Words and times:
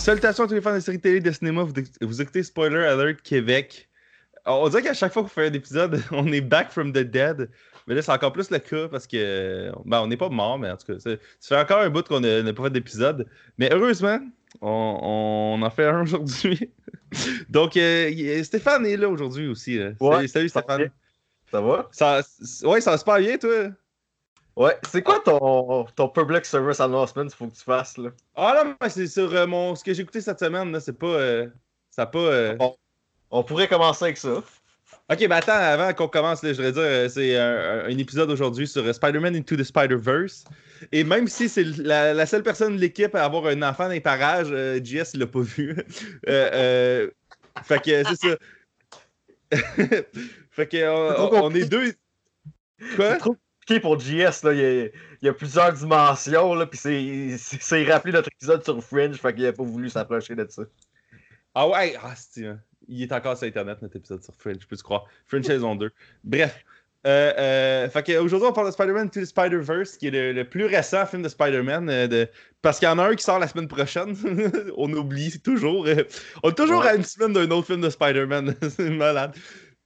Salutations 0.00 0.44
à 0.44 0.48
tous 0.48 0.54
les 0.54 0.62
fans 0.62 0.74
de 0.74 0.80
séries 0.80 0.98
télé 0.98 1.20
de 1.20 1.30
cinéma. 1.30 1.62
Vous, 1.62 1.74
vous 2.00 2.22
écoutez 2.22 2.42
Spoiler 2.42 2.84
Alert 2.84 3.20
Québec. 3.20 3.89
On 4.46 4.68
dirait 4.68 4.82
qu'à 4.82 4.94
chaque 4.94 5.12
fois 5.12 5.22
qu'on 5.22 5.28
fait 5.28 5.48
un 5.48 5.52
épisode, 5.52 6.02
on 6.10 6.26
est 6.32 6.40
back 6.40 6.70
from 6.70 6.92
the 6.92 6.98
dead. 6.98 7.50
Mais 7.86 7.94
là, 7.94 8.02
c'est 8.02 8.12
encore 8.12 8.32
plus 8.32 8.50
le 8.50 8.58
cas 8.58 8.88
parce 8.88 9.06
que. 9.06 9.72
Ben, 9.84 10.00
on 10.00 10.06
n'est 10.06 10.16
pas 10.16 10.28
mort, 10.28 10.58
mais 10.58 10.70
en 10.70 10.76
tout 10.76 10.92
cas, 10.92 10.98
ça 10.98 11.16
fait 11.40 11.60
encore 11.60 11.80
un 11.80 11.90
bout 11.90 12.06
qu'on 12.06 12.20
n'a 12.20 12.52
pas 12.52 12.64
fait 12.64 12.70
d'épisode. 12.70 13.26
Mais 13.58 13.72
heureusement, 13.72 14.18
on, 14.60 15.60
en 15.62 15.70
fait 15.70 15.86
un 15.86 16.02
aujourd'hui. 16.02 16.70
Donc, 17.48 17.76
euh, 17.76 18.42
Stéphane 18.44 18.86
est 18.86 18.96
là 18.96 19.08
aujourd'hui 19.08 19.48
aussi. 19.48 19.78
salut, 20.28 20.48
Stéphane. 20.48 20.90
Ça 21.50 21.60
va? 21.60 21.88
Ça, 21.90 22.20
ouais, 22.62 22.80
ça 22.80 22.92
va 22.92 22.98
super 22.98 23.18
bien, 23.18 23.36
toi. 23.36 23.70
Ouais, 24.56 24.76
c'est 24.88 25.02
quoi 25.02 25.20
ton, 25.20 25.86
ton 25.96 26.08
public 26.08 26.44
service 26.44 26.80
announcement 26.80 27.22
qu'il 27.22 27.32
faut 27.32 27.46
que 27.46 27.54
tu 27.54 27.62
fasses 27.62 27.96
là? 27.96 28.10
Ah 28.34 28.62
non, 28.62 28.74
mais 28.80 28.88
c'est 28.88 29.06
sur 29.06 29.34
euh, 29.34 29.46
mon 29.46 29.74
ce 29.74 29.82
que 29.82 29.94
j'ai 29.94 30.02
écouté 30.02 30.20
cette 30.20 30.38
semaine, 30.38 30.72
là, 30.72 30.80
c'est 30.80 30.98
pas. 30.98 31.06
Euh, 31.06 31.48
ça 31.90 32.06
pas. 32.06 32.18
Euh, 32.18 32.56
on 33.30 33.42
pourrait 33.42 33.68
commencer 33.68 34.04
avec 34.04 34.16
ça. 34.16 34.42
Ok, 35.10 35.18
mais 35.20 35.34
attends, 35.34 35.52
avant 35.52 35.92
qu'on 35.92 36.08
commence, 36.08 36.42
là, 36.42 36.52
je 36.52 36.62
voudrais 36.62 36.72
dire, 36.72 37.10
c'est 37.10 37.36
un, 37.36 37.88
épisode 37.98 38.30
aujourd'hui 38.30 38.68
sur 38.68 38.94
Spider-Man 38.94 39.34
Into 39.34 39.56
the 39.56 39.64
Spider-Verse. 39.64 40.44
Et 40.92 41.02
même 41.02 41.26
si 41.26 41.48
c'est 41.48 41.64
la, 41.64 42.26
seule 42.26 42.42
personne 42.42 42.76
de 42.76 42.80
l'équipe 42.80 43.14
à 43.14 43.24
avoir 43.24 43.46
un 43.46 43.60
enfant 43.62 43.84
dans 43.84 43.90
les 43.90 44.00
parages, 44.00 44.48
JS, 44.82 45.14
il 45.14 45.20
l'a 45.20 45.26
pas 45.26 45.40
vu. 45.40 45.74
fait 46.26 47.82
que 47.84 48.02
c'est 48.04 48.16
ça. 48.16 48.36
fait 50.50 50.66
que 50.68 51.42
on 51.42 51.54
est 51.54 51.68
deux. 51.68 51.92
Quoi? 52.94 53.18
pour 53.78 54.00
JS. 54.00 54.42
Là. 54.42 54.52
Il, 54.52 54.90
y 55.22 55.28
a, 55.28 55.32
plusieurs 55.32 55.72
dimensions. 55.72 56.54
Là, 56.54 56.66
puis 56.66 56.78
c'est 56.78 57.84
rappelé 57.84 58.12
notre 58.12 58.30
épisode 58.32 58.64
sur 58.64 58.82
Fringe. 58.82 59.16
Fait 59.16 59.34
qu'il 59.34 59.44
n'a 59.44 59.52
pas 59.52 59.62
voulu 59.62 59.88
s'approcher 59.88 60.34
de 60.34 60.46
ça. 60.48 60.62
Ah 61.54 61.68
ouais, 61.68 61.96
ah, 62.02 62.14
il 62.90 63.02
est 63.02 63.12
encore 63.12 63.36
sur 63.36 63.46
Internet, 63.46 63.80
notre 63.82 63.96
épisode 63.96 64.22
sur 64.22 64.34
Fringe, 64.34 64.58
je 64.60 64.66
peux 64.66 64.76
te 64.76 64.82
croire? 64.82 65.06
Fringe 65.26 65.44
saison 65.44 65.74
2. 65.76 65.90
Bref. 66.24 66.64
Euh, 67.06 67.88
euh, 67.88 68.22
aujourd'hui, 68.22 68.48
on 68.48 68.52
parle 68.52 68.66
de 68.66 68.72
Spider-Man 68.72 69.08
to 69.08 69.20
the 69.20 69.24
Spider-Verse, 69.24 69.96
qui 69.96 70.08
est 70.08 70.32
le, 70.32 70.44
plus 70.44 70.66
récent 70.66 71.06
film 71.06 71.22
de 71.22 71.28
Spider-Man. 71.28 71.88
Euh, 71.88 72.26
parce 72.60 72.78
qu'il 72.78 72.86
y 72.86 72.90
en 72.90 72.98
a 72.98 73.04
un 73.04 73.14
qui 73.14 73.24
sort 73.24 73.38
la 73.38 73.48
semaine 73.48 73.68
prochaine. 73.68 74.14
on 74.76 74.92
oublie 74.92 75.40
toujours. 75.40 75.86
on 76.42 76.50
est 76.50 76.54
toujours 76.54 76.82
à 76.82 76.94
une 76.94 77.04
semaine 77.04 77.32
d'un 77.32 77.50
autre 77.52 77.68
film 77.68 77.80
de 77.80 77.88
Spider-Man. 77.88 78.54
c'est 78.68 78.90
malade. 78.90 79.34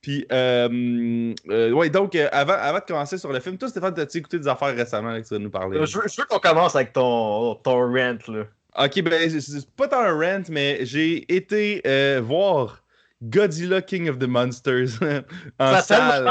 Puis, 0.05 0.27
euh, 0.32 1.32
euh, 1.48 1.70
ouais, 1.70 1.88
donc, 1.88 2.14
euh, 2.14 2.28
avant, 2.30 2.52
avant 2.52 2.78
de 2.78 2.84
commencer 2.84 3.16
sur 3.16 3.32
le 3.32 3.41
film, 3.41 3.56
toi, 3.56 3.70
Stéphane, 3.70 3.98
as-tu 3.98 4.19
écouté 4.19 4.38
des 4.38 4.48
affaires 4.48 4.77
récemment 4.77 5.19
que 5.19 5.27
tu 5.27 5.32
vas 5.32 5.41
nous 5.41 5.48
parler? 5.48 5.80
Je 5.86 5.98
veux, 5.98 6.27
qu'on 6.28 6.38
commence 6.38 6.77
avec 6.77 6.92
ton, 6.92 7.55
ton 7.55 7.91
rant, 7.91 8.19
là. 8.28 8.44
Ok, 8.77 9.00
ben, 9.00 9.41
c'est 9.41 9.70
pas 9.70 9.88
tant 9.88 10.00
un 10.00 10.12
rant, 10.12 10.42
mais 10.50 10.80
j'ai 10.82 11.25
été 11.34 11.80
voir 12.20 12.84
Godzilla 13.28 13.83
King 13.83 14.08
of 14.08 14.19
the 14.19 14.27
Monsters 14.27 15.00
en 15.58 15.75
Ça 15.77 15.83
salle. 15.83 16.28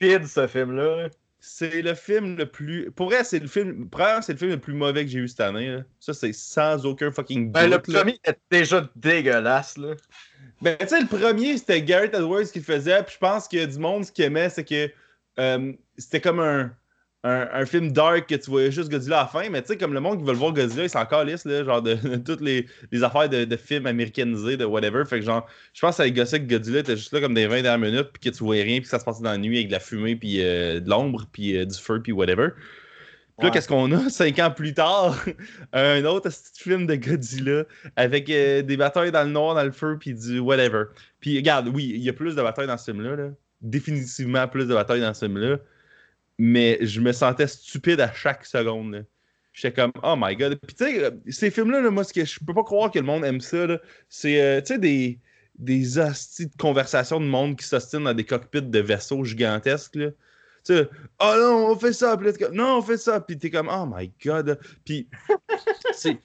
rapide, 0.00 0.26
ce 0.26 0.46
film-là. 0.46 1.08
C'est 1.44 1.82
le 1.82 1.94
film 1.94 2.36
le 2.36 2.46
plus. 2.46 2.90
Pour 2.92 3.06
vrai, 3.06 3.24
c'est 3.24 3.40
le 3.40 3.48
film. 3.48 3.88
c'est 4.22 4.32
le 4.32 4.38
film 4.38 4.50
le 4.52 4.60
plus 4.60 4.74
mauvais 4.74 5.04
que 5.04 5.10
j'ai 5.10 5.18
eu 5.18 5.28
cette 5.28 5.40
année. 5.40 5.80
Ça, 5.98 6.14
c'est 6.14 6.32
sans 6.32 6.86
aucun 6.86 7.10
fucking 7.10 7.50
ben, 7.50 7.68
doute. 7.68 7.88
le 7.88 7.94
premier 7.94 8.20
est 8.24 8.38
déjà 8.50 8.88
dégueulasse, 8.94 9.76
là. 9.76 9.94
Ben, 10.60 10.76
tu 10.78 10.86
sais, 10.86 11.00
le 11.00 11.08
premier, 11.08 11.58
c'était 11.58 11.82
Garrett 11.82 12.14
Edwards 12.14 12.44
qui 12.44 12.60
le 12.60 12.64
faisait. 12.64 13.02
Puis 13.02 13.14
je 13.14 13.18
pense 13.18 13.48
qu'il 13.48 13.58
y 13.58 13.62
a 13.62 13.66
du 13.66 13.78
monde 13.78 14.04
ce 14.04 14.12
qui 14.12 14.22
aimait, 14.22 14.50
c'est 14.50 14.64
que 14.64 14.88
euh, 15.40 15.72
c'était 15.98 16.20
comme 16.20 16.38
un, 16.38 16.72
un, 17.24 17.64
film 17.66 17.92
dark 17.92 18.28
que 18.28 18.34
tu 18.34 18.50
voyais 18.50 18.72
juste 18.72 18.90
Godzilla 18.90 19.20
à 19.20 19.22
la 19.22 19.28
fin. 19.28 19.48
Mais 19.48 19.62
tu 19.62 19.68
sais, 19.68 19.76
comme 19.76 19.94
le 19.94 20.00
monde 20.00 20.18
qui 20.18 20.24
veut 20.24 20.32
le 20.32 20.38
voir 20.38 20.52
Godzilla, 20.52 20.84
il 20.84 20.90
s'en 20.90 21.06
calisse, 21.06 21.44
là, 21.44 21.64
genre 21.64 21.80
de, 21.80 21.94
toutes 22.24 22.40
les, 22.40 22.66
les, 22.90 23.04
affaires 23.04 23.28
de, 23.28 23.44
de, 23.44 23.56
films 23.56 23.86
américanisés, 23.86 24.56
de 24.56 24.64
whatever. 24.64 25.04
Fait 25.04 25.20
que 25.20 25.24
genre, 25.24 25.46
je 25.72 25.80
pense 25.80 25.96
que 25.96 26.02
ça 26.02 26.10
gossait 26.10 26.40
que 26.40 26.48
Godzilla 26.48 26.80
était 26.80 26.96
juste 26.96 27.12
là 27.12 27.20
comme 27.20 27.34
des 27.34 27.46
20 27.46 27.62
dernières 27.62 27.78
minutes, 27.78 28.08
puis 28.12 28.30
que 28.30 28.36
tu 28.36 28.42
voyais 28.42 28.64
rien, 28.64 28.76
puis 28.76 28.84
que 28.84 28.88
ça 28.88 28.98
se 28.98 29.04
passait 29.04 29.22
dans 29.22 29.30
la 29.30 29.38
nuit 29.38 29.56
avec 29.56 29.68
de 29.68 29.72
la 29.72 29.80
fumée, 29.80 30.16
puis 30.16 30.42
euh, 30.42 30.80
de 30.80 30.90
l'ombre, 30.90 31.26
puis 31.32 31.56
euh, 31.56 31.64
du 31.64 31.78
feu, 31.78 32.00
puis 32.02 32.12
whatever. 32.12 32.48
Puis 33.38 33.46
là, 33.46 33.50
qu'est-ce 33.50 33.68
qu'on 33.68 33.90
a? 33.92 34.08
Cinq 34.10 34.40
ans 34.40 34.50
plus 34.50 34.74
tard? 34.74 35.24
un 35.72 36.04
autre 36.04 36.28
film 36.54 36.86
de 36.86 36.96
Godzilla 36.96 37.64
avec 37.94 38.28
euh, 38.30 38.62
des 38.62 38.76
batailles 38.76 39.12
dans 39.12 39.22
le 39.22 39.30
noir, 39.30 39.54
dans 39.54 39.64
le 39.64 39.70
feu, 39.70 39.96
puis 39.98 40.12
du 40.12 40.40
whatever. 40.40 40.84
Puis 41.20 41.36
regarde, 41.36 41.68
oui, 41.68 41.92
il 41.94 42.02
y 42.02 42.08
a 42.08 42.12
plus 42.12 42.34
de 42.34 42.42
batailles 42.42 42.66
dans 42.66 42.76
ce 42.76 42.90
film-là. 42.90 43.30
Définitivement 43.60 44.48
plus 44.48 44.66
de 44.66 44.74
batailles 44.74 45.00
dans 45.00 45.14
ce 45.14 45.26
film-là. 45.26 45.58
Mais 46.38 46.78
je 46.80 47.00
me 47.00 47.12
sentais 47.12 47.46
stupide 47.46 48.00
à 48.00 48.12
chaque 48.12 48.44
seconde. 48.46 49.06
J'étais 49.52 49.82
comme, 49.82 49.92
oh 50.02 50.14
my 50.16 50.34
god. 50.34 50.58
Puis 50.66 50.74
tu 50.74 50.84
sais, 50.84 51.12
ces 51.28 51.50
films-là, 51.50 51.90
moi, 51.90 52.04
ce 52.04 52.12
que 52.12 52.24
je 52.24 52.40
peux 52.44 52.54
pas 52.54 52.64
croire 52.64 52.90
que 52.90 52.98
le 52.98 53.04
monde 53.04 53.24
aime 53.24 53.40
ça, 53.40 53.66
c'est, 54.08 54.40
euh, 54.40 54.60
tu 54.60 54.68
sais, 54.68 54.78
des, 54.78 55.18
des 55.58 55.98
hosties 55.98 56.46
de 56.46 56.56
conversation 56.56 57.20
de 57.20 57.26
monde 57.26 57.56
qui 57.56 57.66
s'ostinent 57.66 58.04
dans 58.04 58.14
des 58.14 58.24
cockpits 58.24 58.62
de 58.62 58.78
vaisseaux 58.78 59.24
gigantesques. 59.24 59.92
Tu 59.92 60.10
sais, 60.64 60.88
oh 61.20 61.34
non, 61.36 61.66
on 61.70 61.76
fait 61.76 61.92
ça, 61.92 62.16
puis 62.16 62.32
non, 62.52 62.78
on 62.78 62.82
fait 62.82 62.96
ça, 62.96 63.20
puis 63.20 63.36
t'es 63.36 63.50
comme, 63.50 63.68
oh 63.70 63.86
my 63.92 64.10
god, 64.24 64.58
puis 64.84 65.08
c'est, 65.92 66.18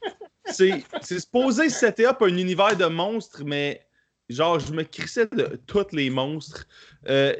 c'est, 0.46 0.84
c'est 1.02 1.20
supposé 1.20 1.70
setter 1.70 2.06
up 2.06 2.22
un 2.22 2.38
univers 2.38 2.78
de 2.78 2.86
monstres, 2.86 3.44
mais 3.44 3.86
genre, 4.30 4.60
je 4.60 4.72
me 4.74 4.84
crissais 4.84 5.28
de 5.28 5.60
tous 5.66 5.88
les 5.92 6.10
monstres. 6.10 6.68
Euh, 7.10 7.34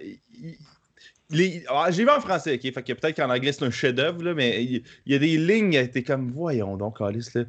ah, 1.70 1.92
j'ai 1.92 2.04
vu 2.04 2.10
en 2.10 2.22
français, 2.22 2.56
ok, 2.56 2.74
fait 2.74 2.84
que 2.84 2.94
peut-être 2.94 3.16
qu'en 3.16 3.30
anglais 3.30 3.52
c'est 3.52 3.66
un 3.66 3.72
chef-d'œuvre, 3.72 4.34
mais 4.34 4.64
il 4.64 4.84
y, 5.06 5.16
a 5.16 5.20
des 5.20 5.38
lignes, 5.38 5.88
t'es 5.88 6.04
comme, 6.04 6.32
voyons 6.32 6.78
donc, 6.78 7.02
Alice, 7.02 7.34
là. 7.34 7.44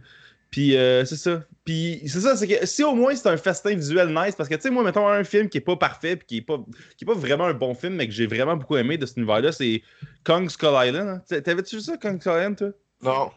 Puis 0.50 0.77
euh, 0.77 1.05
c'est 1.05 1.16
ça. 1.16 1.43
Puis 1.65 2.00
c'est 2.06 2.21
ça, 2.21 2.34
c'est 2.34 2.49
que 2.49 2.66
si 2.66 2.83
au 2.83 2.94
moins 2.94 3.15
c'est 3.15 3.28
un 3.28 3.37
festin 3.37 3.75
visuel 3.75 4.09
nice, 4.09 4.34
parce 4.34 4.49
que 4.49 4.55
tu 4.55 4.62
sais, 4.62 4.71
moi, 4.71 4.83
mettons 4.83 5.06
un 5.06 5.22
film 5.22 5.49
qui 5.49 5.59
est 5.59 5.62
pas 5.62 5.77
parfait, 5.77 6.16
puis 6.16 6.27
qui 6.27 6.37
est 6.39 6.43
pas, 6.43 6.59
qui 6.97 7.05
est 7.05 7.06
pas 7.06 7.15
vraiment 7.15 7.44
un 7.44 7.55
bon 7.55 7.75
film, 7.75 7.97
mais 7.97 8.06
que 8.06 8.15
j'ai 8.15 8.27
vraiment 8.27 8.56
beaucoup 8.56 8.77
aimé 8.77 8.97
de 8.97 9.05
cet 9.05 9.19
univers-là, 9.19 9.53
c'est 9.53 9.83
Kong 10.25 10.49
Skull 10.49 10.75
Island. 10.75 11.22
Hein. 11.31 11.41
T'avais-tu 11.43 11.77
vu 11.77 11.83
ça, 11.83 11.99
Kong 11.99 12.19
Skull 12.21 12.33
Island, 12.33 12.56
toi? 12.56 12.71
Non. 13.03 13.31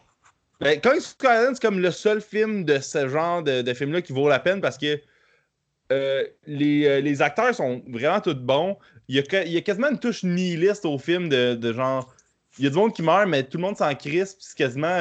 Ben, 0.60 0.80
Kong 0.80 1.00
Skull 1.00 1.30
Island, 1.30 1.54
c'est 1.54 1.62
comme 1.62 1.80
le 1.80 1.90
seul 1.90 2.22
film 2.22 2.64
de 2.64 2.78
ce 2.78 3.06
genre 3.08 3.42
de, 3.42 3.60
de 3.60 3.74
film-là 3.74 4.00
qui 4.00 4.14
vaut 4.14 4.28
la 4.28 4.38
peine 4.38 4.62
parce 4.62 4.78
que 4.78 4.98
euh, 5.92 6.24
les, 6.46 6.86
euh, 6.86 7.00
les, 7.00 7.20
acteurs 7.20 7.54
sont 7.54 7.82
vraiment 7.88 8.20
tous 8.20 8.34
bons. 8.34 8.78
Il 9.12 9.16
y, 9.16 9.36
a, 9.36 9.44
il 9.44 9.52
y 9.52 9.56
a 9.58 9.60
quasiment 9.60 9.90
une 9.90 9.98
touche 9.98 10.22
nihiliste 10.24 10.86
au 10.86 10.96
film 10.96 11.28
de, 11.28 11.54
de, 11.54 11.72
genre. 11.72 12.14
Il 12.58 12.64
y 12.64 12.66
a 12.66 12.70
du 12.70 12.76
monde 12.76 12.94
qui 12.94 13.02
meurt, 13.02 13.28
mais 13.28 13.42
tout 13.42 13.58
le 13.58 13.62
monde 13.62 13.76
s'en 13.76 13.94
crisse, 13.94 14.34
puis 14.34 14.44
c'est 14.46 14.56
quasiment 14.56 14.98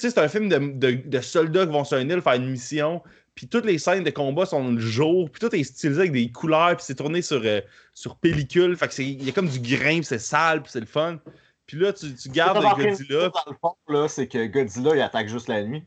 sais, 0.00 0.10
c'est 0.10 0.20
un 0.20 0.28
film 0.28 0.48
de, 0.48 1.20
soldats 1.20 1.66
qui 1.66 1.72
vont 1.72 1.84
sur 1.84 1.98
une 1.98 2.10
île 2.10 2.22
faire 2.22 2.34
une 2.34 2.50
mission. 2.50 3.02
Puis 3.34 3.46
toutes 3.46 3.64
les 3.64 3.78
scènes 3.78 4.04
de 4.04 4.10
combat 4.10 4.44
sont 4.44 4.72
le 4.72 4.80
jour. 4.80 5.30
Puis 5.30 5.40
tout 5.40 5.54
est 5.54 5.62
stylisé 5.62 6.00
avec 6.00 6.12
des 6.12 6.30
couleurs. 6.30 6.76
Puis 6.76 6.84
c'est 6.86 6.94
tourné 6.94 7.22
sur, 7.22 7.40
euh, 7.44 7.60
sur 7.94 8.16
pellicule. 8.16 8.76
Fait 8.76 8.88
que 8.88 9.02
il 9.02 9.24
y 9.24 9.28
a 9.28 9.32
comme 9.32 9.48
du 9.48 9.60
grain. 9.60 9.96
Puis 9.96 10.04
c'est 10.04 10.18
sale. 10.18 10.62
Puis 10.62 10.72
c'est 10.72 10.80
le 10.80 10.86
fun. 10.86 11.18
Puis 11.66 11.78
là, 11.78 11.92
tu, 11.92 12.14
tu 12.14 12.28
gardes 12.28 12.62
Godzilla. 12.76 13.28
Dans 13.28 13.50
le 13.50 13.56
fond, 13.60 13.74
là, 13.88 14.08
c'est 14.08 14.26
que 14.26 14.46
Godzilla, 14.46 14.96
il 14.96 15.00
attaque 15.00 15.28
juste 15.28 15.48
la 15.48 15.62
nuit. 15.62 15.84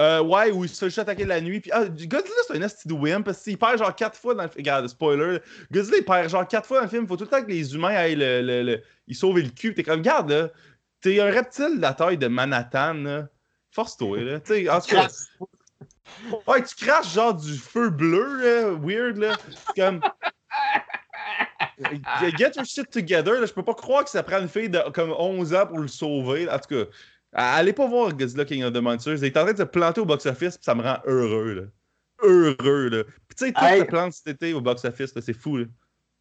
Euh, 0.00 0.20
ouais, 0.22 0.50
ou 0.50 0.64
il 0.64 0.68
se 0.68 0.88
fait 0.90 1.00
attaquer 1.00 1.24
la 1.24 1.40
nuit. 1.40 1.60
Puis, 1.60 1.70
ah, 1.72 1.86
Godzilla, 1.86 2.36
c'est 2.46 2.56
un 2.56 2.62
esti 2.62 2.86
de 2.86 2.92
wimp 2.92 3.24
parce 3.24 3.42
qu'il 3.42 3.56
perd 3.56 3.78
genre 3.78 3.94
4 3.94 4.18
fois 4.18 4.34
dans 4.34 4.42
le 4.42 4.48
film. 4.48 4.60
Regarde, 4.60 4.88
spoiler. 4.88 5.38
Godzilla, 5.72 5.98
il 5.98 6.04
perd 6.04 6.28
genre 6.28 6.46
4 6.46 6.66
fois 6.66 6.78
dans 6.78 6.84
le 6.84 6.90
film. 6.90 7.06
Faut 7.06 7.16
tout 7.16 7.24
le 7.24 7.30
temps 7.30 7.42
que 7.42 7.48
les 7.48 7.74
humains 7.74 7.94
aillent 7.94 8.16
le, 8.16 8.42
le, 8.42 8.62
le... 8.62 8.82
Ils 9.06 9.14
sauvent 9.14 9.38
le 9.38 9.48
cul. 9.48 9.72
T'es 9.74 9.82
comme, 9.82 10.00
regarde, 10.00 10.30
là, 10.30 10.50
T'es 11.00 11.20
un 11.20 11.30
reptile 11.30 11.76
de 11.76 11.82
la 11.82 11.94
taille 11.94 12.18
de 12.18 12.26
Manhattan, 12.26 13.26
Force-toi, 13.70 14.22
là. 14.22 14.40
T'sais, 14.40 14.68
en 14.68 14.80
tout 14.80 14.94
cas. 14.94 15.08
Ouais, 16.46 16.62
tu 16.62 16.74
craches 16.76 17.14
genre 17.14 17.34
du 17.34 17.58
feu 17.58 17.90
bleu, 17.90 18.36
là, 18.36 18.70
weird, 18.80 19.16
là. 19.18 19.36
C'est 19.50 19.82
comme. 19.82 20.00
Get 22.38 22.52
your 22.56 22.64
shit 22.64 22.88
together, 22.90 23.40
là. 23.40 23.46
Je 23.46 23.52
peux 23.52 23.64
pas 23.64 23.74
croire 23.74 24.04
que 24.04 24.10
ça 24.10 24.22
prend 24.22 24.40
une 24.40 24.48
fille 24.48 24.70
de 24.70 24.78
comme 24.94 25.10
11 25.10 25.52
ans 25.54 25.66
pour 25.66 25.78
le 25.78 25.88
sauver. 25.88 26.48
En 26.48 26.58
tout 26.58 26.74
cas, 26.74 26.90
allez 27.36 27.72
pas 27.72 27.86
voir 27.86 28.12
Godzilla 28.14 28.44
King 28.44 28.64
of 28.64 28.72
the 28.72 28.78
Monsters. 28.78 29.18
Il 29.18 29.24
est 29.24 29.36
en 29.36 29.44
train 29.44 29.52
de 29.52 29.58
se 29.58 29.62
planter 29.62 30.00
au 30.00 30.06
box-office, 30.06 30.58
ça 30.60 30.74
me 30.74 30.82
rend 30.82 30.98
heureux, 31.06 31.54
là. 31.54 31.62
Heureux, 32.22 32.88
là. 32.88 33.04
Puis 33.04 33.36
tu 33.36 33.46
sais, 33.46 33.52
tout 33.52 33.64
hey. 33.64 33.80
se 33.80 33.84
plante 33.84 34.12
cet 34.14 34.28
été 34.28 34.54
au 34.54 34.60
box-office, 34.60 35.12
c'est 35.20 35.32
fou, 35.32 35.58
là. 35.58 35.64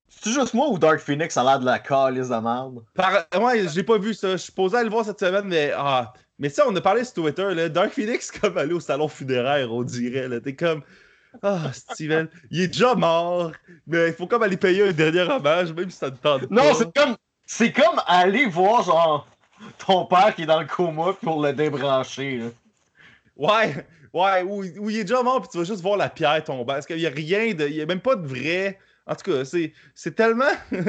C'est 0.07 0.31
juste 0.31 0.53
moi 0.53 0.69
ou 0.69 0.77
Dark 0.77 1.00
Phoenix 1.00 1.35
a 1.38 1.44
l'air 1.44 1.59
de 1.59 1.65
la 1.65 1.79
calice 1.79 2.29
de 2.29 2.35
merde? 2.35 2.83
Par... 2.94 3.25
Ouais, 3.41 3.67
j'ai 3.67 3.83
pas 3.83 3.97
vu 3.97 4.13
ça. 4.13 4.31
Je 4.31 4.38
suis 4.38 4.51
posé 4.51 4.77
à 4.77 4.83
le 4.83 4.89
voir 4.89 5.06
cette 5.06 5.19
semaine, 5.19 5.45
mais. 5.45 5.71
Ah. 5.75 6.13
Mais 6.38 6.50
ça, 6.50 6.65
on 6.67 6.75
a 6.75 6.81
parlé 6.81 7.03
sur 7.03 7.13
Twitter, 7.13 7.53
là. 7.53 7.69
Dark 7.69 7.91
Phoenix, 7.91 8.31
comme 8.41 8.57
aller 8.57 8.73
au 8.73 8.79
salon 8.79 9.07
funéraire, 9.07 9.71
on 9.71 9.83
dirait. 9.83 10.27
Là. 10.27 10.39
T'es 10.39 10.56
comme. 10.56 10.81
Ah, 11.41 11.71
Steven, 11.73 12.29
il 12.50 12.61
est 12.61 12.68
déjà 12.68 12.95
mort, 12.95 13.51
mais 13.88 14.07
il 14.07 14.13
faut 14.13 14.25
comme 14.25 14.44
aller 14.44 14.56
payer 14.56 14.88
un 14.88 14.94
dernier 14.94 15.21
hommage, 15.21 15.73
même 15.73 15.89
si 15.89 15.97
ça 15.97 16.09
ne 16.09 16.15
tente 16.15 16.47
pas. 16.47 16.56
Non, 16.56 16.73
c'est 16.73 16.94
comme. 16.95 17.15
C'est 17.47 17.71
comme 17.71 18.01
aller 18.07 18.47
voir, 18.47 18.83
genre, 18.83 19.27
ton 19.86 20.06
père 20.06 20.36
qui 20.36 20.44
est 20.44 20.48
dans 20.48 20.60
le 20.60 20.68
coma 20.68 21.13
pour 21.13 21.42
le 21.42 21.54
débrancher. 21.54 22.38
Là. 22.38 22.46
Ouais, 23.38 23.86
Ouais, 24.16 24.44
où, 24.44 24.63
où 24.80 24.90
il 24.90 25.00
est 25.00 25.04
déjà 25.04 25.22
mort, 25.22 25.42
puis 25.42 25.50
tu 25.52 25.57
vas 25.57 25.66
juste 25.66 25.81
voir 25.81 25.98
la 25.98 26.07
pierre 26.07 26.42
tomber. 26.42 26.63
Parce 26.66 26.86
qu'il 26.86 26.96
n'y 26.96 27.06
a 27.06 27.10
rien 27.10 27.54
de. 27.54 27.68
Il 27.68 27.74
n'y 27.74 27.81
a 27.81 27.86
même 27.86 28.00
pas 28.00 28.16
de 28.16 28.25
vrai. 28.25 28.80
En 29.06 29.13
tout 29.13 29.30
cas, 29.30 29.44
c'est, 29.44 29.74
c'est 29.94 30.16
tellement. 30.16 30.46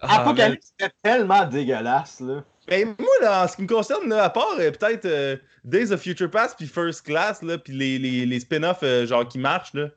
Ah, 0.00 0.22
Apocalypse, 0.22 0.72
c'était 0.76 0.92
tellement 1.00 1.44
dégueulasse, 1.44 2.18
là. 2.18 2.42
Ben, 2.66 2.92
moi, 2.98 3.08
là, 3.20 3.44
en 3.44 3.46
ce 3.46 3.54
qui 3.54 3.62
me 3.62 3.68
concerne, 3.68 4.08
là, 4.08 4.24
à 4.24 4.30
part 4.30 4.56
euh, 4.58 4.72
peut-être 4.72 5.04
euh, 5.04 5.36
Days 5.62 5.92
of 5.92 6.00
Future 6.00 6.28
Past 6.28 6.56
puis 6.56 6.66
First 6.66 7.02
Class, 7.06 7.40
là, 7.42 7.56
puis 7.56 7.72
les, 7.72 7.96
les, 7.98 8.26
les 8.26 8.40
spin-offs 8.40 8.82
euh, 8.82 9.06
genre 9.06 9.28
qui 9.28 9.38
marchent, 9.38 9.74
là, 9.74 9.88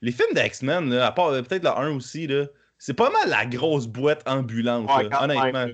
les 0.00 0.10
films 0.10 0.34
d'X-Men, 0.34 0.92
à 0.94 1.12
part 1.12 1.30
peut-être 1.30 1.62
le 1.62 1.70
1 1.70 1.94
aussi, 1.94 2.26
là, 2.26 2.46
c'est 2.78 2.94
pas 2.94 3.10
mal 3.10 3.28
la 3.28 3.46
grosse 3.46 3.86
boîte 3.86 4.28
ambulante, 4.28 4.90
honnêtement. 5.20 5.66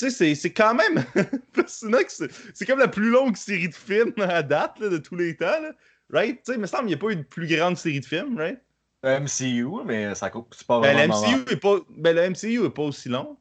Tu 0.00 0.10
sais, 0.10 0.34
c'est 0.34 0.52
quand 0.52 0.74
même 0.74 1.04
c'est 1.66 2.66
comme 2.66 2.78
la 2.78 2.88
plus 2.88 3.10
longue 3.10 3.36
série 3.36 3.68
de 3.68 3.74
films 3.74 4.14
à 4.18 4.42
date 4.42 4.80
de 4.80 4.96
tous 4.96 5.14
les 5.14 5.36
temps. 5.36 5.60
Là. 5.60 5.72
Right? 6.10 6.36
Tu 6.38 6.52
sais, 6.52 6.54
il 6.54 6.60
me 6.60 6.66
semble 6.66 6.84
qu'il 6.84 6.96
n'y 6.96 7.02
a 7.02 7.06
pas 7.06 7.12
eu 7.12 7.16
de 7.16 7.22
plus 7.22 7.46
grande 7.46 7.76
série 7.76 8.00
de 8.00 8.06
films, 8.06 8.38
right? 8.38 8.58
MCU, 9.04 9.84
mais 9.84 10.14
ça 10.14 10.30
c'est 10.52 10.66
pas 10.66 10.80
ben, 10.80 10.94
vraiment. 10.94 11.20
Ben, 11.20 11.32
le 11.32 11.36
MCU, 11.36 11.52
est 11.52 11.56
pas, 11.56 11.76
ben, 11.90 12.16
le 12.16 12.30
MCU 12.30 12.64
est 12.64 12.70
pas 12.70 12.82
aussi 12.82 13.10
long. 13.10 13.36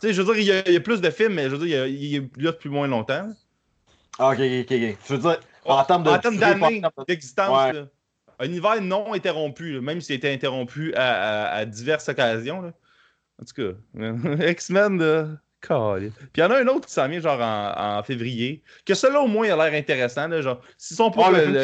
Tu 0.00 0.06
sais, 0.06 0.14
je 0.14 0.22
veux 0.22 0.32
dire, 0.32 0.40
il 0.40 0.46
y, 0.46 0.52
a, 0.52 0.68
il 0.68 0.74
y, 0.74 0.76
a, 0.76 0.80
plus 0.80 1.00
de 1.00 1.10
films, 1.10 1.34
mais 1.34 1.50
je 1.50 1.56
veux 1.56 1.66
dire, 1.66 1.66
il, 1.66 1.70
y 1.70 1.76
a, 1.76 1.86
il 1.88 2.14
est 2.14 2.36
là 2.40 2.52
depuis 2.52 2.68
moins 2.68 2.86
longtemps. 2.86 3.28
Ah, 4.20 4.30
ok, 4.30 4.38
ok, 4.38 4.70
ok. 4.70 4.96
Je 5.08 5.12
veux 5.12 5.18
dire, 5.18 5.40
en 5.64 5.84
termes 5.84 6.04
d'années 6.04 6.82
d'existence, 7.08 7.74
un 8.38 8.44
univers 8.44 8.80
non 8.80 9.12
interrompu, 9.12 9.80
même 9.80 10.00
s'il 10.00 10.14
était 10.14 10.32
interrompu 10.32 10.94
à, 10.94 11.48
à, 11.48 11.64
diverses 11.64 12.08
occasions. 12.08 12.62
Là. 12.62 12.72
En 13.42 13.44
tout 13.44 13.54
cas, 13.54 14.48
X-Men, 14.50 15.38
puis 15.66 16.12
il 16.36 16.40
y 16.40 16.42
en 16.42 16.50
a 16.50 16.60
un 16.60 16.66
autre 16.68 16.86
qui 16.86 16.92
s'en 16.92 17.08
vient 17.08 17.20
genre 17.20 17.40
en, 17.40 17.98
en, 17.98 18.02
février, 18.02 18.62
que 18.84 18.94
celui-là 18.94 19.20
au 19.20 19.26
moins 19.26 19.46
il 19.46 19.50
a 19.50 19.56
l'air 19.56 19.78
intéressant. 19.78 20.28
Là, 20.28 20.40
genre, 20.40 20.60
s'ils 20.76 20.96
sont 20.96 21.10
pour 21.10 21.30
le, 21.30 21.62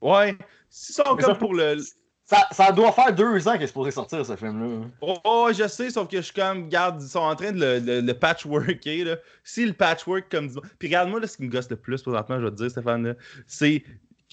Ouais. 0.00 0.36
S'ils 0.70 0.94
sont 0.94 1.16
comme 1.16 1.38
pour 1.38 1.54
le. 1.54 1.78
Ça, 2.24 2.46
ça, 2.50 2.72
doit 2.72 2.92
faire 2.92 3.14
deux 3.14 3.48
ans 3.48 3.54
qu'il 3.54 3.62
est 3.62 3.68
supposé 3.68 3.90
sortir 3.90 4.24
ce 4.24 4.36
film-là. 4.36 4.84
Oh, 5.00 5.48
je 5.50 5.66
sais, 5.66 5.88
sauf 5.88 6.08
que 6.08 6.18
je 6.18 6.22
suis 6.22 6.34
comme, 6.34 6.68
garde, 6.68 7.02
ils 7.02 7.08
sont 7.08 7.20
en 7.20 7.34
train 7.34 7.52
de 7.52 7.58
le, 7.58 8.00
le, 8.02 8.12
patchworker. 8.12 9.04
Là. 9.04 9.16
Si 9.44 9.64
le 9.64 9.72
patchwork 9.72 10.26
comme. 10.30 10.50
Puis 10.78 10.88
regarde-moi, 10.88 11.26
ce 11.26 11.38
qui 11.38 11.44
me 11.44 11.48
gosse 11.48 11.70
le 11.70 11.76
plus 11.76 12.02
présentement, 12.02 12.38
je 12.38 12.44
vais 12.44 12.50
te 12.50 12.56
dire, 12.56 12.70
Stéphane, 12.70 13.16
c'est 13.46 13.82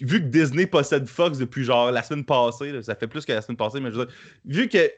vu 0.02 0.20
que 0.20 0.26
Disney 0.26 0.68
possède 0.68 1.08
Fox 1.08 1.38
depuis 1.38 1.64
genre 1.64 1.90
la 1.90 2.04
semaine 2.04 2.26
passée, 2.26 2.82
ça 2.84 2.96
fait 2.96 3.08
plus 3.08 3.24
que 3.24 3.32
la 3.32 3.42
semaine 3.42 3.56
passée, 3.56 3.80
mais 3.80 3.92
je 3.92 3.96
veux 3.96 4.06
dire, 4.06 4.16
vu 4.44 4.68
que 4.68 4.92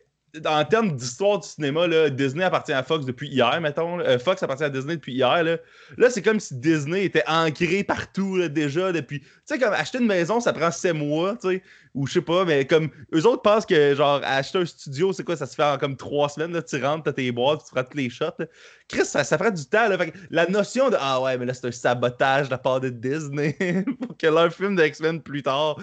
en 0.46 0.66
termes 0.66 0.96
d'histoire 0.96 1.40
du 1.40 1.48
cinéma, 1.48 1.88
là, 1.88 2.10
Disney 2.10 2.44
appartient 2.44 2.74
à 2.74 2.84
Fox 2.84 3.06
depuis 3.06 3.30
hier, 3.30 3.60
mettons. 3.62 4.00
Euh, 4.00 4.20
Fox 4.20 4.44
appartient 4.44 4.64
à 4.64 4.70
Disney 4.70 4.96
depuis 4.96 5.14
hier. 5.14 5.44
Là, 5.44 6.10
c'est 6.10 6.22
comme 6.22 6.40
si 6.40 6.56
Disney 6.56 7.06
était 7.06 7.24
ancré 7.28 7.84
partout 7.84 8.48
déjà 8.50 8.92
depuis. 8.92 9.22
Tu 9.22 9.28
sais, 9.46 9.60
comme 9.60 9.74
acheter 9.74 10.00
une 10.00 10.08
maison, 10.08 10.40
ça 10.40 10.54
prend 10.54 10.70
7 10.70 10.94
mois, 10.94 11.36
tu 11.38 11.50
sais. 11.50 11.64
Ou 11.94 12.06
je 12.06 12.14
sais 12.14 12.22
pas, 12.22 12.46
mais 12.46 12.66
comme 12.68 12.90
eux 13.14 13.26
autres 13.26 13.42
pensent 13.42 13.66
que 13.66 13.96
genre 13.96 14.22
acheter 14.24 14.60
un 14.60 14.66
studio, 14.66 15.14
c'est 15.14 15.24
quoi, 15.24 15.36
ça 15.36 15.48
se 15.48 15.56
fait 15.56 15.64
en 15.64 15.78
comme 15.78 15.96
3 15.96 16.30
semaines, 16.30 16.62
tu 16.62 16.84
rentres, 16.84 17.06
t'as 17.06 17.14
tes 17.14 17.32
boîtes, 17.32 17.64
tu 17.64 17.70
feras 17.70 17.84
tous 17.84 17.98
les 17.98 18.10
shots. 18.10 18.44
Chris, 18.88 19.06
ça, 19.06 19.24
ça 19.24 19.38
ferait 19.38 19.52
du 19.52 19.66
temps. 19.66 19.88
Là, 19.88 19.98
la 20.30 20.46
notion 20.48 20.90
de 20.90 20.98
Ah 21.00 21.22
ouais, 21.22 21.38
mais 21.38 21.46
là, 21.46 21.54
c'est 21.54 21.68
un 21.68 21.72
sabotage 21.72 22.48
de 22.48 22.52
la 22.52 22.58
part 22.58 22.82
de 22.82 22.90
Disney 22.90 23.56
pour 24.02 24.16
que 24.18 24.28
leur 24.28 24.54
film 24.54 24.76
de 24.76 24.84
X-Men 24.84 25.22
plus 25.22 25.42
tard, 25.42 25.78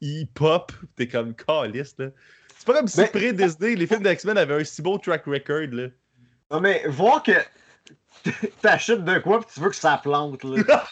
il 0.00 0.26
pop, 0.26 0.72
t'es 0.96 1.06
comme 1.06 1.34
caliste, 1.34 2.00
là. 2.00 2.08
C'est 2.60 2.66
pas 2.66 2.74
comme 2.74 2.88
si 2.88 3.02
pré-Disney, 3.06 3.74
les 3.74 3.86
films 3.86 4.02
d'X-Men 4.02 4.36
avaient 4.36 4.60
un 4.60 4.64
si 4.64 4.82
beau 4.82 4.98
track 4.98 5.24
record. 5.24 5.72
Là. 5.72 5.86
Non, 6.50 6.60
mais 6.60 6.86
voir 6.88 7.22
que 7.22 7.32
t'achètes 8.60 9.02
de 9.02 9.18
quoi 9.18 9.40
pis 9.40 9.46
tu 9.54 9.60
veux 9.60 9.70
que 9.70 9.76
ça 9.76 9.96
plante. 9.96 10.44
Là. 10.44 10.84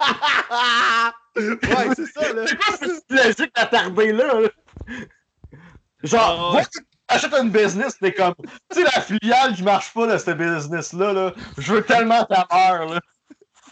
ouais, 1.36 1.94
c'est 1.96 2.06
ça. 2.08 2.30
là. 2.30 2.44
C'est 2.78 3.00
logique 3.08 3.54
d'attardé 3.56 4.12
là, 4.12 4.38
là? 4.38 4.48
Genre, 6.02 6.36
oh. 6.38 6.52
voir 6.52 6.68
que 6.68 6.78
t'achètes 7.06 7.32
une 7.32 7.48
business, 7.48 7.96
t'es 7.98 8.12
comme. 8.12 8.34
Tu 8.70 8.82
sais, 8.82 8.82
la 8.82 9.00
filiale 9.00 9.54
qui 9.54 9.62
marche 9.62 9.94
pas 9.94 10.06
de 10.06 10.18
cette 10.18 10.36
business-là, 10.36 11.14
là, 11.14 11.32
je 11.56 11.72
veux 11.72 11.82
tellement 11.84 12.22
ta 12.26 12.46
mère. 12.52 12.84
Là. 12.84 13.00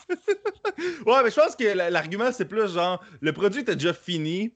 ouais, 0.09 1.23
mais 1.23 1.31
je 1.31 1.39
pense 1.39 1.55
que 1.55 1.91
l'argument, 1.91 2.33
c'est 2.33 2.47
plus 2.47 2.73
genre, 2.73 3.05
le 3.21 3.35
produit 3.35 3.61
était 3.61 3.77
déjà 3.77 3.93
fini, 3.93 4.55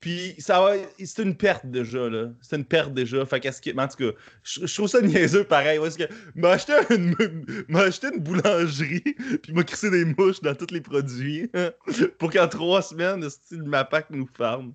puis 0.00 0.34
ça 0.38 0.60
va. 0.60 0.74
C'est 1.02 1.22
une 1.22 1.36
perte 1.36 1.66
déjà, 1.66 2.08
là. 2.08 2.30
C'est 2.42 2.56
une 2.56 2.64
perte 2.64 2.92
déjà. 2.92 3.24
Fait 3.24 3.40
qu'est-ce 3.40 3.62
que. 3.62 3.70
En 3.78 3.88
tout 3.88 3.96
cas, 3.96 4.18
je, 4.42 4.74
trouve 4.74 4.88
ça 4.88 5.00
niaiseux 5.00 5.44
pareil. 5.44 5.78
Parce 5.78 5.96
que 5.96 6.04
m'a 6.34 6.50
acheté 6.50 6.74
une, 6.90 7.14
une 7.68 8.20
boulangerie, 8.20 9.00
puis 9.42 9.52
m'a 9.52 9.64
crissé 9.64 9.90
des 9.90 10.04
mouches 10.04 10.40
dans 10.42 10.54
tous 10.54 10.72
les 10.72 10.80
produits. 10.80 11.50
pour 12.18 12.30
qu'en 12.30 12.48
trois 12.48 12.82
semaines, 12.82 13.22
le 13.22 13.30
style 13.30 13.62
Mapac 13.62 14.10
nous 14.10 14.28
ferme. 14.36 14.74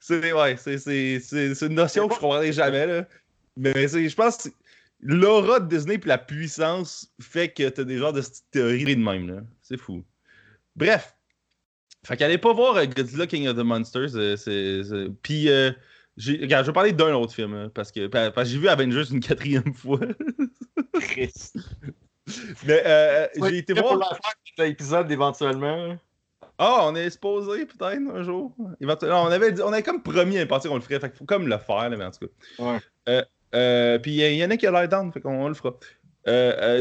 c'est 0.00 0.32
ouais, 0.32 0.56
c'est 0.56 1.62
une 1.62 1.74
notion 1.74 2.08
que 2.08 2.14
je 2.14 2.20
comprendrai 2.20 2.52
jamais, 2.52 2.86
là. 2.86 3.06
Mais 3.56 3.88
je 3.88 4.14
pense 4.14 4.38
que 4.38 4.48
l'aura 5.00 5.60
de 5.60 5.68
Disney 5.68 5.98
puis 5.98 6.08
la 6.08 6.18
puissance 6.18 7.12
fait 7.20 7.50
que 7.50 7.68
t'as 7.68 7.84
des 7.84 7.98
genres 7.98 8.12
de 8.12 8.22
théories 8.50 8.96
de 8.96 9.02
même, 9.02 9.28
là. 9.28 9.42
C'est 9.60 9.78
fou. 9.78 10.02
Bref. 10.76 11.14
Fait 12.06 12.16
qu'allez 12.16 12.38
pas 12.38 12.52
voir 12.52 12.76
euh, 12.76 12.86
Godzilla 12.86 13.26
King 13.26 13.48
of 13.48 13.56
the 13.56 13.60
Monsters. 13.60 14.16
Euh, 14.16 15.08
Puis, 15.22 15.50
euh, 15.50 15.70
regarde, 16.16 16.64
je 16.64 16.70
vais 16.70 16.74
parler 16.74 16.92
d'un 16.92 17.14
autre 17.14 17.34
film. 17.34 17.54
Hein, 17.54 17.70
parce 17.74 17.92
que, 17.92 18.06
parce 18.06 18.32
que 18.34 18.44
j'ai 18.44 18.58
vu 18.58 18.68
Avengers 18.68 19.04
une 19.10 19.20
quatrième 19.20 19.74
fois. 19.74 20.00
Mais 22.66 22.82
euh, 22.86 23.26
j'ai 23.48 23.58
été 23.58 23.72
voir. 23.74 23.98
pour 23.98 24.64
l'épisode 24.64 25.10
éventuellement. 25.10 25.96
Ah, 26.58 26.82
on 26.84 26.94
est 26.94 27.06
exposé 27.06 27.66
peut-être 27.66 28.14
un 28.14 28.22
jour. 28.22 28.54
Éventuellement, 28.80 29.24
on 29.24 29.30
avait, 29.30 29.60
on 29.62 29.72
avait 29.72 29.82
comme 29.82 30.02
promis 30.02 30.38
à 30.38 30.46
partir 30.46 30.70
qu'on 30.70 30.76
le 30.76 30.82
ferait. 30.82 31.00
Fait 31.00 31.08
qu'il 31.08 31.18
faut 31.18 31.24
comme 31.24 31.48
le 31.48 31.58
faire, 31.58 31.90
mais 31.90 32.04
en 32.04 32.10
tout 32.10 32.26
cas. 32.26 32.64
Ouais. 32.64 32.78
Euh, 33.08 33.24
euh, 33.54 33.98
puis 33.98 34.12
il 34.12 34.34
y, 34.34 34.44
en 34.44 34.50
a 34.50 34.56
qui 34.56 34.66
a 34.66 34.70
l'air 34.70 34.88
down, 34.88 35.10
fait 35.12 35.20
qu'on 35.20 35.48
le 35.48 35.54
fera. 35.54 35.74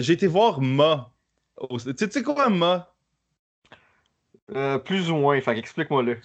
j'ai 0.01 0.13
été 0.13 0.27
voir 0.27 0.61
Ma. 0.61 1.11
Tu 1.97 2.09
sais 2.09 2.23
quoi, 2.23 2.49
Ma? 2.49 2.93
Euh, 4.55 4.79
plus 4.79 5.11
ou 5.11 5.15
moins, 5.15 5.39
fait 5.41 5.57
explique-moi-le. 5.57 6.17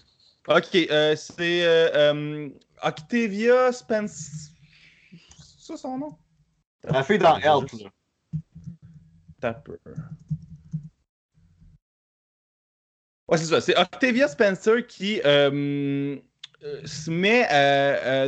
Ok, 0.48 0.74
euh, 0.74 1.16
c'est 1.16 1.64
euh, 1.64 2.48
Octavia 2.82 3.72
Spence. 3.72 4.50
C'est 5.38 5.72
ça 5.72 5.76
son 5.76 5.98
nom? 5.98 6.16
La 6.84 7.02
fille 7.02 7.18
dans 7.18 7.36
Help, 7.38 7.70
là. 7.72 7.90
Tapper. 9.40 9.72
Ouais, 13.28 13.38
c'est 13.38 13.46
ça. 13.46 13.60
C'est 13.60 13.78
Octavia 13.78 14.28
Spencer 14.28 14.86
qui 14.86 15.16
se 15.24 17.10
met. 17.10 17.46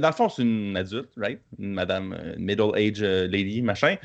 dans 0.00 0.08
le 0.08 0.14
fond, 0.14 0.28
c'est 0.28 0.42
une 0.42 0.76
adulte, 0.76 1.10
right? 1.16 1.40
Une 1.58 1.74
madame, 1.74 2.34
middle-age 2.38 3.02
lady, 3.02 3.60
machin, 3.60 3.96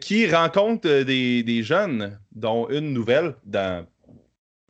qui 0.00 0.30
rencontre 0.30 1.02
des, 1.02 1.42
des, 1.42 1.62
jeunes, 1.62 2.18
dont 2.32 2.68
une 2.68 2.92
nouvelle 2.92 3.34
dans 3.44 3.86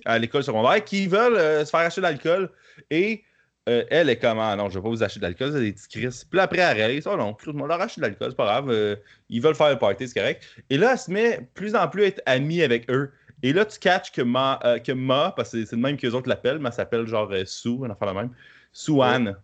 à 0.07 0.19
l'école 0.19 0.45
secondaire 0.45 0.83
qui 0.85 1.07
veulent 1.07 1.37
euh, 1.37 1.65
se 1.65 1.71
faire 1.71 1.81
acheter 1.81 2.01
de 2.01 2.07
l'alcool 2.07 2.51
et 2.91 3.23
euh, 3.69 3.85
elle 3.91 4.09
est 4.09 4.19
comme 4.19 4.39
ah 4.39 4.55
non, 4.55 4.71
je 4.71 4.79
vais 4.79 4.83
pas 4.83 4.89
vous 4.89 5.03
acheter 5.03 5.19
de 5.19 5.25
l'alcool, 5.25 5.53
c'est 5.53 5.61
des 5.61 5.73
petits 5.73 5.89
cris. 5.89 6.25
Puis 6.31 6.41
après, 6.41 6.59
elle 6.59 6.77
réalise 6.77 7.07
oh 7.07 7.17
non, 7.17 7.37
on 7.47 7.67
leur 7.67 7.81
achète 7.81 7.99
de 7.99 8.03
l'alcool, 8.03 8.31
c'est 8.31 8.37
pas 8.37 8.45
grave, 8.45 8.71
euh, 8.71 8.97
ils 9.29 9.43
veulent 9.43 9.57
faire 9.57 9.71
le 9.71 9.79
party, 9.79 10.09
c'est 10.09 10.19
correct. 10.19 10.45
Et 10.71 10.79
là, 10.79 10.93
elle 10.93 10.99
se 10.99 11.11
met 11.11 11.49
plus 11.55 11.75
en 11.75 11.89
plus 11.89 12.05
à 12.05 12.07
être 12.07 12.23
amie 12.27 12.63
avec 12.63 12.89
eux. 12.91 13.11
Et 13.43 13.53
là, 13.53 13.65
tu 13.65 13.79
catches 13.79 14.13
que 14.13 14.23
Ma, 14.23 14.61
que 14.83 14.93
Ma 14.93 15.33
parce 15.37 15.51
que 15.51 15.65
c'est 15.65 15.77
le 15.77 15.83
même 15.83 15.97
que 15.97 16.07
les 16.07 16.15
autres 16.15 16.29
l'appellent, 16.29 16.59
mais 16.59 16.69
elle 16.69 16.75
s'appelle 16.75 17.07
genre 17.07 17.31
Sue, 17.45 17.69
on 17.69 17.91
en 17.91 17.95
fait 17.95 18.07
la 18.07 18.15
même. 18.15 18.31
Sue 18.73 19.03
Anne. 19.03 19.37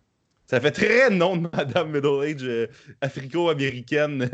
Ça 0.45 0.59
fait 0.59 0.71
très 0.71 1.09
nom 1.09 1.37
de 1.37 1.49
Madame 1.53 1.91
Middle 1.91 2.23
Age 2.23 2.69
africo-américaine, 3.01 4.29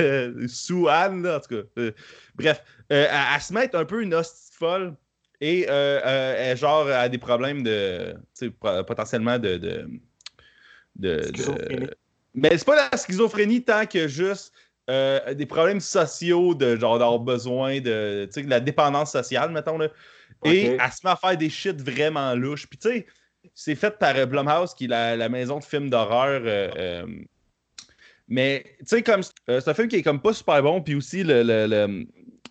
Sue 0.47 0.87
Anne, 0.87 1.27
en 1.27 1.39
tout 1.39 1.55
cas. 1.55 1.91
bref, 2.35 2.63
elle, 2.87 3.41
se 3.41 3.53
met 3.53 3.75
un 3.75 3.85
peu 3.85 4.01
une 4.01 4.13
hostie 4.13 4.53
folle 4.57 4.95
et 5.41 5.65
euh, 5.69 6.01
euh, 6.05 6.35
elle, 6.37 6.57
genre, 6.57 6.87
a 6.87 7.07
des 7.07 7.17
problèmes 7.17 7.63
de. 7.63 8.15
potentiellement 8.61 9.39
de. 9.39 9.57
de, 9.57 9.89
de, 10.95 11.95
Mais 12.33 12.57
c'est 12.57 12.65
pas 12.65 12.89
la 12.91 12.97
schizophrénie 12.97 13.63
tant 13.63 13.85
que 13.85 14.07
juste 14.07 14.53
euh, 14.89 15.33
des 15.33 15.45
problèmes 15.45 15.79
sociaux, 15.79 16.55
de 16.55 16.75
genre 16.75 16.99
d'avoir 16.99 17.19
besoin 17.19 17.79
de, 17.79 18.27
de 18.35 18.49
la 18.49 18.59
dépendance 18.59 19.13
sociale, 19.13 19.51
mettons. 19.51 19.77
Là. 19.77 19.87
Et 20.43 20.65
elle 20.65 20.91
se 20.91 21.05
met 21.05 21.11
à 21.11 21.15
faire 21.15 21.37
des 21.37 21.49
shit 21.49 21.81
vraiment 21.81 22.33
louches. 22.35 22.67
Puis 22.67 22.77
tu 22.77 22.89
sais, 22.89 23.07
c'est 23.53 23.75
fait 23.75 23.97
par 23.97 24.27
Blumhouse, 24.27 24.73
qui 24.73 24.85
est 24.85 24.87
la, 24.87 25.29
maison 25.29 25.59
de 25.59 25.63
films 25.63 25.89
d'horreur. 25.89 26.41
mais 28.27 28.65
tu 28.79 28.87
sais, 28.87 29.03
comme 29.03 29.21
c'est 29.23 29.67
un 29.69 29.73
film 29.73 29.87
qui 29.87 29.97
est 29.97 30.03
comme 30.03 30.21
pas 30.21 30.33
super 30.33 30.61
bon, 30.61 30.81
puis 30.81 30.95
aussi 30.95 31.23
le, 31.23 31.43
le 31.43 32.05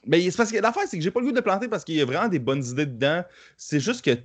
mais 0.09 0.29
c'est 0.31 0.37
parce 0.37 0.51
que 0.51 0.59
l'affaire, 0.59 0.85
c'est 0.89 0.97
que 0.97 1.05
j'ai 1.05 1.11
pas 1.11 1.21
le 1.21 1.27
goût 1.27 1.33
de 1.33 1.41
planter 1.41 1.69
parce 1.69 1.85
qu'il 1.85 1.95
y 1.95 2.01
a 2.01 2.05
vraiment 2.05 2.29
des 2.29 2.39
bonnes 2.39 2.65
idées 2.65 2.87
dedans. 2.87 3.23
C'est 3.57 3.79
juste 3.79 4.05
que 4.05 4.19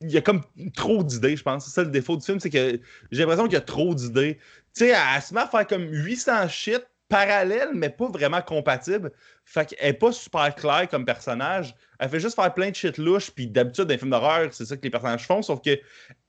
il 0.00 0.10
y 0.10 0.16
a 0.16 0.20
comme 0.20 0.42
trop 0.74 1.02
d'idées, 1.04 1.36
je 1.36 1.42
pense. 1.42 1.66
C'est 1.66 1.70
ça 1.72 1.82
le 1.82 1.90
défaut 1.90 2.16
du 2.16 2.24
film, 2.24 2.40
c'est 2.40 2.50
que 2.50 2.80
j'ai 3.10 3.20
l'impression 3.20 3.44
qu'il 3.44 3.54
y 3.54 3.56
a 3.56 3.60
trop 3.60 3.94
d'idées. 3.94 4.38
Tu 4.74 4.86
sais, 4.86 4.88
elle 4.88 5.22
se 5.22 5.32
met 5.32 5.40
à 5.40 5.46
faire 5.46 5.66
comme 5.66 5.86
800 5.90 6.48
shit, 6.48 6.82
parallèle, 7.08 7.70
mais 7.74 7.90
pas 7.90 8.08
vraiment 8.08 8.42
compatible. 8.42 9.12
Fait 9.44 9.66
qu'elle 9.66 9.90
est 9.90 9.92
pas 9.92 10.10
super 10.10 10.54
claire 10.54 10.88
comme 10.88 11.04
personnage. 11.04 11.74
Elle 11.98 12.08
fait 12.08 12.20
juste 12.20 12.34
faire 12.34 12.52
plein 12.52 12.70
de 12.70 12.74
shit 12.74 12.98
louche, 12.98 13.30
puis 13.30 13.46
d'habitude, 13.46 13.84
dans 13.84 13.92
les 13.92 13.98
films 13.98 14.10
d'horreur, 14.10 14.48
c'est 14.52 14.64
ça 14.64 14.76
que 14.76 14.82
les 14.82 14.90
personnages 14.90 15.26
font. 15.26 15.42
Sauf 15.42 15.60
que 15.60 15.78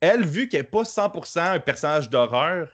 elle, 0.01 0.25
vu 0.25 0.47
qu'elle 0.47 0.61
est 0.61 0.63
pas 0.63 0.83
100% 0.83 1.39
un 1.39 1.59
personnage 1.59 2.09
d'horreur, 2.09 2.69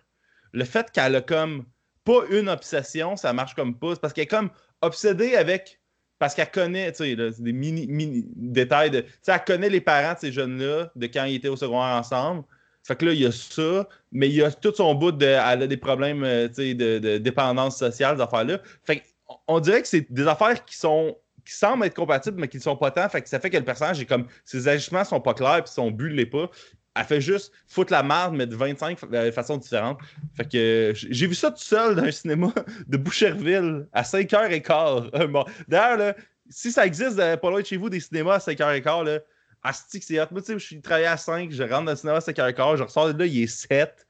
le 0.51 0.65
fait 0.65 0.91
qu'elle 0.91 1.15
a 1.15 1.21
comme 1.21 1.65
pas 2.03 2.21
une 2.31 2.49
obsession, 2.49 3.15
ça 3.15 3.31
marche 3.33 3.55
comme 3.55 3.77
pas. 3.77 3.95
Parce 3.95 4.13
qu'elle 4.13 4.23
est 4.23 4.27
comme 4.27 4.49
obsédée 4.81 5.35
avec. 5.35 5.80
Parce 6.21 6.35
qu'elle 6.35 6.51
connaît, 6.51 6.91
tu 6.91 6.97
sais, 6.97 7.15
des 7.15 7.51
mini, 7.51 8.23
détails 8.35 8.91
de. 8.91 9.01
Tu 9.01 9.07
sais, 9.23 9.31
elle 9.31 9.43
connaît 9.43 9.69
les 9.69 9.81
parents 9.81 10.13
de 10.13 10.19
ces 10.19 10.31
jeunes-là, 10.31 10.91
de 10.95 11.07
quand 11.07 11.25
ils 11.25 11.33
étaient 11.33 11.47
au 11.47 11.55
secondaire 11.55 11.95
ensemble. 11.95 12.43
Fait 12.83 12.95
que 12.95 13.05
là, 13.05 13.13
il 13.13 13.21
y 13.21 13.25
a 13.25 13.31
ça, 13.31 13.89
mais 14.11 14.29
il 14.29 14.35
y 14.35 14.43
a 14.43 14.51
tout 14.51 14.71
son 14.71 14.93
bout 14.93 15.11
de. 15.11 15.25
Elle 15.25 15.63
a 15.63 15.65
des 15.65 15.77
problèmes, 15.77 16.23
euh, 16.23 16.47
de, 16.47 17.17
dépendance 17.17 17.79
sociale, 17.79 18.17
ces 18.17 18.21
affaires-là. 18.21 18.59
Fait 18.83 19.01
on 19.47 19.59
dirait 19.59 19.81
que 19.81 19.87
c'est 19.87 20.13
des 20.13 20.27
affaires 20.27 20.63
qui 20.63 20.77
sont 20.77 21.17
qui 21.43 21.55
semblent 21.55 21.85
être 21.85 21.95
compatibles, 21.95 22.39
mais 22.39 22.47
qui 22.47 22.57
ne 22.57 22.61
sont 22.61 22.77
pas 22.77 22.91
tant. 22.91 23.09
Fait 23.09 23.23
que 23.23 23.27
ça 23.27 23.39
fait 23.39 23.49
que 23.49 23.57
le 23.57 23.65
personnage 23.65 23.99
est 23.99 24.05
comme. 24.05 24.27
Ses 24.45 24.67
agissements 24.67 25.03
sont 25.03 25.21
pas 25.21 25.33
clairs, 25.33 25.63
puis 25.63 25.73
son 25.73 25.89
but 25.89 26.11
l'est 26.11 26.27
pas. 26.27 26.51
Elle 26.95 27.05
fait 27.05 27.21
juste 27.21 27.53
foutre 27.67 27.93
la 27.93 28.03
marde, 28.03 28.36
mais 28.36 28.45
de 28.45 28.55
25 28.55 29.00
fa- 29.00 29.31
façons 29.31 29.57
différentes. 29.57 30.00
Fait 30.36 30.43
que 30.45 30.57
euh, 30.57 30.93
j'ai 30.93 31.25
vu 31.27 31.36
ça 31.36 31.50
tout 31.51 31.62
seul 31.63 31.95
dans 31.95 32.03
un 32.03 32.12
cinéma 32.12 32.51
de 32.88 32.98
Boucherville 32.98 33.88
à 33.93 34.01
5h15. 34.03 35.10
Euh, 35.15 35.27
bon. 35.27 35.45
D'ailleurs, 35.69 35.98
là, 35.98 36.15
si 36.50 36.71
ça 36.71 36.86
existe 36.86 37.17
euh, 37.19 37.38
pas 37.38 37.50
loin 37.50 37.62
de 37.62 37.65
chez 37.65 37.77
vous, 37.77 37.89
des 37.89 38.01
cinémas 38.01 38.36
à 38.36 38.38
5h15, 38.39 39.05
là, 39.05 39.19
asti 39.63 40.00
que 40.00 40.05
c'est 40.05 40.19
hot. 40.19 40.25
Moi, 40.31 40.41
tu 40.41 40.48
sais, 40.48 40.53
je 40.60 40.65
suis 40.65 40.81
travaillé 40.81 41.07
à 41.07 41.15
5, 41.17 41.50
je 41.51 41.63
rentre 41.63 41.86
dans 41.86 41.91
le 41.91 41.95
cinéma 41.98 42.17
à 42.17 42.21
5h15, 42.21 42.77
je 42.77 42.83
ressors 42.83 43.13
de 43.13 43.19
là, 43.19 43.25
il 43.25 43.43
est 43.43 43.48
7, 43.48 44.05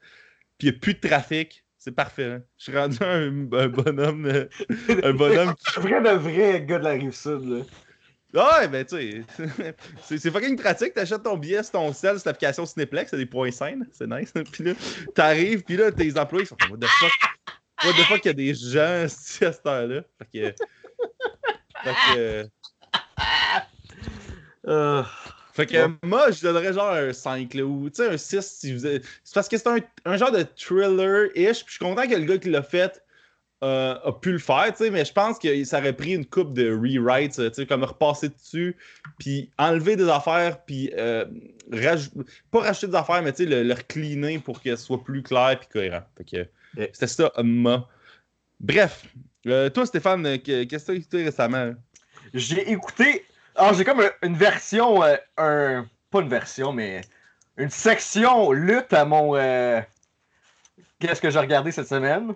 puis 0.58 0.68
il 0.68 0.70
n'y 0.72 0.76
a 0.76 0.80
plus 0.80 0.94
de 0.94 1.00
trafic. 1.00 1.64
C'est 1.78 1.92
parfait. 1.92 2.24
hein. 2.24 2.42
Je 2.58 2.64
suis 2.64 2.76
rendu 2.78 2.96
un, 3.00 3.28
un 3.52 3.68
bonhomme. 3.68 4.26
euh, 4.26 4.46
un 5.04 5.12
bonhomme 5.12 5.54
qui. 5.58 5.78
Un 5.78 5.80
vrai 5.82 6.00
de 6.02 6.16
vrai 6.16 6.64
gars 6.64 6.78
de 6.78 6.84
la 6.84 6.90
rive 6.90 7.12
sud, 7.12 7.44
là. 7.44 7.64
Ah 8.34 8.60
Ouais, 8.60 8.68
ben 8.68 8.84
tu 8.84 8.96
sais, 8.96 9.74
c'est- 10.18 10.30
fucking 10.30 10.56
pratique. 10.56 10.94
T'achètes 10.94 11.22
ton 11.22 11.36
billet 11.36 11.62
sur 11.62 11.72
ton 11.72 11.92
sel, 11.92 12.18
sur 12.18 12.28
l'application 12.28 12.64
Cineplex, 12.64 13.10
c'est 13.10 13.16
des 13.18 13.26
points 13.26 13.50
scènes, 13.50 13.86
c'est 13.92 14.06
nice. 14.06 14.32
Puis 14.52 14.64
là, 14.64 14.72
t'arrives, 15.14 15.62
puis 15.64 15.76
là, 15.76 15.92
tes 15.92 16.18
employés 16.18 16.46
sont 16.46 16.56
comme, 16.56 16.72
what 16.72 16.78
the 16.78 16.86
fuck? 16.86 17.12
What 17.84 17.92
the 17.92 18.04
fuck, 18.06 18.24
il 18.24 18.28
y 18.28 18.30
a 18.30 18.32
des 18.34 18.54
gens 18.54 18.80
à 19.04 19.08
cette 19.08 19.66
heure-là? 19.66 20.02
Fait 20.32 20.54
que. 20.54 20.54
Fait 21.84 21.94
que. 22.14 22.46
Euh, 24.68 25.02
Fait 25.52 25.66
que 25.66 25.90
moi, 26.06 26.30
je 26.30 26.40
donnerais 26.42 26.72
genre 26.72 26.92
un 26.92 27.12
5 27.12 27.52
là, 27.54 27.64
ou 27.64 27.90
tu 27.90 27.96
sais, 27.96 28.08
un 28.08 28.16
6 28.16 28.40
si 28.60 28.72
vous 28.72 28.86
êtes- 28.86 29.04
C'est 29.24 29.34
parce 29.34 29.48
que 29.48 29.58
c'est 29.58 29.66
un, 29.68 29.76
un 30.06 30.16
genre 30.16 30.30
de 30.32 30.42
thriller-ish. 30.56 31.64
Puis 31.64 31.64
je 31.66 31.70
suis 31.72 31.78
content 31.78 32.06
que 32.08 32.14
le 32.14 32.24
gars 32.24 32.38
qui 32.38 32.48
l'a 32.48 32.62
fait 32.62 33.02
euh, 33.62 33.94
a 34.04 34.12
pu 34.12 34.32
le 34.32 34.38
faire, 34.38 34.66
tu 34.76 34.84
sais, 34.84 34.90
mais 34.90 35.04
je 35.04 35.12
pense 35.12 35.38
que 35.38 35.64
ça 35.64 35.78
aurait 35.78 35.92
pris 35.92 36.14
une 36.14 36.26
coupe 36.26 36.52
de 36.52 36.70
rewrites, 36.72 37.34
tu 37.36 37.54
sais, 37.54 37.66
comme 37.66 37.84
repasser 37.84 38.28
dessus, 38.28 38.76
puis 39.18 39.50
enlever 39.58 39.94
des 39.96 40.08
affaires, 40.08 40.60
puis 40.64 40.90
euh, 40.96 41.24
raj- 41.70 42.10
pas 42.50 42.60
racheter 42.60 42.88
des 42.88 42.96
affaires, 42.96 43.22
mais 43.22 43.32
tu 43.32 43.44
sais, 43.44 43.48
le, 43.48 43.62
le 43.62 43.74
recleaner 43.74 44.38
pour 44.40 44.60
que 44.60 44.74
ce 44.74 44.84
soit 44.84 45.02
plus 45.04 45.22
clair 45.22 45.56
puis 45.60 45.68
cohérent. 45.72 46.02
Fait 46.18 46.24
que 46.24 46.36
Yeah. 46.76 46.86
c'était 46.92 47.06
ça, 47.06 47.30
moi. 47.44 47.86
Bref, 48.58 49.04
euh, 49.46 49.68
toi, 49.70 49.84
Stéphane, 49.86 50.24
euh, 50.26 50.36
que- 50.38 50.64
qu'est-ce 50.64 50.86
que 50.86 50.92
tu 50.92 50.96
as 50.96 51.00
écouté 51.00 51.24
récemment? 51.24 51.74
J'ai 52.32 52.70
écouté. 52.70 53.26
Alors, 53.54 53.74
j'ai 53.74 53.84
comme 53.84 54.00
un- 54.00 54.10
une 54.26 54.36
version. 54.36 55.02
euh, 55.04 55.16
un... 55.36 55.86
Pas 56.10 56.20
une 56.20 56.28
version, 56.28 56.72
mais. 56.72 57.02
Une 57.58 57.68
section 57.70 58.52
lutte 58.52 58.92
à 58.94 59.04
mon. 59.04 59.36
euh, 59.36 59.80
Qu'est-ce 60.98 61.20
que 61.20 61.28
j'ai 61.30 61.38
regardé 61.38 61.70
cette 61.72 61.88
semaine? 61.88 62.32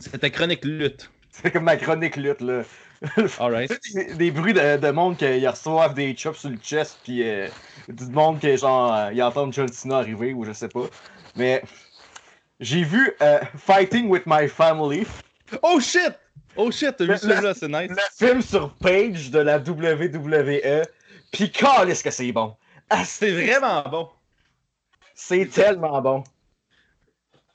C'était 0.00 0.30
Chronique 0.30 0.64
Lutte. 0.64 1.10
C'est 1.30 1.50
comme 1.50 1.64
ma 1.64 1.76
chronique 1.76 2.16
lutte, 2.16 2.40
là. 2.40 2.62
Alright. 3.40 3.72
des, 3.92 4.14
des 4.14 4.30
bruits 4.30 4.54
de, 4.54 4.76
de 4.76 4.90
monde 4.90 5.16
qui 5.16 5.46
reçoivent 5.46 5.94
des 5.94 6.16
chops 6.16 6.38
sur 6.38 6.48
le 6.50 6.56
chest, 6.58 6.98
puis 7.02 7.28
euh, 7.28 7.48
du 7.88 8.06
monde 8.06 8.38
qui, 8.38 8.56
genre, 8.56 8.94
euh, 8.94 9.12
ils 9.12 9.22
entendent 9.22 9.52
John 9.52 9.68
Cena 9.68 9.98
arriver, 9.98 10.32
ou 10.32 10.44
je 10.44 10.52
sais 10.52 10.68
pas. 10.68 10.84
Mais. 11.36 11.62
J'ai 12.60 12.84
vu 12.84 13.12
euh, 13.20 13.40
Fighting 13.58 14.08
with 14.08 14.22
My 14.26 14.46
Family, 14.48 15.04
Oh 15.62 15.80
shit! 15.80 16.12
Oh 16.56 16.70
shit, 16.70 16.96
t'as 16.96 17.04
vu 17.04 17.10
Le- 17.10 17.16
ça 17.18 17.40
là, 17.40 17.52
c'est 17.52 17.68
nice. 17.68 17.90
le 17.90 18.26
film 18.28 18.40
sur 18.42 18.72
Page 18.74 19.30
de 19.32 19.40
la 19.40 19.58
WWE. 19.58 20.84
Puis, 21.32 21.52
est-ce 21.88 22.04
que 22.04 22.10
c'est 22.12 22.30
bon! 22.30 22.54
Ah, 22.88 23.04
C'est 23.04 23.32
vraiment 23.32 23.82
bon. 23.82 24.08
C'est 25.16 25.46
tellement 25.46 26.00
bon! 26.00 26.22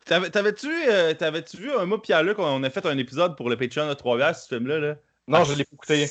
T'avais-tu 0.10 0.68
euh, 0.90 1.14
t'avais-tu 1.14 1.58
vu 1.58 1.72
un 1.72 1.86
mois 1.86 2.02
Pierre-Luc, 2.02 2.40
on 2.40 2.64
a 2.64 2.70
fait 2.72 2.86
un 2.88 2.98
épisode 2.98 3.38
pour 3.38 3.48
le 3.48 3.58
Patreon 3.58 3.88
de 3.88 3.94
3 3.94 4.18
bières, 4.18 4.36
ce 4.36 4.48
film-là? 4.48 4.80
Là? 4.80 4.96
Non, 5.28 5.44
je 5.44 5.54
l'ai 5.54 5.66
pas 5.66 5.76
écouté. 5.76 6.08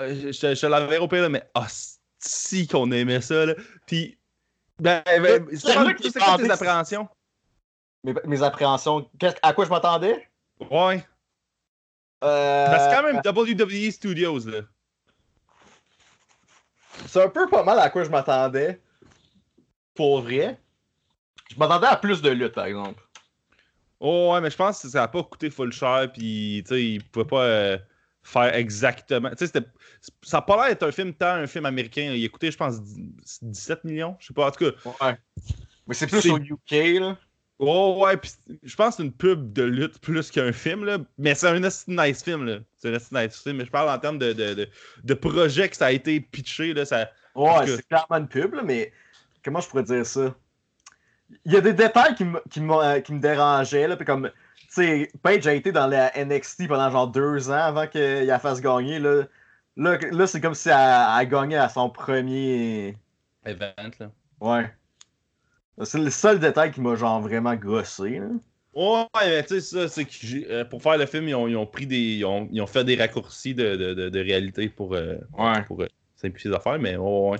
Euh, 0.00 0.14
je, 0.14 0.32
je, 0.32 0.54
je 0.54 0.60
te 0.60 0.66
l'avais 0.66 0.96
au 0.96 1.06
là, 1.06 1.28
mais 1.28 1.46
ah, 1.54 1.66
si 2.18 2.66
qu'on 2.66 2.90
aimait 2.90 3.20
ça. 3.20 3.44
Là. 3.44 3.54
Puis, 3.86 4.18
ben, 4.78 5.02
ben, 5.04 5.46
C'est 5.54 5.74
quoi 5.74 6.38
tes 6.38 6.50
appréhensions? 6.50 7.06
Mes, 8.02 8.14
mes 8.24 8.42
appréhensions. 8.42 9.10
À 9.42 9.52
quoi 9.52 9.66
je 9.66 9.70
m'attendais? 9.70 10.26
Ouais. 10.70 11.04
Euh, 12.24 12.66
Ben, 12.66 12.78
c'est 12.78 12.96
quand 12.96 13.02
même 13.02 13.20
WWE 13.24 13.90
Studios, 13.90 14.46
là. 14.46 14.60
C'est 17.06 17.22
un 17.22 17.28
peu 17.28 17.46
pas 17.48 17.62
mal 17.62 17.78
à 17.78 17.90
quoi 17.90 18.04
je 18.04 18.10
m'attendais. 18.10 18.80
Pour 19.94 20.22
vrai. 20.22 20.58
Je 21.52 21.58
m'attendais 21.58 21.86
à 21.86 21.96
plus 21.96 22.22
de 22.22 22.30
lutte, 22.30 22.54
par 22.54 22.64
exemple. 22.66 23.02
Oh, 24.00 24.32
ouais, 24.32 24.40
mais 24.40 24.50
je 24.50 24.56
pense 24.56 24.82
que 24.82 24.88
ça 24.88 25.00
n'a 25.00 25.08
pas 25.08 25.22
coûté 25.22 25.50
full 25.50 25.72
cher, 25.72 26.10
puis, 26.12 26.62
tu 26.66 26.74
sais, 26.74 26.84
ils 26.84 27.04
pouvaient 27.04 27.26
pas 27.26 27.44
euh, 27.44 27.78
faire 28.22 28.54
exactement. 28.54 29.30
Tu 29.30 29.36
sais, 29.38 29.46
c'était- 29.46 29.68
ça 30.22 30.38
n'a 30.38 30.42
pas 30.42 30.56
l'air 30.56 30.68
d'être 30.70 30.82
un 30.82 30.92
film 30.92 31.12
tant 31.14 31.34
un 31.34 31.46
film 31.46 31.66
américain. 31.66 32.12
Il 32.14 32.24
a 32.24 32.28
coûté, 32.28 32.50
je 32.50 32.56
pense, 32.56 32.80
17 33.42 33.84
millions. 33.84 34.16
Je 34.18 34.28
sais 34.28 34.34
pas, 34.34 34.48
en 34.48 34.50
tout 34.50 34.70
cas. 34.70 34.90
Ouais. 35.02 35.16
Mais 35.86 35.94
c'est 35.94 36.06
plus 36.06 36.28
au 36.30 36.38
UK, 36.38 36.98
là. 37.00 37.16
Oh 37.58 38.02
ouais, 38.02 38.16
puis 38.16 38.32
je 38.64 38.74
pense 38.74 38.88
que 38.88 38.94
c'est 38.96 39.02
une 39.04 39.12
pub 39.12 39.52
de 39.52 39.62
lutte 39.62 40.00
plus 40.00 40.32
qu'un 40.32 40.52
film, 40.52 40.84
là. 40.84 40.98
Mais 41.16 41.36
c'est 41.36 41.46
un 41.46 41.60
nice 41.60 42.22
film, 42.24 42.44
là. 42.44 42.58
C'est 42.76 42.88
un 42.88 43.22
nice 43.22 43.40
film. 43.40 43.58
Mais 43.58 43.64
je 43.66 43.70
parle 43.70 43.88
en 43.88 43.98
termes 43.98 44.18
de, 44.18 44.32
de, 44.32 44.54
de, 44.54 44.68
de 45.04 45.14
projet 45.14 45.68
que 45.68 45.76
ça 45.76 45.86
a 45.86 45.92
été 45.92 46.20
pitché, 46.20 46.74
là. 46.74 46.84
Ça... 46.84 47.08
Ouais, 47.36 47.66
c'est 47.68 47.86
clairement 47.86 48.16
une 48.16 48.26
pub, 48.28 48.54
là, 48.54 48.62
mais 48.64 48.92
comment 49.44 49.60
je 49.60 49.68
pourrais 49.68 49.84
dire 49.84 50.04
ça? 50.04 50.34
Il 51.44 51.52
y 51.52 51.56
a 51.56 51.60
des 51.60 51.72
détails 51.72 52.14
qui, 52.14 52.24
me- 52.24 52.42
qui, 52.50 52.60
euh, 52.60 53.00
qui 53.00 53.12
me 53.12 53.20
dérangeaient, 53.20 53.88
là, 53.88 53.96
puis 53.96 54.04
comme, 54.06 54.30
tu 54.60 54.66
sais, 54.68 55.12
Paige 55.22 55.46
a 55.46 55.54
été 55.54 55.72
dans 55.72 55.86
la 55.86 56.10
NXT 56.16 56.68
pendant 56.68 56.90
genre 56.90 57.08
deux 57.08 57.50
ans 57.50 57.54
avant 57.54 57.86
qu'il 57.86 58.00
la 58.26 58.38
fasse 58.38 58.60
gagner, 58.60 58.98
là. 58.98 59.24
Là, 59.76 59.98
là 60.10 60.26
c'est 60.26 60.40
comme 60.40 60.54
si 60.54 60.68
elle, 60.68 61.06
elle 61.20 61.28
gagnait 61.28 61.56
à 61.56 61.68
son 61.68 61.88
premier... 61.90 62.96
Event, 63.44 63.90
là. 64.00 64.10
Ouais. 64.40 64.70
C'est 65.84 65.98
le 65.98 66.10
seul 66.10 66.38
détail 66.38 66.70
qui 66.70 66.80
m'a 66.80 66.94
genre 66.94 67.20
vraiment 67.20 67.54
gossé, 67.56 68.18
là. 68.20 68.26
Ouais, 68.74 69.04
mais 69.20 69.42
tu 69.42 69.48
sais, 69.48 69.60
ça, 69.60 69.88
c'est 69.88 70.04
que 70.06 70.12
j'ai- 70.12 70.50
euh, 70.50 70.64
pour 70.64 70.82
faire 70.82 70.96
le 70.96 71.04
film, 71.06 71.28
ils 71.28 71.34
ont, 71.34 71.46
ils 71.46 71.56
ont 71.56 71.66
pris 71.66 71.86
des. 71.86 71.96
Ils 71.98 72.24
ont, 72.24 72.48
ils 72.50 72.60
ont 72.62 72.66
fait 72.66 72.84
des 72.84 72.96
raccourcis 72.96 73.54
de, 73.54 73.76
de, 73.76 73.92
de, 73.92 74.08
de 74.08 74.18
réalité 74.20 74.68
pour, 74.70 74.94
euh, 74.94 75.16
Ouais. 75.38 75.62
pour 75.66 75.82
euh, 75.82 75.88
simplifier 76.16 76.50
les 76.50 76.56
affaires, 76.56 76.78
mais 76.78 76.96
ouais. 76.96 77.36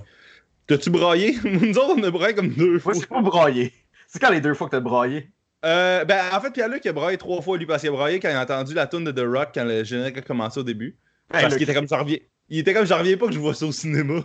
T'as-tu 0.67 0.91
braillé? 0.91 1.37
Nous 1.45 1.79
autres, 1.79 1.95
on 1.99 2.03
a 2.03 2.11
braillé 2.11 2.35
comme 2.35 2.51
deux 2.51 2.79
fois. 2.79 2.93
Moi, 2.93 3.01
c'est 3.01 3.09
pas 3.09 3.23
braillé. 3.23 3.73
C'est 4.13 4.19
quand 4.19 4.31
les 4.31 4.43
deux 4.43 4.53
fois 4.53 4.67
que 4.67 4.73
t'as 4.73 4.81
braillé? 4.81 5.31
Euh, 5.65 6.05
ben, 6.05 6.21
en 6.35 6.41
fait, 6.41 6.51
Pierre-Luc 6.51 6.85
a 6.85 6.93
braillé 6.93 7.17
trois 7.17 7.41
fois, 7.41 7.57
lui, 7.57 7.65
parce 7.65 7.81
qu'il 7.81 7.89
a 7.89 7.93
braillé 7.93 8.21
quand 8.21 8.29
il 8.29 8.37
a 8.37 8.43
entendu 8.43 8.75
la 8.75 8.87
tune 8.87 9.05
de 9.05 9.11
The 9.13 9.25
Rock 9.25 9.51
quand 9.55 9.65
le 9.65 9.85
générique 9.85 10.19
a 10.19 10.21
commencé 10.23 10.61
au 10.61 10.65
début. 10.65 10.99
Parce 11.29 11.45
Ben, 11.45 11.49
le- 11.51 11.57
qu'il 11.57 11.63
était 11.63 11.75
comme, 11.75 11.89
j'en 11.89 12.01
reviens. 12.01 12.19
Il 12.51 12.59
était 12.59 12.75
comme, 12.75 12.85
j'en 12.85 12.99
reviens 12.99 13.17
pas 13.17 13.27
que 13.29 13.33
je 13.33 13.39
vois 13.39 13.55
ça 13.55 13.65
au 13.65 13.73
cinéma. 13.73 14.23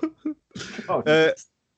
Oh, 0.90 1.02
Euh, 1.08 1.32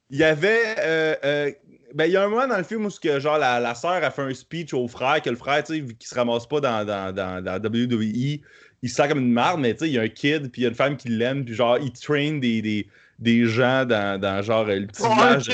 il 0.09 0.17
y 0.17 0.23
avait. 0.23 0.75
euh, 0.79 1.51
ben, 1.93 2.05
il 2.05 2.11
y 2.13 2.17
a 2.17 2.23
un 2.23 2.29
moment 2.29 2.47
dans 2.47 2.57
le 2.57 2.63
film 2.63 2.85
où 2.85 2.89
que, 2.89 3.19
genre, 3.19 3.37
la, 3.37 3.59
la 3.59 3.75
sœur 3.75 4.03
a 4.03 4.09
fait 4.09 4.21
un 4.23 4.33
speech 4.33 4.73
au 4.73 4.87
frère, 4.87 5.21
que 5.21 5.29
le 5.29 5.35
frère, 5.35 5.63
tu 5.63 5.73
sais, 5.75 5.79
vu 5.81 5.95
qu'il 5.95 6.07
se 6.07 6.15
ramasse 6.15 6.47
pas 6.47 6.61
dans, 6.61 6.85
dans, 6.85 7.13
dans, 7.13 7.43
dans 7.43 7.59
WWE, 7.61 8.41
il 8.81 8.89
se 8.89 8.95
sent 8.95 9.07
comme 9.09 9.19
une 9.19 9.31
marde, 9.33 9.59
mais 9.59 9.73
tu 9.73 9.79
sais, 9.81 9.87
il 9.89 9.93
y 9.93 9.99
a 9.99 10.01
un 10.03 10.07
kid, 10.07 10.51
puis 10.51 10.61
il 10.61 10.63
y 10.63 10.65
a 10.67 10.69
une 10.69 10.75
femme 10.75 10.97
qui 10.97 11.09
l'aime, 11.09 11.43
puis 11.45 11.53
genre, 11.53 11.77
il 11.79 11.91
train 11.91 12.37
des, 12.37 12.61
des, 12.61 12.87
des 13.19 13.45
gens 13.45 13.85
dans, 13.85 14.19
dans 14.19 14.41
genre, 14.41 14.65
le 14.65 14.87
petit 14.87 15.03
Oh, 15.03 15.13
village 15.13 15.49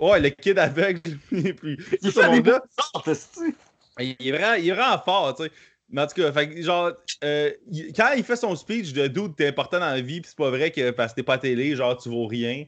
le 0.00 0.08
de 0.10 0.18
kid 0.18 0.20
Tarbes. 0.20 0.20
aveugle. 0.20 0.20
Ouais, 0.20 0.20
le 0.22 0.30
kid 0.30 0.58
aveugle. 0.58 1.18
Il 2.00 2.12
ce 2.12 2.12
fait 2.12 2.28
des 2.30 2.42
monde-là, 2.42 2.60
sortes, 2.78 3.08
esti. 3.08 3.54
il 3.98 4.16
est 4.20 4.32
vraiment, 4.32 4.54
il 4.54 4.68
est 4.68 4.72
vraiment 4.72 4.98
fort, 5.04 5.34
tu 5.36 5.44
sais. 5.44 5.50
Mais 5.90 6.02
en 6.02 6.06
tout 6.06 6.14
cas, 6.14 6.32
fait 6.32 6.62
genre, 6.62 6.92
euh, 7.22 7.52
il- 7.70 7.92
quand 7.92 8.12
il 8.16 8.24
fait 8.24 8.36
son 8.36 8.56
speech 8.56 8.92
de 8.92 9.06
dude, 9.06 9.36
t'es 9.36 9.48
important 9.48 9.78
dans 9.80 9.86
la 9.90 10.00
vie, 10.00 10.20
pis 10.20 10.28
c'est 10.28 10.36
pas 10.38 10.50
vrai 10.50 10.70
que 10.72 10.90
parce 10.90 11.12
que 11.12 11.16
t'es 11.16 11.22
pas 11.22 11.34
à 11.34 11.38
télé, 11.38 11.76
genre, 11.76 11.96
tu 11.96 12.08
vaux 12.08 12.26
rien. 12.26 12.64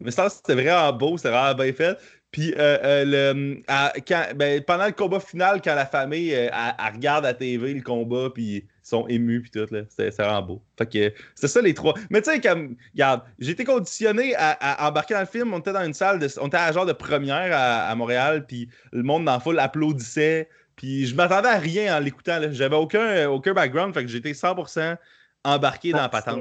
Mais 0.00 0.10
ça, 0.10 0.28
c'était 0.28 0.54
vraiment 0.54 0.92
beau, 0.92 1.16
c'était 1.16 1.30
vraiment 1.30 1.54
bien 1.54 1.72
fait. 1.72 1.98
Puis, 2.30 2.52
euh, 2.54 2.78
euh, 2.82 3.04
le, 3.34 3.62
à- 3.68 3.92
quand, 4.06 4.26
ben, 4.36 4.62
pendant 4.64 4.86
le 4.86 4.92
combat 4.92 5.20
final, 5.20 5.62
quand 5.62 5.74
la 5.74 5.86
famille, 5.86 6.34
euh, 6.34 6.50
elle, 6.52 6.74
elle 6.78 6.94
regarde 6.94 7.24
à 7.24 7.32
TV 7.34 7.72
le 7.74 7.82
combat, 7.82 8.30
puis 8.34 8.66
sont 8.88 9.06
émus, 9.08 9.42
puis 9.42 9.50
tout, 9.50 9.66
là, 9.74 9.82
c'était 9.88 10.10
vraiment 10.10 10.42
beau. 10.42 10.62
Fait 10.78 10.86
que 10.86 11.12
c'est 11.34 11.48
ça 11.48 11.60
les 11.60 11.74
trois. 11.74 11.94
Mais 12.08 12.22
tu 12.22 12.30
sais, 12.30 12.40
comme, 12.40 12.76
regarde, 12.94 13.22
j'ai 13.38 13.50
été 13.50 13.64
conditionné 13.64 14.34
à, 14.36 14.52
à 14.52 14.88
embarquer 14.88 15.14
dans 15.14 15.20
le 15.20 15.26
film. 15.26 15.52
On 15.52 15.58
était 15.58 15.72
dans 15.72 15.84
une 15.84 15.94
salle, 15.94 16.20
de, 16.20 16.28
on 16.40 16.46
était 16.46 16.56
à 16.56 16.66
la 16.66 16.72
genre 16.72 16.86
de 16.86 16.92
première 16.92 17.56
à, 17.56 17.88
à 17.88 17.94
Montréal, 17.96 18.46
puis 18.46 18.68
le 18.92 19.02
monde 19.02 19.24
dans 19.24 19.32
la 19.32 19.40
foule 19.40 19.58
applaudissait. 19.58 20.48
Puis 20.76 21.06
je 21.06 21.16
m'attendais 21.16 21.48
à 21.48 21.58
rien 21.58 21.96
en 21.96 22.00
l'écoutant. 22.00 22.38
là. 22.38 22.52
J'avais 22.52 22.76
aucun, 22.76 23.28
aucun 23.28 23.54
background, 23.54 23.92
fait 23.92 24.02
que 24.02 24.08
j'étais 24.08 24.32
100% 24.32 24.96
embarqué 25.42 25.90
dans 25.90 25.98
la 25.98 26.08
patente. 26.08 26.40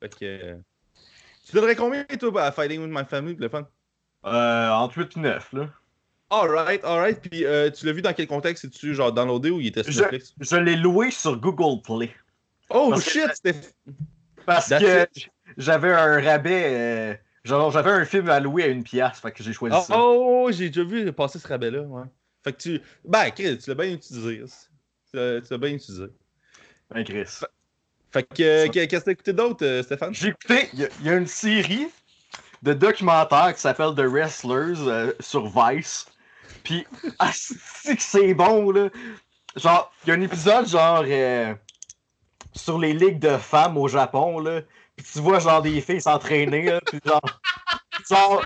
Fait 0.00 0.14
que. 0.18 0.56
Tu 1.46 1.54
donnerais 1.54 1.76
combien, 1.76 2.04
toi, 2.04 2.42
à 2.42 2.50
Fighting 2.50 2.80
with 2.80 2.90
My 2.90 3.04
Family, 3.04 3.34
pour 3.34 3.42
le 3.42 3.48
fun? 3.50 3.68
Euh, 4.24 4.70
entre 4.70 4.98
8 4.98 5.16
et 5.16 5.20
9, 5.20 5.52
là. 5.52 5.68
Alright, 6.42 6.84
alright. 6.84 7.20
Puis 7.20 7.44
euh, 7.44 7.70
tu 7.70 7.86
l'as 7.86 7.92
vu 7.92 8.02
dans 8.02 8.12
quel 8.12 8.26
contexte? 8.26 8.62
C'est-tu 8.64 8.94
genre 8.94 9.12
downloadé 9.12 9.50
ou 9.50 9.60
il 9.60 9.68
était 9.68 9.82
sur 9.82 9.92
Je, 9.92 10.00
Netflix? 10.00 10.34
je 10.40 10.56
l'ai 10.56 10.76
loué 10.76 11.10
sur 11.10 11.36
Google 11.38 11.80
Play. 11.82 12.10
Oh 12.70 12.88
parce 12.90 13.04
que- 13.04 13.10
shit, 13.10 13.30
c'était. 13.34 13.60
Parce 14.46 14.68
That's 14.68 14.82
que 14.82 15.06
j'avais 15.56 15.92
un 15.92 16.20
rabais. 16.20 16.64
euh, 16.66 17.14
genre, 17.44 17.70
j'avais 17.70 17.90
un 17.90 18.04
film 18.04 18.28
à 18.30 18.40
louer 18.40 18.64
à 18.64 18.66
une 18.66 18.82
pièce, 18.84 19.18
fait 19.20 19.32
que 19.32 19.42
j'ai 19.42 19.52
choisi 19.52 19.76
Oh, 19.78 19.84
ça. 19.86 19.94
oh, 19.98 20.48
j'ai 20.52 20.68
déjà 20.70 20.84
vu 20.84 21.12
passer 21.12 21.38
ce 21.38 21.46
rabais-là, 21.48 21.80
ouais. 21.82 22.04
Fait 22.42 22.52
que 22.52 22.58
tu. 22.58 22.80
Ben, 23.04 23.30
Chris, 23.30 23.56
tu 23.58 23.70
l'as 23.70 23.74
bien 23.76 23.92
utilisé. 23.92 24.42
Tu 25.10 25.16
l'as 25.16 25.58
bien 25.58 25.70
utilisé. 25.70 26.06
Ben, 26.90 27.04
Chris. 27.04 27.40
Fait 28.12 28.22
que, 28.22 28.42
euh, 28.42 28.68
qu'est- 28.68 28.86
qu'est-ce 28.86 29.00
que 29.00 29.04
t'as 29.06 29.12
écouté 29.12 29.32
d'autre, 29.32 29.80
Stéphane? 29.82 30.14
J'ai 30.14 30.28
écouté, 30.28 30.68
il 30.74 30.80
y, 30.80 30.84
a- 30.84 30.88
il 31.00 31.06
y 31.06 31.08
a 31.10 31.14
une 31.16 31.26
série 31.26 31.88
de 32.62 32.72
documentaires 32.72 33.54
qui 33.54 33.60
s'appelle 33.60 33.94
The 33.96 34.00
Wrestlers 34.06 34.80
euh, 34.86 35.12
sur 35.20 35.46
Vice. 35.46 36.06
Puis, 36.64 36.84
ah, 37.20 37.30
c'est 37.32 37.96
que 37.96 38.02
c'est 38.02 38.34
bon, 38.34 38.72
là. 38.72 38.88
Genre, 39.56 39.92
il 40.04 40.08
y 40.08 40.12
a 40.12 40.14
un 40.16 40.20
épisode, 40.22 40.66
genre, 40.66 41.04
euh, 41.06 41.54
sur 42.54 42.78
les 42.78 42.92
ligues 42.92 43.20
de 43.20 43.36
femmes 43.38 43.76
au 43.78 43.88
Japon, 43.88 44.40
là. 44.40 44.62
Puis 44.96 45.06
tu 45.12 45.20
vois, 45.20 45.38
genre, 45.40 45.62
des 45.62 45.80
filles 45.80 46.00
s'entraîner, 46.00 46.62
là. 46.64 46.80
Puis 46.86 47.00
genre, 47.04 47.40
genre, 48.10 48.44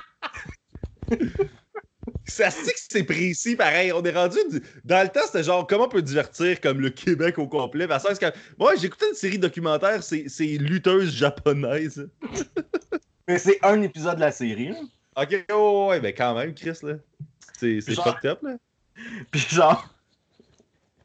Ça 2.27 2.51
se 2.51 2.63
dit 2.63 2.71
que 2.73 2.79
c'est 2.91 3.05
précis, 3.05 3.57
pareil. 3.57 3.93
On 3.93 4.03
est 4.03 4.11
rendu. 4.13 4.39
du- 4.51 4.63
Dans 4.85 5.03
le 5.03 5.09
temps, 5.09 5.25
c'était 5.27 5.43
genre 5.43 5.67
comment 5.67 5.85
on 5.85 5.89
peut 5.89 6.03
divertir 6.03 6.61
comme 6.61 6.81
le 6.81 6.91
Québec 6.91 7.39
au 7.39 7.49
complet? 7.49 7.89
Parce 7.89 8.19
que, 8.19 8.27
moi, 8.59 8.77
j'écoutais 8.77 9.09
une 9.09 9.15
série 9.15 9.39
documentaire, 9.39 10.03
c'est 10.03 10.27
lutteuse 10.59 11.15
japonaise. 11.15 12.09
mais 13.27 13.39
c'est 13.39 13.59
un 13.65 13.81
épisode 13.83 14.17
de 14.17 14.21
la 14.21 14.33
série, 14.33 14.69
là. 14.71 14.77
Ok, 15.17 15.45
oh, 15.53 15.89
ouais, 15.91 16.01
ben 16.01 16.15
quand 16.17 16.35
même, 16.35 16.55
Chris, 16.55 16.79
là. 16.83 16.95
C'est 17.59 17.81
fucked 17.95 18.31
up, 18.31 18.43
là. 18.43 18.57
Puis 19.31 19.41
genre, 19.41 19.89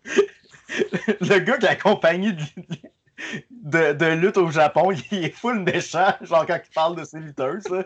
le 0.05 1.39
gars 1.39 1.57
qui 1.57 1.67
a 1.67 1.71
accompagné 1.71 2.31
de, 2.31 2.43
de, 3.51 3.93
de 3.93 4.05
lutte 4.13 4.37
au 4.37 4.49
Japon, 4.49 4.91
il 5.11 5.25
est 5.25 5.29
full 5.29 5.59
méchant, 5.59 6.13
genre 6.21 6.45
quand 6.47 6.59
il 6.63 6.73
parle 6.73 6.95
de 6.97 7.03
ses 7.03 7.19
lutteuses. 7.19 7.69
là. 7.69 7.83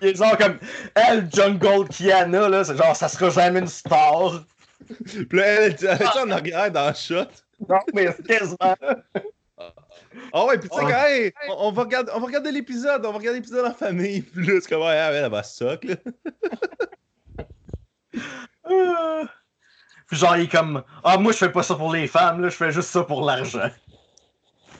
Il 0.00 0.08
est 0.08 0.16
genre 0.16 0.36
comme, 0.36 0.58
elle, 0.94 1.28
Jungle 1.32 1.86
Kiana, 1.88 2.48
là, 2.48 2.64
c'est 2.64 2.76
genre, 2.76 2.96
ça 2.96 3.08
sera 3.08 3.30
jamais 3.30 3.60
une 3.60 3.68
star. 3.68 4.44
Puis 5.04 5.38
là, 5.38 5.46
elle, 5.46 5.76
elle, 5.80 5.98
elle 6.00 6.20
en 6.22 6.30
arrière 6.30 6.70
dans 6.70 6.88
le 6.88 6.94
shot. 6.94 7.30
Non, 7.68 7.78
mais 7.92 8.08
quasiment. 8.26 8.76
Ah 10.32 10.46
ouais, 10.46 10.58
puis 10.58 10.68
tu 10.68 10.76
sais, 10.76 10.82
quand, 10.82 11.04
hey, 11.06 11.32
on, 11.58 11.72
va 11.72 11.82
regarder, 11.82 12.12
on 12.14 12.20
va 12.20 12.26
regarder 12.26 12.52
l'épisode, 12.52 13.04
on 13.04 13.12
va 13.12 13.18
regarder 13.18 13.40
l'épisode 13.40 13.66
en 13.66 13.74
famille. 13.74 14.22
Puis 14.34 14.46
là, 14.46 14.60
c'est 14.60 14.68
comme, 14.68 14.82
ouais, 14.82 14.94
elle, 14.94 15.24
elle 15.24 15.30
va. 15.30 15.42
Euh. 15.62 15.76
Puis 20.06 20.18
genre, 20.18 20.36
il 20.36 20.44
est 20.44 20.48
comme, 20.50 20.82
ah, 21.02 21.16
moi, 21.16 21.32
je 21.32 21.38
fais 21.38 21.50
pas 21.50 21.62
ça 21.62 21.74
pour 21.74 21.92
les 21.92 22.06
femmes, 22.06 22.40
là, 22.42 22.48
je 22.48 22.56
fais 22.56 22.70
juste 22.72 22.90
ça 22.90 23.02
pour 23.02 23.24
l'argent. 23.24 23.70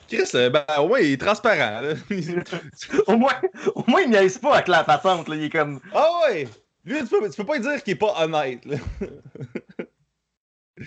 Chris, 0.08 0.28
euh, 0.34 0.50
ben, 0.50 0.64
au 0.78 0.88
moins, 0.88 1.00
il 1.00 1.12
est 1.12 1.20
transparent, 1.20 1.80
là. 1.80 1.94
Au 3.06 3.16
moins, 3.16 3.34
au 3.74 3.84
moins, 3.86 4.02
il 4.02 4.10
niaise 4.10 4.38
pas 4.38 4.54
avec 4.54 4.68
la 4.68 4.84
patente, 4.84 5.28
là, 5.28 5.36
il 5.36 5.44
est 5.44 5.50
comme, 5.50 5.80
Ah 5.94 6.08
ouais! 6.28 6.46
Lui, 6.84 6.98
tu 7.00 7.06
peux, 7.06 7.30
tu 7.30 7.36
peux 7.36 7.46
pas 7.46 7.58
dire 7.58 7.82
qu'il 7.82 7.94
est 7.94 7.96
pas 7.96 8.14
honnête, 8.22 8.64
là. 8.66 8.76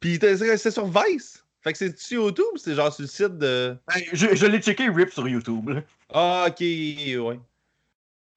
Puis 0.00 0.18
c'est 0.20 0.70
sur 0.70 0.86
Vice? 0.86 1.44
Fait 1.62 1.72
que 1.72 1.78
c'est 1.78 1.98
sur 1.98 2.22
YouTube, 2.24 2.56
c'est 2.56 2.74
genre 2.74 2.92
sur 2.92 3.02
le 3.02 3.08
site 3.08 3.36
de. 3.36 3.76
Ben, 3.88 4.02
je, 4.12 4.34
je 4.34 4.46
l'ai 4.46 4.60
checké 4.60 4.88
RIP 4.88 5.10
sur 5.10 5.28
YouTube, 5.28 5.68
là. 5.68 5.82
Ah, 6.14 6.46
ok, 6.48 6.60
ouais. 6.60 7.40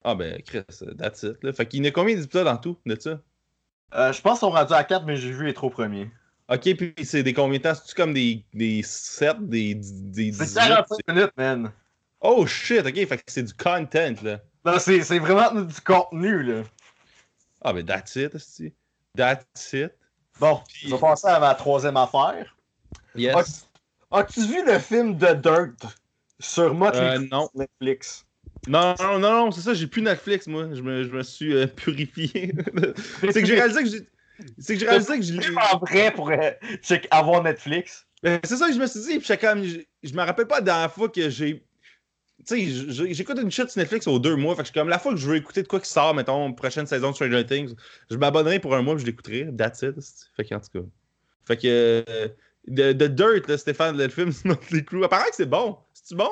Ah 0.04 0.16
ben, 0.16 0.42
Chris, 0.42 0.64
euh, 0.82 0.94
that's 0.96 1.24
it, 1.24 1.42
là. 1.44 1.54
Fait 1.54 1.68
qu'il 1.68 1.80
y 1.80 1.88
en 1.88 1.90
a 1.90 1.92
combien 1.92 2.16
d'épisodes 2.16 2.48
en 2.48 2.58
tout 2.58 2.78
de 2.86 3.00
ça? 3.00 3.22
Euh, 3.94 4.14
je 4.14 4.22
pense 4.22 4.40
qu'on 4.40 4.56
est 4.56 4.60
rendu 4.60 4.74
à 4.74 4.84
4, 4.84 5.06
mais 5.06 5.18
j'ai 5.18 5.32
vu 5.32 5.46
les 5.46 5.54
trois 5.54 5.70
premiers. 5.70 6.10
Ok, 6.50 6.76
puis 6.76 6.94
c'est 7.04 7.24
des 7.24 7.34
combien 7.34 7.58
de 7.60 7.64
temps? 7.64 7.74
C'est-tu 7.76 7.96
comme 7.96 8.14
des, 8.14 8.44
des 8.54 8.82
7, 8.84 9.48
des, 9.48 9.76
des 9.76 10.32
C'est 10.34 10.46
18? 10.46 10.56
45 10.56 10.98
minutes, 11.08 11.32
man. 11.38 11.72
Oh 12.20 12.46
shit, 12.46 12.86
ok, 12.86 12.94
fait 12.94 13.18
que 13.18 13.24
c'est 13.28 13.44
du 13.44 13.54
content, 13.54 14.14
là. 14.24 14.40
Non, 14.66 14.74
c'est 14.78 15.02
c'est 15.02 15.18
vraiment 15.20 15.62
du 15.62 15.82
contenu, 15.82 16.44
là. 16.44 16.64
Ah 17.64 17.74
ben, 17.74 17.86
that's 17.86 18.16
it, 18.16 18.36
esti. 18.36 18.74
That's 19.16 19.74
it. 19.74 19.92
Bon, 20.40 20.62
Puis- 20.68 20.88
je 20.90 20.96
vais 20.96 21.00
passer 21.02 21.28
à 21.28 21.40
ma 21.40 21.54
troisième 21.56 21.98
affaire. 21.98 22.56
Yes. 23.16 23.68
As-tu 24.12 24.42
vu 24.46 24.66
le 24.66 24.78
film 24.80 25.18
The 25.18 25.34
Dirt 25.42 25.96
sur 26.40 26.74
Motley 26.74 27.18
Euh, 27.18 27.28
non. 27.32 27.50
Netflix? 27.56 28.26
Non, 28.68 28.96
non, 29.00 29.20
non, 29.20 29.46
non, 29.46 29.52
c'est 29.52 29.62
ça, 29.62 29.74
j'ai 29.74 29.88
plus 29.88 30.02
Netflix, 30.02 30.48
moi. 30.48 30.70
Je 30.74 30.82
me, 30.82 31.04
je 31.04 31.10
me 31.10 31.24
suis 31.24 31.54
euh, 31.54 31.68
purifié. 31.68 32.54
c'est 33.32 33.42
que 33.42 33.46
j'ai 33.46 33.56
réalisé 33.56 33.84
que 33.84 33.90
j'ai. 33.90 34.08
C'est 34.60 34.74
que 34.76 34.80
j'ai 34.80 34.88
réalisé 34.88 35.18
que 35.20 35.26
je 35.26 35.34
l'ai. 35.34 35.56
en 35.74 35.80
vrai 35.80 36.14
pour 36.14 36.30
euh, 36.30 36.52
avoir 37.10 37.44
Netflix. 37.44 38.06
Ben, 38.24 38.40
c'est 38.44 38.58
ça 38.58 38.68
que 38.68 38.74
je 38.74 38.80
me 38.80 38.86
suis 38.88 39.02
dit, 39.02 39.20
puis 39.20 39.38
comme. 39.38 39.64
Je, 39.64 39.80
je 40.04 40.14
me 40.14 40.22
rappelle 40.22 40.48
pas 40.48 40.56
la 40.58 40.62
dernière 40.62 40.92
fois 40.94 41.10
que 41.10 41.30
j'ai. 41.30 41.66
Tu 42.48 42.72
sais, 42.72 43.14
j'écoute 43.14 43.38
une 43.40 43.52
shit 43.52 43.70
sur 43.70 43.80
Netflix 43.80 44.08
aux 44.08 44.20
deux 44.20 44.36
mois. 44.36 44.56
Fait 44.56 44.62
que 44.62 44.68
je 44.68 44.72
suis 44.72 44.80
comme 44.80 44.90
la 44.90 45.00
fois 45.00 45.14
que 45.14 45.20
je 45.20 45.28
veux 45.28 45.36
écouter 45.38 45.62
de 45.64 45.68
quoi 45.68 45.80
qui 45.80 45.90
sort, 45.90 46.16
mettons, 46.16 46.52
prochaine 46.54 46.88
saison 46.88 47.12
de 47.12 47.16
Stranger 47.16 47.46
Things, 47.46 47.76
je 48.10 48.18
m'abonnerai 48.18 48.60
pour 48.60 48.76
un 48.76 48.82
mois 48.82 48.96
puis 48.96 49.02
je 49.02 49.08
l'écouterai. 49.08 49.50
That's 49.56 49.82
it. 49.84 49.96
Fait 50.36 50.46
que, 50.46 50.56
en 50.56 50.60
tout 50.60 50.70
cas. 50.82 50.86
Fait 51.46 51.58
que. 51.58 52.04
euh, 52.10 52.28
The, 52.68 52.94
The 52.98 53.04
Dirt, 53.10 53.48
là, 53.48 53.58
Stéphane, 53.58 53.98
le 53.98 54.08
film 54.10 54.32
Motley 54.46 54.84
Crue. 54.84 55.04
Apparemment 55.04 55.30
que 55.30 55.36
c'est 55.36 55.46
bon. 55.50 55.78
C'est-tu 55.94 56.16
bon? 56.16 56.30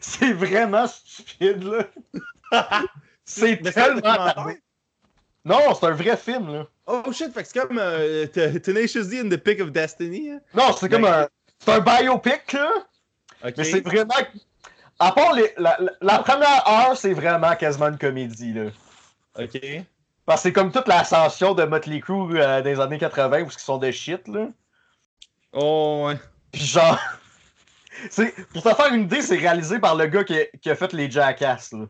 C'est 0.00 0.32
vraiment 0.32 0.86
stupide, 0.86 1.62
là. 1.64 2.82
C'est 3.24 3.56
tellement. 3.72 4.34
Non, 5.44 5.74
c'est 5.74 5.86
un 5.86 5.90
vrai 5.92 6.16
film, 6.16 6.52
là. 6.52 6.66
Oh 6.86 7.02
shit, 7.12 7.32
fait 7.32 7.42
que 7.42 7.48
c'est 7.48 7.58
comme 7.60 7.78
euh, 7.80 8.26
Tenacious 8.26 9.04
D 9.06 9.20
in 9.20 9.28
the 9.28 9.36
Pick 9.36 9.60
of 9.60 9.70
Destiny. 9.72 10.30
hein? 10.30 10.40
Non, 10.54 10.72
c'est 10.72 10.88
comme 10.88 11.04
un... 11.04 11.28
C'est 11.58 11.72
un 11.72 11.80
biopic, 11.80 12.52
là. 12.52 12.70
Mais 13.56 13.64
c'est 13.64 13.80
vraiment... 13.80 14.14
À 14.98 15.12
part 15.12 15.32
les... 15.34 15.52
la, 15.56 15.76
la- 15.80 15.92
la 16.00 16.18
première 16.20 16.68
heure, 16.68 16.96
c'est 16.96 17.12
vraiment 17.12 17.54
quasiment 17.56 17.88
une 17.88 17.98
comédie, 17.98 18.52
là. 18.54 18.70
Ok. 19.38 19.60
Parce 20.24 20.42
que 20.42 20.48
c'est 20.48 20.52
comme 20.52 20.70
toute 20.72 20.88
l'ascension 20.88 21.54
de 21.54 21.64
Motley 21.64 22.00
Crue 22.00 22.40
euh, 22.40 22.62
dans 22.62 22.64
les 22.68 22.80
années 22.80 22.98
80 22.98 23.42
où 23.42 23.46
ils 23.46 23.58
sont 23.58 23.78
de 23.78 23.90
shit, 23.90 24.26
là. 24.28 24.48
Oh, 25.56 26.04
ouais. 26.06 26.18
Puis 26.52 26.62
genre... 26.64 26.98
Pour 28.52 28.62
te 28.62 28.74
faire 28.74 28.92
une 28.92 29.04
idée, 29.04 29.22
c'est 29.22 29.38
réalisé 29.38 29.78
par 29.78 29.96
le 29.96 30.06
gars 30.06 30.22
qui 30.22 30.38
a, 30.38 30.44
qui 30.60 30.68
a 30.70 30.74
fait 30.76 30.92
les 30.92 31.10
Jackass, 31.10 31.72
là. 31.72 31.86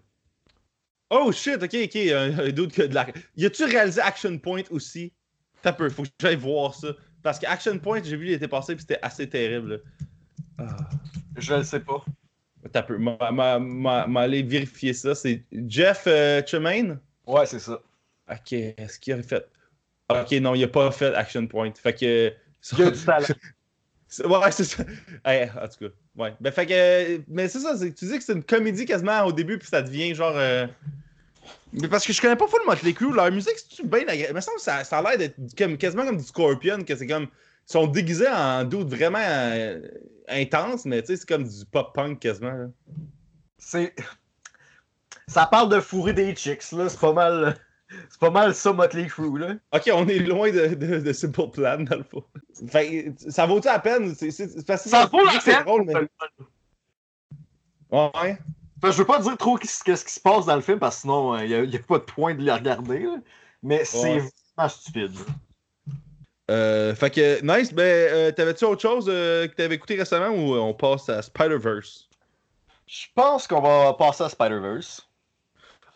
Oh 1.10 1.30
shit, 1.32 1.62
ok, 1.62 1.74
ok. 1.84 1.96
Un, 1.96 2.38
un 2.38 2.48
doute 2.50 2.72
que 2.72 2.82
de 2.82 2.94
la. 2.94 3.06
Y 3.36 3.46
a-tu 3.46 3.64
réalisé 3.64 4.00
Action 4.00 4.38
Point 4.38 4.62
aussi? 4.70 5.12
T'as 5.62 5.72
peu, 5.72 5.88
faut 5.90 6.02
que 6.02 6.08
j'aille 6.20 6.36
voir 6.36 6.74
ça. 6.74 6.88
Parce 7.22 7.38
que 7.38 7.46
Action 7.46 7.78
Point, 7.78 8.02
j'ai 8.04 8.16
vu, 8.16 8.26
il 8.26 8.32
était 8.32 8.48
passé, 8.48 8.74
puis 8.74 8.82
c'était 8.82 9.00
assez 9.02 9.28
terrible. 9.28 9.82
Ah. 10.58 10.76
Je 11.36 11.54
le 11.54 11.64
sais 11.64 11.80
pas. 11.80 12.04
T'as 12.72 12.82
peu. 12.82 12.98
M'a- 12.98 13.30
m'a- 13.30 13.58
m'a 13.58 14.06
m'a 14.06 14.20
allé 14.20 14.42
vérifier 14.42 14.92
ça. 14.92 15.14
C'est 15.14 15.44
Jeff 15.68 16.04
euh, 16.06 16.42
Tremaine? 16.42 16.98
Ouais, 17.26 17.46
c'est 17.46 17.60
ça. 17.60 17.80
Ok, 18.30 18.52
est-ce 18.52 18.98
qu'il 18.98 19.12
a 19.14 19.22
fait? 19.22 19.46
Ok, 20.08 20.32
non, 20.32 20.54
il 20.54 20.64
a 20.64 20.68
pas 20.68 20.90
fait 20.90 21.14
Action 21.14 21.46
Point. 21.46 21.72
Fait 21.74 21.94
que. 21.94 22.32
Il 22.72 22.78
y 22.78 22.82
a 22.82 22.90
du 22.90 23.04
talent. 23.04 23.26
Ouais, 24.24 24.52
c'est 24.52 24.64
ça. 24.64 24.84
Ouais, 25.26 25.50
en 25.60 25.66
tout 25.68 25.88
cas. 25.88 25.94
Ouais. 26.16 26.34
Ben, 26.40 26.52
fait 26.52 26.66
que. 26.66 27.20
Mais 27.28 27.48
c'est 27.48 27.60
ça, 27.60 27.74
tu 27.78 27.90
dis 28.06 28.18
que 28.18 28.24
c'est 28.24 28.32
une 28.32 28.44
comédie 28.44 28.84
quasiment 28.86 29.24
au 29.24 29.32
début, 29.32 29.58
puis 29.58 29.68
ça 29.68 29.82
devient 29.82 30.14
genre. 30.14 30.34
euh, 30.36 30.66
Mais 31.72 31.88
parce 31.88 32.06
que 32.06 32.12
je 32.12 32.20
connais 32.20 32.36
pas 32.36 32.46
full 32.46 32.60
Motley 32.66 32.92
Crue, 32.92 33.12
leur 33.12 33.30
musique, 33.32 33.56
c'est-tu 33.56 33.86
bien 33.86 34.06
agréable? 34.06 34.38
Que 34.38 34.60
ça, 34.60 34.84
ça 34.84 34.98
a 34.98 35.02
l'air 35.02 35.18
d'être 35.18 35.36
comme, 35.58 35.76
quasiment 35.76 36.04
comme 36.06 36.18
du 36.18 36.24
Scorpion, 36.24 36.82
que 36.84 36.94
c'est 36.96 37.06
comme. 37.06 37.24
Ils 37.24 37.72
sont 37.72 37.86
déguisés 37.88 38.28
en 38.28 38.62
doute 38.64 38.88
vraiment 38.88 39.18
euh, 39.20 39.80
intense, 40.28 40.84
mais 40.84 41.00
tu 41.02 41.08
sais, 41.08 41.16
c'est 41.16 41.28
comme 41.28 41.42
du 41.42 41.64
pop-punk 41.66 42.20
quasiment. 42.20 42.52
là. 42.52 42.66
C'est. 43.58 43.92
Ça 45.26 45.46
parle 45.46 45.68
de 45.70 45.80
fourrer 45.80 46.12
des 46.12 46.34
chicks, 46.36 46.70
là. 46.72 46.88
C'est 46.88 47.00
pas 47.00 47.12
mal. 47.12 47.56
C'est 48.10 48.18
pas 48.20 48.30
mal 48.30 48.54
ça, 48.54 48.72
Motley 48.72 49.06
Crue, 49.06 49.38
là. 49.38 49.54
Ok, 49.72 49.88
on 49.94 50.08
est 50.08 50.18
loin 50.18 50.50
de, 50.50 50.74
de, 50.74 50.98
de 50.98 51.12
Simple 51.12 51.48
Plan, 51.52 51.78
dans 51.78 51.96
le 51.96 52.02
fond. 52.04 52.24
Fait 52.68 53.14
que, 53.14 53.30
ça 53.30 53.46
vaut-tu 53.46 53.66
la 53.68 53.78
peine? 53.78 54.14
Parce 54.66 54.82
que 54.84 54.88
Ça 54.88 55.06
vaut 55.06 55.24
la 55.24 55.40
c'est 55.40 55.52
peine. 55.54 55.64
drôle, 55.64 55.84
mais... 55.84 55.94
Ouais. 57.90 58.38
Je 58.82 58.90
veux 58.90 59.04
pas 59.04 59.20
dire 59.20 59.36
trop 59.36 59.56
qu'est-ce 59.56 59.82
qu'est-ce 59.82 60.04
qui 60.04 60.12
se 60.12 60.20
passe 60.20 60.46
dans 60.46 60.54
le 60.56 60.60
film 60.60 60.78
parce 60.78 60.96
que 60.96 61.00
sinon 61.02 61.38
il 61.38 61.68
n'y 61.68 61.76
a, 61.76 61.78
pas 61.80 61.98
de 61.98 62.04
point 62.04 62.34
de 62.34 62.44
le 62.44 62.52
regarder. 62.52 63.00
là. 63.00 63.16
Mais 63.62 63.84
c'est 63.84 63.98
Ouais. 64.16 64.30
vraiment 64.56 64.68
stupide. 64.68 65.12
Euh, 66.50 66.94
fait 66.94 67.10
que, 67.10 67.40
nice. 67.42 67.72
Ben, 67.72 67.82
euh, 67.82 68.30
t'avais-tu 68.32 68.64
autre 68.64 68.82
chose 68.82 69.06
euh, 69.08 69.48
que 69.48 69.54
t'avais 69.54 69.74
écouté 69.76 69.96
récemment 69.96 70.28
ou 70.28 70.54
euh, 70.54 70.58
on 70.58 70.74
passe 70.74 71.08
à 71.08 71.22
Spider-Verse? 71.22 72.08
Je 72.86 73.06
pense 73.14 73.48
qu'on 73.48 73.60
va 73.60 73.94
passer 73.94 74.24
à 74.24 74.28
Spider-Verse. 74.28 75.08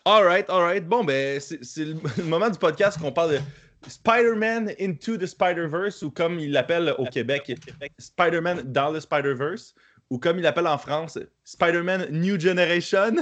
Alright, 0.05 0.49
alright. 0.49 0.83
Bon, 0.87 1.03
ben, 1.03 1.39
c'est 1.39 1.59
le, 1.85 2.23
moment 2.23 2.49
du 2.49 2.57
podcast 2.57 2.99
qu'on 2.99 3.11
parle 3.11 3.33
de 3.33 3.39
Spider-Man 3.87 4.73
Into 4.79 5.15
the 5.17 5.27
Spider-Verse, 5.27 6.01
ou 6.01 6.09
comme 6.09 6.39
il 6.39 6.51
l'appelle 6.51 6.95
au 6.97 7.05
Québec, 7.05 7.51
Spider-Man 7.99 8.71
dans 8.71 8.89
le 8.89 8.99
Spider-Verse, 8.99 9.75
ou 10.09 10.17
comme 10.17 10.39
il 10.39 10.41
l'appelle 10.41 10.67
en 10.67 10.79
France, 10.79 11.19
Spider-Man 11.43 12.07
New 12.09 12.39
Generation. 12.39 13.15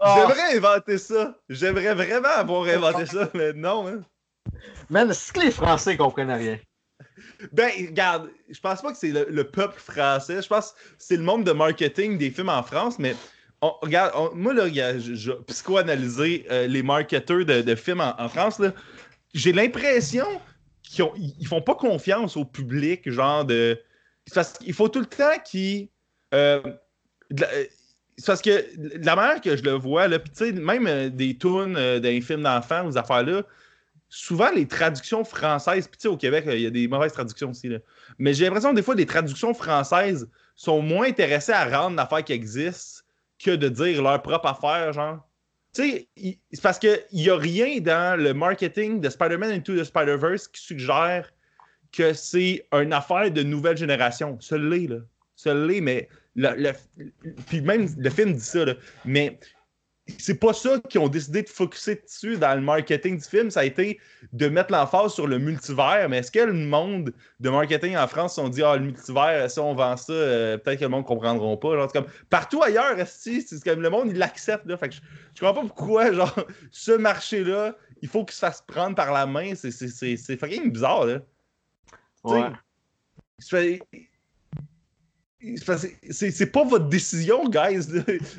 Ah. 0.00 0.16
J'aimerais 0.28 0.56
inventer 0.56 0.98
ça. 0.98 1.38
J'aimerais 1.48 1.94
vraiment 1.94 2.28
avoir 2.28 2.66
inventé 2.66 3.06
ça, 3.06 3.30
mais 3.34 3.52
non. 3.52 3.86
Hein. 3.86 4.02
Man, 4.90 5.12
c'est 5.14 5.32
que 5.32 5.40
les 5.40 5.50
Français 5.52 5.96
comprennent 5.96 6.32
rien. 6.32 6.58
Ben, 7.52 7.70
regarde, 7.88 8.30
je 8.50 8.58
pense 8.60 8.82
pas 8.82 8.92
que 8.92 8.98
c'est 8.98 9.10
le, 9.10 9.26
le 9.30 9.44
peuple 9.44 9.78
français. 9.80 10.42
Je 10.42 10.48
pense 10.48 10.72
que 10.72 10.78
c'est 10.98 11.16
le 11.16 11.22
monde 11.22 11.44
de 11.44 11.52
marketing 11.52 12.18
des 12.18 12.30
films 12.30 12.48
en 12.48 12.62
France, 12.62 12.98
mais 12.98 13.14
on- 13.62 13.72
regarde, 13.82 14.34
moi, 14.34 14.52
là, 14.54 14.68
je, 14.68 15.32
psychoanalyser 15.46 16.46
euh, 16.50 16.66
les 16.66 16.82
marketeurs 16.82 17.44
de, 17.44 17.74
films 17.74 18.00
en, 18.00 18.28
France. 18.28 18.60
J'ai 19.32 19.52
l'impression 19.52 20.26
qu'ils 20.82 21.04
ont- 21.04 21.12
ils 21.16 21.34
ils 21.40 21.46
font 21.46 21.62
pas 21.62 21.74
confiance 21.74 22.36
au 22.36 22.44
public, 22.44 23.08
genre 23.10 23.44
de. 23.44 23.80
parce 24.34 24.52
qu'il 24.54 24.72
faut 24.74 24.88
tout 24.88 25.00
le 25.00 25.06
temps 25.06 25.38
qu'ils. 25.44 25.88
euh, 26.34 26.60
euh, 27.40 27.64
c'est 28.16 28.26
parce 28.26 28.42
que 28.42 28.64
la 29.04 29.16
manière 29.16 29.40
que 29.40 29.56
je 29.56 29.62
le 29.64 29.72
vois, 29.72 30.06
là, 30.06 30.18
sais, 30.34 30.52
même 30.52 31.10
des 31.10 31.36
tunes 31.36 31.74
d'un 31.98 32.20
film 32.20 32.42
d'enfants, 32.42 32.86
aux 32.86 32.96
affaires-là, 32.96 33.42
souvent 34.16 34.50
les 34.52 34.66
traductions 34.68 35.24
françaises, 35.24 35.88
puis 35.88 35.98
tu 35.98 36.02
sais, 36.02 36.08
au 36.08 36.16
Québec, 36.16 36.44
euh, 36.46 36.54
il 36.54 36.62
y 36.62 36.66
a 36.66 36.70
des 36.70 36.86
mauvaises 36.86 37.12
traductions 37.12 37.50
aussi, 37.50 37.68
mais 38.18 38.32
j'ai 38.32 38.44
l'impression 38.44 38.70
que 38.70 38.76
des 38.76 38.82
fois, 38.82 38.94
les 38.94 39.06
traductions 39.06 39.52
françaises 39.54 40.28
sont 40.54 40.80
moins 40.80 41.08
intéressées 41.08 41.52
à 41.52 41.64
rendre 41.64 41.96
l'affaire 41.96 42.22
qui 42.22 42.32
existe 42.32 43.04
que 43.42 43.50
de 43.50 43.68
dire 43.68 44.02
leur 44.02 44.22
propre 44.22 44.46
affaire, 44.46 44.92
genre. 44.92 45.28
Tu 45.74 45.82
sais, 45.82 46.08
c'est 46.52 46.62
parce 46.62 46.78
qu'il 46.78 46.96
n'y 47.12 47.28
a 47.28 47.36
rien 47.36 47.80
dans 47.80 48.18
le 48.18 48.32
marketing 48.32 49.00
de 49.00 49.10
Spider-Man 49.10 49.50
Into 49.50 49.76
the 49.76 49.82
Spider-Verse 49.82 50.46
qui 50.46 50.62
suggère 50.62 51.32
que 51.90 52.12
c'est 52.12 52.64
une 52.72 52.92
affaire 52.92 53.28
de 53.32 53.42
nouvelle 53.42 53.76
génération. 53.76 54.38
Ça 54.40 54.56
l'est, 54.56 54.86
là. 54.86 54.98
Ça 55.34 55.52
l'est, 55.52 55.80
mais. 55.80 56.08
Le, 56.36 56.50
le- 56.56 57.10
puis 57.46 57.60
même 57.60 57.88
le 57.98 58.10
film 58.10 58.34
dit 58.34 58.40
ça, 58.40 58.64
là. 58.64 58.74
Mais 59.04 59.38
c'est 60.18 60.38
pas 60.38 60.52
ça 60.52 60.78
qu'ils 60.88 61.00
ont 61.00 61.08
décidé 61.08 61.42
de 61.42 61.48
focuser 61.48 61.96
dessus 61.96 62.36
dans 62.36 62.54
le 62.54 62.60
marketing 62.60 63.18
du 63.18 63.24
film. 63.24 63.50
Ça 63.50 63.60
a 63.60 63.64
été 63.64 63.98
de 64.32 64.48
mettre 64.48 64.70
l'emphase 64.70 65.14
sur 65.14 65.26
le 65.26 65.38
multivers. 65.38 66.08
Mais 66.10 66.18
est-ce 66.18 66.30
que 66.30 66.40
le 66.40 66.52
monde 66.52 67.14
de 67.40 67.50
marketing 67.50 67.96
en 67.96 68.06
France 68.06 68.34
se 68.34 68.42
sont 68.42 68.50
dit 68.50 68.62
Ah, 68.62 68.76
le 68.76 68.84
multivers, 68.84 69.50
si 69.50 69.58
on 69.58 69.74
vend 69.74 69.96
ça, 69.96 70.12
euh, 70.12 70.58
peut-être 70.58 70.80
que 70.80 70.84
le 70.84 70.90
monde 70.90 71.04
ne 71.04 71.08
comprendra 71.08 71.58
pas. 71.58 71.74
Genre, 71.76 71.92
comme 71.92 72.06
partout 72.28 72.62
ailleurs, 72.62 72.96
c'est 73.06 73.64
comme 73.64 73.80
le 73.80 73.88
monde, 73.88 74.10
il 74.10 74.18
l'accepte. 74.18 74.66
là. 74.66 74.76
Fait 74.76 74.90
que 74.90 74.96
je, 74.96 75.00
je 75.34 75.40
comprends 75.40 75.62
pas 75.62 75.68
pourquoi, 75.68 76.12
genre, 76.14 76.46
ce 76.70 76.92
marché-là, 76.92 77.74
il 78.02 78.08
faut 78.08 78.24
qu'il 78.26 78.34
se 78.34 78.40
fasse 78.40 78.62
prendre 78.66 78.94
par 78.94 79.10
la 79.10 79.24
main. 79.24 79.54
C'est, 79.54 80.36
fucking 80.36 80.70
bizarre, 80.70 81.06
là. 81.06 81.20
Tu 82.26 82.34
sais, 83.40 83.80
Ouais. 83.90 84.08
C'est 86.10 86.52
pas 86.52 86.64
votre 86.64 86.88
décision, 86.88 87.48
guys. 87.48 87.86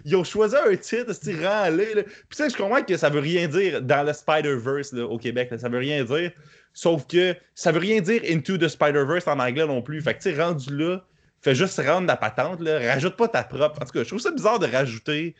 Ils 0.05 0.15
ont 0.15 0.23
choisi 0.23 0.55
un 0.55 0.75
titre, 0.75 1.13
c'est 1.13 1.33
là. 1.33 1.69
Puis 1.71 2.03
sais, 2.31 2.49
je 2.49 2.57
comprends 2.57 2.83
que 2.83 2.97
ça 2.97 3.09
veut 3.09 3.19
rien 3.19 3.47
dire 3.47 3.81
dans 3.81 4.05
le 4.05 4.13
Spider-Verse 4.13 4.93
au 4.93 5.17
Québec. 5.17 5.51
ça 5.57 5.69
veut 5.69 5.79
rien 5.79 6.03
dire. 6.03 6.31
Sauf 6.73 7.07
que 7.07 7.35
ça 7.53 7.71
veut 7.71 7.79
rien 7.79 8.01
dire 8.01 8.21
Into 8.29 8.57
the 8.57 8.67
Spider-Verse 8.67 9.27
en 9.27 9.39
anglais 9.39 9.65
non 9.65 9.81
plus. 9.81 10.01
Fait 10.01 10.13
que 10.13 10.21
tu 10.21 10.35
sais, 10.35 10.41
rendu 10.41 10.75
là, 10.75 11.05
fais 11.41 11.55
juste 11.55 11.79
rendre 11.79 12.07
la 12.07 12.17
patente. 12.17 12.59
Là. 12.59 12.79
Rajoute 12.79 13.15
pas 13.15 13.27
ta 13.27 13.43
propre. 13.43 13.81
En 13.81 13.85
tout 13.85 13.91
cas, 13.91 14.03
je 14.03 14.07
trouve 14.07 14.19
ça 14.19 14.31
bizarre 14.31 14.59
de 14.59 14.67
rajouter 14.67 15.35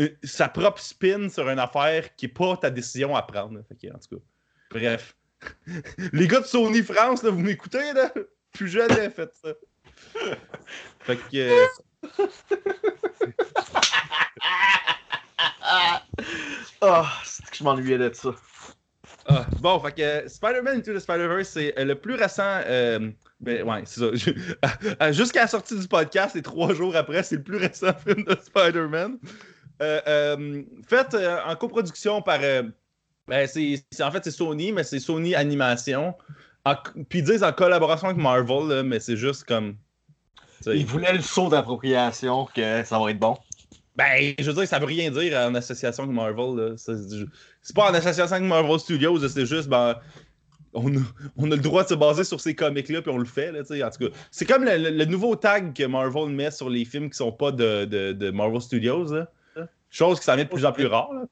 euh, 0.00 0.08
sa 0.22 0.48
propre 0.48 0.80
spin 0.80 1.28
sur 1.28 1.48
une 1.48 1.58
affaire 1.58 2.14
qui 2.16 2.26
est 2.26 2.28
pas 2.28 2.56
ta 2.56 2.70
décision 2.70 3.16
à 3.16 3.22
prendre. 3.22 3.60
Fait 3.68 3.88
que, 3.88 3.94
en 3.94 3.98
tout 3.98 4.16
cas, 4.16 4.22
bref. 4.70 5.16
Les 6.12 6.26
gars 6.26 6.40
de 6.40 6.46
Sony 6.46 6.82
France, 6.82 7.24
vous 7.24 7.38
m'écoutez, 7.38 7.92
là? 7.94 8.12
Plus 8.52 8.68
jamais 8.68 9.08
fait 9.10 9.30
ça. 9.42 9.54
Fait 11.00 11.16
que. 11.16 11.36
euh, 11.36 11.66
Ah, 16.82 17.10
c'est 17.24 17.44
que 17.50 17.56
je 17.56 17.64
m'ennuyais 17.64 17.98
de 17.98 18.10
ça. 18.12 18.30
ah, 19.26 19.46
bon, 19.60 19.78
fait 19.80 19.92
que 19.92 20.02
euh, 20.02 20.28
Spider-Man 20.28 20.78
Into 20.78 20.94
the 20.94 20.98
Spider-Verse, 20.98 21.48
c'est 21.48 21.78
euh, 21.78 21.84
le 21.84 21.94
plus 21.94 22.14
récent. 22.14 22.60
euh, 22.66 23.10
ben, 23.40 23.66
ouais, 23.68 23.82
c'est 23.84 24.00
ça. 24.00 25.12
Jusqu'à 25.12 25.42
la 25.42 25.46
sortie 25.46 25.78
du 25.78 25.86
podcast, 25.88 26.36
et 26.36 26.42
trois 26.42 26.74
jours 26.74 26.96
après, 26.96 27.22
c'est 27.22 27.36
le 27.36 27.42
plus 27.42 27.56
récent 27.58 27.92
film 28.06 28.24
de 28.24 28.36
Spider-Man. 28.42 29.18
Euh, 29.82 30.00
euh, 30.06 30.62
fait 30.86 31.14
en 31.46 31.56
coproduction 31.56 32.20
par. 32.22 32.40
ben, 32.40 33.46
c'est, 33.46 33.82
c'est- 33.90 34.02
en 34.02 34.10
fait, 34.10 34.24
c'est 34.24 34.30
Sony, 34.30 34.72
mais 34.72 34.84
c'est 34.84 34.98
Sony 35.00 35.34
Animation. 35.34 36.14
En- 36.64 36.74
puis 37.08 37.20
ils 37.20 37.24
disent 37.24 37.42
en 37.44 37.52
collaboration 37.52 38.08
avec 38.08 38.18
Marvel, 38.22 38.68
là, 38.68 38.82
mais 38.82 39.00
c'est 39.00 39.16
juste 39.16 39.44
comme. 39.44 39.76
Ils 40.66 40.86
voulaient 40.86 41.12
le 41.14 41.22
saut 41.22 41.48
d'appropriation 41.48 42.46
que 42.54 42.84
ça 42.84 42.98
va 42.98 43.10
être 43.10 43.18
bon. 43.18 43.36
Ben, 43.96 44.34
je 44.38 44.44
veux 44.50 44.54
dire, 44.54 44.68
ça 44.68 44.78
veut 44.78 44.86
rien 44.86 45.10
dire 45.10 45.36
en 45.38 45.54
association 45.54 46.04
avec 46.04 46.14
Marvel. 46.14 46.74
C'est 46.76 47.74
pas 47.74 47.90
en 47.90 47.94
association 47.94 48.36
avec 48.36 48.48
Marvel 48.48 48.78
Studios, 48.78 49.26
c'est 49.28 49.46
juste, 49.46 49.68
ben, 49.68 49.96
on 50.72 50.94
a, 50.96 51.00
on 51.36 51.50
a 51.50 51.56
le 51.56 51.60
droit 51.60 51.82
de 51.82 51.88
se 51.88 51.94
baser 51.94 52.24
sur 52.24 52.40
ces 52.40 52.54
comics-là, 52.54 53.02
puis 53.02 53.10
on 53.10 53.18
le 53.18 53.24
fait. 53.24 53.50
Là, 53.52 53.60
en 53.60 53.90
tout 53.90 54.08
cas, 54.08 54.16
c'est 54.30 54.46
comme 54.46 54.64
le, 54.64 54.76
le- 54.76 54.90
le 54.90 55.04
nouveau 55.04 55.34
tag 55.34 55.74
que 55.74 55.82
Marvel 55.84 56.28
met 56.34 56.50
sur 56.50 56.70
les 56.70 56.84
films 56.84 57.10
qui 57.10 57.16
sont 57.16 57.32
pas 57.32 57.50
de, 57.52 57.84
de- 57.84 58.12
de 58.12 58.30
Marvel 58.30 58.60
Studios. 58.60 59.12
là. 59.12 59.26
Chose 59.90 60.20
qui 60.20 60.24
s'en 60.26 60.36
vient 60.36 60.44
de 60.44 60.48
plus 60.50 60.64
en 60.64 60.72
plus 60.72 60.86
rare. 60.86 61.12
là. 61.12 61.22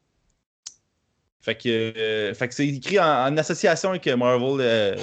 Fait 1.41 1.55
que, 1.55 1.69
euh, 1.69 2.35
fait 2.35 2.49
que 2.49 2.55
c'est 2.55 2.67
écrit 2.67 2.99
en, 2.99 3.05
en 3.05 3.37
association 3.37 3.91
avec 3.91 4.07
Marvel. 4.09 4.59
euh, 4.61 4.97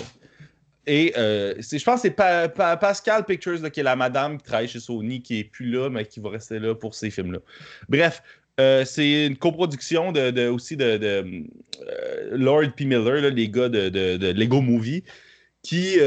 et 0.88 1.14
euh, 1.18 1.56
je 1.60 1.84
pense 1.84 2.02
que 2.02 2.08
c'est 2.08 2.12
Pa- 2.12 2.50
Pa- 2.50 2.78
Pascal 2.78 3.26
Pictures, 3.26 3.72
qui 3.72 3.80
est 3.80 3.84
la 3.84 3.96
madame 3.96 4.38
qui 4.38 4.44
travaille 4.44 4.68
chez 4.68 4.80
Sony, 4.80 5.22
qui 5.22 5.40
est 5.40 5.44
plus 5.44 5.72
là, 5.72 5.90
mais 5.90 6.06
qui 6.06 6.20
va 6.20 6.30
rester 6.30 6.60
là 6.60 6.76
pour 6.76 6.94
ces 6.94 7.10
films-là. 7.10 7.40
Bref, 7.90 8.22
euh, 8.60 8.86
c'est 8.86 9.26
une 9.26 9.38
coproduction 9.38 10.12
de, 10.12 10.48
aussi 10.48 10.78
de, 10.78 11.00
euh, 11.02 11.24
Lord 12.32 12.74
P. 12.76 12.86
Miller, 12.86 13.32
les 13.32 13.50
gars 13.50 13.70
de, 13.70 14.32
Lego 14.32 14.62
Movie, 14.62 15.04
qui 15.64 15.98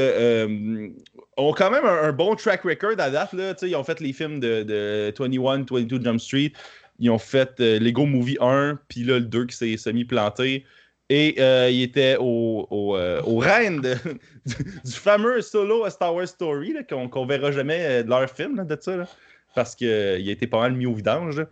ont 1.37 1.53
quand 1.53 1.71
même 1.71 1.85
un, 1.85 2.11
bon 2.13 2.35
track 2.35 2.63
record 2.63 2.99
à 2.99 3.09
date. 3.09 3.33
Là. 3.33 3.53
Ils 3.61 3.75
ont 3.75 3.83
fait 3.83 3.99
les 3.99 4.13
films 4.13 4.39
de, 4.39 4.63
de 4.63 5.13
21, 5.17 5.65
22 5.69 6.01
Jump 6.01 6.19
Street. 6.19 6.53
Ils 6.99 7.09
ont 7.09 7.19
fait 7.19 7.59
Lego 7.59 8.05
Movie 8.05 8.37
1, 8.39 8.79
puis 8.87 9.03
là, 9.03 9.19
le 9.19 9.25
2 9.25 9.45
qui 9.45 9.55
s'est 9.55 9.77
semi-planté. 9.77 10.65
Et 11.09 11.35
euh, 11.39 11.69
il 11.71 11.81
était 11.81 12.17
au, 12.19 12.67
au, 12.69 12.95
euh, 12.95 13.21
au 13.23 13.37
reine 13.39 13.81
du, 14.45 14.91
fameux 14.91 15.41
solo 15.41 15.83
A 15.83 15.89
Star 15.89 16.13
Wars 16.13 16.27
Story, 16.27 16.75
qu'on 16.87 17.09
qu'on 17.09 17.25
verra 17.25 17.51
jamais 17.51 17.83
euh, 17.83 18.03
de 18.03 18.09
leur 18.09 18.29
film 18.29 18.55
là, 18.55 18.63
de 18.63 18.77
ça. 18.79 18.95
là, 18.95 19.07
parce 19.55 19.75
qu'il 19.75 19.89
a 19.89 20.17
été 20.17 20.45
pas 20.45 20.59
mal 20.59 20.73
mis 20.73 20.85
au 20.85 20.93
vidange. 20.93 21.43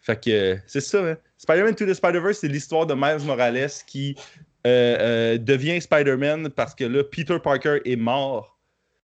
Fait 0.00 0.20
que 0.22 0.58
c'est 0.66 0.80
ça. 0.80 0.98
hein. 1.12 1.16
Spider-Man 1.38 1.76
to 1.76 1.86
the 1.86 1.94
Spider-Verse, 1.94 2.38
c'est 2.38 2.48
l'histoire 2.48 2.86
de 2.86 2.94
Miles 2.94 3.24
Morales 3.24 3.70
qui 3.86 4.16
devient 4.64 5.80
Spider-Man 5.80 6.50
parce 6.50 6.74
que 6.74 6.84
là, 6.84 7.04
Peter 7.04 7.38
Parker 7.38 7.80
est 7.84 7.96
mort. 7.96 8.58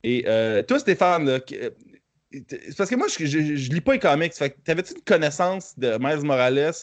Et 0.03 0.23
toi, 0.67 0.79
Stéphane, 0.79 1.41
c'est 1.49 2.77
parce 2.77 2.89
que 2.89 2.95
moi, 2.95 3.07
je, 3.07 3.25
je, 3.25 3.71
lis 3.71 3.81
pas 3.81 3.93
les 3.93 3.99
comics. 3.99 4.33
T'avais-tu 4.63 4.93
une 4.93 5.01
connaissance 5.01 5.77
de 5.77 5.97
Miles 5.99 6.23
Morales? 6.25 6.73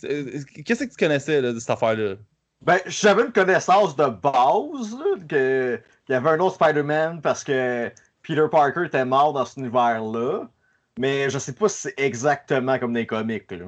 Qu'est-ce 0.00 0.84
que 0.84 0.90
tu 0.90 0.96
connaissais 0.96 1.42
de 1.42 1.58
cette 1.58 1.70
affaire-là? 1.70 2.16
Ben, 2.64 2.78
j'avais 2.86 3.24
une 3.24 3.32
connaissance 3.32 3.94
de 3.94 4.06
base, 4.06 4.96
qu'il 5.28 5.80
y 6.08 6.14
avait 6.14 6.30
un 6.30 6.40
autre 6.40 6.54
Spider-Man 6.54 7.20
parce 7.20 7.44
que 7.44 7.90
Peter 8.22 8.46
Parker 8.50 8.86
était 8.86 9.04
mort 9.04 9.32
dans 9.34 9.44
cet 9.44 9.58
univers-là. 9.58 10.48
Mais 10.98 11.28
je 11.28 11.38
sais 11.38 11.52
pas 11.52 11.68
si 11.68 11.82
c'est 11.82 11.94
exactement 11.98 12.78
comme 12.78 12.94
les 12.94 13.06
comics, 13.06 13.50
là. 13.50 13.66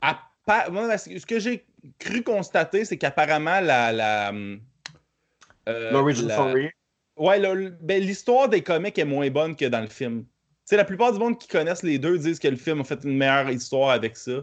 Appa- 0.00 0.70
moi, 0.70 0.96
ce 0.96 1.26
que 1.26 1.38
j'ai 1.40 1.64
cru 1.98 2.22
constater, 2.22 2.84
c'est 2.84 2.96
qu'apparemment, 2.96 3.60
la. 3.60 3.92
la 3.92 4.32
euh, 5.68 5.92
L'origin 5.92 6.26
la- 6.28 6.34
story. 6.34 6.70
Ouais, 7.16 7.40
ben, 7.82 8.02
l'histoire 8.02 8.48
des 8.48 8.62
comics 8.62 8.98
est 8.98 9.04
moins 9.04 9.28
bonne 9.28 9.54
que 9.54 9.66
dans 9.66 9.80
le 9.80 9.88
film. 9.88 10.22
Tu 10.22 10.28
sais, 10.64 10.76
la 10.76 10.84
plupart 10.84 11.12
du 11.12 11.18
monde 11.18 11.38
qui 11.38 11.48
connaissent 11.48 11.82
les 11.82 11.98
deux 11.98 12.16
disent 12.16 12.38
que 12.38 12.48
le 12.48 12.56
film 12.56 12.80
a 12.80 12.84
fait 12.84 13.02
une 13.04 13.16
meilleure 13.16 13.50
histoire 13.50 13.90
avec 13.90 14.16
ça. 14.16 14.40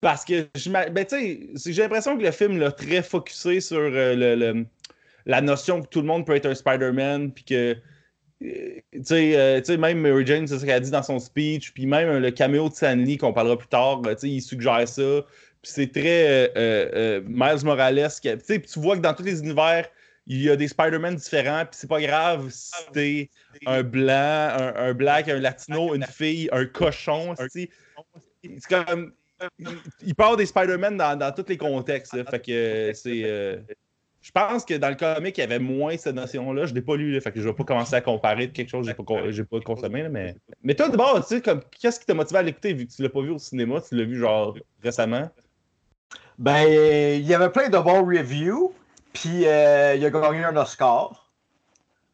Parce 0.00 0.24
que, 0.24 0.48
ben, 0.90 1.06
j'ai 1.10 1.82
l'impression 1.82 2.16
que 2.16 2.22
le 2.22 2.30
film 2.30 2.58
l'a 2.58 2.72
très 2.72 3.02
focusé 3.02 3.60
sur 3.60 3.78
euh, 3.78 4.14
le- 4.14 4.66
la 5.26 5.40
notion 5.42 5.82
que 5.82 5.88
tout 5.88 6.00
le 6.00 6.06
monde 6.06 6.24
peut 6.26 6.34
être 6.34 6.46
un 6.46 6.54
Spider-Man, 6.54 7.32
puis 7.32 7.44
que, 7.44 7.76
euh, 8.42 8.80
tu 8.92 9.04
sais, 9.04 9.36
euh, 9.36 9.58
tu 9.60 9.66
sais, 9.66 9.76
même 9.76 10.00
Mary 10.00 10.24
Jane, 10.26 10.46
c'est 10.46 10.58
ce 10.58 10.64
qu'elle 10.64 10.76
a 10.76 10.80
dit 10.80 10.90
dans 10.90 11.02
son 11.02 11.18
speech, 11.18 11.72
puis 11.74 11.84
même 11.84 12.18
le 12.18 12.30
caméo 12.30 12.68
de 12.70 12.74
Stanley 12.74 13.18
qu'on 13.18 13.34
parlera 13.34 13.58
plus 13.58 13.68
tard, 13.68 14.00
il 14.22 14.40
suggère 14.40 14.88
ça. 14.88 15.26
Puis 15.62 15.72
c'est 15.72 15.92
très 15.92 17.20
Miles 17.26 17.64
Morales. 17.64 18.08
qui 18.22 18.30
a- 18.30 18.36
Tu 18.38 18.62
vois 18.76 18.96
que 18.96 19.02
dans 19.02 19.12
tous 19.12 19.22
les 19.24 19.40
univers, 19.40 19.86
il 20.26 20.40
y 20.42 20.48
a 20.48 20.56
des 20.56 20.68
Spider-Man 20.68 21.16
différents, 21.16 21.64
puis 21.66 21.74
c'est 21.78 21.88
pas 21.88 22.00
grave 22.00 22.48
si 22.50 22.72
t'es 22.92 23.30
un 23.66 23.82
blanc, 23.82 24.12
un, 24.14 24.74
un 24.76 24.94
black, 24.94 25.28
un 25.28 25.38
latino, 25.38 25.94
une 25.94 26.04
fille, 26.06 26.48
un 26.52 26.64
cochon. 26.64 27.34
C'est 27.52 27.68
comme. 28.86 29.12
Il 30.02 30.14
parle 30.14 30.36
des 30.36 30.46
Spider-Man 30.46 30.96
dans, 30.96 31.18
dans 31.18 31.32
tous 31.32 31.48
les 31.48 31.56
contextes. 31.56 32.12
fait 32.30 32.40
que 32.40 32.50
euh, 32.52 32.92
c'est. 32.94 33.22
euh, 33.24 33.56
je 34.22 34.30
pense 34.32 34.66
que 34.66 34.74
dans 34.74 34.90
le 34.90 34.96
comic, 34.96 35.38
il 35.38 35.40
y 35.40 35.44
avait 35.44 35.58
moins 35.58 35.96
cette 35.96 36.14
notion-là. 36.14 36.66
Je 36.66 36.74
l'ai 36.74 36.82
pas 36.82 36.94
lu, 36.96 37.18
fait 37.22 37.32
que 37.32 37.40
je 37.40 37.48
vais 37.48 37.54
pas 37.54 37.64
commencer 37.64 37.94
à 37.94 38.02
comparer 38.02 38.48
de 38.48 38.52
quelque 38.52 38.68
chose 38.68 38.84
que 38.84 38.90
j'ai 38.90 38.94
pas, 38.94 39.02
con- 39.02 39.30
j'ai 39.30 39.44
pas 39.44 39.60
consommé. 39.60 40.02
là, 40.02 40.10
mais... 40.10 40.36
mais 40.62 40.74
toi, 40.74 40.90
d'abord, 40.90 41.26
tu 41.26 41.36
sais, 41.36 41.42
qu'est-ce 41.80 42.00
qui 42.00 42.06
t'a 42.06 42.12
motivé 42.12 42.38
à 42.38 42.42
l'écouter 42.42 42.74
vu 42.74 42.86
que 42.86 42.92
tu 42.92 43.02
l'as 43.02 43.08
pas 43.08 43.22
vu 43.22 43.30
au 43.30 43.38
cinéma, 43.38 43.80
tu 43.80 43.94
l'as 43.96 44.04
vu 44.04 44.18
genre 44.18 44.54
récemment? 44.82 45.30
Ben, 46.38 46.66
il 47.18 47.26
y 47.26 47.32
avait 47.34 47.50
plein 47.50 47.70
de 47.70 47.78
bons 47.78 48.04
reviews, 48.04 48.74
puis 49.12 49.46
euh, 49.46 49.94
il 49.94 50.04
a 50.04 50.10
gagné 50.10 50.44
un 50.44 50.56
Oscar. 50.56 51.19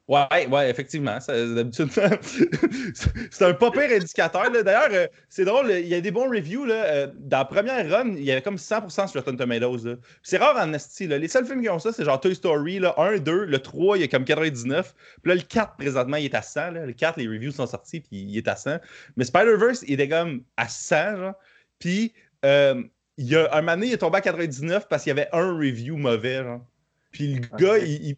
Ouais, 0.09 0.47
ouais, 0.47 0.71
effectivement. 0.71 1.19
D'habitude, 1.27 1.89
c'est 3.31 3.45
un 3.45 3.55
pas 3.55 3.71
pire 3.73 3.91
indicateur. 3.91 4.51
D'ailleurs, 4.53 4.89
euh, 4.93 5.07
c'est 5.29 5.45
drôle, 5.45 5.71
il 5.73 5.89
y 5.89 5.95
a 5.95 6.01
des 6.01 6.11
bons 6.13 6.29
reviews. 6.31 6.65
Là. 6.65 6.75
euh, 6.85 7.07
dans 7.19 7.39
la 7.39 7.45
première 7.45 7.91
run, 7.91 8.11
il 8.17 8.23
y 8.23 8.31
avait 8.31 8.43
comme 8.43 8.57
100% 8.57 9.09
sur 9.09 9.21
Rotten 9.21 9.37
Tomatoes. 9.37 9.97
C'est 10.23 10.37
rare 10.39 10.57
en 10.57 10.73
esti. 10.75 11.09
Les 11.09 11.27
seuls 11.29 11.45
films 11.45 11.63
qui 11.63 11.69
ont 11.69 11.79
ça, 11.81 11.93
c'est 11.93 12.05
genre 12.05 12.21
Toy 12.21 12.35
Story, 12.37 12.79
là, 12.79 12.95
1, 12.99 13.19
2, 13.19 13.45
le 13.47 13.59
3, 13.59 13.99
il 13.99 14.03
y 14.03 14.05
a 14.05 14.09
comme 14.09 14.25
99. 14.25 14.95
Puis 15.23 15.29
là, 15.29 15.35
le 15.35 15.41
4, 15.43 15.77
présentement, 15.77 16.17
il 16.19 16.27
est 16.27 16.35
à 16.35 16.43
100. 16.43 16.71
là. 16.71 16.87
Le 16.87 16.93
4, 16.93 17.17
les 17.19 17.27
reviews 17.27 17.51
sont 17.53 17.67
sortis, 17.67 18.01
puis 18.01 18.17
il 18.23 18.37
est 18.39 18.49
à 18.49 18.55
100. 18.57 18.77
Mais 19.17 19.25
Spider-Verse, 19.25 19.83
il 19.89 19.95
était 19.95 20.09
comme 20.09 20.43
à 20.57 20.69
100. 20.69 21.17
Genre. 21.17 21.35
Puis, 21.81 22.13
euh, 22.45 22.81
il 23.19 23.27
y 23.27 23.35
a 23.37 23.53
un 23.53 23.61
moment 23.61 23.73
donné, 23.75 23.89
il 23.89 23.93
est 23.95 23.99
tombé 23.99 24.19
à 24.19 24.21
99 24.21 24.87
parce 24.89 25.03
qu'il 25.03 25.11
y 25.11 25.19
avait 25.19 25.29
un 25.33 25.53
review 25.57 25.97
mauvais. 25.97 26.45
Genre. 26.45 26.65
Puis 27.11 27.35
le 27.35 27.57
gars, 27.57 27.79
il- 27.79 28.09
il 28.11 28.17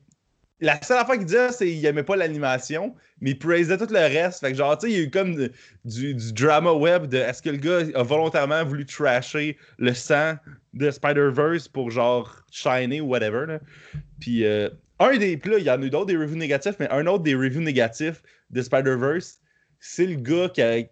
la 0.60 0.80
seule 0.82 0.98
affaire 0.98 1.16
qu'il 1.16 1.26
disait, 1.26 1.52
c'est 1.52 1.66
qu'il 1.66 1.84
aimait 1.86 2.02
pas 2.02 2.16
l'animation, 2.16 2.94
mais 3.20 3.30
il 3.30 3.38
praisait 3.38 3.76
tout 3.78 3.86
le 3.90 3.98
reste. 3.98 4.40
Fait 4.40 4.50
que 4.50 4.56
genre, 4.58 4.76
tu 4.76 4.86
sais, 4.86 4.92
il 4.92 4.98
y 4.98 5.00
a 5.00 5.04
eu 5.04 5.10
comme 5.10 5.48
du, 5.84 6.14
drama 6.32 6.72
web 6.72 7.06
de 7.06 7.18
est-ce 7.18 7.42
que 7.42 7.50
le 7.50 7.58
gars 7.58 7.80
a 7.94 8.02
volontairement 8.02 8.64
voulu 8.64 8.84
trasher 8.84 9.56
le 9.78 9.94
sang 9.94 10.34
de 10.74 10.90
Spider-Verse 10.90 11.68
pour 11.68 11.90
genre 11.90 12.42
shiner 12.50 13.00
ou 13.00 13.06
whatever. 13.06 13.46
Là. 13.46 13.60
Puis 14.20 14.44
euh, 14.44 14.68
un 14.98 15.16
des. 15.16 15.36
Puis 15.36 15.50
là, 15.50 15.58
il 15.58 15.64
y 15.64 15.70
en 15.70 15.80
a 15.80 15.84
eu 15.84 15.90
d'autres 15.90 16.06
des 16.06 16.16
reviews 16.16 16.36
négatifs, 16.36 16.74
mais 16.80 16.90
un 16.90 17.06
autre 17.06 17.22
des 17.22 17.34
reviews 17.34 17.62
négatifs 17.62 18.20
de 18.50 18.60
Spider-Verse, 18.62 19.38
c'est 19.78 20.06
le 20.06 20.16
gars 20.16 20.48
qui 20.48 20.62
a- 20.62 20.82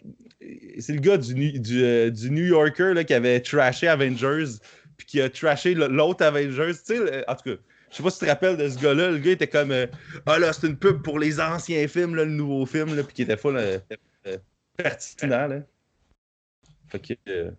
C'est 0.78 0.92
le 0.92 1.00
gars 1.00 1.16
du, 1.18 1.34
euh, 1.82 2.10
du 2.10 2.30
New 2.30 2.44
Yorker 2.44 2.94
là, 2.94 3.02
qui 3.02 3.14
avait 3.14 3.40
trashé 3.40 3.88
Avengers, 3.88 4.58
puis 4.96 5.06
qui 5.06 5.20
a 5.20 5.28
trashé 5.28 5.74
l'autre 5.74 6.24
Avengers. 6.24 6.72
Tu 6.86 6.96
sais, 6.96 7.24
en 7.28 7.34
tout 7.34 7.50
cas. 7.50 7.56
Je 7.96 8.02
sais 8.02 8.02
pas 8.02 8.10
si 8.10 8.18
tu 8.18 8.24
te 8.26 8.30
rappelles 8.30 8.58
de 8.58 8.68
ce 8.68 8.78
gars-là. 8.78 9.10
Le 9.10 9.16
gars 9.18 9.30
était 9.30 9.46
comme 9.46 9.70
euh, 9.70 9.86
Ah 10.26 10.38
là, 10.38 10.52
c'est 10.52 10.66
une 10.66 10.76
pub 10.76 11.00
pour 11.00 11.18
les 11.18 11.40
anciens 11.40 11.88
films, 11.88 12.14
là, 12.14 12.26
le 12.26 12.30
nouveau 12.32 12.66
film, 12.66 12.94
là, 12.94 13.02
puis 13.02 13.14
qui 13.14 13.22
était 13.22 13.38
full 13.38 13.56
euh, 13.56 13.78
euh, 14.26 14.36
pertinent. 14.76 15.46
Là. 15.48 15.60
Fait 16.88 16.98
que. 17.00 17.14
euh, 17.30 17.50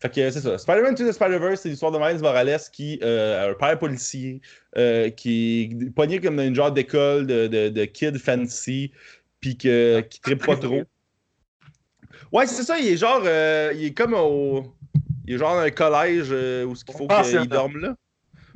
fait 0.00 0.10
que 0.10 0.30
c'est 0.30 0.40
ça. 0.42 0.58
Spider-Man 0.58 0.94
2 0.96 1.08
the 1.08 1.12
Spider-Verse, 1.12 1.62
c'est 1.62 1.70
l'histoire 1.70 1.92
de 1.92 1.98
Miles 1.98 2.20
Morales 2.20 2.60
qui 2.72 3.00
euh, 3.02 3.46
a 3.46 3.50
un 3.52 3.54
père 3.54 3.78
policier 3.78 4.42
euh, 4.76 5.08
qui 5.08 5.62
est 5.86 5.90
pogné 5.94 6.20
comme 6.20 6.36
dans 6.36 6.42
une 6.42 6.54
genre 6.54 6.70
d'école 6.72 7.26
de, 7.26 7.46
de, 7.46 7.70
de 7.70 7.84
kid 7.86 8.18
fancy, 8.18 8.92
puis 9.40 9.56
que, 9.56 10.00
qui 10.02 10.20
trippe 10.20 10.44
pas 10.44 10.56
trop. 10.56 10.82
Ouais, 12.32 12.46
c'est 12.46 12.64
ça, 12.64 12.78
il 12.78 12.88
est 12.88 12.96
genre. 12.98 13.22
euh, 13.24 13.72
il 13.74 13.84
est 13.86 13.94
comme 13.94 14.12
au. 14.12 14.74
Il 15.26 15.34
est 15.36 15.38
genre 15.38 15.54
dans 15.54 15.60
un 15.62 15.70
collège 15.70 16.30
où 16.66 16.74
ce 16.74 16.84
qu'il 16.84 16.94
faut 16.94 17.06
Pensionnat. 17.06 17.40
qu'il 17.42 17.50
dorme 17.50 17.78
là. 17.78 17.96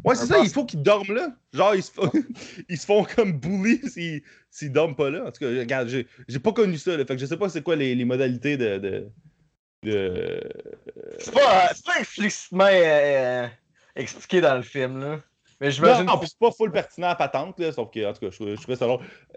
Ouais, 0.08 0.14
c'est 0.14 0.26
ça, 0.26 0.38
il 0.38 0.50
faut 0.50 0.64
qu'ils 0.64 0.82
dorment 0.82 1.14
là. 1.14 1.28
Genre, 1.52 1.74
ils 1.74 1.82
se 1.82 1.90
font, 1.92 2.10
ils 2.68 2.78
se 2.78 2.86
font 2.86 3.04
comme 3.04 3.32
bully 3.32 3.80
s'ils 3.88 4.22
s'ils 4.50 4.72
dorment 4.72 4.96
pas 4.96 5.10
là. 5.10 5.24
En 5.26 5.30
tout 5.30 5.40
cas, 5.40 5.48
regarde, 5.48 5.88
j'ai 5.88 6.06
j'ai 6.28 6.38
pas 6.38 6.52
connu 6.52 6.76
ça. 6.78 6.96
Là, 6.96 7.04
fait 7.04 7.14
que 7.14 7.20
je 7.20 7.26
sais 7.26 7.36
pas 7.36 7.48
c'est 7.48 7.62
quoi 7.62 7.76
les, 7.76 7.94
les 7.94 8.04
modalités 8.04 8.56
de. 8.56 8.78
de, 8.78 9.08
de- 9.84 10.40
C'est 11.18 11.32
pas, 11.32 11.68
c'est 11.74 11.84
pas 11.84 12.00
explicitement 12.00 12.68
euh, 12.70 13.46
expliqué 13.96 14.40
dans 14.40 14.56
le 14.56 14.62
film, 14.62 15.00
là. 15.00 15.20
Mais 15.60 15.66
Non, 15.68 15.72
j'imagine 15.72 16.04
non, 16.06 16.18
puis 16.18 16.28
c'est 16.28 16.38
pas 16.38 16.52
full 16.52 16.70
pertinent 16.70 17.08
à 17.08 17.16
patente, 17.16 17.58
là, 17.58 17.72
sauf 17.72 17.90
que, 17.90 18.04
en 18.08 18.12
tout 18.12 18.20
cas, 18.20 18.30
je, 18.30 18.54
je 18.54 18.60
trouvais 18.62 18.76
ça. 18.76 18.86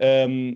Euh, 0.00 0.52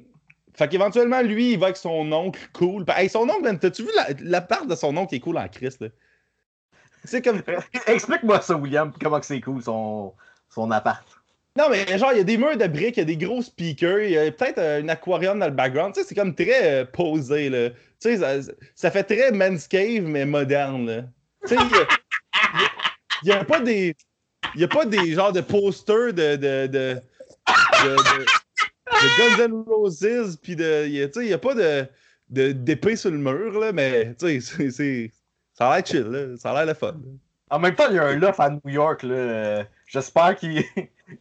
fait 0.55 0.68
qu'éventuellement, 0.68 1.20
lui, 1.22 1.52
il 1.52 1.59
va 1.59 1.66
avec 1.66 1.76
son 1.76 2.11
oncle 2.12 2.40
cool. 2.52 2.85
Hey, 2.96 3.09
son 3.09 3.29
oncle, 3.29 3.59
t'as-tu 3.59 3.83
vu 3.83 3.90
la, 3.96 4.07
la 4.20 4.40
part 4.40 4.66
de 4.66 4.74
son 4.76 4.96
oncle 4.96 5.11
qui 5.11 5.16
est 5.16 5.20
cool 5.20 5.37
en 5.38 5.48
Christ, 5.48 5.83
là? 5.83 5.88
C'est 7.06 7.22
comme. 7.22 7.42
Explique-moi 7.86 8.40
ça, 8.40 8.56
William, 8.56 8.92
comment 9.00 9.20
que 9.20 9.26
c'est 9.26 9.40
cool 9.40 9.62
son, 9.62 10.12
son 10.50 10.70
appart. 10.70 11.06
Non, 11.56 11.68
mais 11.70 11.86
genre, 11.98 12.12
il 12.12 12.18
y 12.18 12.20
a 12.20 12.24
des 12.24 12.36
murs 12.36 12.56
de 12.58 12.66
briques, 12.66 12.98
il 12.98 13.00
y 13.00 13.02
a 13.02 13.04
des 13.06 13.16
gros 13.16 13.40
speakers, 13.40 14.00
il 14.00 14.10
y 14.10 14.18
a 14.18 14.30
peut-être 14.30 14.58
euh, 14.58 14.82
un 14.82 14.88
aquarium 14.90 15.38
dans 15.38 15.46
le 15.46 15.52
background. 15.52 15.94
Tu 15.94 16.00
sais, 16.02 16.06
c'est 16.08 16.14
comme 16.14 16.34
très 16.34 16.82
euh, 16.82 16.84
posé, 16.84 17.48
là. 17.48 17.70
Tu 17.70 17.76
sais, 18.00 18.16
ça, 18.18 18.52
ça 18.74 18.90
fait 18.90 19.04
très 19.04 19.32
Man's 19.32 19.66
Cave, 19.66 20.02
mais 20.02 20.26
moderne, 20.26 20.86
là. 20.86 21.02
Tu 21.48 21.56
sais, 21.56 21.62
il 23.22 23.28
y 23.28 23.32
a- 23.32 23.44
pas 23.44 23.60
des. 23.60 23.96
Il 24.54 24.60
y 24.60 24.64
a 24.64 24.68
pas 24.68 24.84
des 24.84 25.12
genres 25.14 25.32
de 25.32 25.40
posters 25.40 26.12
de. 26.12 26.36
de, 26.36 26.66
de, 26.66 27.00
de, 27.84 27.96
Guns 29.18 29.44
N' 29.48 29.64
Roses, 29.66 30.36
puis 30.42 30.56
de. 30.56 30.84
il 30.86 30.92
y 30.92 31.02
a- 31.02 31.08
Tu 31.08 31.20
sais, 31.20 31.26
il 31.26 31.30
y 31.30 31.34
a 31.34 31.38
pas 31.38 31.54
de 31.54 31.86
de- 32.28 32.52
d'épée 32.52 32.96
sur 32.96 33.10
le 33.10 33.18
mur, 33.18 33.58
là, 33.60 33.72
mais 33.72 34.14
tu 34.18 34.40
sais, 34.40 34.70
c'est. 34.70 35.10
Ça 35.58 35.70
a 35.70 35.76
l'air 35.76 35.86
chill, 35.86 36.02
là. 36.02 36.36
Ça 36.36 36.50
a 36.50 36.54
l'air 36.54 36.66
le 36.66 36.74
fun. 36.74 36.94
En 37.48 37.58
même 37.58 37.74
temps, 37.74 37.86
il 37.88 37.96
y 37.96 37.98
a 37.98 38.04
un 38.06 38.16
loft 38.16 38.40
à 38.40 38.50
New 38.50 38.60
York, 38.70 39.02
là. 39.04 39.14
euh, 39.14 39.64
J'espère 39.86 40.36
qu'il 40.36 40.62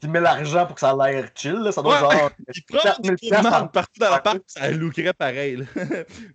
met 0.10 0.20
l'argent 0.20 0.66
pour 0.66 0.76
que 0.76 0.82
ça 0.82 0.92
a 0.92 1.12
l'air 1.12 1.30
chill, 1.36 1.54
là. 1.54 1.72
Ça 1.72 1.82
doit 1.82 1.94
Ouais. 2.08 2.18
genre. 2.18 2.32
Il 2.56 2.64
prend 2.64 2.80
4000 2.84 3.16
des 3.22 3.34
en- 3.34 3.68
partout 3.68 4.00
dans 4.00 4.10
la 4.10 4.20
parc, 4.20 4.42
ça 4.48 4.70
lookerait 4.72 5.14
pareil, 5.14 5.58
là. 5.58 5.66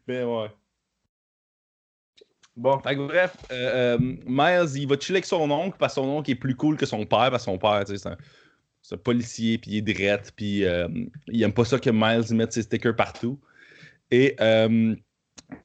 mais 0.06 0.22
ouais. 0.24 0.48
Bon. 2.56 2.78
Fait 2.80 2.94
que 2.96 3.06
bref, 3.06 3.36
euh, 3.52 3.96
euh, 3.96 3.98
Miles, 4.26 4.76
il 4.76 4.86
va 4.88 4.98
chiller 4.98 5.16
avec 5.16 5.24
son 5.24 5.50
oncle 5.50 5.76
parce 5.78 5.94
que 5.94 6.00
son 6.00 6.08
oncle 6.08 6.30
est 6.30 6.34
plus 6.36 6.54
cool 6.56 6.76
que 6.76 6.84
son 6.86 7.06
père 7.06 7.30
parce 7.30 7.44
que 7.44 7.50
son 7.50 7.58
père, 7.58 7.84
tu 7.86 7.96
sais, 7.96 8.10
c'est 8.82 8.94
un, 8.94 8.98
policier, 8.98 9.56
puis 9.58 9.72
il 9.72 9.76
est 9.78 9.94
drette, 9.94 10.32
puis 10.36 10.64
euh, 10.64 10.88
il 11.28 11.42
aime 11.42 11.52
pas 11.52 11.64
ça 11.64 11.78
que 11.78 11.90
Miles 11.90 12.34
mette 12.34 12.52
ses 12.52 12.62
stickers 12.62 12.96
partout. 12.96 13.40
Et 14.10 14.36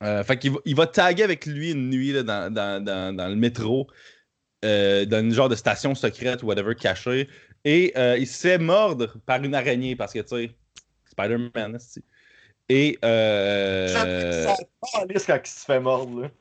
euh, 0.03 0.23
fait 0.23 0.37
qu'il 0.37 0.51
va, 0.51 0.59
il 0.65 0.75
va 0.75 0.87
taguer 0.87 1.23
avec 1.23 1.45
lui 1.45 1.71
une 1.71 1.89
nuit 1.89 2.11
là, 2.11 2.23
dans, 2.23 2.53
dans- 2.53 2.83
dans- 2.83 3.15
dans 3.15 3.27
le 3.27 3.35
métro, 3.35 3.87
euh, 4.63 5.05
dans 5.05 5.19
une 5.19 5.33
genre 5.33 5.49
de 5.49 5.55
station 5.55 5.95
secrète 5.95 6.43
ou 6.43 6.47
whatever 6.47 6.75
cachée. 6.75 7.29
Et 7.63 7.93
euh, 7.97 8.17
il 8.17 8.27
se 8.27 8.39
fait 8.47 8.57
mordre 8.57 9.13
par 9.25 9.43
une 9.43 9.55
araignée 9.55 9.95
parce 9.95 10.13
que, 10.13 10.19
tu 10.19 10.27
sais, 10.27 10.51
Spider-Man, 11.11 11.77
c'est. 11.79 12.03
Et. 12.69 12.97
Euh, 13.03 13.87
Ça 14.43 14.55
calisse 14.93 15.25
quand 15.25 15.39
il 15.43 15.49
se 15.49 15.65
fait 15.65 15.79
mordre, 15.79 16.21
là. 16.21 16.31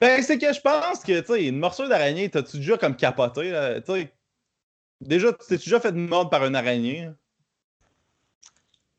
ben, 0.00 0.22
c'est 0.22 0.38
que 0.38 0.52
je 0.52 0.60
pense 0.60 1.00
que, 1.02 1.20
tu 1.20 1.26
sais, 1.26 1.46
une 1.46 1.58
morsure 1.58 1.88
d'araignée, 1.88 2.28
t'as-tu 2.28 2.58
déjà 2.58 2.76
comme 2.78 2.96
capoté, 2.96 3.50
là? 3.50 3.80
Tu 3.80 3.92
sais, 3.92 4.12
déjà, 5.00 5.32
t'es 5.32 5.56
déjà 5.56 5.80
fait 5.80 5.92
mordre 5.92 6.30
par 6.30 6.44
une 6.44 6.54
araignée? 6.56 7.10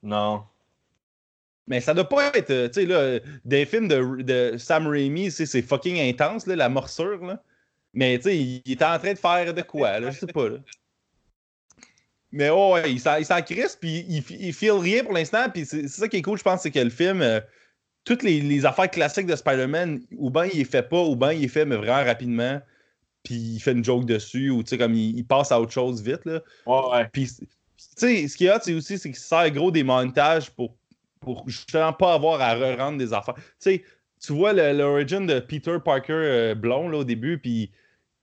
Non. 0.04 0.44
Mais 1.68 1.82
ça 1.82 1.94
doit 1.94 2.08
pas 2.08 2.32
être, 2.36 2.52
euh, 2.52 2.68
tu 2.68 2.82
sais, 2.82 2.86
là, 2.86 3.20
des 3.44 3.66
films 3.66 3.88
de, 3.88 4.22
de 4.22 4.58
Sam 4.58 4.88
Raimi, 4.88 5.32
c'est 5.32 5.62
fucking 5.62 6.00
intense, 6.00 6.46
là, 6.46 6.56
la 6.56 6.70
morsure, 6.70 7.26
là. 7.26 7.42
Mais, 7.94 8.18
tu 8.18 8.24
sais, 8.24 8.38
il, 8.38 8.62
il 8.66 8.74
était 8.74 8.86
en 8.86 9.00
train 9.00 9.14
de 9.14 9.18
faire 9.18 9.54
de 9.54 9.62
quoi, 9.62 10.00
là? 10.00 10.12
Je 10.12 10.20
sais 10.20 10.28
pas, 10.28 10.50
là. 10.50 10.58
Mais 12.32 12.50
oh, 12.50 12.74
ouais, 12.74 12.92
il 12.92 13.00
s'en 13.00 13.42
crisse, 13.42 13.78
puis 13.78 14.06
il, 14.10 14.24
il 14.42 14.54
feel 14.54 14.74
rien 14.74 15.04
pour 15.04 15.14
l'instant, 15.14 15.50
puis 15.50 15.66
c'est 15.66 15.88
ça 15.88 16.08
qui 16.08 16.18
est 16.18 16.22
cool, 16.22 16.38
je 16.38 16.44
pense, 16.44 16.62
c'est 16.62 16.72
que 16.72 16.80
le 16.80 16.90
film, 16.90 17.22
euh, 17.22 17.40
toutes 18.04 18.24
les, 18.24 18.42
les 18.42 18.66
affaires 18.66 18.92
classiques 18.92 19.26
de 19.26 19.36
Spider-Man, 19.36 20.02
ou 20.18 20.30
bien 20.30 20.46
il 20.46 20.60
les 20.60 20.66
fait 20.66 20.88
pas, 20.88 21.02
ou 21.02 21.16
bien 21.16 21.32
il 21.32 21.42
les 21.42 21.48
fait, 21.48 21.66
mais 21.66 21.78
vraiment 21.78 22.04
rapidement, 22.04 22.62
puis 23.24 23.36
il 23.36 23.60
fait 23.60 23.72
une 23.72 23.84
joke 23.86 24.06
dessus, 24.06 24.50
ou 24.50 24.64
tu 24.64 24.72
sais, 24.72 24.78
comme 24.78 24.94
il, 24.94 25.18
il 25.18 25.26
passe 25.26 25.52
à 25.52 25.60
autre 25.60 25.72
chose 25.72 26.02
vite, 26.04 26.26
là. 26.26 26.42
Ouais, 26.66 26.82
ouais. 26.92 27.10
Puis, 27.12 27.28
tu 27.28 27.48
sais, 27.96 28.28
ce 28.28 28.36
qu'il 28.36 28.48
y 28.48 28.50
a, 28.50 28.60
c'est 28.60 28.74
aussi, 28.74 28.98
c'est 28.98 29.10
qu'il 29.10 29.18
sert 29.18 29.50
gros 29.52 29.72
des 29.72 29.84
montages 29.84 30.52
pour, 30.52 30.76
pour 31.26 31.44
justement 31.50 31.92
pas 31.92 32.14
avoir 32.14 32.40
à 32.40 32.54
re-rendre 32.54 32.98
des 32.98 33.12
affaires. 33.12 33.36
Tu 33.36 33.44
sais, 33.60 33.84
tu 34.24 34.32
vois 34.34 34.54
l'origine 34.54 35.26
de 35.26 35.40
Peter 35.40 35.78
Parker 35.84 36.14
euh, 36.14 36.56
blond, 36.56 36.88
là, 36.88 37.00
au 37.00 37.04
début, 37.04 37.38
puis, 37.40 37.72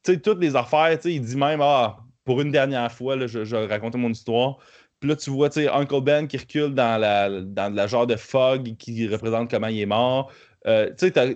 tu 0.02 0.12
sais, 0.12 0.20
toutes 0.20 0.40
les 0.40 0.56
affaires, 0.56 0.98
il 1.04 1.20
dit 1.20 1.36
même, 1.36 1.60
ah, 1.60 1.98
pour 2.24 2.40
une 2.40 2.52
dernière 2.52 2.90
fois, 2.90 3.16
là, 3.16 3.26
je, 3.26 3.44
je 3.44 3.56
racontais 3.56 3.98
mon 3.98 4.10
histoire. 4.10 4.58
Puis 5.00 5.10
là, 5.10 5.16
tu 5.16 5.30
vois, 5.30 5.50
tu 5.50 5.60
sais, 5.60 5.68
Uncle 5.68 6.00
Ben 6.00 6.28
qui 6.28 6.38
recule 6.38 6.74
dans 6.74 6.98
la, 7.00 7.40
dans 7.42 7.74
la 7.74 7.86
genre 7.88 8.06
de 8.06 8.14
fog 8.16 8.76
qui 8.78 9.08
représente 9.08 9.50
comment 9.50 9.66
il 9.66 9.80
est 9.80 9.86
mort. 9.86 10.32
Euh, 10.68 10.90
tu 10.90 11.06
sais, 11.06 11.10
t'as, 11.10 11.26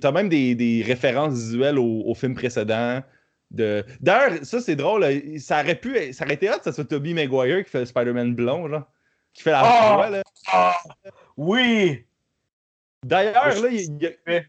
t'as 0.00 0.12
même 0.12 0.28
des, 0.28 0.56
des 0.56 0.82
références 0.84 1.34
visuelles 1.34 1.78
au, 1.78 2.02
au 2.04 2.14
film 2.14 2.34
précédent. 2.34 3.00
De... 3.52 3.84
D'ailleurs, 4.00 4.44
ça 4.44 4.60
c'est 4.60 4.74
drôle, 4.74 5.06
ça 5.38 5.62
aurait 5.62 5.76
pu 5.76 6.12
ça 6.12 6.24
aurait 6.24 6.34
été 6.34 6.50
hot, 6.50 6.54
ça 6.64 6.72
soit 6.72 6.84
Tobey 6.84 7.14
Maguire 7.14 7.62
qui 7.64 7.70
fait 7.70 7.78
le 7.78 7.86
Spider-Man 7.86 8.34
blond, 8.34 8.68
genre. 8.68 8.90
Qui 9.32 9.44
fait 9.44 9.52
la 9.52 9.62
Oh! 9.62 9.94
voix, 9.94 10.10
là. 10.10 10.22
Ah! 10.48 10.76
Oui! 11.36 12.04
D'ailleurs, 13.02 13.60
là, 13.60 13.68
il 13.68 14.02
y 14.02 14.06
a... 14.06 14.42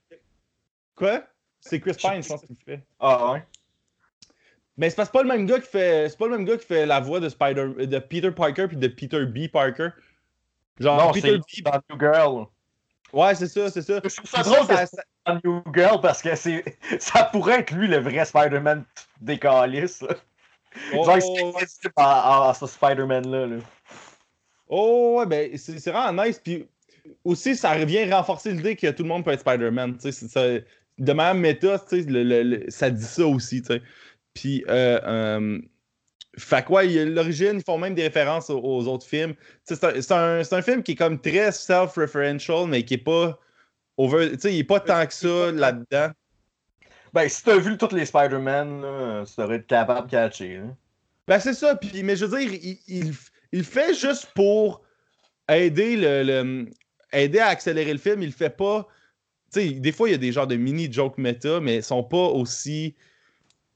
Quoi? 0.95 1.23
C'est 1.59 1.79
Chris 1.79 1.93
Pine, 1.93 2.23
je 2.23 2.29
pense 2.29 2.41
qu'il 2.41 2.55
fait. 2.55 2.81
Ah, 2.99 3.33
ouais. 3.33 3.43
Mais 4.77 4.89
c'est 4.89 5.11
pas 5.11 5.23
le 5.23 5.27
même 5.27 5.45
gars 5.45 5.59
qui 5.59 5.67
fait. 5.67 6.07
C'est 6.09 6.17
pas 6.17 6.27
le 6.27 6.37
même 6.37 6.45
gars 6.45 6.57
qui 6.57 6.65
fait 6.65 6.85
la 6.85 6.99
voix 6.99 7.19
de 7.19 7.29
Spider 7.29 7.85
de 7.85 7.99
Peter 7.99 8.31
Parker 8.31 8.67
puis 8.67 8.77
de 8.77 8.87
Peter 8.87 9.25
B. 9.25 9.47
Parker. 9.51 9.89
Genre 10.79 10.97
Non, 10.97 11.11
Peter 11.11 11.37
B. 11.37 11.63
dans 11.63 11.81
New 11.89 11.99
Girl. 11.99 12.45
Ouais, 13.11 13.33
c'est 13.35 13.47
ça, 13.47 13.71
c'est 13.71 13.81
ça. 13.81 13.99
Je 14.03 14.15
trouve 14.15 14.29
ça 14.29 14.43
drôle 14.43 14.67
ça, 14.67 14.85
ça... 14.85 15.39
New 15.43 15.63
Girl 15.73 15.99
parce 16.01 16.21
que 16.21 16.35
c'est 16.35 16.63
ça 16.99 17.23
pourrait 17.23 17.59
être 17.61 17.71
lui 17.71 17.87
le 17.87 17.97
vrai 17.97 18.23
Spider-Man 18.23 18.85
des 19.19 19.39
calices. 19.39 20.03
Oh, 20.93 21.03
Genre, 21.05 21.19
c'est 21.21 21.91
à, 21.95 22.53
ce 22.53 22.67
Spider-Man-là. 22.67 23.47
Là. 23.47 23.57
Oh, 24.69 25.17
ouais, 25.19 25.25
ben, 25.25 25.57
c'est 25.57 25.89
vraiment 25.89 26.23
nice. 26.23 26.39
Puis 26.43 26.67
aussi, 27.23 27.55
ça 27.55 27.73
revient 27.73 28.11
renforcer 28.11 28.51
l'idée 28.51 28.75
que 28.75 28.91
tout 28.91 29.03
le 29.03 29.09
monde 29.09 29.23
peut 29.23 29.31
être 29.31 29.41
Spider-Man. 29.41 29.97
De 30.97 31.13
même 31.13 31.39
méthode, 31.39 31.81
le, 31.91 32.43
le, 32.43 32.65
ça 32.69 32.89
dit 32.89 33.03
ça 33.03 33.25
aussi. 33.25 33.61
T'sais. 33.61 33.81
Puis, 34.33 34.63
euh, 34.67 34.99
euh, 35.03 35.59
fait 36.37 36.65
quoi, 36.65 36.83
l'origine, 36.83 37.57
ils 37.57 37.63
font 37.63 37.77
même 37.77 37.93
des 37.93 38.03
références 38.03 38.49
aux, 38.49 38.87
autres 38.87 39.05
films. 39.05 39.35
C'est 39.63 40.11
un, 40.11 40.41
un, 40.51 40.61
film 40.61 40.83
qui 40.83 40.93
est 40.93 40.95
comme 40.95 41.19
très 41.19 41.51
self-referential, 41.51 42.67
mais 42.67 42.83
qui 42.83 42.95
est 42.95 42.97
pas 42.97 43.39
over. 43.97 44.31
Tu 44.31 44.39
sais, 44.39 44.53
il 44.53 44.59
est 44.59 44.63
pas 44.63 44.79
tant 44.79 45.05
que 45.05 45.13
ça 45.13 45.51
là-dedans. 45.51 46.11
Ben, 47.13 47.29
si 47.29 47.43
t'as 47.43 47.57
vu 47.57 47.77
tous 47.77 47.95
les 47.95 48.05
Spider-Man, 48.05 49.25
tu 49.25 49.41
devrais 49.41 49.55
être 49.57 49.67
capable 49.67 50.07
de 50.07 50.11
catcher. 50.11 50.57
Hein. 50.57 50.75
Ben, 51.27 51.39
c'est 51.39 51.53
ça. 51.53 51.75
Puis, 51.75 52.03
mais 52.03 52.15
je 52.15 52.25
veux 52.25 52.39
dire, 52.39 52.53
il, 52.53 52.77
il, 52.87 53.13
il, 53.57 53.63
fait 53.63 53.93
juste 53.93 54.27
pour 54.35 54.81
aider 55.49 55.95
le, 55.97 56.67
aider 57.11 57.39
à 57.39 57.47
accélérer 57.47 57.93
le 57.93 57.99
film. 57.99 58.21
Il 58.21 58.31
fait 58.31 58.55
pas. 58.55 58.87
Tu 59.53 59.61
sais, 59.61 59.69
des 59.71 59.91
fois, 59.91 60.09
il 60.09 60.11
y 60.11 60.15
a 60.15 60.19
des 60.19 60.31
genres 60.31 60.47
de 60.47 60.55
mini-jokes 60.55 61.17
méta, 61.17 61.59
mais 61.59 61.77
ils 61.77 61.83
sont 61.83 62.03
pas 62.03 62.17
aussi 62.17 62.95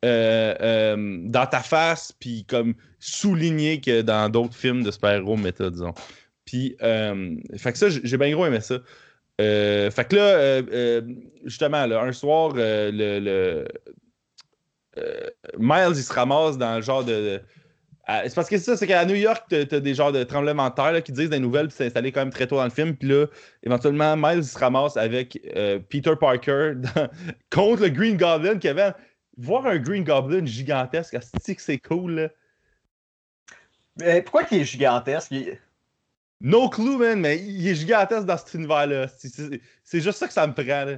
euh, 0.03 0.55
euh, 0.61 1.17
dans 1.25 1.45
ta 1.45 1.59
face, 1.59 2.11
puis 2.19 2.43
comme 2.45 2.73
souligné 2.99 3.79
que 3.79 4.01
dans 4.01 4.29
d'autres 4.29 4.55
films 4.55 4.83
de 4.83 4.91
super-héros 4.91 5.37
méta, 5.37 5.69
disons. 5.69 5.93
Puis, 6.45 6.75
euh, 6.81 7.35
fait 7.55 7.71
que 7.71 7.77
ça, 7.77 7.87
j'ai 7.89 8.17
bien 8.17 8.31
gros 8.31 8.45
aimé 8.45 8.59
ça. 8.61 8.79
fait 9.37 10.07
que 10.09 10.15
là, 10.15 11.01
justement, 11.45 11.77
un 11.77 12.11
soir, 12.11 12.53
le, 12.55 13.65
Miles, 15.57 15.93
il 15.95 16.03
se 16.03 16.11
ramasse 16.11 16.57
dans 16.57 16.75
le 16.75 16.81
genre 16.81 17.05
de. 17.05 17.39
C'est 18.07 18.35
parce 18.35 18.49
que 18.49 18.57
c'est 18.57 18.65
ça, 18.65 18.77
c'est 18.77 18.87
qu'à 18.87 19.05
New 19.05 19.15
York, 19.15 19.45
t'as 19.49 19.59
as 19.59 19.79
des 19.79 19.93
genres 19.93 20.11
de 20.11 20.23
tremblements 20.23 20.69
de 20.69 20.75
terre 20.75 21.03
qui 21.03 21.11
disent 21.11 21.29
des 21.29 21.39
nouvelles, 21.39 21.67
puis 21.67 21.75
c'est 21.77 21.85
installé 21.85 22.11
quand 22.11 22.21
même 22.21 22.33
très 22.33 22.47
tôt 22.47 22.57
dans 22.57 22.63
le 22.63 22.69
film. 22.69 22.95
Puis 22.95 23.07
là, 23.07 23.27
éventuellement, 23.63 24.17
Miles 24.17 24.39
il 24.39 24.43
se 24.43 24.57
ramasse 24.57 24.97
avec 24.97 25.39
Peter 25.89 26.13
Parker 26.19 26.73
contre 27.51 27.83
le 27.83 27.89
Green 27.89 28.17
Goblin 28.17 28.57
qui 28.57 28.67
avait 28.67 28.93
voir 29.37 29.65
un 29.65 29.77
Green 29.77 30.03
Goblin 30.03 30.45
gigantesque, 30.45 31.17
c'est 31.43 31.79
cool, 31.79 32.11
là. 32.13 32.29
Mais 33.97 34.21
pourquoi 34.21 34.43
il 34.51 34.59
est 34.59 34.65
gigantesque? 34.65 35.33
No 36.39 36.69
clue, 36.69 36.97
man, 36.97 37.19
mais 37.19 37.39
il 37.39 37.67
est 37.67 37.75
gigantesque 37.75 38.25
dans 38.25 38.37
cet 38.37 38.53
univers-là. 38.53 39.07
C'est 39.83 40.01
juste 40.01 40.17
ça 40.17 40.27
que 40.27 40.33
ça 40.33 40.47
me 40.47 40.53
prend, 40.53 40.85
là. 40.85 40.97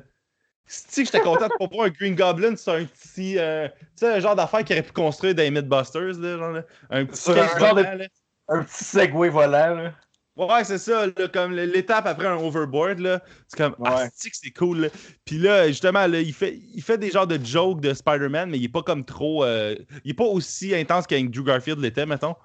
Si 0.65 1.05
j'étais 1.05 1.19
content 1.19 1.47
de 1.47 1.53
voir 1.75 1.87
un 1.87 1.89
Green 1.89 2.15
Goblin 2.15 2.55
c'est 2.55 2.71
un 2.71 2.85
petit. 2.85 3.37
Euh, 3.37 3.67
tu 3.67 3.85
sais, 3.95 4.13
un 4.13 4.19
genre 4.19 4.35
d'affaire 4.35 4.63
qu'il 4.63 4.75
aurait 4.75 4.85
pu 4.85 4.93
construire 4.93 5.35
dans 5.35 5.43
les 5.43 5.51
Mythbusters, 5.51 6.19
là, 6.19 6.37
genre, 6.37 6.51
là. 6.51 6.63
Un 6.89 7.05
petit. 7.05 7.31
Un, 7.31 8.55
un 8.55 8.63
petit 8.63 8.83
Segway 8.83 9.29
volant, 9.29 9.75
là. 9.75 9.93
Ouais, 10.35 10.63
c'est 10.63 10.79
ça, 10.79 11.05
là, 11.05 11.27
comme 11.31 11.53
l'étape 11.53 12.07
après 12.07 12.25
un 12.25 12.37
overboard, 12.37 12.99
là. 12.99 13.21
C'est 13.47 13.57
comme, 13.57 13.75
ah, 13.85 14.05
c'est 14.15 14.51
cool, 14.51 14.81
là. 14.81 14.87
Puis 15.25 15.37
là, 15.37 15.67
justement, 15.67 16.07
là, 16.07 16.19
il, 16.19 16.33
fait, 16.33 16.59
il 16.73 16.81
fait 16.81 16.97
des 16.97 17.11
genres 17.11 17.27
de 17.27 17.39
jokes 17.43 17.81
de 17.81 17.93
Spider-Man, 17.93 18.49
mais 18.49 18.57
il 18.57 18.63
est 18.65 18.69
pas 18.69 18.81
comme 18.81 19.05
trop. 19.05 19.43
Euh, 19.43 19.75
il 20.03 20.11
est 20.11 20.15
pas 20.15 20.23
aussi 20.23 20.73
intense 20.73 21.05
qu'avec 21.05 21.29
Drew 21.29 21.43
Garfield 21.43 21.79
l'était, 21.79 22.07
mettons. 22.07 22.35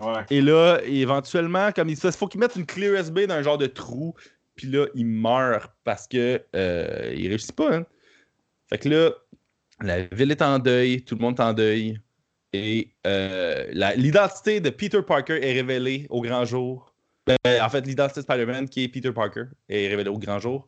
Ouais. 0.00 0.24
Et 0.30 0.40
là, 0.40 0.78
éventuellement, 0.84 1.70
comme 1.72 1.90
il 1.90 1.96
faut 1.96 2.28
qu'il 2.28 2.40
mette 2.40 2.56
une 2.56 2.66
clé 2.66 2.86
USB 2.86 3.20
dans 3.20 3.34
un 3.34 3.42
genre 3.42 3.58
de 3.58 3.66
trou, 3.66 4.14
puis 4.58 4.68
là, 4.68 4.86
il 4.94 5.06
meurt 5.06 5.72
parce 5.84 6.06
que 6.06 6.42
euh, 6.54 7.14
il 7.16 7.28
réussit 7.28 7.54
pas, 7.54 7.76
hein. 7.76 7.86
Fait 8.68 8.78
que 8.78 8.88
là, 8.88 9.12
la 9.80 10.02
ville 10.02 10.30
est 10.30 10.42
en 10.42 10.58
deuil, 10.58 11.02
tout 11.02 11.14
le 11.14 11.22
monde 11.22 11.38
est 11.38 11.42
en 11.42 11.54
deuil. 11.54 11.98
Et 12.52 12.90
euh, 13.06 13.64
l'identité 13.96 14.60
de 14.60 14.70
Peter 14.70 15.00
Parker 15.06 15.38
est 15.42 15.52
révélée 15.52 16.06
au 16.10 16.20
grand 16.20 16.44
jour. 16.44 16.94
Ben, 17.26 17.36
en 17.62 17.68
fait, 17.68 17.86
l'identité 17.86 18.20
de 18.20 18.24
Spider-Man, 18.24 18.68
qui 18.68 18.84
est 18.84 18.88
Peter 18.88 19.12
Parker, 19.12 19.44
est 19.68 19.88
révélée 19.88 20.10
au 20.10 20.18
grand 20.18 20.38
jour. 20.38 20.66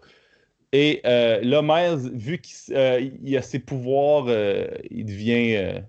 Et 0.72 1.00
euh, 1.05 1.40
là, 1.42 1.62
Miles, 1.62 2.11
vu 2.14 2.38
qu'il 2.38 2.76
euh, 2.76 3.38
a 3.38 3.42
ses 3.42 3.59
pouvoirs, 3.59 4.26
euh, 4.29 4.66
il 4.90 5.07
devient. 5.07 5.83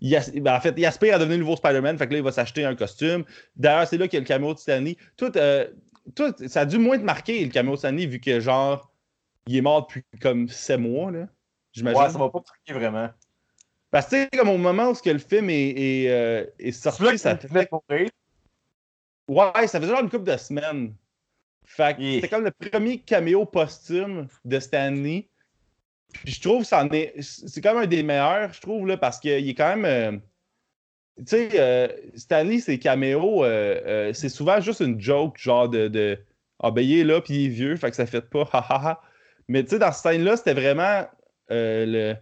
Ben, 0.00 0.56
en 0.56 0.60
fait, 0.60 0.74
il 0.76 0.84
aspire 0.84 1.14
à 1.14 1.18
devenir 1.18 1.38
le 1.38 1.44
nouveau 1.44 1.56
Spider-Man, 1.56 1.96
fait 1.96 2.08
que 2.08 2.12
là, 2.12 2.18
il 2.18 2.24
va 2.24 2.32
s'acheter 2.32 2.64
un 2.64 2.74
costume. 2.74 3.24
D'ailleurs, 3.56 3.86
c'est 3.86 3.98
là 3.98 4.08
qu'il 4.08 4.16
y 4.16 4.18
a 4.18 4.20
le 4.20 4.26
caméo 4.26 4.52
de 4.52 4.58
Stanley. 4.58 4.96
Tout, 5.16 5.32
tout, 6.14 6.34
ça 6.48 6.60
a 6.60 6.66
dû 6.66 6.78
moins 6.78 6.98
te 6.98 7.04
marquer, 7.04 7.44
le 7.44 7.50
caméo 7.50 7.72
de 7.72 7.78
Stanley, 7.78 8.06
vu 8.06 8.20
que, 8.20 8.40
genre, 8.40 8.90
il 9.46 9.56
est 9.56 9.60
mort 9.60 9.86
depuis 9.86 10.04
comme 10.20 10.48
7 10.48 10.78
mois, 10.80 11.10
là. 11.10 11.28
J'imagine. 11.72 12.00
Ouais, 12.00 12.10
ça 12.10 12.18
va 12.18 12.28
pas 12.28 12.42
marquer 12.46 12.72
vraiment. 12.72 13.10
Parce 13.90 14.06
que, 14.08 14.36
comme 14.36 14.48
au 14.48 14.58
moment 14.58 14.90
où 14.90 14.94
le 15.04 15.18
film 15.18 15.50
est, 15.50 15.70
est, 15.70 16.54
est 16.58 16.72
sorti, 16.72 17.18
ça 17.18 17.36
fait. 17.36 17.70
Ouais, 19.28 19.66
ça 19.66 19.80
faisait 19.80 19.90
genre 19.90 20.00
une 20.00 20.10
couple 20.10 20.30
de 20.30 20.36
semaines. 20.36 20.94
Fait 21.64 21.96
que 21.96 22.02
c'était 22.02 22.28
comme 22.28 22.44
le 22.44 22.50
premier 22.50 22.98
caméo 22.98 23.46
posthume 23.46 24.28
de 24.44 24.60
Stanley. 24.60 25.28
Puis 26.12 26.34
je 26.34 26.40
trouve 26.40 26.68
que 26.68 26.94
est. 26.94 27.14
C'est 27.22 27.60
quand 27.60 27.74
même 27.74 27.84
un 27.84 27.86
des 27.86 28.02
meilleurs, 28.02 28.52
je 28.52 28.60
trouve, 28.60 28.86
là, 28.86 28.96
parce 28.96 29.18
qu'il 29.18 29.48
est 29.48 29.54
quand 29.54 29.76
même. 29.76 29.84
Euh, 29.84 30.18
tu 31.24 31.36
sais, 31.36 31.48
euh, 31.54 31.88
Stanley, 32.14 32.60
ses 32.60 32.78
caméos, 32.78 33.44
euh, 33.44 34.12
c'est 34.14 34.28
souvent 34.28 34.60
juste 34.60 34.80
une 34.80 35.00
joke, 35.00 35.38
genre 35.38 35.68
de. 35.68 35.88
de 35.88 36.18
ah 36.60 36.70
ben 36.70 36.82
il 36.82 36.98
est 36.98 37.04
là, 37.04 37.20
puis 37.20 37.34
il 37.34 37.46
est 37.46 37.48
vieux, 37.48 37.76
fait 37.76 37.90
que 37.90 37.96
ça 37.96 38.06
fait 38.06 38.28
pas, 38.28 38.48
ha. 38.52 39.00
Mais 39.48 39.64
tu 39.64 39.70
sais, 39.70 39.78
dans 39.78 39.92
cette 39.92 40.12
scène-là, 40.12 40.36
c'était 40.36 40.54
vraiment. 40.54 41.06
le 41.50 42.14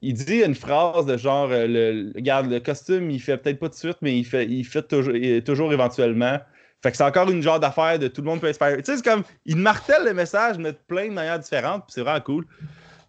il 0.00 0.14
dit 0.14 0.42
une 0.42 0.54
phrase 0.54 1.06
de 1.06 1.16
genre 1.16 1.48
euh, 1.50 1.66
le, 1.66 2.12
regarde, 2.14 2.50
le 2.50 2.60
costume, 2.60 3.10
il 3.10 3.20
fait 3.20 3.36
peut-être 3.36 3.58
pas 3.58 3.68
de 3.68 3.74
suite, 3.74 3.98
mais 4.00 4.16
il 4.16 4.24
fait, 4.24 4.46
il 4.46 4.64
fait 4.64 4.86
toujours, 4.86 5.14
toujours 5.44 5.72
éventuellement. 5.72 6.38
Fait 6.82 6.92
que 6.92 6.96
c'est 6.96 7.04
encore 7.04 7.28
une 7.30 7.42
genre 7.42 7.58
d'affaire 7.58 7.98
de 7.98 8.06
tout 8.06 8.22
le 8.22 8.28
monde 8.28 8.40
peut 8.40 8.48
espérer. 8.48 8.76
Tu 8.78 8.84
sais, 8.84 8.98
c'est 8.98 9.04
comme, 9.04 9.24
il 9.44 9.56
martèle 9.56 10.04
le 10.04 10.14
message, 10.14 10.58
mais 10.58 10.72
de 10.72 10.78
plein 10.86 11.08
de 11.08 11.12
manières 11.12 11.40
différentes, 11.40 11.84
puis 11.86 11.94
c'est 11.94 12.02
vraiment 12.02 12.20
cool. 12.20 12.46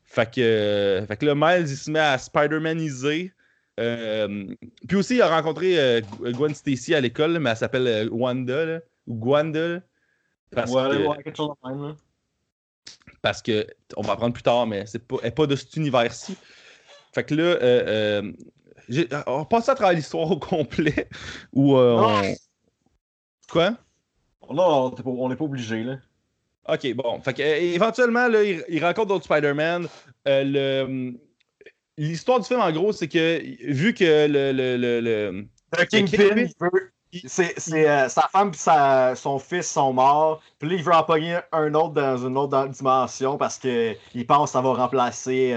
Fait 0.06 0.25
que, 0.25 0.41
euh, 0.41 1.06
fait 1.06 1.17
que 1.17 1.25
là, 1.28 1.36
Miles, 1.36 1.69
il 1.69 1.78
se 1.78 1.91
met 1.91 1.99
à 1.99 2.17
Spider-Maniser. 2.17 3.32
Euh, 3.79 4.45
puis 4.87 4.97
aussi, 4.97 5.15
il 5.15 5.21
a 5.21 5.35
rencontré 5.35 6.03
Gwen 6.21 6.53
Stacy 6.53 6.93
à 6.93 7.01
l'école, 7.01 7.39
mais 7.39 7.49
elle 7.51 7.57
s'appelle 7.57 8.09
Wanda, 8.11 8.81
ou 9.07 9.15
Gwanda. 9.15 9.81
Parce 10.51 10.71
ouais, 10.71 10.89
que, 11.17 11.23
quelque 11.23 11.37
chose 11.37 11.51
de 11.63 11.69
même, 11.69 11.95
Parce 13.21 13.41
que, 13.41 13.67
on 13.95 14.01
va 14.01 14.13
apprendre 14.13 14.33
plus 14.33 14.43
tard, 14.43 14.65
mais 14.67 14.85
c'est 14.85 14.99
pas, 14.99 15.17
elle 15.19 15.25
n'est 15.25 15.31
pas 15.31 15.47
de 15.47 15.55
cet 15.55 15.75
univers-ci. 15.75 16.35
Fait 17.13 17.23
que 17.23 17.35
là, 17.35 17.43
euh, 17.43 18.31
euh, 18.91 19.23
on 19.27 19.45
passe 19.45 19.69
à 19.69 19.75
travers 19.75 19.95
l'histoire 19.95 20.29
au 20.31 20.39
complet. 20.39 21.07
Ou 21.53 21.75
euh, 21.77 22.21
Quoi? 23.49 23.71
Non, 24.51 24.93
on 25.05 25.29
n'est 25.29 25.35
pas 25.35 25.45
obligé, 25.45 25.83
là. 25.83 25.97
Ok, 26.67 26.93
bon. 26.93 27.19
Fait 27.21 27.33
que, 27.33 27.41
éventuellement, 27.41 28.27
là, 28.27 28.43
il, 28.43 28.83
rencontre 28.83 29.07
d'autres 29.07 29.25
Spider-Man. 29.25 29.87
L'histoire 31.99 32.39
du 32.39 32.47
film, 32.47 32.62
en 32.62 32.71
gros, 32.71 32.91
c'est 32.91 33.07
que 33.07 33.41
vu 33.71 33.93
que 33.93 34.27
le. 34.27 34.51
Le, 34.51 34.77
le, 34.77 35.01
le, 35.01 35.45
le 35.77 35.85
Kingpin, 35.85 36.47
c'est, 37.25 37.59
sa 38.09 38.29
femme 38.31 38.51
et 38.51 39.15
son 39.15 39.38
fils 39.38 39.69
sont 39.69 39.93
morts. 39.93 40.41
Puis 40.59 40.69
là, 40.69 40.75
il 40.75 40.83
veut 40.83 40.93
en 40.93 41.03
pogner 41.03 41.39
un 41.51 41.73
autre 41.73 41.93
dans 41.93 42.25
une 42.25 42.38
autre 42.38 42.67
dimension 42.69 43.38
parce 43.38 43.57
qu'il 43.57 44.25
pense 44.27 44.49
que 44.49 44.53
ça 44.53 44.62
va 44.62 44.73
remplacer 44.73 45.53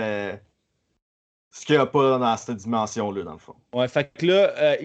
ce 1.52 1.66
qu'il 1.66 1.76
n'y 1.76 1.82
a 1.82 1.86
pas 1.86 2.18
dans 2.18 2.36
cette 2.36 2.56
dimension-là, 2.56 3.22
dans 3.22 3.32
le 3.32 3.38
fond. 3.38 3.54
Ouais, 3.74 3.86
fait 3.86 4.10
que 4.14 4.26
là, 4.26 4.52
euh, 4.56 4.76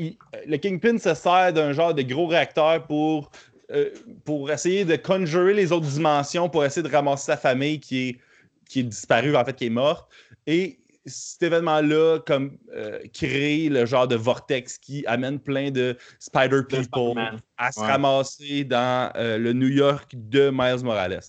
le 0.45 0.57
Kingpin 0.57 0.97
se 0.97 1.13
sert 1.13 1.53
d'un 1.53 1.71
genre 1.71 1.93
de 1.93 2.01
gros 2.01 2.27
réacteur 2.27 2.85
pour, 2.85 3.31
euh, 3.71 3.89
pour 4.25 4.51
essayer 4.51 4.83
de 4.83 4.97
conjurer 4.97 5.53
les 5.53 5.71
autres 5.71 5.87
dimensions, 5.87 6.49
pour 6.49 6.65
essayer 6.65 6.87
de 6.87 6.93
ramasser 6.93 7.27
sa 7.27 7.37
famille 7.37 7.79
qui 7.79 8.09
est, 8.09 8.17
qui 8.67 8.81
est 8.81 8.83
disparue, 8.83 9.35
en 9.37 9.45
fait, 9.45 9.55
qui 9.55 9.67
est 9.67 9.69
morte. 9.69 10.09
Et 10.45 10.77
cet 11.07 11.43
événement-là 11.43 12.19
comme 12.25 12.57
euh, 12.75 12.99
crée 13.13 13.69
le 13.69 13.85
genre 13.85 14.07
de 14.07 14.15
vortex 14.15 14.77
qui 14.77 15.05
amène 15.07 15.39
plein 15.39 15.71
de 15.71 15.97
Spider 16.19 16.61
People 16.67 17.19
à 17.57 17.71
se 17.71 17.79
ramasser 17.79 18.63
dans 18.63 19.11
le 19.15 19.53
New 19.53 19.69
York 19.69 20.11
de 20.13 20.49
Miles 20.51 20.83
Morales. 20.83 21.21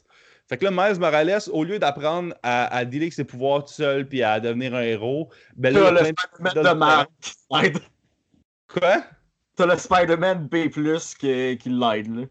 Fait 0.48 0.56
que 0.56 0.64
là, 0.64 0.70
Miles 0.70 0.98
Morales, 0.98 1.42
au 1.52 1.62
lieu 1.62 1.78
d'apprendre 1.78 2.34
à, 2.42 2.74
à 2.74 2.84
dealer 2.84 3.04
avec 3.04 3.12
ses 3.12 3.24
pouvoirs 3.24 3.64
tout 3.64 3.74
seul 3.74 4.08
puis 4.08 4.22
à 4.22 4.40
devenir 4.40 4.74
un 4.74 4.82
héros, 4.82 5.28
ben 5.56 5.74
là, 5.74 5.90
le 5.90 5.98
Spider-Man 5.98 7.06
de 7.72 7.80
Quoi? 8.68 9.04
T'as 9.56 9.66
le 9.66 9.76
Spider-Man 9.76 10.46
B+, 10.46 10.70
qui, 11.18 11.58
qui 11.58 11.68
l'aide, 11.68 12.14
là. 12.14 12.26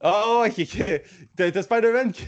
Ah, 0.00 0.22
oh, 0.26 0.44
ok, 0.46 1.02
T'as 1.36 1.62
Spider-Man 1.62 2.12
qui. 2.12 2.24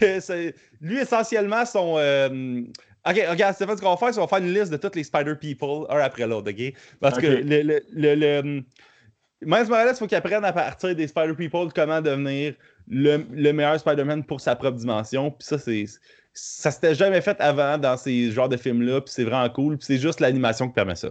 Lui, 0.81 0.99
essentiellement, 0.99 1.65
son. 1.65 1.95
Euh... 1.99 2.63
Ok, 3.11 3.21
regarde, 3.29 3.55
Stéphane, 3.55 3.77
ce 3.77 3.83
qu'on 3.83 3.91
va 3.91 3.97
faire, 3.97 4.09
c'est 4.09 4.21
qu'on 4.21 4.27
va 4.27 4.29
faire 4.29 4.47
une 4.47 4.55
liste 4.55 4.71
de 4.71 4.77
tous 4.77 4.95
les 4.95 5.05
Spider-People, 5.05 5.87
un 5.89 5.99
après 5.99 6.27
l'autre, 6.27 6.51
ok? 6.51 6.75
Parce 7.01 7.19
que 7.19 7.27
le, 7.27 7.63
le, 7.63 8.15
le, 8.15 8.63
Miles 9.43 9.67
Morales, 9.69 9.91
il 9.93 9.99
faut 9.99 10.07
qu'il 10.07 10.17
apprenne 10.17 10.45
à 10.45 10.53
partir 10.53 10.95
des 10.95 11.09
Spider-People 11.09 11.73
comment 11.75 12.01
devenir 12.01 12.55
le, 12.89 13.25
le 13.33 13.53
meilleur 13.53 13.81
Spider-Man 13.81 14.25
pour 14.25 14.41
sa 14.41 14.55
propre 14.55 14.79
dimension. 14.79 15.31
Puis 15.31 15.47
ça, 15.47 15.59
c'est. 15.59 15.85
Ça 16.33 16.71
s'était 16.71 16.95
jamais 16.95 17.21
fait 17.21 17.37
avant 17.41 17.77
dans 17.77 17.97
ces 17.97 18.31
genres 18.31 18.49
de 18.49 18.57
films-là, 18.57 19.01
puis 19.01 19.13
c'est 19.13 19.25
vraiment 19.25 19.51
cool, 19.51 19.77
puis 19.77 19.87
c'est 19.87 19.99
juste 19.99 20.21
l'animation 20.21 20.69
qui 20.69 20.75
permet 20.75 20.95
ça. 20.95 21.09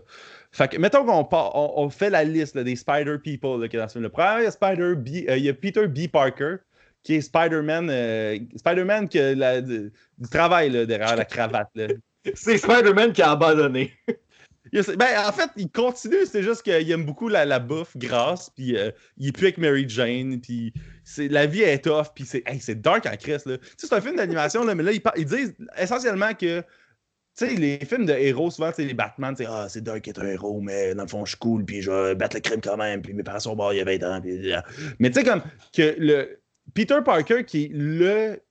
Fait 0.54 0.70
que, 0.70 0.78
mettons 0.78 1.06
qu'on 1.06 1.28
on, 1.30 1.74
on, 1.76 1.90
fait 1.90 2.10
la 2.10 2.24
liste 2.24 2.56
là, 2.56 2.64
des 2.64 2.78
Spider-People 2.78 3.68
qui 3.68 3.76
est 3.76 3.80
dans 3.80 3.88
ce 3.90 3.94
film. 3.94 4.04
Le 4.04 4.10
premier, 4.10 4.40
il 4.40 4.44
y 4.46 4.48
a, 4.48 4.52
Spider 4.52 4.96
B, 4.96 5.30
euh, 5.30 5.38
il 5.38 5.44
y 5.44 5.50
a 5.50 5.54
Peter 5.54 5.88
B. 5.88 6.08
Parker, 6.08 6.56
qui 7.04 7.16
est 7.16 7.22
Spider-Man 7.22 7.90
euh, 7.90 8.40
Spider-Man 8.56 9.08
qui 9.08 9.20
a 9.20 9.36
la, 9.36 9.62
du, 9.62 9.92
travail 10.30 10.70
là, 10.70 10.86
derrière 10.86 11.16
la 11.16 11.26
cravate. 11.26 11.70
C'est 12.36 12.58
Spider-Man 12.58 13.14
qui 13.14 13.22
a 13.22 13.32
abandonné. 13.32 13.94
Ben, 14.72 15.28
en 15.28 15.32
fait, 15.32 15.50
il 15.56 15.72
continue, 15.72 16.26
c'est 16.26 16.44
juste 16.44 16.62
qu'il 16.62 16.92
aime 16.92 17.06
beaucoup 17.06 17.28
la, 17.28 17.46
la 17.46 17.60
bouffe 17.60 17.98
grasse, 17.98 18.52
puis 18.52 18.78
euh, 18.78 18.92
il 19.18 19.30
est 19.30 19.32
plus 19.32 19.48
avec 19.48 19.58
Mary 19.58 19.88
Jane, 19.88 20.40
puis 20.42 20.74
la 21.18 21.48
vie 21.48 21.62
est 21.62 21.86
tough, 21.86 22.08
puis 22.14 22.26
c'est 22.26 22.44
hey, 22.46 22.60
dark 22.76 23.06
en 23.08 23.16
crise. 23.16 23.44
Tu 23.46 23.58
c'est 23.78 23.94
un 23.94 24.02
film 24.02 24.18
d'animation, 24.18 24.64
mais 24.64 24.84
là, 24.84 24.92
ils, 24.92 25.02
ils, 25.18 25.26
disent 25.26 25.56
essentiellement 25.78 26.34
que, 26.34 26.60
tu 26.60 27.48
sais, 27.48 27.56
les 27.56 27.80
films 27.80 28.06
de 28.06 28.14
héros, 28.14 28.52
souvent, 28.52 28.72
les 28.78 28.94
Batman, 28.94 29.34
tu 29.36 29.44
ah, 29.48 29.68
c'est 29.70 29.84
dark 29.84 30.08
être 30.08 30.22
un 30.22 30.28
héros, 30.28 30.62
mais 30.62 30.94
dans 30.94 31.04
le 31.04 31.10
fond, 31.10 31.26
je 31.26 31.32
suis 31.32 31.40
cool, 31.40 31.66
puis 31.66 31.82
je 31.82 31.90
vais 31.90 32.16
battre 32.16 32.36
le 32.36 32.42
crime 32.42 32.62
quand 32.62 32.78
même, 32.78 33.02
puis 33.02 33.14
mes 33.14 33.24
parents 33.24 33.40
sont 33.40 33.56
morts 33.56 33.74
il 33.74 33.78
y 33.78 33.82
a 33.82 33.86
20 33.86 34.04
ans, 34.04 34.22
puis... 34.22 34.52
Mais 35.00 35.10
tu 35.10 35.20
sais, 35.20 35.26
comme 35.26 35.42
que 35.74 35.96
le 35.98 36.40
Peter 36.74 37.00
Parker, 37.04 37.44
qui 37.46 37.66
est 37.66 37.72
le, 37.74 38.42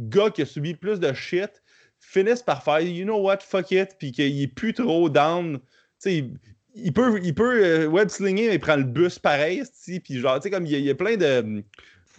gars 0.00 0.30
qui 0.30 0.42
a 0.42 0.46
subi 0.46 0.74
plus 0.74 1.00
de 1.00 1.12
shit, 1.12 1.62
finissent 2.00 2.42
par 2.42 2.62
faire 2.62 2.80
you 2.80 3.04
know 3.04 3.20
what, 3.20 3.38
fuck 3.40 3.70
it, 3.70 3.96
puis 3.98 4.12
qu'il 4.12 4.42
est 4.42 4.48
plus 4.48 4.74
trop 4.74 5.08
down. 5.08 5.58
Sais, 5.98 6.24
il, 6.74 6.92
peut, 6.92 7.20
il 7.22 7.34
peut 7.34 7.64
euh, 7.64 7.86
web 7.86 8.08
slinger, 8.08 8.48
mais 8.48 8.54
il 8.54 8.60
prend 8.60 8.76
le 8.76 8.84
bus 8.84 9.18
pareil, 9.18 9.62
puis 10.02 10.18
genre, 10.18 10.36
tu 10.36 10.42
sais, 10.42 10.50
comme 10.50 10.66
il 10.66 10.78
y, 10.80 10.90
a, 10.90 10.94
plein 10.94 11.16
de, 11.16 11.62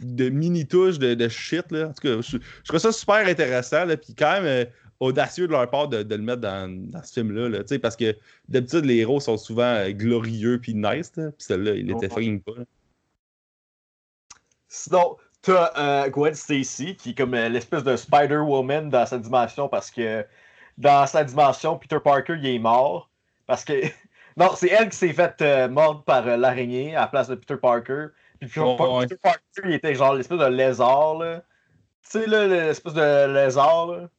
de 0.02 0.30
mini-touches 0.30 1.00
de, 1.00 1.14
de, 1.14 1.28
shit, 1.28 1.72
là. 1.72 1.90
En 1.90 1.94
tout 1.94 2.08
cas, 2.08 2.22
je, 2.22 2.38
je 2.38 2.68
trouve 2.68 2.80
ça 2.80 2.92
super 2.92 3.28
intéressant, 3.28 3.86
puis 3.88 4.16
quand 4.16 4.34
même 4.34 4.46
euh, 4.46 4.66
audacieux 5.00 5.48
de 5.48 5.52
leur 5.52 5.70
part 5.70 5.90
de, 5.90 6.04
de 6.04 6.16
le 6.16 6.22
mettre 6.22 6.42
dans, 6.42 6.70
dans 6.90 7.04
ce 7.04 7.14
film-là, 7.14 7.50
là, 7.50 7.60
parce 7.82 7.98
que 7.98 8.16
d'habitude, 8.48 8.86
les 8.86 8.98
héros 8.98 9.20
sont 9.20 9.38
souvent 9.38 9.64
euh, 9.64 9.92
glorieux 9.92 10.60
puis 10.60 10.74
nice, 10.76 11.12
puis 11.12 11.24
celle-là, 11.40 11.74
il 11.74 11.92
était 11.92 12.10
fucking 12.10 12.42
pas. 12.42 12.54
Sinon, 14.76 15.18
T'as 15.44 15.74
euh, 15.78 16.10
Gwen 16.10 16.34
Stacy, 16.34 16.96
qui 16.96 17.10
est 17.10 17.14
comme 17.18 17.34
euh, 17.34 17.50
l'espèce 17.50 17.84
de 17.84 17.98
Spider-Woman 17.98 18.90
dans 18.90 19.06
sa 19.06 19.18
dimension, 19.18 19.68
parce 19.68 19.92
que 19.92 20.26
dans 20.78 21.06
sa 21.06 21.26
dimension, 21.26 21.78
Peter 21.78 22.00
Parker, 22.00 22.36
il 22.40 22.48
est 22.48 22.60
mort. 22.60 23.10
Parce 23.46 23.66
que. 23.66 23.74
non, 24.38 24.52
c'est 24.56 24.70
elle 24.70 24.88
qui 24.90 24.96
s'est 24.96 25.12
faite 25.12 25.42
euh, 25.42 25.68
mordre 25.68 26.04
par 26.04 26.26
euh, 26.26 26.38
l'araignée 26.38 26.96
à 26.96 27.02
la 27.02 27.08
place 27.08 27.28
de 27.28 27.36
Peter 27.36 27.58
Parker. 27.58 28.08
Puis 28.40 28.48
Peter, 28.48 28.62
oh, 28.64 29.00
Peter 29.02 29.18
Parker, 29.22 29.42
il 29.66 29.74
était 29.74 29.96
genre 29.96 30.16
l'espèce 30.16 30.40
de 30.40 30.46
lézard, 30.46 31.16
là. 31.16 31.44
Tu 32.10 32.22
sais, 32.22 32.28
là, 32.28 32.48
l'espèce 32.48 32.94
de 32.94 33.34
lézard, 33.34 33.88
là. 33.88 34.10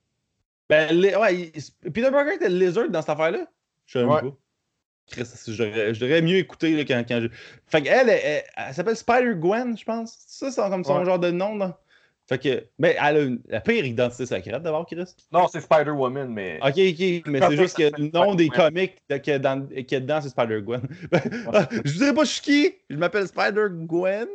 Ben, 0.68 0.94
ouais, 1.16 1.52
il... 1.54 1.90
Peter 1.90 2.10
Parker 2.10 2.34
était 2.34 2.50
le 2.50 2.58
lizard 2.58 2.90
dans 2.90 3.00
cette 3.00 3.10
affaire-là? 3.10 3.46
Je 3.86 3.98
sais 3.98 4.04
ouais. 4.04 4.20
pas. 4.20 4.28
Je 5.12 5.98
devrais 5.98 6.22
mieux 6.22 6.36
écouter 6.36 6.76
là, 6.76 6.84
quand, 6.84 7.04
quand 7.06 7.20
je. 7.20 7.28
Fait 7.66 7.82
qu'elle, 7.82 8.08
elle, 8.08 8.42
elle, 8.56 8.74
s'appelle 8.74 8.96
Spider-Gwen, 8.96 9.76
je 9.76 9.84
pense. 9.84 10.16
Ça, 10.26 10.50
c'est 10.50 10.60
comme 10.60 10.84
son 10.84 10.98
ouais. 10.98 11.04
genre 11.04 11.18
de 11.18 11.30
nom, 11.30 11.56
là. 11.56 11.78
Fait 12.26 12.38
que. 12.38 12.64
Mais 12.78 12.96
elle 12.98 13.16
a 13.16 13.20
une, 13.20 13.40
la 13.48 13.60
pire 13.60 13.84
identité 13.84 14.24
secrète 14.24 14.62
d'abord, 14.62 14.86
Chris. 14.86 15.04
Non, 15.30 15.46
c'est 15.48 15.60
Spider-Woman, 15.60 16.28
mais. 16.28 16.58
Ok, 16.62 16.78
ok, 16.78 17.22
mais 17.26 17.40
c'est 17.40 17.56
juste 17.56 17.76
que 17.76 18.00
le 18.00 18.10
nom 18.10 18.34
des 18.34 18.48
comics 18.48 18.96
qui 19.22 19.30
est, 19.30 19.38
dans, 19.38 19.66
qui 19.66 19.94
est 19.94 20.00
dedans, 20.00 20.20
c'est 20.22 20.30
Spider-Gwen. 20.30 20.82
je 21.84 21.92
dirais 21.92 22.14
pas 22.14 22.24
je 22.24 22.30
suis 22.30 22.40
qui, 22.40 22.74
je 22.88 22.96
m'appelle 22.96 23.26
Spider-Gwen. 23.26 24.28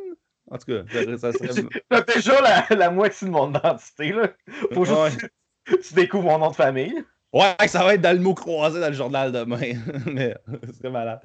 En 0.52 0.58
tout 0.58 0.66
cas, 0.66 1.16
ça 1.18 1.32
serait. 1.32 1.64
T'as 1.88 2.02
déjà 2.02 2.40
la, 2.40 2.76
la, 2.76 2.90
moitié 2.90 3.26
de 3.26 3.32
mon 3.32 3.50
identité, 3.50 4.12
là. 4.12 4.30
Faut 4.72 4.84
juste 4.84 4.98
ouais. 4.98 5.78
tu 5.82 5.94
découvres 5.94 6.24
mon 6.24 6.38
nom 6.38 6.50
de 6.50 6.56
famille. 6.56 7.04
Ouais, 7.32 7.68
ça 7.68 7.84
va 7.84 7.94
être 7.94 8.00
dans 8.00 8.16
le 8.16 8.22
mot 8.22 8.34
croisé 8.34 8.80
dans 8.80 8.88
le 8.88 8.94
journal 8.94 9.30
demain. 9.30 9.72
Mais 10.06 10.34
ce 10.66 10.72
serait 10.78 10.90
malade. 10.90 11.20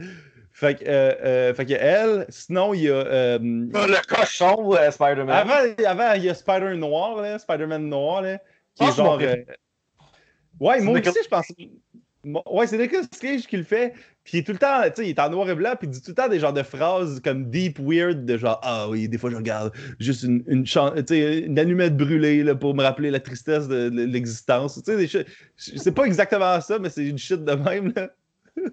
Fait 0.56 0.76
que, 0.76 0.86
euh, 0.88 1.14
euh, 1.22 1.53
fait 1.53 1.66
que 1.66 1.74
elle, 1.74 2.26
sinon, 2.30 2.74
il 2.74 2.84
y 2.84 2.89
a. 2.89 2.93
Euh, 2.93 3.39
le 3.39 4.08
cochon, 4.08 4.72
Spider-Man. 4.89 5.30
Avant, 5.30 5.74
avant, 5.86 6.14
il 6.14 6.24
y 6.24 6.30
a 6.30 6.34
Spider 6.34 6.76
Noir, 6.76 7.22
là, 7.22 7.38
Spider-Man 7.38 7.89
Noir, 7.89 8.22
là, 8.22 8.38
qui 8.74 8.84
oh, 8.84 8.88
est 8.88 8.95
genre. 8.95 9.20
Euh, 9.22 9.36
ouais, 10.62 10.80
moi 10.80 10.99
aussi, 10.99 11.20
je 11.24 11.28
pense. 11.28 11.51
Ouais, 12.49 12.68
c'est 12.68 12.78
Nicolas 12.78 13.03
Cage 13.20 13.47
qui 13.47 13.58
le 13.58 13.64
fait. 13.64 13.93
Puis 14.26 14.38
il 14.38 14.39
est 14.39 14.43
tout 14.43 14.53
le 14.53 14.57
temps, 14.57 14.82
tu 14.86 14.91
sais, 14.95 15.05
il 15.05 15.09
est 15.09 15.19
en 15.19 15.30
noir 15.30 15.47
et 15.51 15.53
blanc, 15.53 15.76
puis 15.78 15.88
il 15.88 15.91
dit 15.91 16.01
tout 16.01 16.09
le 16.09 16.15
temps 16.15 16.28
des 16.28 16.39
genres 16.39 16.51
de 16.51 16.63
phrases 16.63 17.21
comme 17.23 17.51
deep 17.51 17.78
weird, 17.80 18.26
de 18.26 18.38
genre, 18.38 18.59
ah 18.63 18.89
oui, 18.89 19.07
des 19.07 19.19
fois 19.19 19.30
je 19.30 19.36
regarde 19.36 19.71
juste 19.99 20.23
une, 20.23 20.43
une, 20.47 20.65
une 20.65 21.59
allumette 21.59 21.95
brûlée 21.95 22.41
là, 22.41 22.55
pour 22.55 22.73
me 22.73 22.82
rappeler 22.82 23.11
la 23.11 23.19
tristesse 23.19 23.67
de, 23.67 23.89
de 23.89 24.03
l'existence. 24.03 24.82
Tu 24.84 25.07
sais, 25.07 25.26
c'est 25.55 25.91
pas 25.91 26.05
exactement 26.05 26.59
ça, 26.59 26.80
mais 26.80 26.89
c'est 26.89 27.05
une 27.05 27.19
shit 27.19 27.45
de 27.45 27.51
même, 27.51 27.93
là. 27.95 28.09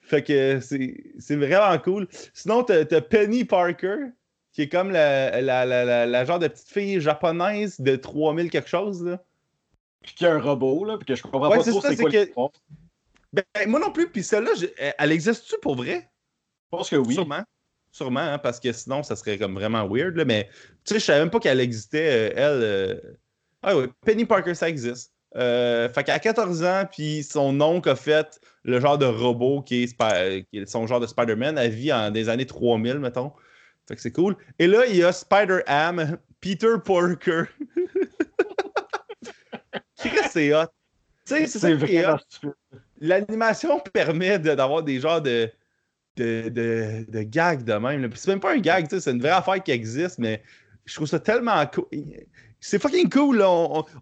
fait 0.00 0.24
que 0.24 0.58
c'est 0.60 1.36
vraiment 1.36 1.78
cool. 1.78 2.08
Sinon, 2.34 2.64
t'as 2.64 2.80
as 2.80 3.00
Penny 3.02 3.44
Parker, 3.44 4.06
qui 4.52 4.62
est 4.62 4.68
comme 4.68 4.90
la, 4.90 5.40
la, 5.40 5.64
la, 5.64 6.04
la, 6.04 6.24
genre 6.24 6.40
de 6.40 6.48
petite 6.48 6.68
fille 6.68 7.00
japonaise 7.00 7.80
de 7.80 7.94
3000 7.94 8.50
quelque 8.50 8.68
chose, 8.68 9.04
là. 9.04 9.22
Puis 10.02 10.14
qu'il 10.14 10.26
y 10.26 10.30
a 10.30 10.34
un 10.34 10.40
robot, 10.40 10.84
là, 10.84 10.96
puis 10.96 11.06
que 11.06 11.14
je 11.14 11.22
comprends 11.22 11.48
ouais, 11.48 11.58
pas 11.58 11.62
trop 11.62 11.80
c'est 11.80 11.96
quoi 11.96 12.10
que... 12.10 12.28
Ben, 13.36 13.68
moi 13.68 13.78
non 13.78 13.92
plus, 13.92 14.08
puis 14.08 14.22
celle-là, 14.22 14.52
elle 14.98 15.12
existe-tu 15.12 15.56
pour 15.60 15.76
vrai? 15.76 16.08
Je 16.64 16.76
pense 16.76 16.88
que 16.88 16.96
oui. 16.96 17.14
Sûrement. 17.14 17.44
Sûrement, 17.92 18.20
hein, 18.20 18.38
parce 18.38 18.60
que 18.60 18.72
sinon, 18.72 19.02
ça 19.02 19.14
serait 19.14 19.38
comme 19.38 19.54
vraiment 19.54 19.86
weird. 19.86 20.16
Là, 20.16 20.24
mais 20.24 20.48
tu 20.84 20.94
sais, 20.94 21.00
je 21.00 21.04
savais 21.04 21.20
même 21.20 21.30
pas 21.30 21.38
qu'elle 21.38 21.60
existait, 21.60 22.30
euh, 22.30 22.32
elle. 22.34 22.62
Euh... 22.62 23.00
Ah 23.62 23.76
oui, 23.76 23.86
Penny 24.04 24.24
Parker, 24.24 24.54
ça 24.54 24.68
existe. 24.68 25.12
Euh, 25.36 25.88
fait 25.90 26.04
qu'à 26.04 26.18
14 26.18 26.64
ans, 26.64 26.84
puis 26.90 27.22
son 27.22 27.60
oncle 27.60 27.90
a 27.90 27.96
fait 27.96 28.40
le 28.64 28.80
genre 28.80 28.96
de 28.96 29.04
robot 29.04 29.62
qui 29.62 29.82
est, 29.82 30.46
qui 30.46 30.58
est 30.58 30.66
son 30.66 30.86
genre 30.86 31.00
de 31.00 31.06
Spider-Man. 31.06 31.58
Elle 31.58 31.72
vit 31.72 31.92
en 31.92 32.10
des 32.10 32.28
années 32.30 32.46
3000, 32.46 32.98
mettons. 32.98 33.32
Fait 33.86 33.96
que 33.96 34.00
c'est 34.00 34.12
cool. 34.12 34.36
Et 34.58 34.66
là, 34.66 34.86
il 34.86 34.96
y 34.96 35.04
a 35.04 35.12
Spider-Ham, 35.12 36.18
Peter 36.40 36.74
Parker. 36.82 37.44
c'est 40.30 40.54
hot. 40.54 40.66
Tu 41.26 41.34
sais, 41.34 41.46
c'est 41.46 41.58
ça 41.58 41.76
qui 41.76 41.96
est 41.96 42.06
hot 42.06 42.18
l'animation 43.00 43.80
permet 43.92 44.38
d'avoir 44.38 44.82
des 44.82 45.00
genres 45.00 45.20
de, 45.20 45.50
de, 46.16 46.48
de, 46.48 47.22
gags 47.22 47.64
de 47.64 47.74
même. 47.74 48.10
C'est 48.14 48.30
même 48.30 48.40
pas 48.40 48.54
un 48.54 48.58
gag, 48.58 48.86
c'est 48.88 49.10
une 49.10 49.20
vraie 49.20 49.30
affaire 49.30 49.62
qui 49.62 49.70
existe, 49.70 50.18
mais 50.18 50.42
je 50.84 50.94
trouve 50.94 51.06
ça 51.06 51.20
tellement 51.20 51.64
cool. 51.66 51.86
C'est 52.60 52.80
fucking 52.80 53.10
cool. 53.10 53.38
Là. 53.38 53.48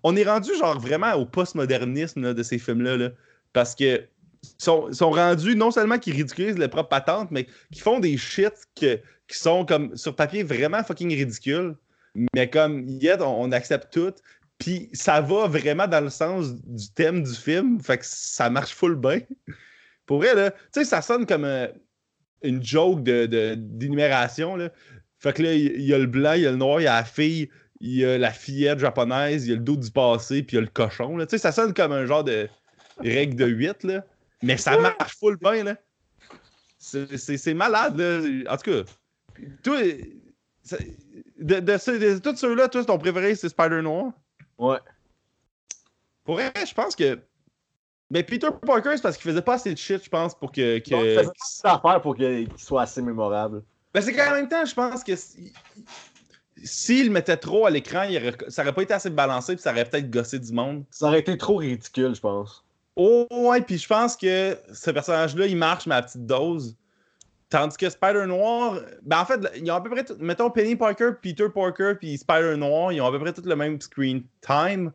On, 0.02 0.16
est 0.16 0.24
rendu 0.24 0.50
genre 0.58 0.78
vraiment 0.78 1.12
au 1.14 1.26
postmodernisme 1.26 2.34
de 2.34 2.42
ces 2.42 2.58
films-là. 2.58 2.96
Là, 2.96 3.10
parce 3.52 3.74
que 3.74 4.06
sont, 4.58 4.92
sont 4.92 5.10
rendus 5.10 5.56
non 5.56 5.70
seulement 5.70 5.98
qui 5.98 6.12
ridiculisent 6.12 6.58
les 6.58 6.68
propres 6.68 6.88
patentes, 6.88 7.30
mais 7.30 7.46
qui 7.72 7.80
font 7.80 7.98
des 7.98 8.16
shit 8.16 8.52
qui 8.74 8.98
sont 9.28 9.64
comme 9.64 9.96
sur 9.96 10.14
papier 10.14 10.42
vraiment 10.42 10.82
fucking 10.84 11.10
ridicules. 11.10 11.74
Mais 12.34 12.48
comme 12.48 12.86
yet, 12.86 13.20
on 13.20 13.50
accepte 13.52 13.92
tout. 13.92 14.14
Puis 14.64 14.88
ça 14.94 15.20
va 15.20 15.46
vraiment 15.46 15.86
dans 15.86 16.00
le 16.00 16.08
sens 16.08 16.54
du 16.64 16.90
thème 16.94 17.22
du 17.22 17.34
film. 17.34 17.78
Fait 17.82 17.98
que 17.98 18.04
ça 18.06 18.48
marche 18.48 18.74
full 18.74 18.94
bien. 18.94 19.20
Pour 20.06 20.20
vrai, 20.20 20.34
là, 20.34 20.52
tu 20.52 20.58
sais, 20.72 20.84
ça 20.86 21.02
sonne 21.02 21.26
comme 21.26 21.44
euh, 21.44 21.68
une 22.42 22.64
joke 22.64 23.02
d'énumération. 23.02 24.56
De, 24.56 24.70
fait 25.18 25.34
que 25.34 25.42
là, 25.42 25.52
il 25.52 25.82
y, 25.82 25.92
a 25.92 25.98
le 25.98 26.06
blanc, 26.06 26.32
il 26.32 26.44
y 26.44 26.46
a 26.46 26.50
le 26.50 26.56
noir, 26.56 26.80
il 26.80 26.84
y 26.84 26.86
a 26.86 26.94
la 26.94 27.04
fille, 27.04 27.50
il 27.80 27.94
y 27.94 28.06
a 28.06 28.16
la 28.16 28.30
fillette 28.30 28.78
japonaise, 28.78 29.44
il 29.46 29.50
y 29.50 29.52
a 29.52 29.56
le 29.56 29.62
dos 29.62 29.76
du 29.76 29.90
passé, 29.90 30.42
puis 30.42 30.56
il 30.56 30.60
y 30.60 30.62
a 30.62 30.62
le 30.62 30.68
cochon. 30.68 31.18
Tu 31.18 31.26
sais, 31.28 31.36
ça 31.36 31.52
sonne 31.52 31.74
comme 31.74 31.92
un 31.92 32.06
genre 32.06 32.24
de 32.24 32.48
règle 33.00 33.36
de 33.36 33.44
8, 33.44 33.82
là. 33.82 34.06
Mais 34.42 34.56
ça 34.56 34.78
marche 34.78 35.14
full 35.18 35.36
bien, 35.36 35.62
là. 35.62 35.76
C'est 36.78 37.52
malade, 37.52 37.98
là. 37.98 38.50
En 38.50 38.56
tout 38.56 38.70
cas, 38.70 38.90
toi, 39.62 39.78
de, 41.38 41.54
de, 41.54 41.60
de, 41.60 42.14
de 42.14 42.18
tous 42.18 42.36
ceux-là, 42.36 42.68
toi, 42.68 42.82
ton 42.82 42.96
préféré, 42.96 43.34
c'est 43.34 43.50
Spider 43.50 43.82
Noir? 43.82 44.14
Ouais. 44.58 44.78
Pour 46.24 46.34
vrai, 46.36 46.52
je 46.66 46.74
pense 46.74 46.96
que. 46.96 47.18
Mais 48.10 48.22
Peter 48.22 48.48
Parker, 48.66 48.92
c'est 48.96 49.02
parce 49.02 49.16
qu'il 49.16 49.30
faisait 49.30 49.42
pas 49.42 49.54
assez 49.54 49.72
de 49.72 49.78
shit, 49.78 50.04
je 50.04 50.08
pense, 50.08 50.34
pour 50.34 50.52
que. 50.52 50.78
que... 50.78 50.94
Non, 50.94 51.04
il 51.04 51.18
faisait 51.18 51.30
pas 51.62 51.80
faire 51.80 52.00
pour 52.00 52.14
qu'il 52.16 52.48
soit 52.56 52.82
assez 52.82 53.02
mémorable. 53.02 53.62
Ben, 53.92 54.00
c'est 54.00 54.12
qu'en 54.12 54.30
même 54.32 54.48
temps, 54.48 54.64
je 54.64 54.74
pense 54.74 55.04
que. 55.04 55.12
S'il 56.62 57.10
mettait 57.10 57.36
trop 57.36 57.66
à 57.66 57.70
l'écran, 57.70 58.06
aurait... 58.06 58.36
ça 58.48 58.62
aurait 58.62 58.72
pas 58.72 58.82
été 58.82 58.94
assez 58.94 59.10
balancé, 59.10 59.54
puis 59.54 59.62
ça 59.62 59.72
aurait 59.72 59.84
peut-être 59.84 60.10
gossé 60.10 60.38
du 60.38 60.52
monde. 60.52 60.84
Ça 60.90 61.06
aurait 61.06 61.20
été 61.20 61.36
trop 61.36 61.56
ridicule, 61.56 62.14
je 62.14 62.20
pense. 62.20 62.64
Oh, 62.96 63.26
ouais, 63.30 63.60
puis 63.60 63.76
je 63.76 63.88
pense 63.88 64.16
que 64.16 64.56
ce 64.72 64.90
personnage-là, 64.90 65.46
il 65.46 65.56
marche, 65.56 65.86
mais 65.86 65.96
à 65.96 66.02
petite 66.02 66.26
dose. 66.26 66.76
Tandis 67.50 67.76
que 67.76 67.88
Spider-Noir, 67.88 68.80
ben 69.02 69.20
en 69.20 69.24
fait, 69.24 69.40
ils 69.56 69.70
ont 69.70 69.76
à 69.76 69.80
peu 69.80 69.90
près, 69.90 70.04
tout, 70.04 70.16
mettons 70.18 70.50
Penny 70.50 70.76
Parker, 70.76 71.10
Peter 71.22 71.46
Parker, 71.54 71.94
puis 71.98 72.18
Spider-Noir, 72.18 72.92
ils 72.92 73.00
ont 73.00 73.06
à 73.06 73.10
peu 73.12 73.18
près 73.18 73.32
tout 73.32 73.42
le 73.44 73.54
même 73.54 73.80
screen 73.80 74.24
time. 74.40 74.92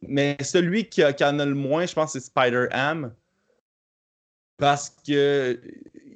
Mais 0.00 0.36
celui 0.42 0.88
qui, 0.88 1.04
en 1.04 1.38
a 1.38 1.46
le 1.46 1.54
moins, 1.54 1.86
je 1.86 1.94
pense, 1.94 2.12
c'est 2.12 2.20
Spider-Ham. 2.20 3.12
Parce 4.56 4.90
que 5.06 5.60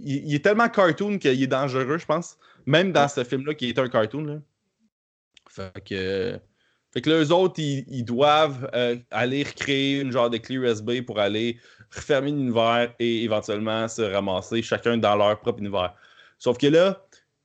il, 0.01 0.35
est 0.35 0.45
tellement 0.45 0.69
cartoon 0.69 1.19
qu'il 1.19 1.43
est 1.43 1.47
dangereux, 1.47 1.99
je 1.99 2.07
pense. 2.07 2.39
Même 2.67 2.93
dans 2.93 3.09
ce 3.09 3.23
film-là, 3.25 3.55
qui 3.55 3.69
est 3.69 3.79
un 3.79 3.89
cartoon. 3.89 4.43
Fait 5.49 5.85
que. 5.85 6.39
Fait 6.93 7.03
que 7.03 7.11
là, 7.11 7.37
autres, 7.37 7.61
ils, 7.61 8.05
doivent 8.05 8.71
euh, 8.75 8.97
aller 9.11 9.43
recréer 9.43 10.01
une 10.01 10.13
genre 10.13 10.31
de 10.31 10.39
clé 10.39 10.57
USB 10.57 11.03
pour 11.03 11.19
aller 11.19 11.59
refermer 11.91 12.31
l'univers 12.31 12.93
et 12.99 13.25
éventuellement 13.25 13.89
se 13.89 14.03
ramasser 14.03 14.63
chacun 14.63 14.97
dans 14.97 15.17
leur 15.17 15.39
propre 15.41 15.61
univers. 15.61 15.95
Sauf 16.39 16.59
que 16.59 16.67
là, 16.67 17.05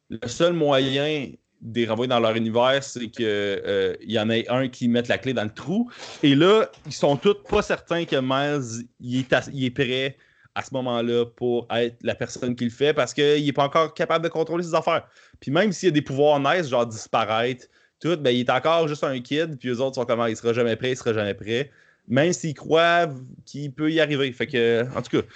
le 0.09 0.27
seul 0.27 0.53
moyen 0.53 1.31
de 1.61 1.79
les 1.79 1.87
renvoyer 1.87 2.09
dans 2.09 2.19
leur 2.19 2.35
univers, 2.35 2.83
c'est 2.83 3.07
qu'il 3.09 3.25
euh, 3.27 3.95
y 4.01 4.19
en 4.19 4.29
ait 4.29 4.47
un 4.49 4.67
qui 4.67 4.87
mette 4.87 5.07
la 5.07 5.17
clé 5.17 5.33
dans 5.33 5.43
le 5.43 5.53
trou. 5.53 5.89
Et 6.23 6.35
là, 6.35 6.69
ils 6.85 6.93
sont 6.93 7.15
tous 7.15 7.35
pas 7.49 7.61
certains 7.61 8.05
que 8.05 8.17
Miles 8.19 8.87
il 8.99 9.19
est, 9.19 9.69
prêt 9.69 10.17
à 10.55 10.63
ce 10.63 10.73
moment-là 10.73 11.25
pour 11.25 11.67
être 11.71 11.97
la 12.01 12.15
personne 12.15 12.55
qui 12.55 12.65
le 12.65 12.71
fait 12.71 12.93
parce 12.93 13.13
qu'il 13.13 13.45
n'est 13.45 13.53
pas 13.53 13.65
encore 13.65 13.93
capable 13.93 14.23
de 14.23 14.29
contrôler 14.29 14.63
ses 14.63 14.73
affaires. 14.73 15.07
Puis 15.39 15.51
même 15.51 15.71
s'il 15.71 15.89
y 15.89 15.91
a 15.91 15.93
des 15.93 16.01
pouvoirs 16.01 16.39
nice, 16.39 16.67
genre 16.67 16.85
disparaître, 16.85 17.67
tout, 18.01 18.17
ben, 18.17 18.31
il 18.31 18.41
est 18.41 18.49
encore 18.49 18.87
juste 18.87 19.03
un 19.03 19.19
kid, 19.19 19.57
puis 19.59 19.69
les 19.69 19.79
autres 19.79 19.95
sont 19.95 20.05
comme 20.05 20.19
ah, 20.19 20.29
il 20.29 20.35
sera 20.35 20.53
jamais 20.53 20.75
prêt, 20.75 20.91
il 20.91 20.97
sera 20.97 21.13
jamais 21.13 21.35
prêt. 21.35 21.71
Même 22.07 22.33
s'il 22.33 22.53
croit 22.53 23.07
qu'il 23.45 23.71
peut 23.71 23.91
y 23.91 23.99
arriver. 23.99 24.31
Fait 24.31 24.47
que, 24.47 24.85
en 24.95 25.01
tout 25.01 25.21
cas, 25.21 25.27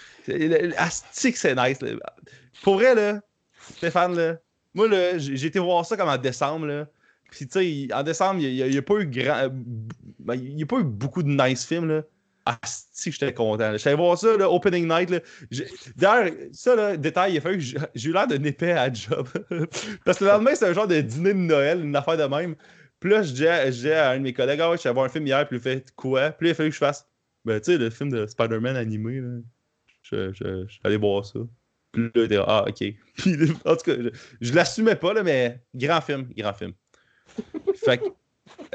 Astic, 0.78 1.38
c'est 1.38 1.56
nice. 1.56 1.80
Pour 2.64 2.76
vrai, 2.76 2.96
là, 2.96 3.22
Stéphane, 3.78 4.16
là, 4.16 4.38
moi, 4.74 4.88
là, 4.90 5.18
j'ai 5.18 5.46
été 5.46 5.60
voir 5.60 5.86
ça 5.86 5.96
comme 5.96 6.10
en 6.10 6.18
décembre, 6.18 6.66
là. 6.66 6.88
Puis, 7.32 7.48
tu 7.48 7.88
sais, 7.88 7.94
en 7.94 8.04
décembre, 8.04 8.42
il 8.42 8.70
n'y 8.70 8.78
a, 8.78 8.82
pas 8.82 8.96
eu 8.96 9.08
grand. 9.08 9.50
Ben, 10.20 10.36
il 10.36 10.62
a 10.62 10.66
pas 10.66 10.80
eu 10.80 10.84
beaucoup 10.84 11.24
de 11.24 11.30
nice 11.30 11.66
films, 11.66 11.88
là. 11.88 12.02
Ah, 12.46 12.60
j'étais 13.04 13.34
content. 13.34 13.76
J'allais 13.78 13.96
voir 13.96 14.18
ça, 14.18 14.38
là, 14.38 14.52
opening 14.52 14.88
night. 14.88 15.12
D'ailleurs, 15.96 16.32
ça, 16.52 16.76
là, 16.76 16.96
détail, 16.96 17.34
il 17.34 17.38
a 17.38 17.42
que 17.42 17.60
j'ai 17.60 18.10
eu 18.10 18.14
l'air 18.14 18.28
d'un 18.28 18.44
épais 18.44 18.74
à 18.74 18.94
job. 18.94 19.28
Parce 20.06 20.20
que 20.20 20.26
le 20.26 20.30
lendemain, 20.30 20.54
c'est 20.54 20.68
un 20.68 20.74
genre 20.74 20.88
de 20.88 21.02
dîner 21.02 21.34
de 21.34 21.40
Noël, 21.40 21.84
une 21.84 21.96
affaire 21.96 22.18
de 22.18 22.24
même. 22.24 22.56
Puis 23.00 23.10
là, 23.10 23.24
je 23.24 23.32
disais 23.32 23.94
à 23.94 24.12
un 24.12 24.18
de 24.18 24.24
mes 24.24 24.34
collègues, 24.34 24.62
ah 24.62 24.70
ouais, 24.70 24.78
je 24.78 24.82
suis 24.82 24.90
allé 24.90 24.96
voir 24.96 25.06
un 25.06 25.10
film 25.10 25.28
hier, 25.28 25.48
puis 25.48 25.58
il 25.58 25.62
fait 25.62 25.92
quoi? 25.96 26.32
Puis 26.32 26.46
là, 26.46 26.50
il 26.50 26.52
a 26.52 26.56
fallu 26.56 26.70
que 26.70 26.76
je 26.76 26.80
fasse, 26.80 27.08
ben, 27.44 27.60
tu 27.60 27.72
sais, 27.72 27.78
le 27.78 27.90
film 27.90 28.10
de 28.10 28.26
Spider-Man 28.26 28.76
animé, 28.76 29.20
là. 29.20 29.40
Je, 30.02 30.32
je, 30.34 30.66
je 30.68 30.72
suis 30.72 30.82
allé 30.84 30.98
voir 30.98 31.26
ça. 31.26 31.40
Puis 31.92 32.04
là, 32.04 32.10
il 32.16 32.22
était, 32.22 32.38
ah, 32.38 32.66
ok. 32.68 32.84
Puis, 33.18 33.52
en 33.66 33.76
tout 33.76 33.84
cas, 33.84 33.96
je, 33.98 34.10
je 34.42 34.54
l'assumais 34.54 34.96
pas, 34.96 35.14
là, 35.14 35.24
mais 35.24 35.62
grand 35.74 36.02
film, 36.02 36.28
grand 36.38 36.54
film. 36.54 36.74
Fait 37.76 37.98
que. 37.98 38.04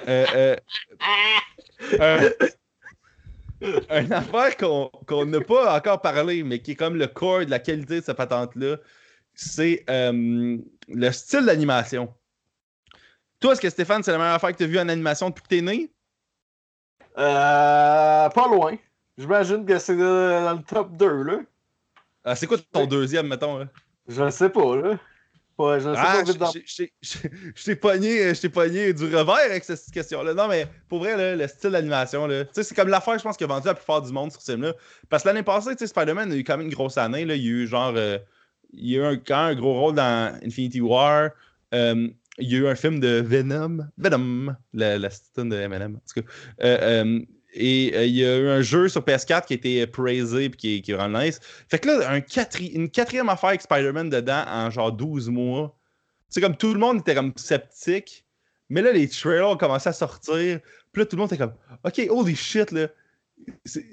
Euh, 0.08 0.26
euh, 0.34 0.56
euh, 2.00 2.30
une 3.90 4.12
affaire 4.12 4.56
qu'on 4.56 5.26
n'a 5.26 5.40
pas 5.40 5.76
encore 5.76 6.00
parlé, 6.00 6.42
mais 6.42 6.60
qui 6.60 6.72
est 6.72 6.76
comme 6.76 6.96
le 6.96 7.06
corps 7.06 7.44
de 7.44 7.50
la 7.50 7.58
qualité 7.58 8.00
de 8.00 8.04
cette 8.04 8.16
patente-là, 8.16 8.78
c'est 9.34 9.84
euh, 9.88 10.58
le 10.88 11.10
style 11.12 11.46
d'animation. 11.46 12.12
Toi, 13.40 13.52
est-ce 13.52 13.60
que 13.60 13.70
Stéphane, 13.70 14.02
c'est 14.02 14.12
la 14.12 14.18
meilleure 14.18 14.34
affaire 14.34 14.52
que 14.52 14.58
tu 14.58 14.64
as 14.64 14.66
vue 14.66 14.78
en 14.78 14.88
animation 14.88 15.30
depuis 15.30 15.42
que 15.42 15.48
tu 15.48 15.58
es 15.58 15.62
né? 15.62 15.90
Euh, 17.18 18.28
pas 18.28 18.48
loin. 18.48 18.76
J'imagine 19.16 19.64
que 19.64 19.78
c'est 19.78 19.96
dans 19.96 20.56
le 20.56 20.62
top 20.62 20.96
2, 20.96 21.22
là. 21.22 21.38
Ah, 22.24 22.36
c'est 22.36 22.46
quoi 22.46 22.58
ton 22.72 22.86
deuxième, 22.86 23.28
mettons? 23.28 23.58
Là? 23.58 23.66
Je 24.06 24.30
sais 24.30 24.50
pas, 24.50 24.76
là. 24.76 24.98
Ah, 25.62 26.22
je 26.24 27.64
t'ai 27.64 27.76
pogné, 27.76 28.32
pogné, 28.52 28.92
du 28.94 29.04
revers 29.04 29.50
avec 29.50 29.64
cette 29.64 29.90
question-là. 29.92 30.32
Non, 30.32 30.48
mais 30.48 30.66
pour 30.88 31.00
vrai, 31.00 31.36
le 31.36 31.48
style 31.48 31.70
d'animation, 31.70 32.28
c'est 32.52 32.74
comme 32.74 32.88
l'affaire, 32.88 33.18
je 33.18 33.22
pense, 33.22 33.36
qui 33.36 33.44
a 33.44 33.46
vendu 33.46 33.66
la 33.66 33.74
plupart 33.74 34.00
du 34.02 34.12
monde 34.12 34.32
sur 34.32 34.40
ce 34.40 34.52
film-là. 34.52 34.72
Parce 35.08 35.22
que 35.22 35.28
l'année 35.28 35.42
passée, 35.42 35.74
Spider-Man 35.76 36.32
a 36.32 36.36
eu 36.36 36.44
quand 36.44 36.56
même 36.56 36.66
une 36.66 36.72
grosse 36.72 36.96
année. 36.96 37.24
Là. 37.24 37.34
Il 37.34 37.42
y 37.42 37.48
a 37.48 37.50
eu 37.50 37.66
genre. 37.66 37.92
euh, 37.96 38.18
il 38.72 38.88
y 38.88 38.96
a 38.96 39.00
eu 39.00 39.04
un, 39.04 39.16
quand 39.16 39.36
un 39.36 39.54
gros 39.54 39.74
rôle 39.78 39.94
dans 39.96 40.38
Infinity 40.44 40.80
War. 40.80 41.30
Euh, 41.74 42.08
il 42.40 42.52
y 42.52 42.56
a 42.56 42.58
eu 42.58 42.66
un 42.66 42.74
film 42.74 43.00
de 43.00 43.20
Venom. 43.20 43.88
Venom, 43.98 44.56
la, 44.72 44.98
la 44.98 45.08
de 45.08 45.56
Eminem. 45.56 45.96
En 45.96 45.98
tout 45.98 46.20
cas. 46.20 46.32
Euh, 46.62 47.04
euh, 47.04 47.20
et 47.52 47.92
euh, 47.94 48.04
il 48.04 48.14
y 48.14 48.24
a 48.24 48.38
eu 48.38 48.48
un 48.48 48.62
jeu 48.62 48.88
sur 48.88 49.02
PS4 49.02 49.46
qui 49.46 49.54
a 49.54 49.56
été 49.56 49.86
praisé 49.86 50.44
et 50.44 50.50
qui, 50.50 50.82
qui 50.82 50.92
est 50.92 50.94
vraiment 50.94 51.20
nice. 51.20 51.40
Fait 51.68 51.78
que 51.78 51.88
là, 51.88 52.10
un 52.10 52.20
une 52.60 52.90
quatrième 52.90 53.28
affaire 53.28 53.50
avec 53.50 53.62
Spider-Man 53.62 54.10
dedans 54.10 54.44
en 54.46 54.70
genre 54.70 54.92
12 54.92 55.30
mois. 55.30 55.76
C'est 56.28 56.40
comme 56.40 56.56
tout 56.56 56.72
le 56.72 56.78
monde 56.78 57.00
était 57.00 57.14
comme 57.14 57.32
sceptique. 57.36 58.24
Mais 58.68 58.82
là, 58.82 58.92
les 58.92 59.08
trailers 59.08 59.48
ont 59.48 59.56
commencé 59.56 59.88
à 59.88 59.92
sortir. 59.92 60.60
Puis 60.92 61.02
là, 61.02 61.06
tout 61.06 61.16
le 61.16 61.20
monde 61.20 61.32
était 61.32 61.38
comme 61.38 61.54
OK, 61.84 62.06
holy 62.08 62.36
shit, 62.36 62.70
là. 62.70 62.88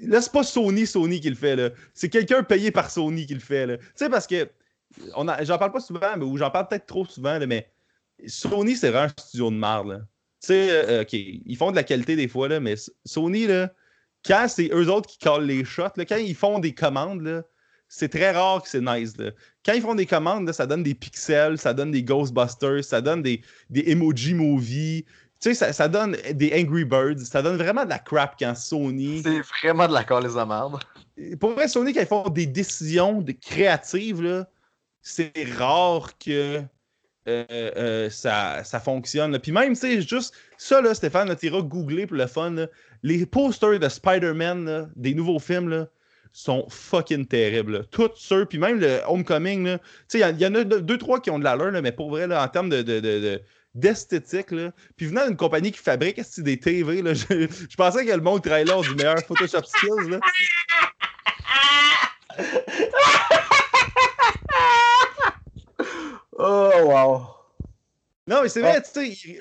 Là, 0.02 0.20
c'est 0.20 0.32
pas 0.32 0.44
Sony, 0.44 0.86
Sony 0.86 1.20
qui 1.20 1.30
le 1.30 1.34
fait, 1.34 1.56
là. 1.56 1.70
C'est 1.94 2.08
quelqu'un 2.08 2.44
payé 2.44 2.70
par 2.70 2.90
Sony 2.90 3.26
qui 3.26 3.34
le 3.34 3.40
fait, 3.40 3.66
là. 3.66 3.78
Tu 3.78 3.84
sais, 3.96 4.08
parce 4.08 4.26
que. 4.26 4.48
J'en 5.42 5.58
parle 5.58 5.72
pas 5.72 5.80
souvent, 5.80 6.16
mais, 6.16 6.24
ou 6.24 6.36
j'en 6.38 6.50
parle 6.50 6.68
peut-être 6.68 6.86
trop 6.86 7.04
souvent, 7.04 7.38
là, 7.38 7.46
mais 7.46 7.68
Sony, 8.26 8.76
c'est 8.76 8.90
vraiment 8.90 9.06
un 9.06 9.22
studio 9.22 9.50
de 9.50 9.56
marde. 9.56 10.06
Tu 10.40 10.48
sais, 10.48 10.68
euh, 10.70 11.02
OK, 11.02 11.12
ils 11.12 11.56
font 11.56 11.70
de 11.70 11.76
la 11.76 11.82
qualité 11.82 12.16
des 12.16 12.28
fois, 12.28 12.48
là, 12.48 12.60
mais 12.60 12.74
Sony, 13.04 13.46
là, 13.46 13.72
quand 14.24 14.46
c'est 14.48 14.70
eux 14.72 14.90
autres 14.90 15.08
qui 15.08 15.18
collent 15.18 15.46
les 15.46 15.64
shots, 15.64 15.96
là, 15.96 16.04
quand 16.04 16.16
ils 16.16 16.34
font 16.34 16.58
des 16.58 16.74
commandes, 16.74 17.22
là, 17.22 17.42
c'est 17.88 18.10
très 18.10 18.32
rare 18.32 18.62
que 18.62 18.68
c'est 18.68 18.80
nice. 18.80 19.16
Là. 19.16 19.30
Quand 19.64 19.72
ils 19.72 19.80
font 19.80 19.94
des 19.94 20.06
commandes, 20.06 20.46
là, 20.46 20.52
ça 20.52 20.66
donne 20.66 20.82
des 20.82 20.94
pixels, 20.94 21.58
ça 21.58 21.72
donne 21.72 21.90
des 21.90 22.02
Ghostbusters, 22.02 22.84
ça 22.84 23.00
donne 23.00 23.22
des, 23.22 23.40
des 23.70 23.90
emoji 23.90 24.34
movies. 24.34 25.04
Tu 25.40 25.50
sais, 25.50 25.54
ça, 25.54 25.72
ça, 25.72 25.88
donne 25.88 26.16
des 26.32 26.52
Angry 26.52 26.84
Birds. 26.84 27.20
Ça 27.20 27.42
donne 27.42 27.56
vraiment 27.56 27.84
de 27.84 27.90
la 27.90 27.98
crap 27.98 28.34
quand 28.38 28.54
Sony. 28.54 29.22
C'est 29.22 29.40
vraiment 29.40 29.88
de 29.88 29.94
la 29.94 30.04
colle 30.04 30.24
les 30.24 30.36
amardes. 30.36 30.82
Pour 31.40 31.52
vrai, 31.52 31.68
Sony, 31.68 31.94
quand 31.94 32.00
ils 32.00 32.06
font 32.06 32.28
des 32.28 32.46
décisions 32.46 33.22
de 33.22 33.32
créatives, 33.32 34.46
c'est 35.00 35.32
rare 35.56 36.10
que 36.18 36.62
euh, 37.28 37.70
euh, 37.76 38.10
ça, 38.10 38.64
ça, 38.64 38.80
fonctionne. 38.80 39.38
Puis 39.38 39.52
même, 39.52 39.74
tu 39.74 39.80
sais, 39.80 40.00
juste 40.00 40.34
ça, 40.56 40.80
là, 40.80 40.94
Stéphane, 40.94 41.34
tu 41.36 41.46
iras 41.46 41.62
googler 41.62 42.06
pour 42.06 42.16
le 42.16 42.26
fun. 42.26 42.54
les 43.02 43.26
posters 43.26 43.78
de 43.78 43.88
Spider-Man 43.88 44.90
des 44.96 45.14
nouveaux 45.14 45.38
films 45.38 45.68
là, 45.68 45.86
sont 46.32 46.66
fucking 46.68 47.26
terribles. 47.26 47.86
Tous 47.90 48.10
ceux, 48.16 48.46
puis 48.46 48.58
même 48.58 48.80
le 48.80 49.00
Homecoming, 49.06 49.78
tu 50.08 50.18
sais, 50.18 50.30
il 50.30 50.40
y, 50.40 50.46
en 50.46 50.54
a 50.54 50.64
deux, 50.64 50.98
trois 50.98 51.20
qui 51.20 51.30
ont 51.30 51.38
de 51.38 51.44
l'allure, 51.44 51.70
mais 51.82 51.92
pour 51.92 52.10
vrai, 52.10 52.24
en 52.24 52.48
termes 52.48 52.70
de, 52.70 52.82
de, 52.82 53.00
de 53.00 53.40
d'esthétique. 53.74 54.50
Là. 54.50 54.72
Puis 54.96 55.06
venant 55.06 55.26
d'une 55.26 55.36
compagnie 55.36 55.72
qui 55.72 55.78
fabrique 55.78 56.20
des 56.38 56.58
TV, 56.58 57.02
là, 57.02 57.14
je, 57.14 57.46
je, 57.70 57.76
pensais 57.76 58.04
que 58.04 58.12
le 58.12 58.20
monde 58.20 58.42
trailer 58.42 58.80
du 58.80 58.94
meilleur 58.94 59.18
Photoshop 59.20 59.64
skills. 59.64 60.10
Là. 60.10 60.20
Oh, 66.38 66.70
wow! 66.84 67.26
Non, 68.26 68.42
mais 68.42 68.48
c'est 68.48 68.60
vrai, 68.60 68.80
tu 68.82 69.12
sais, 69.12 69.38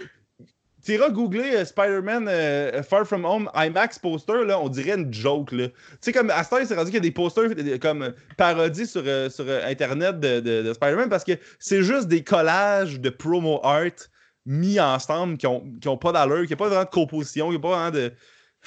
tu 0.88 0.94
iras 0.94 1.10
googler 1.10 1.54
euh, 1.54 1.66
Spider-Man 1.66 2.28
euh, 2.30 2.82
Far 2.82 3.06
From 3.06 3.26
Home 3.26 3.52
IMAX 3.54 4.00
poster, 4.00 4.46
là, 4.46 4.58
on 4.58 4.70
dirait 4.70 4.98
une 4.98 5.14
joke. 5.14 5.50
Tu 5.50 5.70
sais, 6.00 6.14
comme 6.14 6.30
à 6.30 6.46
ce 6.46 6.66
c'est 6.66 6.76
rendu 6.76 6.86
qu'il 6.86 6.94
y 6.94 6.98
a 6.98 7.02
des 7.02 7.12
posters 7.12 7.50
comme 7.82 8.14
parodies 8.38 8.88
sur, 8.88 9.04
euh, 9.06 9.30
sur 9.30 9.46
Internet 9.66 10.22
de, 10.22 10.40
de, 10.40 10.74
Spider-Man 10.74 11.10
parce 11.10 11.26
que 11.26 11.34
c'est 11.60 11.84
juste 11.84 12.08
des 12.08 12.24
collages 12.24 13.02
de 13.02 13.10
promo 13.10 13.60
art 13.64 14.08
mis 14.46 14.80
ensemble 14.80 15.38
qui 15.38 15.46
n'ont 15.46 15.62
qui 15.82 15.90
ont 15.90 15.98
pas 15.98 16.14
d'allure, 16.14 16.46
qui 16.46 16.54
n'ont 16.54 16.58
pas 16.58 16.70
vraiment 16.70 16.86
de 16.86 16.90
composition, 16.90 17.50
qui 17.50 17.56
n'ont 17.56 17.62
pas 17.62 17.90
vraiment 17.90 17.92
de. 17.92 18.14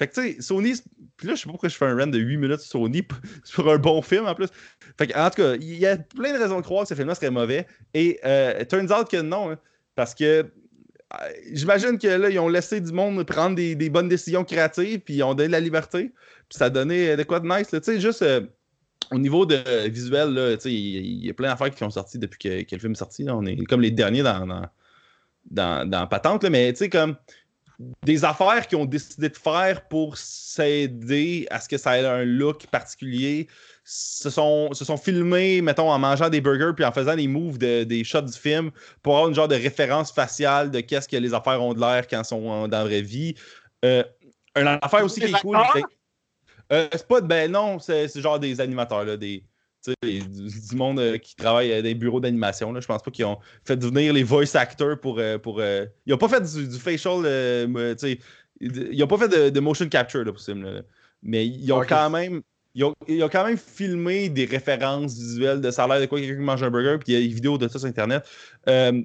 Fait 0.01 0.09
que, 0.09 0.15
tu 0.15 0.33
sais, 0.33 0.41
Sony, 0.41 0.73
puis 1.19 1.29
là, 1.29 1.35
je 1.35 1.41
sais 1.41 1.45
pas 1.45 1.51
pourquoi 1.51 1.69
je 1.69 1.77
fais 1.77 1.85
un 1.85 1.95
run 1.95 2.07
de 2.07 2.19
8 2.19 2.39
minutes 2.39 2.61
sur 2.61 2.81
Sony 2.81 3.03
sur 3.45 3.71
un 3.71 3.77
bon 3.77 4.01
film 4.01 4.25
en 4.25 4.35
plus. 4.35 4.49
Fait 4.97 5.09
que, 5.09 5.19
en 5.19 5.29
tout 5.29 5.43
cas, 5.43 5.57
il 5.57 5.77
y 5.77 5.85
a 5.87 5.99
plein 5.99 6.33
de 6.33 6.39
raisons 6.39 6.57
de 6.57 6.65
croire 6.65 6.85
que 6.85 6.89
ce 6.89 6.95
film-là 6.95 7.15
serait 7.15 7.31
mauvais. 7.31 7.67
Et 7.93 8.19
euh, 8.25 8.65
turns 8.65 8.91
out 8.91 9.11
que 9.11 9.21
non, 9.21 9.51
hein, 9.51 9.59
parce 9.97 10.15
que 10.15 10.25
euh, 11.13 11.17
j'imagine 11.53 11.99
que 11.99 12.09
là, 12.09 12.31
ils 12.31 12.39
ont 12.39 12.49
laissé 12.49 12.81
du 12.81 12.93
monde 12.93 13.23
prendre 13.25 13.57
des, 13.57 13.91
bonnes 13.91 14.09
décisions 14.09 14.43
créatives, 14.43 15.01
puis 15.01 15.17
ils 15.17 15.23
ont 15.23 15.35
donné 15.35 15.49
de 15.49 15.53
la 15.53 15.61
liberté. 15.61 16.15
Puis 16.49 16.57
ça 16.57 16.65
a 16.65 16.71
donné 16.71 17.15
de 17.15 17.23
quoi 17.25 17.41
de 17.41 17.47
nice. 17.47 17.69
Tu 17.69 17.79
sais, 17.83 18.01
juste 18.01 18.23
euh, 18.23 18.41
au 19.13 19.19
niveau 19.19 19.45
de 19.45 19.59
euh, 19.67 19.89
visuel, 19.89 20.31
là, 20.31 20.57
il 20.65 21.27
y, 21.27 21.29
a 21.29 21.35
plein 21.35 21.49
d'affaires 21.49 21.71
qui 21.71 21.85
ont 21.85 21.91
sorti 21.91 22.19
depuis 22.19 22.39
que, 22.39 22.75
le 22.75 22.81
film 22.81 22.93
est 22.93 22.95
sorti. 22.95 23.25
Là. 23.25 23.37
On 23.37 23.45
est 23.45 23.63
comme 23.67 23.83
les 23.83 23.91
derniers 23.91 24.23
dans, 24.23 24.47
dans, 24.47 24.67
dans, 25.51 25.87
dans 25.87 26.07
Patente, 26.07 26.45
là, 26.45 26.49
mais 26.49 26.73
tu 26.73 26.79
sais, 26.79 26.89
comme 26.89 27.17
des 28.05 28.25
affaires 28.25 28.67
qu'ils 28.67 28.79
ont 28.79 28.85
décidé 28.85 29.29
de 29.29 29.37
faire 29.37 29.87
pour 29.89 30.17
s'aider 30.17 31.47
à 31.51 31.61
ce 31.61 31.69
que 31.69 31.79
ça 31.79 31.99
ait 31.99 32.05
un 32.05 32.25
look 32.25 32.67
particulier. 32.67 33.49
Se 33.85 34.31
sont, 34.31 34.73
se 34.73 34.85
sont 34.85 34.97
filmés, 34.97 35.63
mettons, 35.63 35.91
en 35.91 35.99
mangeant 35.99 36.29
des 36.29 36.41
burgers 36.41 36.73
puis 36.77 36.85
en 36.85 36.93
faisant 36.93 37.17
des 37.17 37.27
moves 37.27 37.59
de, 37.59 37.85
des 37.85 38.05
shots 38.05 38.23
du 38.23 38.39
film 38.39 38.71
pour 39.03 39.15
avoir 39.15 39.29
une 39.29 39.35
genre 39.35 39.49
de 39.49 39.55
référence 39.55 40.13
faciale 40.13 40.71
de 40.71 40.81
qu'est-ce 40.81 41.09
que 41.09 41.17
les 41.17 41.35
affaires 41.35 41.63
ont 41.63 41.75
de 41.75 41.81
l'air 41.81 42.07
quand 42.07 42.19
elles 42.19 42.25
sont 42.25 42.69
dans 42.69 42.79
la 42.79 42.85
vraie 42.85 43.03
vie. 43.03 43.35
Euh, 43.85 44.05
une 44.57 44.67
affaire 44.67 45.05
aussi 45.05 45.21
qui 45.21 45.27
est 45.27 45.41
cool, 45.41 45.57
euh, 46.73 46.89
c'est 46.93 47.09
pas 47.09 47.21
ben 47.21 47.51
non, 47.51 47.79
c'est 47.79 48.09
genre 48.21 48.39
des 48.39 48.61
animateurs, 48.61 49.05
là, 49.05 49.17
des, 49.17 49.43
du, 49.87 50.21
du, 50.21 50.77
monde 50.77 50.99
euh, 50.99 51.19
qui 51.19 51.35
travaille 51.37 51.71
dans 51.71 51.83
des 51.83 51.95
bureaux 51.95 52.21
d'animation. 52.21 52.79
Je 52.79 52.87
pense 52.87 53.03
pas 53.03 53.11
qu'ils 53.11 53.25
ont 53.25 53.39
fait 53.65 53.77
devenir 53.77 54.13
les 54.13 54.23
voice 54.23 54.55
actors 54.55 54.99
pour. 54.99 55.19
Euh, 55.19 55.39
pour 55.39 55.61
euh, 55.61 55.87
ils 56.07 56.15
ont 56.15 56.19
pas 56.19 56.29
fait 56.29 56.41
du, 56.41 56.79
facial. 56.79 57.25
ils 58.61 59.03
ont 59.03 59.07
pas 59.07 59.19
fait 59.19 59.51
de, 59.51 59.61
motion 59.61 59.89
capture 59.89 60.25
là, 60.25 60.33
possible. 60.33 60.85
Mais 61.23 61.47
ils 61.47 61.73
ont 61.73 61.85
quand 61.87 62.11
même. 62.11 62.43
ils 62.75 62.85
ont, 62.85 62.95
ils 63.09 63.23
ont 63.23 63.29
quand 63.29 63.45
même 63.45 63.59
filmé 63.59 64.29
des 64.29 64.45
références 64.45 65.15
visuelles 65.15 65.61
de 65.61 65.71
ça 65.71 65.85
a 65.85 65.89
l'air 65.89 66.01
de 66.01 66.07
quoi 66.07 66.21
quelqu'un 66.21 66.37
qui 66.37 66.43
mange 66.43 66.63
un 66.63 66.71
burger, 66.71 66.99
puis 66.99 67.13
il 67.13 67.15
y 67.15 67.17
a 67.17 67.27
des 67.27 67.35
vidéos 67.35 67.59
de 67.59 67.69
ça 67.69 67.79
sur 67.79 67.89
Internet. 67.89 68.25
Euh, 68.69 69.03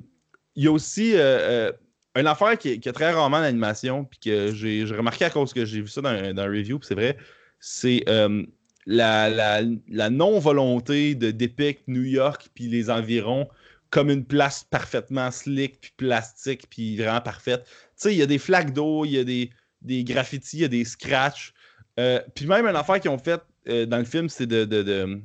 il 0.56 0.64
y 0.64 0.68
a 0.68 0.72
aussi 0.72 1.14
euh, 1.14 1.20
euh, 1.20 1.72
une 2.16 2.28
affaire 2.28 2.58
qui 2.58 2.70
est, 2.70 2.80
qui 2.80 2.90
est 2.90 2.94
très 2.94 3.12
rarement 3.12 3.38
en 3.38 3.42
animation, 3.42 4.06
puis 4.06 4.20
que 4.20 4.54
j'ai 4.54 4.86
remarqué 4.86 5.26
à 5.26 5.30
cause 5.30 5.54
que 5.54 5.66
j'ai 5.66 5.82
vu 5.82 5.88
ça 5.88 6.02
dans, 6.02 6.34
dans 6.34 6.44
un 6.44 6.48
review, 6.48 6.80
puis 6.80 6.88
c'est 6.88 6.96
vrai, 6.96 7.18
c'est 7.60 8.04
euh, 8.08 8.44
la, 8.86 9.30
la- 9.30 9.62
la 9.88 10.10
non-volonté 10.10 11.16
de 11.16 11.32
dépicter 11.32 11.84
New 11.88 12.04
York 12.04 12.50
puis 12.54 12.68
les 12.68 12.90
environs 12.90 13.48
comme 13.90 14.10
une 14.10 14.26
place 14.26 14.64
parfaitement 14.64 15.32
slick, 15.32 15.80
puis 15.80 15.94
plastique, 15.96 16.68
puis 16.70 16.98
vraiment 16.98 17.22
parfaite. 17.22 17.64
Tu 17.66 17.72
sais, 17.96 18.14
il 18.14 18.18
y 18.18 18.22
a 18.22 18.26
des 18.26 18.40
flaques 18.40 18.74
d'eau, 18.74 19.06
il 19.06 19.12
y 19.12 19.20
a 19.20 19.24
des, 19.24 19.52
des 19.82 20.04
graffitis, 20.04 20.58
il 20.58 20.62
y 20.62 20.66
a 20.66 20.68
des 20.68 20.84
scratchs. 20.84 21.54
Euh, 22.00 22.20
puis 22.34 22.46
même 22.46 22.66
une 22.68 22.76
affaire 22.76 23.00
qu'ils 23.00 23.12
ont 23.12 23.18
faite 23.18 23.42
euh, 23.70 23.86
dans 23.86 24.00
le 24.00 24.04
film, 24.04 24.28
c'est 24.28 24.48
de, 24.48 24.66
de, 24.66 24.84
de, 24.84 25.22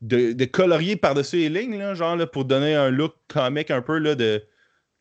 de- 0.00 0.32
de 0.32 0.44
colorier 0.46 0.96
par-dessus 0.96 1.36
les 1.36 1.48
lignes, 1.48 1.78
là, 1.78 1.94
genre 1.94 2.16
là, 2.16 2.26
pour 2.26 2.44
donner 2.44 2.74
un 2.74 2.90
look 2.90 3.14
comique 3.28 3.70
un 3.70 3.82
peu 3.82 3.98
là, 3.98 4.14
de. 4.16 4.38
Tu 4.40 4.46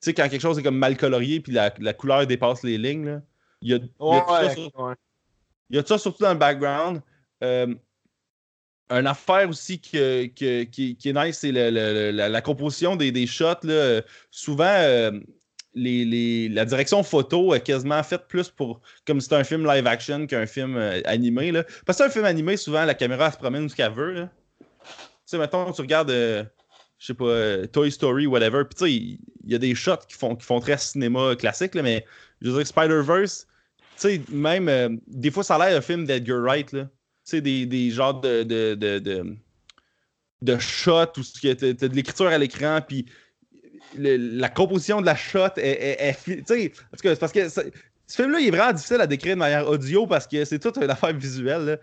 sais, 0.01 0.13
quand 0.13 0.29
quelque 0.29 0.41
chose 0.41 0.59
est 0.59 0.63
comme 0.63 0.77
mal 0.77 0.95
colorié 0.95 1.39
puis 1.39 1.51
la, 1.51 1.73
la 1.79 1.93
couleur 1.93 2.27
dépasse 2.27 2.63
les 2.63 2.77
lignes. 2.77 3.05
Là. 3.05 3.21
Il 3.61 3.71
y 3.71 3.73
a, 3.73 3.77
il 3.77 3.81
y 3.81 4.17
a 4.17 4.21
tout 4.21 4.33
ça 4.33 4.53
sur- 4.53 4.79
ouais. 4.79 4.93
il 5.71 5.75
y 5.75 5.79
a 5.79 5.85
ça 5.85 5.97
surtout 5.97 6.23
dans 6.23 6.33
le 6.33 6.39
background. 6.39 7.01
Euh, 7.43 7.73
une 8.89 9.07
affaire 9.07 9.47
aussi 9.49 9.79
que- 9.79 10.25
qui, 10.25 10.97
est 11.05 11.13
nice, 11.13 11.39
c'est 11.39 11.51
la, 11.51 12.41
composition 12.41 12.95
des, 12.95 13.11
des 13.11 13.27
shots. 13.27 13.63
là. 13.63 14.01
Souvent, 14.31 14.63
euh, 14.65 15.11
les, 15.75 16.05
les- 16.05 16.49
la 16.49 16.65
direction 16.65 17.03
photo 17.03 17.53
est 17.53 17.61
quasiment 17.61 18.01
faite 18.03 18.27
plus 18.27 18.49
pour 18.49 18.81
comme 19.05 19.19
si 19.19 19.25
c'était 19.25 19.35
un 19.35 19.43
film 19.43 19.65
live 19.67 19.85
action 19.87 20.25
qu'un 20.25 20.45
film 20.47 20.75
euh, 20.77 21.01
animé. 21.05 21.51
Là. 21.51 21.63
Parce 21.85 21.99
que 21.99 22.03
un 22.03 22.09
film 22.09 22.25
animé, 22.25 22.57
souvent, 22.57 22.85
la 22.85 22.95
caméra 22.95 23.31
se 23.31 23.37
promène 23.37 23.65
où 23.65 23.67
qu'elle 23.69 23.91
veut. 23.93 24.27
Tu 24.59 24.65
sais, 25.25 25.37
mettons, 25.37 25.71
tu 25.71 25.81
regardes, 25.81 26.09
euh, 26.09 26.43
je 26.97 27.05
sais 27.07 27.13
pas, 27.13 27.25
euh, 27.25 27.67
Toy 27.67 27.91
Story, 27.91 28.25
whatever. 28.25 28.63
Puis 28.65 28.75
tu 28.75 28.85
sais, 28.85 28.91
il 28.93 29.19
il 29.45 29.53
y, 29.53 29.55
a 29.55 29.59
des 29.59 29.73
shots 29.73 29.97
qui 30.07 30.15
font, 30.15 30.35
qui 30.35 30.45
font 30.45 30.59
très 30.59 30.77
cinéma 30.77 31.35
classique, 31.35 31.73
là, 31.73 31.81
mais 31.81 32.05
je 32.41 32.51
veux 32.51 32.57
dire, 32.57 32.67
Spider-Verse, 32.67 33.47
tu 33.47 33.85
sais, 33.97 34.21
même, 34.29 34.69
euh, 34.69 34.89
des 35.07 35.31
fois, 35.31 35.43
ça 35.43 35.55
a 35.55 35.69
l'air 35.69 35.77
un 35.77 35.81
film 35.81 36.05
d'Edgar 36.05 36.39
Wright, 36.41 36.71
là. 36.71 36.87
Sais, 37.29 37.41
des, 37.41 37.91
genres 37.91 38.19
de, 38.19 38.43
de, 38.43 38.75
de, 38.75 39.37
de, 40.41 40.57
shots 40.59 41.17
où 41.17 41.21
tu 41.21 41.49
as 41.49 41.55
de 41.55 41.95
l'écriture 41.95 42.27
à 42.27 42.37
l'écran, 42.37 42.79
puis 42.85 43.05
la 43.97 44.49
composition 44.49 45.01
de 45.01 45.05
la 45.05 45.15
shot 45.15 45.49
est. 45.57 46.17
tu 46.25 46.43
sais, 46.45 46.73
parce 47.19 47.31
que 47.31 47.49
ce 47.49 48.15
film-là, 48.15 48.39
il 48.39 48.47
est 48.47 48.51
vraiment 48.51 48.73
difficile 48.73 49.01
à 49.01 49.07
décrire 49.07 49.35
de 49.35 49.39
manière 49.39 49.67
audio 49.67 50.07
parce 50.07 50.25
que 50.25 50.43
c'est 50.43 50.57
toute 50.59 50.77
une 50.77 50.89
affaire 50.89 51.13
visuelle. 51.13 51.79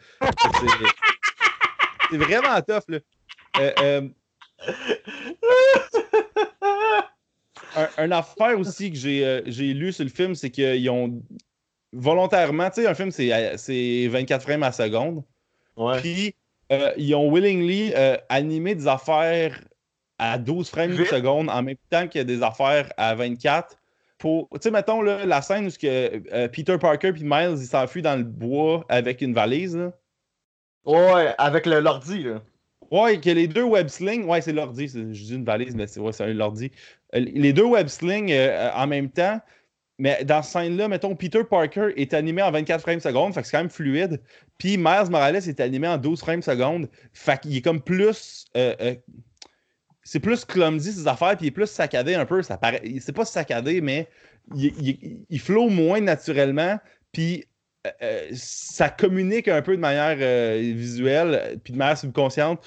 C'est- 2.11 2.17
vraiment 2.17 2.61
tough. 2.63 2.83
Là. 2.89 2.99
Euh, 3.59 3.73
euh, 3.81 4.09
un, 7.97 8.11
affaire 8.11 8.59
aussi 8.59 8.91
que 8.91 8.97
j'ai 8.97 9.25
euh, 9.25 9.41
lu 9.43 9.93
sur 9.93 10.05
le 10.05 10.11
film, 10.11 10.35
c'est 10.35 10.51
qu'ils 10.51 10.91
ont 10.91 11.23
volontairement, 11.93 12.69
tu 12.71 12.83
sais, 12.83 12.87
un 12.87 12.95
film, 12.95 13.11
c'est 13.11 13.33
euh, 13.33 13.57
c'est 13.57 14.09
24 14.09 14.43
frames 14.43 14.63
à 14.63 14.73
seconde. 14.73 15.23
Ouais. 15.77 16.01
Puis, 16.01 16.35
euh, 16.73 16.93
ils 16.97 17.15
ont 17.15 17.33
willingly 17.33 17.93
euh, 17.95 18.17
animé 18.29 18.75
des 18.75 18.89
affaires 18.89 19.61
à 20.19 20.39
12 20.39 20.69
frames 20.71 20.93
Vite. 20.93 21.07
seconde 21.09 21.51
en 21.51 21.63
même 21.63 21.77
temps 21.91 22.09
qu'il 22.09 22.19
y 22.19 22.23
a 22.23 22.25
des 22.25 22.43
affaires 22.43 22.91
à 22.97 23.15
24. 23.15 23.77
Pour, 24.19 24.49
tu 24.55 24.59
sais, 24.63 24.71
mettons 24.71 25.03
là, 25.03 25.27
la 25.27 25.43
scène 25.43 25.67
où 25.67 25.71
que, 25.71 26.23
euh, 26.33 26.49
Peter 26.49 26.79
Parker 26.79 27.13
puis 27.13 27.23
Miles 27.23 27.57
ils 27.59 27.67
s'enfuient 27.67 28.01
dans 28.03 28.17
le 28.17 28.25
bois 28.25 28.85
avec 28.89 29.21
une 29.21 29.35
valise. 29.35 29.77
Là. 29.77 29.93
Ouais, 30.87 31.35
avec 31.37 31.67
le- 31.67 31.81
l'ordi, 31.81 32.23
là. 32.23 32.41
Ouais, 32.91 33.21
que 33.21 33.29
les 33.31 33.49
deux 33.49 33.65
web 33.65 33.89
slings, 33.89 34.25
ouais, 34.25 34.41
c'est 34.41 34.53
l'ordi, 34.53 34.87
je 34.89 35.01
dis 35.03 35.35
une 35.35 35.45
valise, 35.45 35.75
mais 35.75 35.87
c'est 35.89 35.99
ouais, 36.01 36.13
c'est 36.13 36.25
un 36.25 36.33
l'ordi. 36.33 36.71
Les 37.13 37.53
deux 37.53 37.65
web 37.65 37.89
slings 37.89 38.33
en 38.75 38.87
même 38.87 39.11
temps, 39.11 39.41
mais 39.99 40.25
dans 40.25 40.43
cette 40.43 40.63
scène-là, 40.63 40.89
mettons, 40.89 41.15
Peter 41.17 41.43
Parker 41.45 41.89
est 41.97 42.13
animé 42.13 42.43
en 42.43 42.51
24 42.51 42.81
frames 42.83 43.01
secondes, 43.01 43.33
fait 43.33 43.41
que 43.41 43.47
c'est 43.47 43.53
quand 43.53 43.63
même 43.63 43.71
fluide. 43.71 44.21
Puis 44.59 44.77
Miles 44.77 45.11
Morales 45.11 45.37
est 45.37 45.61
animé 45.61 45.89
en 45.89 45.97
12 45.97 46.21
frames 46.21 46.43
secondes, 46.43 46.89
fait 47.15 47.41
qu'il 47.41 47.57
est 47.57 47.63
comme 47.63 47.81
plus. 47.81 48.47
euh, 48.57 48.75
euh, 48.81 48.95
c'est 50.03 50.21
plus 50.21 50.45
clumsy 50.45 50.93
ces 50.93 51.09
affaires, 51.09 51.37
puis 51.37 51.47
il 51.47 51.49
est 51.49 51.53
plus 51.53 51.67
saccadé 51.67 52.15
un 52.15 52.27
peu. 52.27 52.43
Ça 52.43 52.57
paraît, 52.57 52.83
c'est 53.01 53.13
pas 53.15 53.25
saccadé, 53.25 53.81
mais 53.81 54.09
il, 54.55 54.67
il, 54.81 55.27
il 55.29 55.41
flow 55.41 55.69
moins 55.69 56.01
naturellement, 56.01 56.79
puis 57.11 57.45
euh, 58.03 58.29
ça 58.33 58.89
communique 58.89 59.49
un 59.49 59.63
peu 59.63 59.75
de 59.77 59.81
manière 59.81 60.17
visuelle, 60.61 61.59
puis 61.65 61.73
de 61.73 61.79
manière 61.79 61.99
subconsciente, 61.99 62.65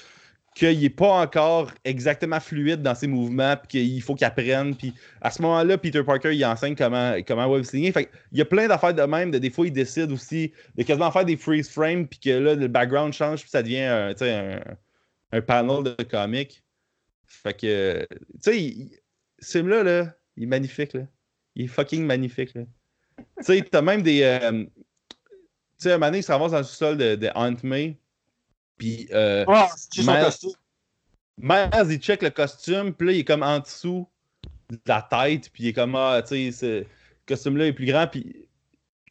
qu'il 0.54 0.80
n'est 0.80 0.90
pas 0.90 1.22
encore 1.22 1.70
exactement 1.84 2.40
fluide 2.40 2.82
dans 2.82 2.94
ses 2.94 3.06
mouvements, 3.06 3.56
puis 3.56 3.68
qu'il 3.68 4.02
faut 4.02 4.14
qu'il 4.14 4.26
apprenne. 4.26 4.74
Puis 4.74 4.92
à 5.20 5.30
ce 5.30 5.40
moment-là, 5.42 5.78
Peter 5.78 6.02
Parker, 6.02 6.34
il 6.34 6.44
enseigne 6.44 6.74
comment, 6.74 7.14
comment 7.26 7.46
web 7.46 7.62
slinger. 7.62 7.92
Fait 7.92 8.10
il 8.32 8.38
y 8.38 8.42
a 8.42 8.44
plein 8.44 8.66
d'affaires 8.66 8.94
de 8.94 9.02
même. 9.02 9.30
De, 9.30 9.38
des 9.38 9.50
fois, 9.50 9.66
il 9.66 9.72
décide 9.72 10.10
aussi 10.10 10.52
de 10.76 10.82
quasiment 10.82 11.10
faire 11.10 11.24
des 11.24 11.36
freeze 11.36 11.68
frames, 11.70 12.06
puis 12.06 12.18
que 12.18 12.30
là, 12.30 12.54
le 12.54 12.68
background 12.68 13.12
change, 13.12 13.42
puis 13.42 13.50
ça 13.50 13.62
devient 13.62 13.82
un, 13.82 14.14
un, 14.20 14.60
un 15.32 15.40
panel 15.40 15.84
de 15.84 16.02
comics. 16.02 16.62
Fait 17.26 17.54
que, 17.54 18.06
tu 18.10 18.52
sais, 18.52 18.88
ce 19.38 19.58
film-là, 19.58 19.82
là, 19.84 20.14
il 20.36 20.42
est 20.42 20.46
magnifique. 20.46 20.94
Là. 20.94 21.02
Il 21.54 21.66
est 21.66 21.68
fucking 21.68 22.04
magnifique. 22.04 22.54
là. 22.54 22.62
Tu 23.38 23.44
sais, 23.44 23.62
t'as 23.62 23.82
même 23.82 24.02
des. 24.02 24.22
euh, 24.22 24.64
tu 24.64 24.68
sais, 25.78 25.92
un 25.92 25.94
moment 25.94 26.06
donné, 26.06 26.18
il 26.18 26.22
se 26.24 26.32
ramasse 26.32 26.50
dans 26.52 26.58
le 26.58 26.64
sous-sol 26.64 26.96
de, 26.96 27.14
de 27.14 27.30
Aunt 27.34 27.56
May. 27.62 27.96
Puis, 28.80 29.08
euh, 29.12 29.44
Ouais, 29.46 29.66
c'est 29.76 30.02
costume? 30.24 30.50
Il 31.90 31.98
check 31.98 32.22
le 32.22 32.30
costume, 32.30 32.94
puis 32.94 33.06
là, 33.06 33.12
il 33.12 33.18
est 33.20 33.24
comme 33.24 33.42
en 33.42 33.58
dessous 33.58 34.08
de 34.70 34.78
la 34.86 35.02
tête, 35.02 35.50
puis 35.52 35.64
il 35.64 35.68
est 35.68 35.72
comme, 35.74 35.94
ah, 35.94 36.22
tu 36.22 36.50
sais, 36.50 36.52
ce 36.52 36.84
costume-là 37.26 37.66
est 37.66 37.72
plus 37.74 37.84
grand, 37.86 38.06
puis 38.06 38.48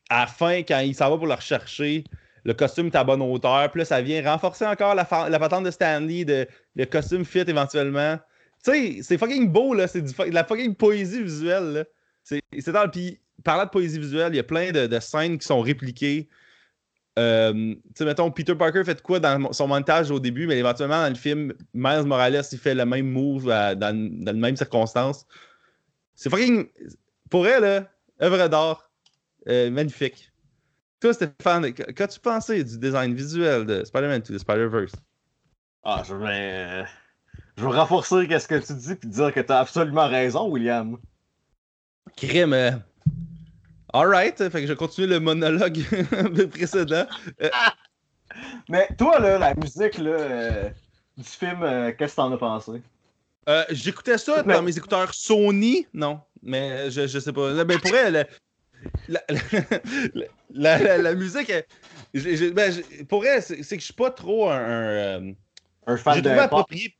à 0.09 0.21
la 0.21 0.27
fin, 0.27 0.63
quand 0.63 0.79
il 0.79 0.95
s'en 0.95 1.09
va 1.11 1.17
pour 1.17 1.27
le 1.27 1.33
rechercher, 1.35 2.03
le 2.45 2.53
costume 2.55 2.87
est 2.87 2.95
à 2.95 3.03
bonne 3.03 3.21
hauteur, 3.21 3.69
puis 3.71 3.79
là, 3.79 3.85
ça 3.85 4.01
vient 4.01 4.23
renforcer 4.23 4.65
encore 4.65 4.95
la, 4.95 5.05
fa- 5.05 5.29
la 5.29 5.37
patente 5.37 5.65
de 5.65 5.71
Stanley, 5.71 6.25
de, 6.25 6.47
le 6.75 6.85
costume 6.85 7.25
fit 7.25 7.39
éventuellement. 7.39 8.17
Tu 8.63 8.71
sais, 8.71 8.99
c'est 9.03 9.17
fucking 9.19 9.49
beau, 9.49 9.75
là, 9.75 9.87
c'est 9.87 10.01
du 10.01 10.11
fu- 10.13 10.29
de 10.29 10.33
la 10.33 10.43
fucking 10.43 10.73
poésie 10.75 11.21
visuelle, 11.21 11.73
là. 11.73 11.83
C'est 12.23 12.41
c'est 12.59 12.71
dans 12.71 12.83
le. 12.83 12.91
Puis, 12.91 13.19
parlant 13.43 13.65
de 13.65 13.69
poésie 13.69 13.99
visuelle, 13.99 14.33
il 14.33 14.37
y 14.37 14.39
a 14.39 14.43
plein 14.43 14.71
de, 14.71 14.87
de 14.87 14.99
scènes 14.99 15.37
qui 15.37 15.45
sont 15.45 15.61
répliquées. 15.61 16.27
Euh, 17.17 17.53
tu 17.53 17.81
sais, 17.95 18.05
mettons, 18.05 18.31
Peter 18.31 18.55
Parker 18.55 18.83
fait 18.83 19.01
quoi 19.01 19.19
dans 19.19 19.51
son 19.51 19.67
montage 19.67 20.09
au 20.11 20.19
début, 20.19 20.47
mais 20.47 20.57
éventuellement, 20.57 21.01
dans 21.01 21.09
le 21.09 21.15
film, 21.15 21.53
Miles 21.73 22.03
Morales, 22.05 22.41
il 22.51 22.57
fait 22.57 22.75
le 22.75 22.85
même 22.85 23.09
move 23.09 23.49
à- 23.49 23.75
dans, 23.75 23.93
dans 24.23 24.31
les 24.31 24.39
mêmes 24.39 24.55
circonstances. 24.55 25.25
C'est 26.15 26.29
fucking. 26.29 26.67
Pour 27.29 27.47
elle, 27.47 27.63
là, 27.63 27.91
œuvre 28.21 28.47
d'art. 28.47 28.89
euh, 29.47 29.69
magnifique. 29.71 30.31
Toi, 30.99 31.13
Stéphane, 31.13 31.73
qu- 31.73 31.93
qu'as-tu 31.93 32.19
pensé 32.19 32.63
du 32.63 32.77
design 32.77 33.13
visuel 33.13 33.65
de 33.65 33.83
Spider-Man 33.85 34.21
2, 34.21 34.33
de 34.33 34.37
Spider-Verse? 34.37 34.91
Ah, 35.83 36.03
je 36.05 36.13
vais. 36.13 36.85
Je 37.57 37.63
vais 37.65 37.71
renforcer 37.77 38.27
qu'est-ce 38.27 38.47
que 38.47 38.55
tu 38.65 38.73
dis 38.73 38.95
puis 38.95 39.09
dire 39.09 39.33
que 39.33 39.39
t'as 39.39 39.59
absolument 39.59 40.07
raison, 40.07 40.49
William. 40.49 40.97
Crime. 42.17 42.81
Alright, 43.93 44.37
fait 44.49 44.61
que 44.61 44.67
je 44.67 44.73
continue 44.73 45.07
le 45.07 45.19
monologue 45.19 45.79
précédent. 46.51 47.05
Mais 48.69 48.87
toi, 48.97 49.19
là, 49.19 49.39
la 49.39 49.55
musique 49.55 49.97
là, 49.97 50.11
euh, 50.11 50.69
du 51.17 51.23
film, 51.23 51.63
euh, 51.63 51.91
qu'est-ce 51.97 52.11
que 52.13 52.15
t'en 52.17 52.31
as 52.31 52.37
pensé? 52.37 52.81
Euh, 53.47 53.63
J'écoutais 53.71 54.17
ça 54.19 54.43
dans 54.43 54.61
mes 54.61 54.77
écouteurs 54.77 55.13
Sony, 55.13 55.87
non, 55.93 56.21
mais 56.43 56.91
je, 56.91 57.07
je 57.07 57.17
sais 57.19 57.33
pas. 57.33 57.63
Ben, 57.63 57.79
pour 57.79 57.95
elle, 57.95 58.27
la, 59.07 59.21
la, 59.29 59.39
la- 60.53 60.77
la- 60.79 60.97
la 60.99 61.15
musique, 61.15 61.51
ben, 62.13 62.73
pour 63.07 63.25
elle, 63.25 63.41
c'est 63.41 63.57
que 63.57 63.79
je 63.79 63.85
suis 63.85 63.93
pas 63.93 64.11
trop 64.11 64.49
un. 64.49 65.17
un, 65.29 65.33
Un 65.87 65.97
fan 65.97 66.21
de 66.21 66.29
approprié. 66.29 66.95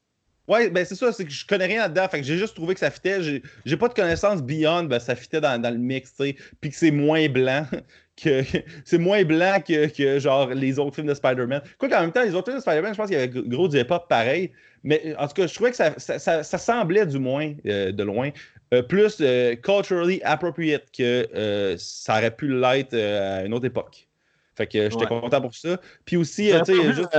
Ouais, 0.50 0.70
ben 0.70 0.84
c'est 0.84 0.95
ça, 0.95 1.14
c'est 1.14 1.24
que 1.26 1.32
je 1.32 1.45
connais 1.45 1.68
rien 1.68 1.82
là-dedans. 1.84 2.08
Fait 2.10 2.20
que 2.20 2.26
j'ai 2.26 2.38
juste 2.38 2.56
trouvé 2.56 2.74
que 2.74 2.80
ça 2.80 2.89
fitait. 2.91 3.22
J'ai 3.22 3.41
j'ai 3.66 3.78
pas 3.78 3.88
de 3.88 3.93
connaissances 3.93 4.41
beyond, 4.41 4.84
ben 4.84 5.00
ça 5.00 5.16
fitait 5.16 5.39
dans, 5.39 5.62
dans 5.62 5.70
le 5.70 5.78
mix, 5.78 6.14
tu 6.16 6.24
sais. 6.26 6.36
Puis 6.60 6.72
que 6.72 6.76
c'est 6.76 6.91
moins 6.91 7.30
blanc 7.30 7.66
que. 8.22 8.41
c'est 8.84 8.97
moins 8.97 9.24
blanc 9.24 9.62
que, 9.66 9.88
que 9.88 10.20
genre 10.20 10.50
les 10.50 10.80
autres 10.80 10.95
films 10.95 11.08
de 11.08 11.14
Spider-Man. 11.14 11.62
Quoi 11.78 11.88
qu'en 11.88 12.02
même 12.02 12.12
temps, 12.12 12.24
les 12.24 12.34
autres 12.34 12.45
films 12.45 12.58
de 12.58 12.62
Spider-Man, 12.62 12.93
je 12.93 12.97
pense 12.97 13.08
qu'il 13.10 13.18
y 13.20 13.22
avait 13.22 13.30
gros 13.47 13.68
du 13.68 13.78
hip-hop 13.80 14.10
pareil. 14.10 14.52
Mais 14.84 15.14
en 15.18 15.28
tout 15.28 15.34
cas, 15.36 15.45
je 15.47 15.54
trouvais 15.54 15.70
que 15.72 15.76
ça, 15.78 15.93
ça, 15.97 16.18
ça- 16.20 16.41
ça 16.43 16.58
semblait 16.58 17.06
du 17.06 17.20
moins, 17.20 17.54
euh, 17.68 17.91
de 17.91 18.04
loin, 18.04 18.30
euh, 18.74 18.82
plus 18.82 19.18
euh, 19.22 19.56
culturally 19.56 20.22
appropriate 20.24 20.86
que 20.97 21.76
ça 21.78 22.18
aurait 22.18 22.36
pu 22.36 22.47
l'être 22.47 22.93
à 22.95 23.43
une 23.45 23.54
autre 23.54 23.66
époque. 23.66 24.08
Fait 24.56 24.68
que 24.68 24.89
j'étais 24.89 24.95
Ouais. 25.04 25.08
content 25.22 25.41
pour 25.41 25.54
ça. 25.54 25.80
Puis 26.06 26.18
aussi, 26.18 26.52
tu 26.66 26.74
sais, 26.76 26.93
juste. 26.93 27.10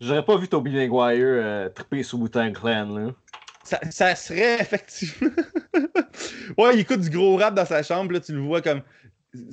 J'aurais 0.00 0.24
pas 0.24 0.36
vu 0.36 0.48
Toby 0.48 0.72
Maguire 0.72 1.18
euh, 1.20 1.68
triper 1.68 2.02
sous 2.02 2.18
Wu-Tang 2.18 2.52
Clan, 2.52 2.86
là. 2.94 3.14
Ça, 3.62 3.78
ça 3.90 4.14
serait 4.14 4.60
effectivement. 4.60 5.30
ouais, 6.58 6.74
il 6.74 6.80
écoute 6.80 7.00
du 7.00 7.10
gros 7.10 7.36
rap 7.36 7.54
dans 7.54 7.66
sa 7.66 7.82
chambre, 7.82 8.12
là, 8.12 8.20
tu 8.20 8.32
le 8.32 8.40
vois 8.40 8.62
comme 8.62 8.82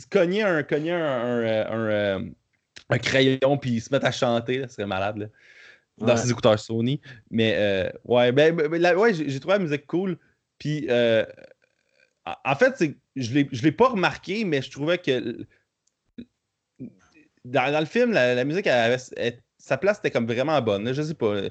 cogner 0.09 0.41
un, 0.43 0.63
cogner 0.63 0.93
un, 0.93 1.03
un, 1.05 1.41
euh, 1.43 1.65
un, 1.69 1.89
euh, 1.89 2.29
un 2.89 2.97
crayon 2.97 3.57
puis 3.57 3.71
ils 3.71 3.81
se 3.81 3.93
mettent 3.93 4.05
à 4.05 4.11
chanter, 4.11 4.59
là, 4.59 4.67
ce 4.69 4.75
serait 4.75 4.87
malade, 4.87 5.17
là, 5.17 5.25
dans 5.97 6.07
Ouais. 6.13 6.17
ses 6.17 6.31
écouteurs 6.31 6.57
Sony. 6.57 7.01
Mais 7.29 7.55
euh, 7.57 7.89
ouais, 8.05 8.31
ben, 8.31 8.55
ben, 8.55 8.69
ben, 8.69 8.95
ouais, 8.95 9.13
j'ai 9.13 9.39
trouvé 9.39 9.55
la 9.55 9.63
musique 9.63 9.85
cool. 9.85 10.17
Puis 10.57 10.87
euh, 10.89 11.25
en- 12.45 12.55
fait, 12.55 12.83
je 13.15 13.33
l'ai 13.33 13.47
je 13.51 13.61
l'ai 13.63 13.71
pas 13.71 13.89
remarqué, 13.89 14.45
mais 14.45 14.61
je 14.61 14.71
trouvais 14.71 14.97
que 14.97 15.45
dans, 17.45 17.71
dans 17.71 17.79
le 17.79 17.85
film, 17.85 18.11
la, 18.11 18.35
la 18.35 18.45
musique, 18.45 18.67
elle- 18.67 19.41
sa 19.67 19.77
place 19.77 19.99
était 19.99 20.11
comme 20.11 20.25
vraiment 20.27 20.61
bonne. 20.61 20.91
je 20.93 21.01
sais 21.01 21.13
pas. 21.13 21.35
Euh, 21.35 21.49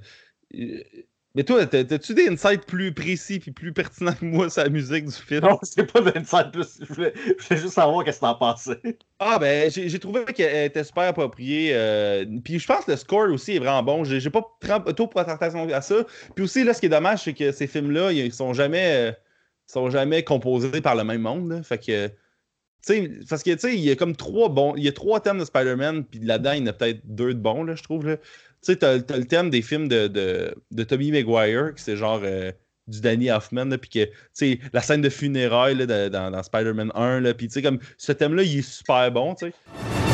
Mais 1.35 1.45
toi, 1.45 1.67
t'as- 1.67 1.85
t'as-tu 1.85 2.15
des 2.15 2.29
insights 2.29 2.65
plus 2.65 2.95
précis 2.95 3.39
puis 3.39 3.51
plus 3.51 3.71
pertinents 3.75 4.15
que 4.15 4.25
moi 4.25 4.49
sur 4.49 4.63
la 4.63 4.71
musique 4.71 5.05
du 5.05 5.13
film? 5.13 5.43
Non, 5.45 5.59
c'est 5.63 5.85
pas 5.93 6.01
d'insight 6.01 6.51
plus. 6.51 6.79
Je 6.81 6.95
voulais, 6.95 7.13
je 7.39 7.45
voulais 7.47 7.61
juste 7.61 7.75
savoir 7.75 8.03
qu'est-ce 8.05 8.21
que 8.21 8.25
t'en 8.25 8.37
pensais. 8.37 8.81
Ah 9.19 9.39
ben 9.39 9.71
j'ai 9.71 9.99
trouvé 9.99 10.25
qu'elle 10.25 10.65
était 10.65 10.83
super 10.85 11.03
appropriée. 11.05 11.73
euh, 11.75 12.25
puis 12.43 12.59
je 12.59 12.67
pense 12.67 12.87
que 12.87 12.93
le 12.93 12.97
score 12.97 13.31
aussi 13.31 13.57
est 13.57 13.59
vraiment 13.59 13.83
bon. 13.83 14.03
J'ai 14.05 14.31
pas 14.31 14.41
trop 14.61 14.93
trop 14.93 15.07
porté 15.09 15.31
attention 15.31 15.69
à 15.69 15.83
ça. 15.83 15.97
Puis 16.35 16.45
aussi 16.45 16.65
là, 16.65 16.73
ce 16.73 16.81
qui 16.81 16.87
est 16.87 16.89
dommage, 16.89 17.25
c'est 17.25 17.35
que 17.35 17.53
ces 17.53 17.67
films-là, 17.67 18.13
ils 18.13 18.33
sont 18.33 18.55
jamais 18.55 19.11
euh, 19.11 19.13
sont 19.67 19.91
jamais 19.91 20.23
composés 20.25 20.81
par 20.81 20.95
le 20.95 21.05
même 21.05 21.21
monde. 21.21 21.51
là. 21.51 21.63
Fait 21.63 21.77
que 21.85 22.09
parce 23.29 23.43
que 23.43 23.51
tu 23.53 23.59
sais, 23.59 23.75
il 23.75 23.81
y 23.81 23.91
a 23.91 23.97
comme 23.97 24.15
trois 24.15 24.49
bons. 24.49 24.75
Il 24.77 24.85
y 24.85 24.89
a 24.89 24.93
trois 24.93 25.21
thèmes 25.21 25.39
de 25.39 25.45
Spider-Man, 25.45 26.05
puis 26.05 26.21
là-dedans, 26.21 26.53
il 26.53 26.61
y 26.61 26.63
en 26.63 26.67
a 26.67 26.73
peut-être 26.73 27.01
deux 27.05 27.35
de 27.35 27.39
bons, 27.39 27.65
là, 27.65 27.75
je 27.75 27.83
trouve. 27.83 28.05
Tu 28.05 28.19
sais, 28.63 28.77
t'as 28.77 29.01
t'as 29.01 29.17
le 29.17 29.25
thème 29.25 29.51
des 29.51 29.63
films 29.63 29.89
de, 29.89 30.09
de, 30.09 30.55
de 30.71 30.83
Tommy 30.85 31.11
Maguire, 31.11 31.75
qui 31.75 31.83
c'est 31.83 31.97
genre 31.97 32.21
euh, 32.25 32.53
du 32.87 33.01
Danny 33.01 33.31
Hoffman, 33.31 33.71
puis 33.79 33.91
que, 34.41 34.59
la 34.73 34.81
scène 34.81 35.03
de 35.03 35.09
funérailles 35.09 35.87
dans, 35.87 36.31
dans 36.31 36.43
Spider-Man 36.43 36.93
1, 36.95 37.21
là, 37.21 37.35
puis 37.35 37.49
tu 37.49 37.55
sais, 37.55 37.63
comme, 37.63 37.79
ce 37.99 38.13
thème-là, 38.13 38.43
il 38.43 38.59
est 38.59 38.63
super 38.63 39.11
bon, 39.11 39.35
tu 39.35 39.47
sais. 39.47 40.06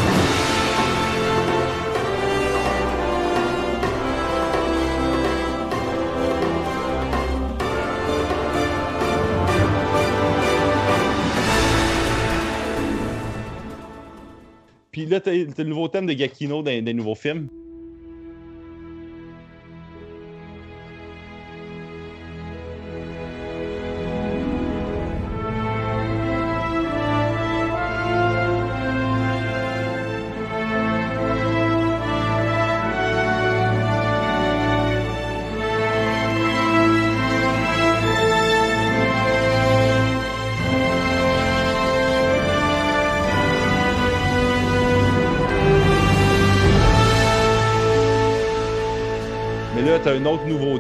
Puis 14.93 15.07
là, 15.07 15.20
t'as 15.20 15.32
le 15.32 15.64
nouveau 15.64 15.88
thème 15.88 16.07
de 16.07 16.12
Gakino 16.12 16.62
dans 16.62 16.84
des 16.84 16.95
nouveaux 16.95 17.14
films. 17.14 17.49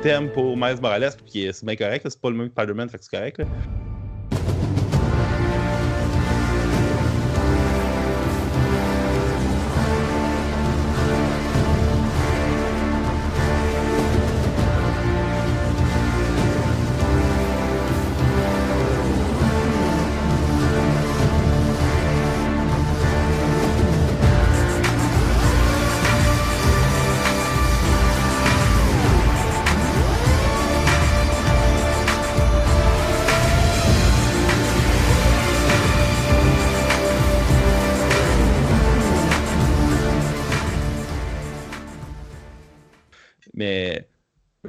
Thème 0.02 0.28
pour 0.32 0.56
Miles 0.56 0.80
Morales, 0.80 1.12
qui 1.26 1.46
est 1.46 1.52
c'est 1.52 1.64
bien 1.64 1.76
correct, 1.76 2.04
c'est 2.08 2.20
pas 2.20 2.30
le 2.30 2.36
même 2.36 2.48
que 2.48 2.54
Spider-Man, 2.54 2.88
fait 2.88 2.98
c'est 3.00 3.16
correct. 3.16 3.38
là. 3.38 3.44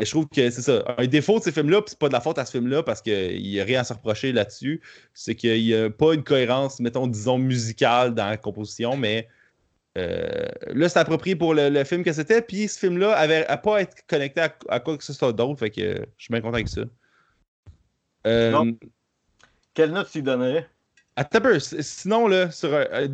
Mais 0.03 0.05
je 0.05 0.11
trouve 0.11 0.27
que 0.27 0.49
c'est 0.49 0.61
ça. 0.61 0.83
Un 0.97 1.07
défaut 1.07 1.39
de 1.39 1.43
ces 1.45 1.53
films-là, 1.53 1.81
puis 1.81 1.91
c'est 1.91 1.97
pas 1.99 2.09
de 2.09 2.13
la 2.13 2.19
faute 2.19 2.37
à 2.37 2.43
ce 2.43 2.51
film-là, 2.51 2.83
parce 2.83 3.01
qu'il 3.01 3.41
n'y 3.41 3.57
a 3.61 3.63
rien 3.63 3.79
à 3.79 3.83
se 3.85 3.93
reprocher 3.93 4.33
là-dessus, 4.33 4.81
c'est 5.13 5.33
qu'il 5.33 5.63
n'y 5.63 5.73
a 5.73 5.89
pas 5.89 6.13
une 6.13 6.25
cohérence, 6.25 6.81
mettons, 6.81 7.07
disons, 7.07 7.37
musicale 7.37 8.13
dans 8.13 8.27
la 8.27 8.35
composition, 8.35 8.97
mais 8.97 9.29
euh, 9.97 10.47
là, 10.67 10.89
c'est 10.89 10.99
approprié 10.99 11.37
pour 11.37 11.53
le, 11.53 11.69
le 11.69 11.83
film 11.85 12.03
que 12.03 12.11
c'était, 12.11 12.41
puis 12.41 12.67
ce 12.67 12.79
film-là 12.79 13.13
avait 13.13 13.45
à 13.47 13.55
pas 13.55 13.81
être 13.81 14.05
connecté 14.07 14.41
à, 14.41 14.53
à 14.67 14.81
quoi 14.81 14.97
que 14.97 15.05
ce 15.05 15.13
soit 15.13 15.31
d'autre, 15.31 15.59
fait 15.59 15.69
que 15.69 15.81
euh, 15.81 16.05
je 16.17 16.25
suis 16.25 16.31
bien 16.33 16.41
content 16.41 16.55
avec 16.55 16.67
ça. 16.67 16.81
Euh. 18.27 18.73
Quelle 19.73 19.91
note 19.91 20.09
tu 20.11 20.21
donnerais? 20.21 20.67
Peu, 21.31 21.55
s- 21.55 21.79
sinon, 21.79 22.27
là, 22.27 22.51
sur 22.51 22.73
un- 22.73 22.87
euh, 22.91 23.07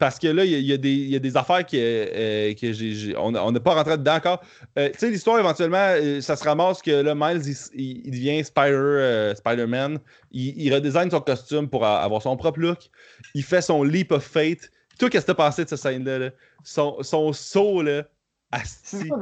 parce 0.00 0.18
que 0.18 0.26
là, 0.26 0.44
il 0.44 0.52
y, 0.52 0.62
y 0.64 0.72
a 0.72 0.76
des- 0.76 0.90
il 0.90 1.08
y 1.10 1.16
a 1.16 1.20
des 1.20 1.36
affaires 1.36 1.64
que, 1.64 1.76
euh, 1.76 2.52
que 2.54 3.16
on 3.16 3.52
n'a 3.52 3.60
pas 3.60 3.74
rentré 3.74 3.96
dedans 3.96 4.16
encore. 4.16 4.42
Euh, 4.78 4.90
tu 4.92 4.98
sais, 4.98 5.10
l'histoire, 5.10 5.38
éventuellement, 5.38 5.76
euh, 5.96 6.20
ça 6.20 6.34
se 6.36 6.44
ramasse 6.44 6.82
que 6.82 6.90
là, 6.90 7.14
Miles, 7.14 7.42
il, 7.44 7.50
s- 7.52 7.70
il- 7.74 8.02
il 8.04 8.10
devient 8.10 8.44
Spider, 8.44 8.72
euh, 8.72 9.34
Spider-Man. 9.34 9.98
Il, 10.32 10.60
il 10.60 10.74
redesign 10.74 11.10
son 11.10 11.20
costume 11.20 11.68
pour 11.68 11.86
avoir 11.86 12.20
son 12.22 12.36
propre 12.36 12.58
look. 12.58 12.78
Il 13.34 13.44
fait 13.44 13.62
son 13.62 13.84
leap 13.84 14.10
of 14.10 14.24
fate. 14.24 14.70
Toi, 14.98 15.10
qu'est-ce 15.10 15.26
que 15.26 15.32
t'as 15.32 15.34
pensé 15.46 15.64
de 15.64 15.68
cette 15.68 15.78
scène-là? 15.78 16.18
là? 16.18 16.30
Son, 16.64 17.02
son 17.02 17.32
saut, 17.32 17.82
là. 17.82 18.02
C'est 18.82 19.08
quoi, 19.08 19.18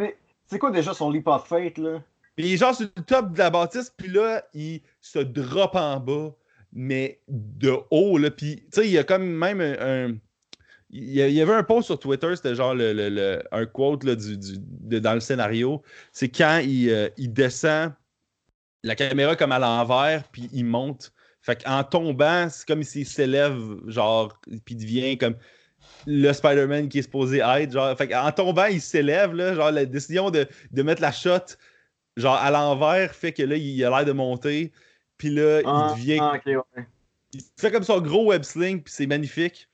quoi 0.59 0.71
déjà 0.71 0.95
son 0.95 1.11
leap 1.11 1.27
of 1.29 1.47
fate, 1.47 1.79
là? 1.79 2.03
Puis 2.37 2.47
il 2.47 2.55
est 2.55 2.57
genre 2.57 2.75
sur 2.75 2.89
le 2.97 3.03
top 3.03 3.33
de 3.35 3.39
la 3.39 3.51
bâtisse, 3.51 3.93
puis 3.95 4.09
là, 4.09 4.43
il 4.55 4.81
se 5.03 5.19
drop 5.19 5.75
en 5.75 6.01
bas, 6.01 6.35
mais 6.73 7.21
de 7.29 7.75
haut, 7.91 8.17
là. 8.17 8.31
Puis, 8.31 8.57
tu 8.57 8.65
sais, 8.73 8.87
il 8.87 8.93
y 8.93 8.99
a 8.99 9.05
comme 9.05 9.25
même 9.25 9.61
un. 9.61 10.09
un- 10.09 10.17
il 10.93 11.15
y 11.33 11.41
avait 11.41 11.55
un 11.55 11.63
post 11.63 11.87
sur 11.87 11.99
Twitter, 11.99 12.35
c'était 12.37 12.55
genre 12.55 12.75
le, 12.75 12.93
le- 12.93 13.09
le- 13.09 13.43
un 13.51 13.67
quote 13.67 14.05
là, 14.05 14.15
du, 14.15 14.37
du- 14.37 14.59
de- 14.59 14.99
dans 14.99 15.15
le 15.15 15.21
scénario. 15.21 15.83
C'est 16.13 16.29
quand 16.29 16.59
il, 16.63 16.91
euh, 16.91 17.09
il 17.17 17.33
descend, 17.33 17.93
la 18.83 18.95
caméra 18.95 19.37
comme 19.37 19.53
à 19.53 19.59
l'envers, 19.59 20.25
puis 20.29 20.49
il 20.53 20.65
monte. 20.65 21.13
Fait 21.41 21.63
qu'en 21.65 21.83
tombant, 21.85 22.49
c'est 22.51 22.67
comme 22.67 22.83
s'il 22.83 23.07
s'élève, 23.07 23.59
genre, 23.87 24.39
puis 24.65 24.75
il 24.75 24.77
devient 24.77 25.19
comme 25.19 25.37
le 26.07 26.33
Spider-Man 26.33 26.89
qui 26.89 26.99
est 26.99 27.03
supposé 27.03 27.39
être. 27.39 27.73
Genre, 27.73 27.97
fait 27.97 28.09
qu'en 28.09 28.31
tombant, 28.33 28.67
il 28.67 28.81
s'élève, 28.81 29.33
là. 29.35 29.55
Genre, 29.55 29.71
la 29.71 29.85
décision 29.87 30.31
de, 30.31 30.47
de 30.71 30.83
mettre 30.83 31.03
la 31.03 31.13
shot 31.13 31.57
genre 32.17 32.37
à 32.37 32.51
l'envers 32.51 33.15
fait 33.15 33.33
que 33.33 33.43
là 33.43 33.57
il 33.57 33.83
a 33.85 33.89
l'air 33.89 34.05
de 34.05 34.13
monter 34.13 34.71
puis 35.17 35.31
là 35.31 35.63
Ah, 35.65 35.95
il 35.97 36.01
devient 36.01 36.19
ah, 36.21 36.39
ouais. 36.45 36.87
il 37.33 37.41
fait 37.57 37.71
comme 37.73 37.85
son 37.85 38.03
gros 38.03 38.27
web 38.27 38.43
sling 38.43 38.83
puis 38.83 38.93
c'est 38.93 39.07
magnifique 39.07 39.71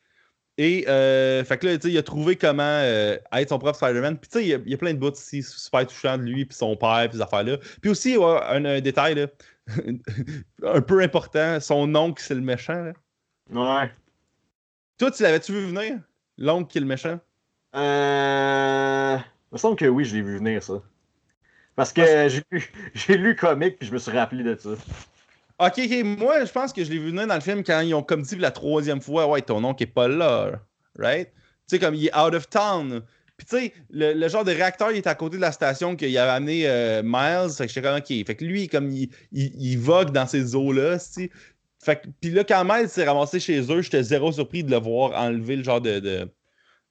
et 0.58 0.84
euh, 0.88 1.42
fait 1.44 1.56
que 1.56 1.66
là 1.66 1.78
il 1.84 1.96
a 1.96 2.02
trouvé 2.02 2.36
comment 2.36 2.62
euh, 2.62 3.16
être 3.32 3.48
son 3.48 3.58
propre 3.58 3.76
Spider-Man 3.76 4.18
puis 4.18 4.28
tu 4.28 4.38
sais 4.38 4.44
il 4.44 4.48
y 4.48 4.54
a- 4.54 4.58
il 4.64 4.70
y, 4.70 4.74
a 4.74 4.76
plein 4.76 4.92
de 4.92 4.98
bouts 4.98 5.12
ici 5.12 5.42
super 5.42 5.86
touchants 5.86 6.18
de 6.18 6.24
lui 6.24 6.44
puis 6.44 6.56
son 6.56 6.76
père 6.76 7.06
puis 7.08 7.16
ces 7.16 7.22
affaires 7.22 7.44
là 7.44 7.56
puis 7.80 7.90
aussi 7.90 8.16
ouais, 8.18 8.40
un, 8.48 8.64
un 8.64 8.80
détail 8.80 9.14
là, 9.14 9.26
un 10.64 10.80
peu 10.80 11.00
important 11.00 11.60
son 11.60 11.94
oncle 11.94 12.22
c'est 12.22 12.34
le 12.34 12.40
méchant 12.40 12.82
là. 12.82 12.92
Ouais. 13.50 13.90
toi 14.98 15.10
tu 15.10 15.22
l'avais-tu 15.22 15.52
vu 15.52 15.66
venir? 15.66 15.98
L'oncle 16.36 16.70
qui 16.70 16.78
est 16.78 16.82
le 16.82 16.86
méchant? 16.86 17.18
Euh... 17.74 19.16
Il 19.50 19.54
me 19.54 19.58
semble 19.58 19.76
que 19.76 19.86
oui, 19.86 20.04
je 20.04 20.14
l'ai 20.16 20.22
vu 20.22 20.36
venir, 20.38 20.62
ça. 20.62 20.82
Parce 21.74 21.92
que 21.92 22.02
j'ai 22.28 22.42
lu, 22.50 22.70
lu 23.08 23.36
comic 23.36 23.78
puis 23.78 23.88
je 23.88 23.92
me 23.92 23.98
suis 23.98 24.12
rappelé 24.12 24.44
de 24.44 24.54
ça. 24.56 24.70
Ok, 25.60 25.74
ok, 25.78 26.04
moi 26.04 26.44
je 26.44 26.52
pense 26.52 26.72
que 26.72 26.84
je 26.84 26.90
l'ai 26.90 26.98
vu 26.98 27.10
venir 27.10 27.26
dans 27.26 27.34
le 27.34 27.40
film 27.40 27.64
quand 27.64 27.80
ils 27.80 27.92
ont 27.94 28.02
comme 28.02 28.22
dit 28.22 28.36
la 28.36 28.50
troisième 28.52 29.00
fois, 29.00 29.26
ouais, 29.26 29.42
ton 29.42 29.62
oncle 29.64 29.82
est 29.82 29.86
pas 29.86 30.06
là, 30.06 30.52
right? 30.98 31.30
Tu 31.68 31.76
sais, 31.76 31.78
comme 31.78 31.94
il 31.94 32.06
est 32.06 32.16
out 32.16 32.34
of 32.34 32.48
town. 32.48 33.02
Puis 33.36 33.46
tu 33.46 33.56
sais, 33.56 33.72
le, 33.90 34.14
le 34.14 34.28
genre 34.28 34.44
de 34.44 34.52
réacteur, 34.52 34.90
il 34.90 34.96
est 34.96 35.06
à 35.06 35.14
côté 35.14 35.36
de 35.36 35.40
la 35.42 35.52
station 35.52 35.94
qu'il 35.96 36.16
avait 36.18 36.30
amené 36.30 36.68
euh, 36.68 37.02
Miles. 37.04 37.50
Fait 37.56 37.66
que 37.66 37.72
j'étais 37.72 37.86
comme, 37.86 37.98
ok. 37.98 38.26
Fait 38.26 38.34
que 38.34 38.44
lui, 38.44 38.68
comme 38.68 38.90
il, 38.90 39.10
il, 39.32 39.52
il 39.60 39.78
vogue 39.78 40.10
dans 40.10 40.26
ces 40.26 40.54
eaux-là, 40.56 40.98
tu 40.98 41.30
Fait 41.80 42.00
que, 42.02 42.08
puis 42.20 42.30
là, 42.30 42.42
quand 42.44 42.64
Miles 42.64 42.88
s'est 42.88 43.04
ramassé 43.04 43.38
chez 43.38 43.60
eux, 43.72 43.82
j'étais 43.82 44.02
zéro 44.02 44.32
surpris 44.32 44.64
de 44.64 44.70
le 44.72 44.78
voir 44.78 45.12
enlever 45.20 45.54
le 45.56 45.62
genre 45.62 45.80
de, 45.80 46.00
de, 46.00 46.28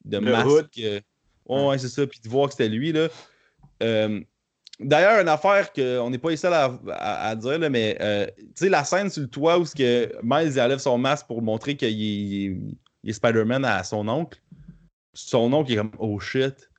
de 0.05 0.20
masque. 0.20 0.78
euh, 0.80 1.01
ouais, 1.47 1.68
ouais, 1.68 1.78
c'est 1.78 1.89
ça. 1.89 2.07
Puis 2.07 2.22
de 2.24 2.30
voir 2.30 2.47
que 2.47 2.53
c'était 2.53 2.70
lui, 2.70 2.93
là. 2.93 3.09
Euh, 3.84 4.22
D'ailleurs, 4.80 5.20
une 5.20 5.28
affaire 5.30 5.74
qu'on 5.74 6.10
n'est 6.10 6.20
pas 6.20 6.30
les 6.30 6.38
seuls 6.38 6.54
à, 6.54 7.36
dire, 7.36 7.58
là, 7.58 7.70
mais 7.70 7.98
euh, 8.00 8.28
tu 8.38 8.44
sais, 8.56 8.70
la 8.70 8.84
scène 8.84 9.10
sur 9.10 9.24
le 9.24 9.28
toit 9.28 9.58
où 9.58 9.64
que 9.64 10.12
Miles 10.22 10.54
il 10.54 10.62
enlève 10.62 10.78
son 10.78 10.98
masque 11.00 11.26
pour 11.26 11.42
montrer 11.42 11.76
qu'il 11.76 11.90
est, 11.90 13.10
est- 13.10 13.14
Spider-Man 13.14 13.66
à 13.66 13.84
son 13.84 14.08
oncle. 14.08 14.40
son 15.14 15.52
oncle 15.54 15.72
est 15.72 15.78
comme 15.78 15.92
oh 15.98 16.20
shit. 16.20 16.70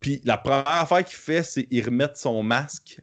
Puis 0.00 0.20
la 0.24 0.38
première 0.38 0.68
affaire 0.68 1.04
qu'il 1.04 1.16
fait, 1.16 1.42
c'est 1.42 1.66
il 1.70 1.84
remettre 1.84 2.16
son 2.16 2.42
masque. 2.42 3.00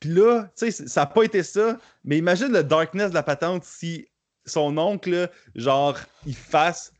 Puis 0.00 0.10
là, 0.10 0.48
tu 0.56 0.70
sais, 0.70 0.88
ça 0.88 1.02
n'a 1.02 1.06
pas 1.06 1.22
été 1.22 1.42
ça, 1.42 1.78
mais 2.04 2.18
imagine 2.18 2.52
le 2.52 2.64
darkness 2.64 3.10
de 3.10 3.14
la 3.14 3.22
patente 3.22 3.64
si 3.64 4.08
son 4.44 4.76
oncle, 4.76 5.30
genre, 5.54 5.98
il 6.26 6.34
fasse. 6.34 6.91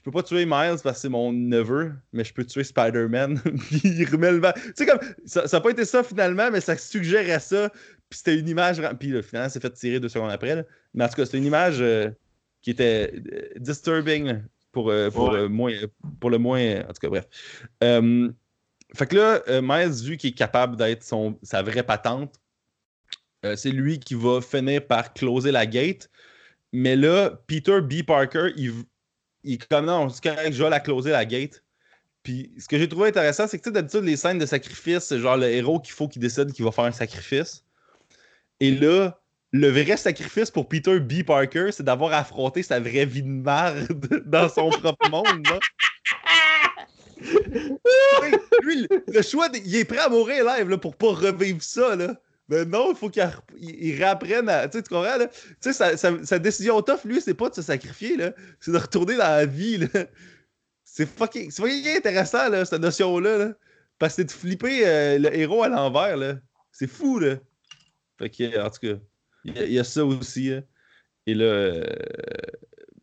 Je 0.00 0.04
peux 0.04 0.12
pas 0.12 0.22
tuer 0.22 0.46
Miles 0.46 0.78
parce 0.82 0.96
que 0.96 1.00
c'est 1.02 1.08
mon 1.10 1.30
neveu, 1.30 1.92
mais 2.14 2.24
je 2.24 2.32
peux 2.32 2.42
tuer 2.42 2.64
Spider-Man. 2.64 3.38
puis 3.68 3.82
il 3.84 4.08
remet 4.10 4.32
le 4.32 4.40
Tu 4.40 4.72
sais, 4.74 4.86
comme, 4.86 4.98
ça 5.26 5.44
n'a 5.52 5.60
pas 5.60 5.68
été 5.68 5.84
ça 5.84 6.02
finalement, 6.02 6.50
mais 6.50 6.62
ça 6.62 6.74
suggérait 6.78 7.38
ça. 7.38 7.68
Puis 8.08 8.16
c'était 8.18 8.38
une 8.38 8.48
image. 8.48 8.80
Puis 8.98 9.08
le 9.08 9.20
finalement, 9.20 9.50
c'est 9.50 9.60
fait 9.60 9.70
tirer 9.74 10.00
deux 10.00 10.08
secondes 10.08 10.30
après. 10.30 10.56
Là. 10.56 10.62
Mais 10.94 11.04
en 11.04 11.08
tout 11.08 11.16
cas, 11.16 11.26
c'était 11.26 11.36
une 11.36 11.44
image 11.44 11.82
euh, 11.82 12.08
qui 12.62 12.70
était 12.70 13.12
euh, 13.12 13.58
disturbing 13.58 14.42
pour, 14.72 14.88
euh, 14.88 15.10
pour, 15.10 15.32
le 15.32 15.48
moins, 15.50 15.74
pour 16.18 16.30
le 16.30 16.38
moins. 16.38 16.80
En 16.80 16.94
tout 16.94 17.00
cas, 17.02 17.08
bref. 17.08 17.26
fait 17.82 19.06
que 19.06 19.16
là, 19.16 19.60
Miles, 19.60 20.02
vu 20.02 20.16
qu'il 20.16 20.30
est 20.30 20.34
capable 20.34 20.76
d'être 20.76 21.02
sa 21.42 21.62
vraie 21.62 21.82
patente, 21.82 22.40
c'est 23.54 23.70
lui 23.70 23.98
qui 23.98 24.14
va 24.14 24.40
finir 24.40 24.86
par 24.86 25.12
closer 25.12 25.52
la 25.52 25.66
gate. 25.66 26.08
Mais 26.72 26.96
là, 26.96 27.38
Peter 27.46 27.82
B. 27.82 28.02
Parker, 28.02 28.52
il, 28.56 28.72
il 29.44 29.58
comme 29.58 29.86
non, 29.86 30.08
correct, 30.22 30.52
je 30.52 30.62
vais 30.62 30.70
la 30.70 30.80
closer 30.80 31.10
la 31.10 31.24
gate. 31.24 31.62
Puis 32.22 32.52
ce 32.58 32.68
que 32.68 32.78
j'ai 32.78 32.88
trouvé 32.88 33.08
intéressant, 33.08 33.46
c'est 33.46 33.58
que 33.58 33.70
d'habitude, 33.70 34.04
les 34.04 34.16
scènes 34.16 34.38
de 34.38 34.46
sacrifice, 34.46 35.04
c'est 35.04 35.18
genre 35.18 35.36
le 35.36 35.48
héros 35.48 35.80
qu'il 35.80 35.94
faut 35.94 36.08
qu'il 36.08 36.20
décide 36.20 36.52
qu'il 36.52 36.64
va 36.64 36.72
faire 36.72 36.84
un 36.84 36.92
sacrifice. 36.92 37.64
Et 38.60 38.70
là, 38.70 39.18
le 39.52 39.68
vrai 39.70 39.96
sacrifice 39.96 40.50
pour 40.50 40.68
Peter 40.68 41.00
B. 41.00 41.22
Parker, 41.22 41.70
c'est 41.72 41.82
d'avoir 41.82 42.12
affronté 42.12 42.62
sa 42.62 42.78
vraie 42.78 43.06
vie 43.06 43.22
de 43.22 43.28
merde 43.28 43.88
dans 44.26 44.48
son 44.48 44.68
propre 44.70 45.08
monde. 45.08 45.46
lui, 48.62 48.86
le 49.08 49.22
choix, 49.22 49.48
il 49.52 49.76
est 49.76 49.84
prêt 49.84 49.98
à 49.98 50.08
mourir 50.08 50.44
live 50.44 50.68
là, 50.68 50.78
pour 50.78 50.96
pas 50.96 51.12
revivre 51.12 51.62
ça. 51.62 51.96
Là. 51.96 52.14
Mais 52.50 52.64
non, 52.64 52.90
il 52.90 52.96
faut 52.96 53.08
qu'il 53.08 53.22
réapprenne 53.96 54.48
à. 54.48 54.68
Tu 54.68 54.78
sais, 54.78 54.82
tu 54.82 54.88
comprends, 54.88 55.16
là? 55.16 55.28
Tu 55.60 55.72
sais, 55.72 55.96
sa, 55.96 56.38
décision 56.40 56.82
tough, 56.82 57.04
lui, 57.04 57.20
c'est 57.20 57.32
pas 57.34 57.48
de 57.48 57.54
se 57.54 57.62
sacrifier, 57.62 58.16
là. 58.16 58.32
C'est 58.58 58.72
de 58.72 58.76
retourner 58.76 59.16
dans 59.16 59.22
la 59.22 59.46
vie, 59.46 59.78
là. 59.78 59.86
C'est 60.82 61.06
fucking, 61.06 61.52
fucking 61.52 61.96
intéressant, 61.96 62.48
là, 62.48 62.64
cette 62.64 62.82
notion-là, 62.82 63.38
là. 63.38 63.52
Parce 64.00 64.14
que 64.14 64.22
c'est 64.22 64.24
de 64.24 64.32
flipper 64.32 64.82
euh, 64.84 65.18
le 65.18 65.32
héros 65.32 65.62
à 65.62 65.68
l'envers, 65.68 66.16
là. 66.16 66.34
C'est 66.72 66.88
fou, 66.88 67.20
là. 67.20 67.36
Fait 68.18 68.28
que, 68.28 68.60
en 68.60 68.68
tout 68.68 68.80
cas, 68.80 69.00
il 69.44 69.72
y, 69.72 69.78
a 69.78 69.84
ça 69.84 70.04
aussi, 70.04 70.52
hein. 70.52 70.64
Et 71.26 71.34
là. 71.34 71.44
Euh, 71.44 71.84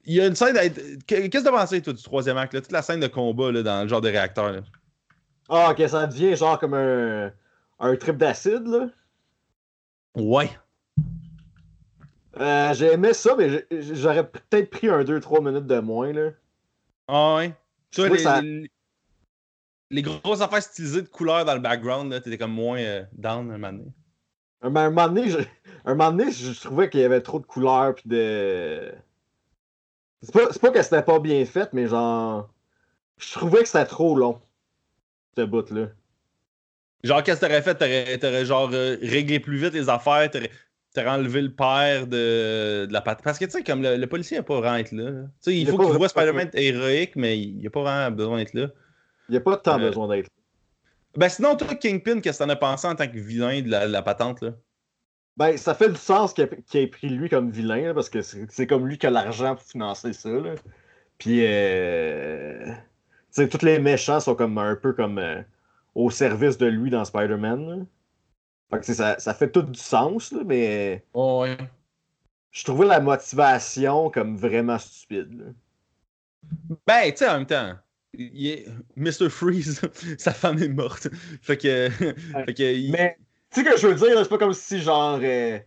il 0.03 0.15
y 0.15 0.21
a 0.21 0.27
une 0.27 0.35
scène. 0.35 0.57
Qu'est-ce 1.05 1.27
que 1.27 1.37
tu 1.37 1.47
as 1.47 1.51
pensé, 1.51 1.81
toi, 1.81 1.93
du 1.93 2.03
troisième 2.03 2.35
acte, 2.35 2.53
là? 2.53 2.59
Toute 2.59 2.73
la 2.73 2.81
scène 2.81 2.99
de 2.99 3.07
combat, 3.07 3.53
là, 3.53 3.63
dans 3.63 3.83
le 3.83 3.87
genre 3.87 4.01
de 4.01 4.09
réacteur, 4.09 4.51
là. 4.51 4.59
Ah, 5.47 5.71
ok, 5.71 5.87
ça 5.87 6.05
devient 6.05 6.35
genre 6.35 6.59
comme 6.59 6.73
un, 6.73 7.31
un 7.79 7.95
trip 7.95 8.17
d'acide, 8.17 8.67
là. 8.67 8.89
Ouais. 10.18 10.49
Euh, 12.39 12.74
j'ai 12.74 12.93
aimé 12.93 13.13
ça, 13.13 13.36
mais 13.36 13.68
j'aurais 13.72 14.28
peut-être 14.28 14.70
pris 14.72 14.89
un 14.89 15.03
2-3 15.03 15.43
minutes 15.43 15.68
de 15.68 15.80
moins. 15.80 16.11
Là. 16.11 16.32
Ah 17.07 17.36
ouais. 17.36 17.53
Tu 17.91 18.05
vois, 18.05 18.41
les, 18.41 18.70
les, 19.91 20.01
grosses 20.01 20.41
affaires 20.41 20.61
stylisées 20.61 21.03
de 21.03 21.07
couleurs 21.07 21.45
dans 21.45 21.53
le 21.53 21.59
background, 21.59 22.11
t'étais 22.22 22.38
comme 22.38 22.51
moins 22.51 22.80
euh, 22.80 23.03
down 23.13 23.49
un 23.51 23.57
moment 23.57 23.72
donné. 23.72 23.93
Un, 24.61 24.76
un 24.76 24.89
moment 24.89 25.07
donné, 25.07 25.30
je, 25.30 25.38
un 25.86 25.95
moment 25.95 26.11
donné, 26.11 26.32
je 26.32 26.59
trouvais 26.59 26.89
qu'il 26.89 26.99
y 26.99 27.03
avait 27.03 27.22
trop 27.22 27.39
de 27.39 27.45
couleurs 27.45 27.93
puis 27.95 28.09
de. 28.09 28.91
C'est 30.24 30.34
pas, 30.34 30.47
pas 30.47 30.72
que 30.72 30.82
c'était 30.82 31.03
pas 31.03 31.20
bien 31.20 31.45
fait, 31.45 31.72
mais 31.74 31.88
genre. 31.88 32.49
Je 33.18 33.34
trouvais 33.34 33.59
que 33.59 33.68
c'était 33.68 33.86
trop 33.86 34.15
long. 34.15 34.41
Ce 35.38 35.43
bout-là. 35.43 35.88
Genre, 37.03 37.23
qu'est-ce 37.23 37.41
que 37.41 37.45
t'aurais 37.45 37.61
fait? 37.61 38.17
T'aurais, 38.19 38.45
genre 38.45 38.69
euh, 38.73 38.97
réglé 39.01 39.39
plus 39.39 39.57
vite 39.57 39.73
les 39.73 39.89
affaires, 39.89 40.29
t'aurais, 40.31 40.49
enlevé 41.07 41.41
le 41.43 41.53
père 41.53 42.07
de, 42.07 42.87
de 42.87 42.93
la 42.93 43.01
patte. 43.01 43.21
Parce 43.23 43.37
que, 43.37 43.45
tu 43.45 43.51
sais, 43.51 43.63
comme 43.63 43.83
le, 43.83 44.05
policier 44.07 44.37
n'a 44.37 44.43
pas 44.43 44.59
vraiment 44.59 44.77
être 44.77 44.91
là. 44.91 45.11
Tu 45.11 45.27
sais, 45.41 45.57
il, 45.57 45.67
faut 45.67 45.77
qu'il 45.77 45.95
voit 45.95 46.09
Spider-Man 46.09 46.49
héroïque, 46.53 47.15
mais 47.15 47.39
il 47.39 47.61
n'a 47.61 47.69
pas 47.69 47.83
vraiment 47.83 48.15
besoin 48.15 48.37
d'être 48.37 48.55
là. 48.55 48.69
Il 49.29 49.33
n'y 49.33 49.37
a 49.37 49.41
pas 49.41 49.57
tant 49.57 49.79
euh, 49.79 49.87
besoin 49.89 50.07
d'être 50.07 50.25
là. 50.25 50.31
Ben 51.17 51.29
sinon, 51.29 51.55
toi, 51.55 51.75
Kingpin, 51.75 52.19
qu'est-ce 52.19 52.39
que 52.39 52.43
t'en 52.43 52.49
as 52.49 52.55
pensé 52.55 52.87
en 52.87 52.95
tant 52.95 53.07
que 53.07 53.17
vilain 53.17 53.61
de 53.61 53.69
la, 53.69 54.01
patente, 54.01 54.41
là? 54.41 54.53
Ben, 55.35 55.55
ça 55.57 55.75
fait 55.75 55.89
du 55.89 55.95
sens 55.95 56.33
qu'il 56.33 56.47
ait, 56.73 56.87
pris 56.87 57.09
lui 57.09 57.29
comme 57.29 57.51
vilain, 57.51 57.93
parce 57.93 58.09
que 58.09 58.21
c'est, 58.21 58.67
comme 58.67 58.87
lui 58.87 58.97
qui 58.97 59.05
a 59.05 59.11
l'argent 59.11 59.55
pour 59.55 59.63
financer 59.63 60.13
ça, 60.13 60.29
là. 60.29 60.55
Puis, 61.19 61.41
euh... 61.43 62.65
tu 62.65 62.73
sais, 63.31 63.49
tous 63.49 63.65
les 63.65 63.79
méchants 63.79 64.19
sont 64.19 64.35
comme 64.35 64.57
un 64.57 64.75
peu 64.75 64.93
comme... 64.93 65.19
Euh, 65.19 65.41
au 65.97 66.11
service 66.11 66.59
de 66.59 66.67
lui 66.67 66.91
dans 66.91 67.03
Spider-Man. 67.03 67.87
ça, 68.83 69.17
ça 69.17 69.33
fait 69.33 69.49
tout 69.51 69.63
du 69.63 69.79
sens, 69.79 70.31
mais. 70.45 71.03
ouais. 71.13 71.57
Je 72.51 72.63
trouvais 72.63 72.85
la 72.85 72.99
motivation 72.99 74.09
comme 74.11 74.37
vraiment 74.37 74.77
stupide. 74.77 75.55
Ben, 76.85 77.11
tu 77.11 77.17
sais, 77.17 77.27
en 77.27 77.39
même 77.39 77.45
temps, 77.45 77.73
Mr. 78.95 79.29
Freeze, 79.29 79.81
sa 80.17 80.33
femme 80.33 80.61
est 80.61 80.69
morte. 80.69 81.07
fait 81.41 81.57
que. 81.57 81.89
Mais, 82.91 83.17
tu 83.51 83.63
sais 83.63 83.69
que 83.69 83.77
je 83.77 83.87
veux 83.87 83.95
dire, 83.95 84.19
c'est 84.21 84.29
pas 84.29 84.37
comme 84.37 84.53
si, 84.53 84.79
genre. 84.79 85.19
Euh, 85.21 85.59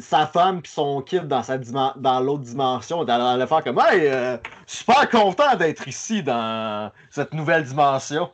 sa 0.00 0.26
femme 0.26 0.58
et 0.64 0.68
son 0.68 1.02
kid 1.02 1.26
dans, 1.26 1.42
sa 1.42 1.58
dans 1.58 2.20
l'autre 2.20 2.44
dimension 2.44 3.02
allaient 3.02 3.46
faire 3.46 3.64
comme 3.64 3.80
Hey, 3.80 4.06
euh, 4.06 4.36
super 4.64 5.10
content 5.10 5.56
d'être 5.56 5.88
ici 5.88 6.22
dans 6.22 6.92
cette 7.10 7.34
nouvelle 7.34 7.64
dimension. 7.64 8.30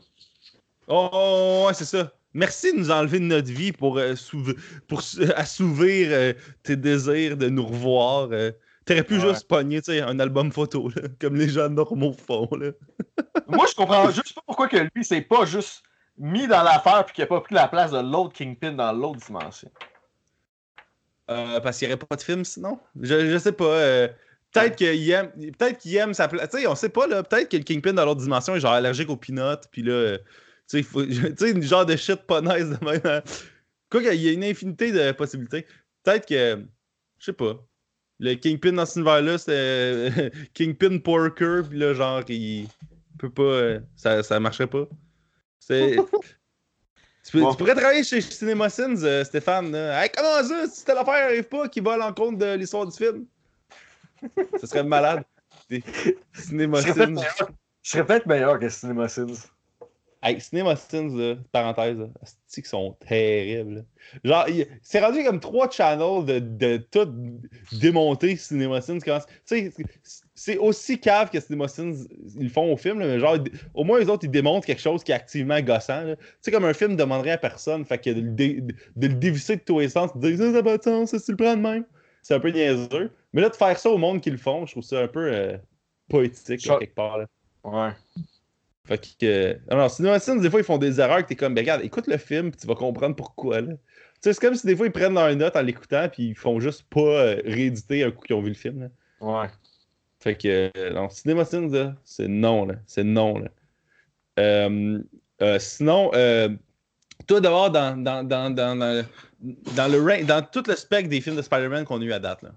Oh, 0.89 1.65
ouais, 1.67 1.75
c'est 1.75 1.85
ça. 1.85 2.13
Merci 2.35 2.73
de 2.73 2.79
nous 2.79 2.91
enlever 2.91 3.21
de 3.21 3.25
notre 3.25 3.51
vie 3.51 3.73
pour, 3.73 3.99
euh, 3.99 4.15
pour 4.87 5.03
assouvir 5.37 6.09
euh, 6.11 6.33
tes 6.63 6.77
désirs 6.77 7.37
de 7.37 7.49
nous 7.49 7.67
revoir. 7.67 8.29
Euh. 8.33 8.53
T'aurais 8.85 9.03
pu 9.03 9.21
juste 9.21 9.47
pogner 9.49 9.81
un 9.89 10.19
album 10.19 10.51
photo, 10.51 10.91
comme 11.21 11.37
les 11.37 11.49
gens 11.49 11.69
normaux 11.69 12.13
font. 12.13 12.49
Là. 12.53 12.71
Moi, 13.49 13.67
je 13.69 13.75
comprends 13.75 14.11
juste 14.11 14.35
pas 14.35 14.43
pourquoi 14.47 14.69
que 14.69 14.77
lui, 14.95 15.05
c'est 15.05 15.21
pas 15.21 15.45
juste 15.45 15.83
mis 16.17 16.47
dans 16.47 16.63
l'affaire 16.63 17.05
puis 17.05 17.15
qu'il 17.15 17.25
a 17.25 17.27
pas 17.27 17.41
pris 17.41 17.55
la 17.55 17.69
place 17.69 17.91
de 17.91 17.99
l'autre 17.99 18.35
Kingpin 18.35 18.73
dans 18.73 18.93
l'autre 18.93 19.21
dimension. 19.27 19.71
parce 21.27 21.79
qu'il 21.79 21.89
n'y 21.89 21.95
aurait 21.95 22.05
pas 22.05 22.17
de 22.17 22.23
film 22.23 22.45
sinon? 22.45 22.79
Je, 23.01 23.31
je 23.31 23.39
sais 23.39 23.53
pas. 23.53 24.09
Peut-être 24.53 24.77
qu'il 24.77 25.11
aime, 25.11 25.31
peut-être 25.59 25.79
qu'il 25.79 25.95
aime 25.97 26.15
sa 26.15 26.29
place. 26.29 26.49
Tu 26.51 26.61
sais, 26.61 26.67
on 26.67 26.75
sait 26.75 26.89
pas, 26.89 27.07
là. 27.07 27.23
Peut-être 27.23 27.51
que 27.51 27.59
le 27.59 27.63
Kingpin 27.65 27.93
dans 27.93 28.05
l'autre 28.05 28.23
dimension 28.23 28.55
est 28.55 28.61
genre 28.61 28.73
allergique 28.73 29.11
aux 29.11 29.17
peanuts, 29.17 29.67
puis 29.71 29.83
là, 29.83 30.17
tu 30.71 30.83
sais, 30.83 31.51
une 31.51 31.63
genre 31.63 31.87
de 31.87 31.97
shit 31.97 32.21
pas 32.27 32.43
nice 32.43 32.69
de 32.69 32.85
même. 32.85 33.01
Hein. 33.05 33.23
Quoi 33.91 34.03
qu'il 34.03 34.23
y 34.23 34.29
a 34.29 34.33
une 34.33 34.45
infinité 34.45 34.93
de 34.93 35.13
possibilités. 35.13 35.67
Peut-être 36.03 36.27
que, 36.27 36.63
je 37.19 37.25
sais 37.25 37.33
pas, 37.33 37.55
le 38.21 38.35
Kingpin 38.35 38.73
dans 38.73 38.85
cet 38.85 38.97
univers-là, 38.97 39.39
c'est 39.39 40.31
Kingpin 40.55 40.99
Porker, 40.99 41.63
puis 41.69 41.79
là, 41.79 41.95
genre, 41.95 42.23
il 42.29 42.69
peut 43.19 43.31
pas. 43.31 43.43
Euh, 43.43 43.81
ça, 43.97 44.23
ça 44.23 44.39
marcherait 44.41 44.67
pas. 44.67 44.87
C'est. 45.59 45.97
Tu, 47.31 47.41
pourrais 47.41 47.75
travailler 47.75 48.05
chez 48.05 48.23
CinemaSins, 48.23 49.05
euh, 49.05 49.23
Stéphane. 49.23 49.75
Hey, 49.75 50.09
comment 50.17 50.43
ça, 50.43 50.67
si 50.67 50.83
telle 50.83 50.97
affaire 50.97 51.27
n'arrive 51.27 51.45
pas, 51.45 51.69
qui 51.69 51.81
va 51.81 51.93
à 51.93 51.97
l'encontre 51.99 52.39
de 52.39 52.55
l'histoire 52.55 52.87
du 52.87 52.97
film? 52.97 53.27
Ce 54.59 54.67
serait 54.67 54.83
malade. 54.83 55.25
CinemaSins. 56.33 57.21
Je 57.83 57.91
serais 57.91 58.07
peut-être 58.07 58.25
meilleur 58.25 58.59
que 58.59 58.71
CinemaSins. 58.71 59.27
Hey, 60.21 60.41
CinemaSins, 60.41 61.17
là, 61.17 61.37
parenthèse, 61.53 61.99
c'est 62.49 62.67
sont 62.67 62.97
terribles. 63.07 63.85
Genre, 64.25 64.47
c'est 64.83 64.99
rendu 64.99 65.23
comme 65.23 65.39
trois 65.39 65.71
channels 65.71 66.25
de, 66.25 66.39
de 66.41 66.77
tout 66.79 67.09
démonter 67.81 68.35
CinemaSins. 68.37 68.99
Tu 68.99 69.13
sais, 69.45 69.73
c'est 70.35 70.57
aussi 70.57 70.99
cave 70.99 71.31
que 71.31 71.39
CinemaSins 71.39 72.09
ils 72.37 72.51
font 72.51 72.73
au 72.73 72.77
film, 72.77 72.99
mais 72.99 73.21
genre, 73.21 73.37
au 73.75 73.85
moins 73.85 74.01
les 74.01 74.09
autres, 74.09 74.25
ils 74.25 74.31
démontrent 74.31 74.67
quelque 74.67 74.81
chose 74.81 75.05
qui 75.05 75.13
est 75.13 75.15
activement 75.15 75.61
gossant. 75.61 76.03
Tu 76.05 76.17
sais, 76.41 76.51
comme 76.51 76.65
un 76.65 76.75
film 76.75 76.97
demanderait 76.97 77.33
à 77.33 77.39
personne, 77.39 77.85
fait 77.85 77.99
que 77.99 78.11
de, 78.11 78.21
de, 78.97 79.07
le 79.07 79.15
dévisser 79.15 79.57
de 79.57 79.63
tous 79.63 79.79
les 79.79 79.89
sens, 79.89 80.17
de 80.17 80.31
dire 80.31 80.39
ça 80.39 80.51
n'a 80.51 80.63
pas 80.65 80.79
de 80.79 80.83
sens, 80.83 81.11
ça, 81.11 81.21
tu 81.21 81.31
le 81.31 81.37
prends 81.37 81.57
de 81.57 81.63
même. 81.63 81.85
C'est 82.23 82.35
un 82.35 82.41
peu 82.41 82.51
niaiseux. 82.51 83.13
Mais 83.33 83.41
là, 83.41 83.51
de 83.51 83.55
faire 83.57 83.79
ça 83.79 83.89
au 83.89 83.99
monde 83.99 84.21
qui 84.21 84.31
le 84.31 84.37
font, 84.37 84.67
je 84.67 84.73
trouve 84.73 84.83
ça 84.83 85.01
un 85.01 85.09
peu 85.09 85.33
euh, 85.33 85.57
poétique, 86.09 86.61
quelque 86.61 86.95
part. 86.95 87.19
Là. 87.19 87.27
Ouais. 87.63 87.93
Fait 88.89 89.17
que. 89.21 89.59
Alors, 89.71 89.91
CinemaSins, 89.91 90.41
des 90.41 90.49
fois, 90.49 90.61
ils 90.61 90.65
font 90.65 90.79
des 90.79 90.99
erreurs 90.99 91.19
que 91.19 91.29
t'es 91.29 91.37
comme, 91.37 91.55
ben, 91.55 91.61
regarde, 91.61 91.85
écoute 91.85 92.07
le 92.07 92.17
film, 92.17 92.51
puis 92.51 92.59
tu 92.63 92.67
vas 92.67 92.75
comprendre 92.75 93.15
pourquoi, 93.15 93.61
là. 93.61 93.75
Tu 93.75 93.79
sais, 94.23 94.33
c'est 94.33 94.41
comme 94.41 94.55
si 94.55 94.67
des 94.67 94.75
fois, 94.75 94.87
ils 94.87 94.93
prennent 94.93 95.13
leur 95.13 95.35
note 95.37 95.55
en 95.57 95.61
l'écoutant, 95.61 96.09
puis 96.09 96.29
ils 96.29 96.35
font 96.35 96.59
juste 96.59 96.85
pas 96.89 97.01
euh, 97.01 97.43
rééditer 97.45 98.03
un 98.03 98.11
coup 98.11 98.23
qu'ils 98.23 98.35
ont 98.35 98.41
vu 98.41 98.49
le 98.49 98.55
film, 98.55 98.81
là. 98.81 98.89
Ouais. 99.21 99.49
Fait 100.21 100.37
que, 100.37 100.71
euh, 100.75 100.91
non, 100.95 101.11
CinemaSins, 101.11 101.69
là, 101.71 101.95
c'est 102.03 102.29
non, 102.29 102.65
là. 102.65 102.77
C'est 102.87 103.05
non, 103.05 103.39
là. 103.39 103.49
Euh, 104.39 105.03
euh 105.43 105.59
sinon, 105.59 106.11
euh, 106.15 106.49
toi, 107.27 107.41
d'abord, 107.41 107.71
dans, 107.71 108.03
dans, 108.03 108.27
dans, 108.27 108.51
dans, 108.55 108.79
dans, 108.79 109.93
le 109.93 110.25
dans 110.25 110.43
tout 110.51 110.65
le 110.67 110.77
spectre 110.77 111.11
des 111.11 111.21
films 111.21 111.37
de 111.37 111.43
Spider-Man 111.43 111.85
qu'on 111.85 112.01
a 112.01 112.05
eu 112.05 112.13
à 112.13 112.19
date, 112.19 112.41
là, 112.41 112.53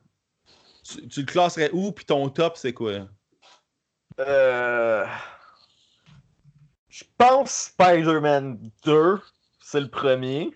tu, 0.83 1.05
tu 1.09 1.19
le 1.19 1.25
classerais 1.25 1.69
où, 1.73 1.91
puis 1.91 2.05
ton 2.05 2.29
top, 2.29 2.55
c'est 2.55 2.73
quoi? 2.73 3.05
Euh. 4.19 5.05
Je 6.91 7.05
pense 7.17 7.51
Spider-Man 7.51 8.69
2, 8.83 9.21
c'est 9.61 9.79
le 9.79 9.89
premier. 9.89 10.51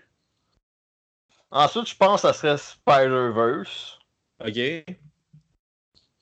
Ensuite, 1.50 1.86
je 1.88 1.96
pense 1.96 2.20
que 2.22 2.28
ça 2.28 2.34
serait 2.34 2.58
Spider-Verse. 2.58 3.98
Ok. 4.40 4.58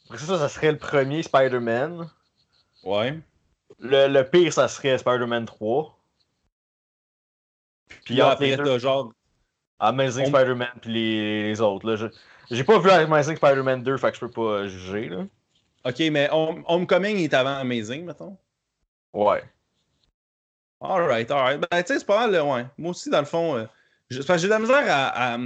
Après 0.08 0.18
ça, 0.18 0.38
ça 0.38 0.48
serait 0.48 0.70
le 0.70 0.78
premier 0.78 1.22
Spider-Man. 1.24 2.08
Ouais. 2.84 3.18
Le, 3.80 4.06
le 4.06 4.22
pire, 4.30 4.52
ça 4.52 4.68
serait 4.68 4.96
Spider-Man 4.98 5.46
3. 5.46 5.98
Puis 8.04 8.14
là, 8.14 8.30
après, 8.30 8.56
t'as 8.56 8.78
genre. 8.78 9.12
Amazing 9.80 10.26
On- 10.26 10.28
Spider-Man 10.28 10.68
puis 10.80 10.92
les, 10.92 11.42
les 11.42 11.60
autres. 11.60 11.90
Là. 11.90 11.96
Je- 11.96 12.06
J'ai 12.54 12.62
pas 12.62 12.78
vu 12.78 12.88
Amazing 12.90 13.36
Spider-Man 13.36 13.82
2, 13.82 13.96
fait 13.98 14.10
que 14.12 14.14
je 14.16 14.20
peux 14.20 14.30
pas 14.30 14.68
juger. 14.68 15.08
Là. 15.08 15.26
Ok, 15.84 15.98
mais 16.12 16.28
Home- 16.30 16.62
Homecoming 16.68 17.16
est 17.16 17.34
avant 17.34 17.56
Amazing, 17.56 18.04
mettons. 18.04 18.38
Ouais. 19.12 19.42
Alright, 20.85 21.30
alright. 21.30 21.61
Ben, 21.70 21.82
tu 21.82 21.93
sais, 21.93 21.99
c'est 21.99 22.07
pas 22.07 22.20
mal, 22.20 22.32
là, 22.32 22.45
ouais. 22.45 22.66
Moi 22.76 22.91
aussi, 22.91 23.09
dans 23.11 23.20
le 23.20 23.24
fond, 23.24 23.57
euh, 23.57 23.64
j'ai 24.11 24.18
de 24.20 24.47
la 24.49 24.59
misère 24.59 24.85
à. 24.89 25.35
à- 25.35 25.39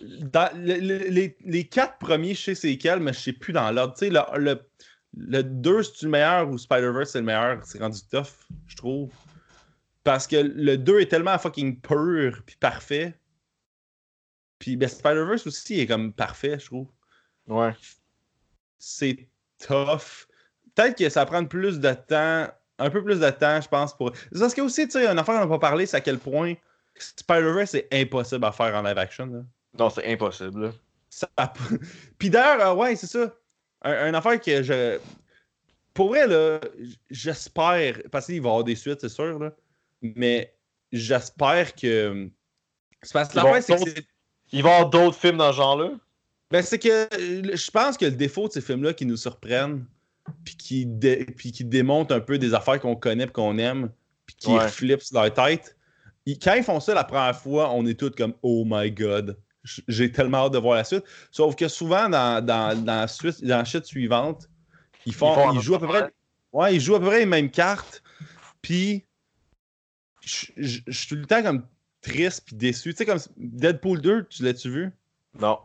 dans 0.00 0.50
le- 0.56 0.78
le- 0.80 1.08
les, 1.08 1.36
les 1.44 1.66
quatre 1.68 1.98
premiers, 1.98 2.34
je 2.34 2.42
sais 2.42 2.54
c'est 2.54 2.68
lesquels, 2.68 3.00
mais 3.00 3.12
je 3.12 3.20
sais 3.20 3.32
plus 3.32 3.52
dans 3.52 3.70
l'ordre. 3.70 3.94
Tu 3.94 4.06
sais, 4.06 4.10
le, 4.10 4.20
le, 4.38 4.60
le 5.16 5.42
2, 5.42 5.82
c'est-tu 5.82 6.04
le 6.06 6.10
meilleur 6.10 6.48
ou 6.48 6.56
Spider-Verse, 6.56 7.10
c'est 7.10 7.18
le 7.20 7.24
meilleur? 7.26 7.64
C'est 7.64 7.80
rendu 7.80 8.00
tough, 8.10 8.28
je 8.66 8.76
trouve. 8.76 9.10
Parce 10.04 10.26
que 10.26 10.36
le 10.36 10.76
2 10.78 11.00
est 11.00 11.06
tellement 11.06 11.38
fucking 11.38 11.80
pur 11.80 12.42
puis 12.46 12.56
parfait. 12.56 13.14
Puis 14.58 14.76
ben, 14.76 14.88
Spider-Verse 14.88 15.46
aussi 15.46 15.80
est 15.80 15.86
comme 15.86 16.12
parfait, 16.14 16.58
je 16.58 16.66
trouve. 16.66 16.88
Ouais. 17.46 17.74
c'est 18.78 19.28
tough. 19.58 20.26
Peut-être 20.74 20.96
que 20.96 21.08
ça 21.10 21.26
prend 21.26 21.44
plus 21.44 21.78
de 21.80 21.92
temps, 21.92 22.48
un 22.80 22.90
peu 22.90 23.04
plus 23.04 23.20
de 23.20 23.30
temps, 23.30 23.60
je 23.60 23.68
pense, 23.68 23.96
pour. 23.96 24.12
Parce 24.36 24.54
que 24.54 24.60
aussi, 24.62 24.86
tu 24.86 24.92
sais, 24.92 25.06
une 25.06 25.18
affaire 25.18 25.34
qu'on 25.34 25.40
n'a 25.40 25.46
pas 25.46 25.58
parlé, 25.58 25.86
c'est 25.86 25.98
à 25.98 26.00
quel 26.00 26.18
point 26.18 26.54
Spider-Verse 26.98 27.74
est 27.74 27.88
impossible 27.92 28.44
à 28.44 28.52
faire 28.52 28.74
en 28.74 28.82
live 28.82 28.98
action. 28.98 29.26
Là. 29.26 29.40
Non, 29.78 29.90
c'est 29.90 30.10
impossible. 30.10 30.64
là. 30.64 30.72
Ça... 31.10 31.28
Puis 32.18 32.30
d'ailleurs, 32.30 32.72
euh, 32.72 32.74
ouais, 32.74 32.96
c'est 32.96 33.06
ça. 33.06 33.34
Un, 33.82 34.08
une 34.08 34.14
affaire 34.14 34.40
que 34.40 34.62
je. 34.62 34.98
Pour 35.94 36.08
vrai, 36.08 36.26
là, 36.26 36.60
j'espère. 37.10 37.98
Parce 38.10 38.26
qu'il 38.26 38.40
va 38.40 38.48
y 38.48 38.50
avoir 38.50 38.64
des 38.64 38.76
suites, 38.76 39.00
c'est 39.00 39.08
sûr, 39.08 39.38
là. 39.38 39.52
Mais 40.02 40.54
j'espère 40.92 41.74
que. 41.74 42.28
C'est 43.02 43.12
parce 43.12 43.28
que 43.28 43.36
l'affaire, 43.36 43.62
c'est 43.62 43.84
que. 43.84 44.00
Il 44.52 44.62
va 44.62 44.70
y 44.70 44.72
avoir 44.72 44.90
d'autres 44.90 45.16
films 45.16 45.36
dans 45.36 45.52
ce 45.52 45.56
genre-là? 45.58 45.92
Ben, 46.50 46.62
c'est 46.62 46.80
que 46.80 47.08
je 47.12 47.70
pense 47.70 47.96
que 47.96 48.06
le 48.06 48.10
défaut 48.10 48.48
de 48.48 48.52
ces 48.52 48.60
films-là 48.60 48.92
qui 48.92 49.06
nous 49.06 49.16
surprennent, 49.16 49.84
puis 50.44 50.56
qui, 50.56 50.86
dé- 50.86 51.24
puis 51.36 51.52
qui 51.52 51.64
démontrent 51.64 52.14
un 52.14 52.20
peu 52.20 52.38
des 52.38 52.54
affaires 52.54 52.80
qu'on 52.80 52.96
connaît 52.96 53.24
et 53.24 53.28
qu'on 53.28 53.58
aime, 53.58 53.90
puis 54.26 54.36
qui 54.36 54.48
Ouais. 54.50 54.68
flippent 54.68 55.02
sur 55.02 55.20
leur 55.22 55.32
tête, 55.32 55.76
ils- 56.26 56.38
quand 56.38 56.54
ils 56.54 56.62
font 56.64 56.80
ça 56.80 56.94
la 56.94 57.04
première 57.04 57.36
fois, 57.36 57.70
on 57.72 57.86
est 57.86 57.98
tous 57.98 58.10
comme 58.10 58.34
Oh 58.42 58.64
my 58.66 58.90
god, 58.90 59.36
j'ai 59.88 60.10
tellement 60.10 60.46
hâte 60.46 60.52
de 60.52 60.58
voir 60.58 60.76
la 60.76 60.84
suite. 60.84 61.04
Sauf 61.30 61.54
que 61.56 61.68
souvent, 61.68 62.08
dans, 62.08 62.44
dans, 62.44 62.76
dans, 62.84 63.00
la, 63.00 63.08
suite, 63.08 63.44
dans 63.44 63.58
la 63.58 63.64
chute 63.64 63.84
suivante, 63.84 64.48
ils, 65.06 65.14
font, 65.14 65.32
Ils 65.32 65.34
font 65.34 65.52
ils, 65.52 65.58
un 65.58 65.60
jouent 65.60 65.74
à 65.74 65.80
peu 65.80 65.86
près. 65.88 66.10
Ouais, 66.52 66.74
ils 66.74 66.80
jouent 66.80 66.96
à 66.96 67.00
peu 67.00 67.06
près 67.06 67.20
les 67.20 67.26
mêmes 67.26 67.50
cartes, 67.50 68.02
puis 68.62 69.04
je 70.22 70.80
suis 70.90 71.08
tout 71.08 71.14
le 71.16 71.26
temps 71.26 71.42
comme 71.42 71.66
triste 72.02 72.44
puis 72.46 72.56
déçu. 72.56 72.90
Tu 72.90 72.96
sais, 72.98 73.06
comme 73.06 73.18
Deadpool 73.36 74.00
2, 74.00 74.26
tu 74.28 74.42
l'as-tu 74.42 74.70
vu? 74.70 74.90
Non. 75.38 75.58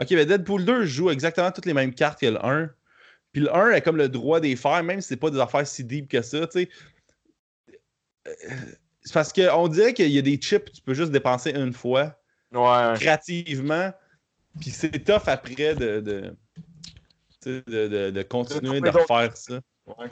Ok, 0.00 0.08
mais 0.12 0.26
Deadpool 0.26 0.64
2 0.64 0.84
joue 0.84 1.10
exactement 1.10 1.50
toutes 1.50 1.66
les 1.66 1.74
mêmes 1.74 1.94
cartes 1.94 2.20
que 2.20 2.26
le 2.26 2.44
1. 2.44 2.70
Puis 3.32 3.42
le 3.42 3.54
1 3.54 3.70
a 3.72 3.80
comme 3.80 3.96
le 3.96 4.08
droit 4.08 4.40
des 4.40 4.56
faire, 4.56 4.82
même 4.82 5.00
si 5.00 5.08
c'est 5.08 5.16
pas 5.16 5.30
des 5.30 5.38
affaires 5.40 5.66
si 5.66 5.84
deep 5.84 6.08
que 6.08 6.22
ça, 6.22 6.46
tu 6.46 6.60
sais. 6.60 6.68
Euh, 8.26 8.32
C'est 9.02 9.14
parce 9.14 9.32
qu'on 9.32 9.68
dirait 9.68 9.94
qu'il 9.94 10.10
y 10.10 10.18
a 10.18 10.22
des 10.22 10.36
chips 10.36 10.66
que 10.66 10.70
tu 10.72 10.82
peux 10.82 10.92
juste 10.94 11.12
dépenser 11.12 11.50
une 11.52 11.72
fois, 11.72 12.18
Ouais. 12.52 12.94
créativement, 12.96 13.90
puis 14.60 14.70
c'est 14.70 14.90
tough 15.04 15.22
après 15.28 15.74
de, 15.74 16.00
de, 16.00 16.36
de, 17.46 17.62
de- 17.66 18.10
de 18.10 18.22
continuer 18.22 18.80
de 18.80 18.88
refaire 18.90 19.34
ça. 19.36 19.60
Ouais. 19.86 20.10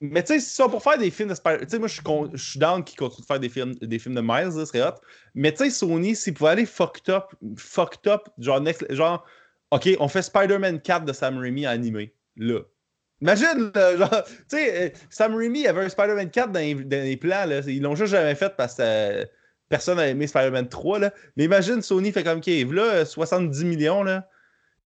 Mais 0.00 0.22
tu 0.22 0.34
sais, 0.34 0.40
c'est 0.40 0.54
ça, 0.56 0.68
pour 0.68 0.80
faire 0.82 0.98
des 0.98 1.10
films 1.10 1.30
de. 1.30 1.34
Tu 1.34 1.68
sais, 1.68 1.78
moi, 1.80 1.88
je 1.88 1.94
suis, 1.94 2.02
con- 2.02 2.30
je 2.32 2.50
suis 2.50 2.58
down 2.60 2.84
qu'ils 2.84 2.96
continuent 2.98 3.22
de 3.22 3.26
faire 3.26 3.40
des 3.40 3.48
films, 3.48 3.74
des 3.74 3.98
films 3.98 4.14
de 4.14 4.20
Miles, 4.20 4.52
ce 4.52 4.64
serait 4.66 4.82
hot. 4.82 4.94
Mais 5.34 5.50
tu 5.50 5.58
sais, 5.64 5.70
Sony, 5.70 6.14
s'ils 6.14 6.34
pouvaient 6.34 6.50
aller 6.50 6.66
fucked 6.66 7.08
up, 7.08 7.34
fucked 7.56 8.06
up, 8.06 8.28
genre, 8.38 8.60
next- 8.60 8.92
genre, 8.94 9.24
OK, 9.72 9.88
on 9.98 10.06
fait 10.06 10.22
Spider-Man 10.22 10.80
4 10.80 11.04
de 11.04 11.12
Sam 11.12 11.38
Raimi 11.38 11.66
animé, 11.66 12.14
là. 12.38 12.60
Imagine, 13.20 13.70
là, 13.74 13.96
genre, 13.98 14.24
tu 14.24 14.34
sais, 14.48 14.86
euh, 14.86 14.90
Sam 15.10 15.34
Raimi 15.34 15.66
avait 15.66 15.84
un 15.84 15.88
Spider-Man 15.88 16.30
4 16.30 16.52
dans 16.52 16.60
les, 16.60 16.74
dans 16.74 17.02
les 17.04 17.16
plans, 17.16 17.44
là. 17.46 17.60
Ils 17.66 17.82
l'ont 17.82 17.96
juste 17.96 18.12
jamais 18.12 18.34
fait 18.34 18.54
parce 18.56 18.74
que 18.76 18.82
euh, 18.82 19.24
personne 19.68 19.96
n'a 19.96 20.06
aimé 20.08 20.26
Spider-Man 20.26 20.68
3, 20.68 20.98
là. 21.00 21.12
Mais 21.36 21.44
imagine, 21.44 21.82
Sony 21.82 22.12
fait 22.12 22.22
comme, 22.24 22.38
OK, 22.38 22.46
là, 22.46 23.04
70 23.04 23.64
millions, 23.64 24.02
là. 24.02 24.28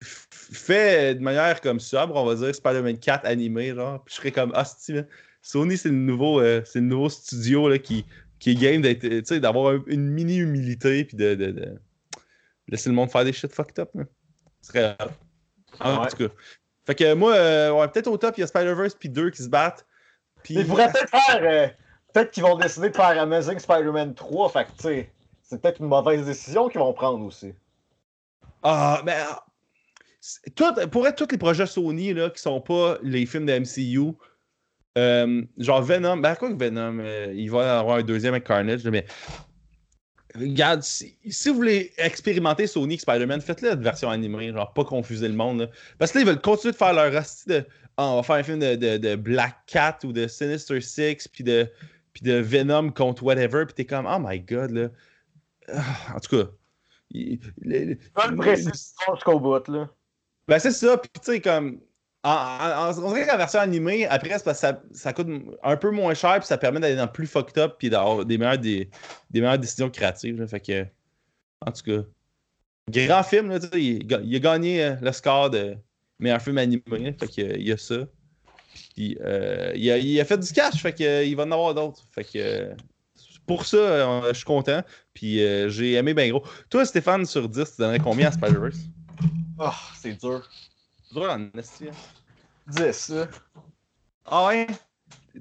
Fait 0.00 1.14
de 1.14 1.20
manière 1.20 1.60
comme 1.60 1.78
sobre, 1.80 2.16
on 2.16 2.24
va 2.24 2.34
dire 2.34 2.54
Spider-Man 2.54 2.98
4 2.98 3.24
animé, 3.26 3.74
genre. 3.74 4.02
Puis 4.04 4.14
je 4.14 4.20
serais 4.20 4.32
comme, 4.32 4.52
ah, 4.54 4.64
c'est-tu, 4.64 4.92
là, 4.98 5.02
Sony, 5.42 5.76
c'est 5.76 5.88
le 5.88 5.94
nouveau, 5.96 6.40
euh, 6.40 6.62
c'est 6.64 6.78
le 6.80 6.86
nouveau 6.86 7.08
studio, 7.08 7.68
là, 7.68 7.78
qui, 7.78 8.04
qui 8.38 8.52
est 8.52 8.54
game 8.54 8.82
d'être, 8.82 9.34
d'avoir 9.34 9.74
un- 9.74 9.84
une 9.88 10.08
mini 10.08 10.36
humilité, 10.38 11.04
puis 11.04 11.16
de, 11.16 11.34
de, 11.34 11.46
de 11.50 11.74
laisser 12.68 12.88
le 12.88 12.94
monde 12.94 13.10
faire 13.10 13.24
des 13.24 13.32
shit 13.32 13.52
fucked 13.52 13.78
up, 13.80 13.90
là. 13.94 14.04
Ce 14.60 14.68
serait. 14.72 14.96
En 15.80 16.00
Ouais. 16.02 16.08
tout 16.08 16.28
cas. 16.28 16.34
Fait 16.84 16.94
que 16.94 17.14
moi, 17.14 17.34
euh, 17.34 17.72
ouais, 17.72 17.88
peut-être 17.88 18.08
au 18.08 18.16
top, 18.16 18.36
il 18.38 18.40
y 18.40 18.44
a 18.44 18.46
Spider-Verse 18.46 18.94
puis 18.94 19.08
deux 19.08 19.30
qui 19.30 19.42
se 19.42 19.48
battent. 19.48 19.86
Puis... 20.42 20.54
Ils 20.54 20.66
pourraient 20.66 20.90
peut-être 20.90 21.10
faire. 21.10 21.42
euh, 21.42 21.68
peut-être 22.12 22.30
qu'ils 22.30 22.42
vont 22.42 22.56
décider 22.56 22.90
de 22.90 22.96
faire 22.96 23.20
Amazing 23.20 23.58
Spider-Man 23.58 24.14
3. 24.14 24.48
Fait 24.48 24.64
que, 24.64 24.70
tu 24.70 24.82
sais, 24.82 25.10
c'est 25.42 25.60
peut-être 25.60 25.80
une 25.80 25.86
mauvaise 25.86 26.24
décision 26.24 26.68
qu'ils 26.68 26.80
vont 26.80 26.92
prendre 26.92 27.24
aussi. 27.24 27.54
Ah, 28.62 29.02
ben. 29.04 29.26
tout, 30.54 30.72
pour 30.90 31.06
être 31.06 31.16
tous 31.16 31.30
les 31.32 31.38
projets 31.38 31.66
Sony 31.66 32.14
là, 32.14 32.30
qui 32.30 32.40
sont 32.40 32.60
pas 32.60 32.98
les 33.02 33.26
films 33.26 33.46
de 33.46 33.58
MCU, 33.58 34.16
euh, 34.98 35.42
genre 35.58 35.82
Venom, 35.82 36.18
ben 36.18 36.34
quoi 36.34 36.52
que 36.52 36.58
Venom, 36.58 36.98
euh, 37.00 37.32
il 37.34 37.50
va 37.50 37.62
y 37.62 37.68
avoir 37.68 37.96
un 37.98 38.02
deuxième 38.02 38.34
avec 38.34 38.44
Carnage, 38.44 38.84
mais. 38.84 39.06
Regarde, 40.34 40.82
si, 40.82 41.16
si 41.28 41.48
vous 41.50 41.56
voulez 41.56 41.92
expérimenter 41.98 42.66
Sony 42.66 42.98
Spider-Man, 42.98 43.40
faites-le 43.42 43.76
de 43.76 43.82
version 43.82 44.08
animée, 44.10 44.52
genre 44.52 44.72
pas 44.72 44.84
confuser 44.84 45.28
le 45.28 45.34
monde. 45.34 45.60
là. 45.60 45.66
Parce 45.98 46.12
que 46.12 46.18
là, 46.18 46.22
ils 46.22 46.26
veulent 46.28 46.40
continuer 46.40 46.72
de 46.72 46.76
faire 46.78 46.94
leur 46.94 47.14
hostie 47.14 47.48
de. 47.48 47.64
Ah, 47.98 48.08
on 48.12 48.16
va 48.16 48.22
faire 48.22 48.36
un 48.36 48.42
film 48.42 48.58
de, 48.58 48.74
de- 48.76 48.96
de 48.96 49.16
Black 49.16 49.54
Cat 49.66 49.98
ou 50.04 50.12
de 50.12 50.26
Sinister 50.26 50.80
Six, 50.80 51.28
puis 51.28 51.44
de, 51.44 51.68
puis 52.14 52.22
de 52.22 52.34
Venom 52.34 52.90
contre 52.90 53.22
whatever, 53.22 53.66
puis 53.66 53.74
t'es 53.74 53.84
comme, 53.84 54.06
oh 54.06 54.18
my 54.18 54.40
god, 54.40 54.70
là. 54.70 54.88
Ah, 55.68 56.16
en 56.16 56.20
tout 56.20 56.36
cas. 56.44 56.50
il- 57.10 57.38
le- 57.60 57.96
précision 58.36 59.14
jusqu'au 59.14 59.38
bout, 59.38 59.68
là. 59.68 59.90
ben, 60.48 60.58
c'est 60.58 60.70
ça. 60.72 60.96
Puis, 60.96 61.10
tu 61.14 61.32
sais, 61.32 61.40
comme. 61.40 61.80
En, 62.24 62.92
la 62.92 63.36
version 63.36 63.58
animée, 63.58 64.06
après, 64.06 64.38
c'est 64.38 64.44
parce 64.44 64.60
que 64.60 64.66
ça, 64.66 64.82
ça 64.92 65.12
coûte 65.12 65.26
un 65.62 65.76
peu 65.76 65.90
moins 65.90 66.14
cher, 66.14 66.38
puis 66.38 66.46
ça 66.46 66.56
permet 66.56 66.78
d'aller 66.78 66.94
dans 66.94 67.08
plus 67.08 67.26
fucked 67.26 67.58
up, 67.58 67.74
puis 67.78 67.90
d'avoir 67.90 68.24
des 68.24 68.38
meilleures, 68.38 68.58
des, 68.58 68.88
des 69.30 69.40
meilleures 69.40 69.58
décisions 69.58 69.90
créatives. 69.90 70.46
Fait 70.46 70.60
que. 70.60 70.86
En 71.66 71.72
tout 71.72 71.82
cas. 71.82 72.02
Grand 72.90 73.22
film, 73.22 73.50
là, 73.50 73.58
il, 73.74 74.06
il 74.24 74.36
a 74.36 74.38
gagné 74.38 74.84
euh, 74.84 74.94
le 75.00 75.12
score 75.12 75.50
de 75.50 75.76
meilleur 76.18 76.40
film 76.40 76.58
animé. 76.58 76.82
fait 77.18 77.28
que, 77.28 77.58
il 77.58 77.66
y 77.66 77.72
a 77.72 77.76
ça. 77.76 78.06
Puis, 78.94 79.18
euh, 79.20 79.72
il, 79.74 80.20
a, 80.20 80.24
fait 80.24 80.38
du 80.38 80.52
cash, 80.52 80.80
fait 80.80 80.92
que, 80.92 81.24
il 81.24 81.34
va 81.34 81.42
en 81.42 81.50
avoir 81.50 81.74
d'autres. 81.74 82.04
Fait 82.12 82.24
que. 82.24 82.70
pour 83.46 83.66
ça, 83.66 84.22
je 84.28 84.36
suis 84.36 84.44
content. 84.44 84.82
Puis, 85.12 85.42
euh, 85.42 85.68
j'ai 85.68 85.94
aimé 85.94 86.14
bien 86.14 86.28
gros. 86.30 86.44
Toi, 86.70 86.86
Stéphane, 86.86 87.26
sur 87.26 87.48
10, 87.48 87.64
tu 87.64 87.82
donnerais 87.82 87.98
combien 87.98 88.28
à 88.28 88.32
Spider-Verse? 88.32 88.78
Ah, 89.58 89.74
c'est 90.00 90.20
dur. 90.20 90.48
C'est 91.12 91.20
dur 91.20 91.30
en 91.30 91.58
esti, 91.58 91.88
hein. 91.88 91.92
10, 92.68 93.08
là. 93.10 93.28
Ah 94.24 94.46
ouais? 94.46 94.66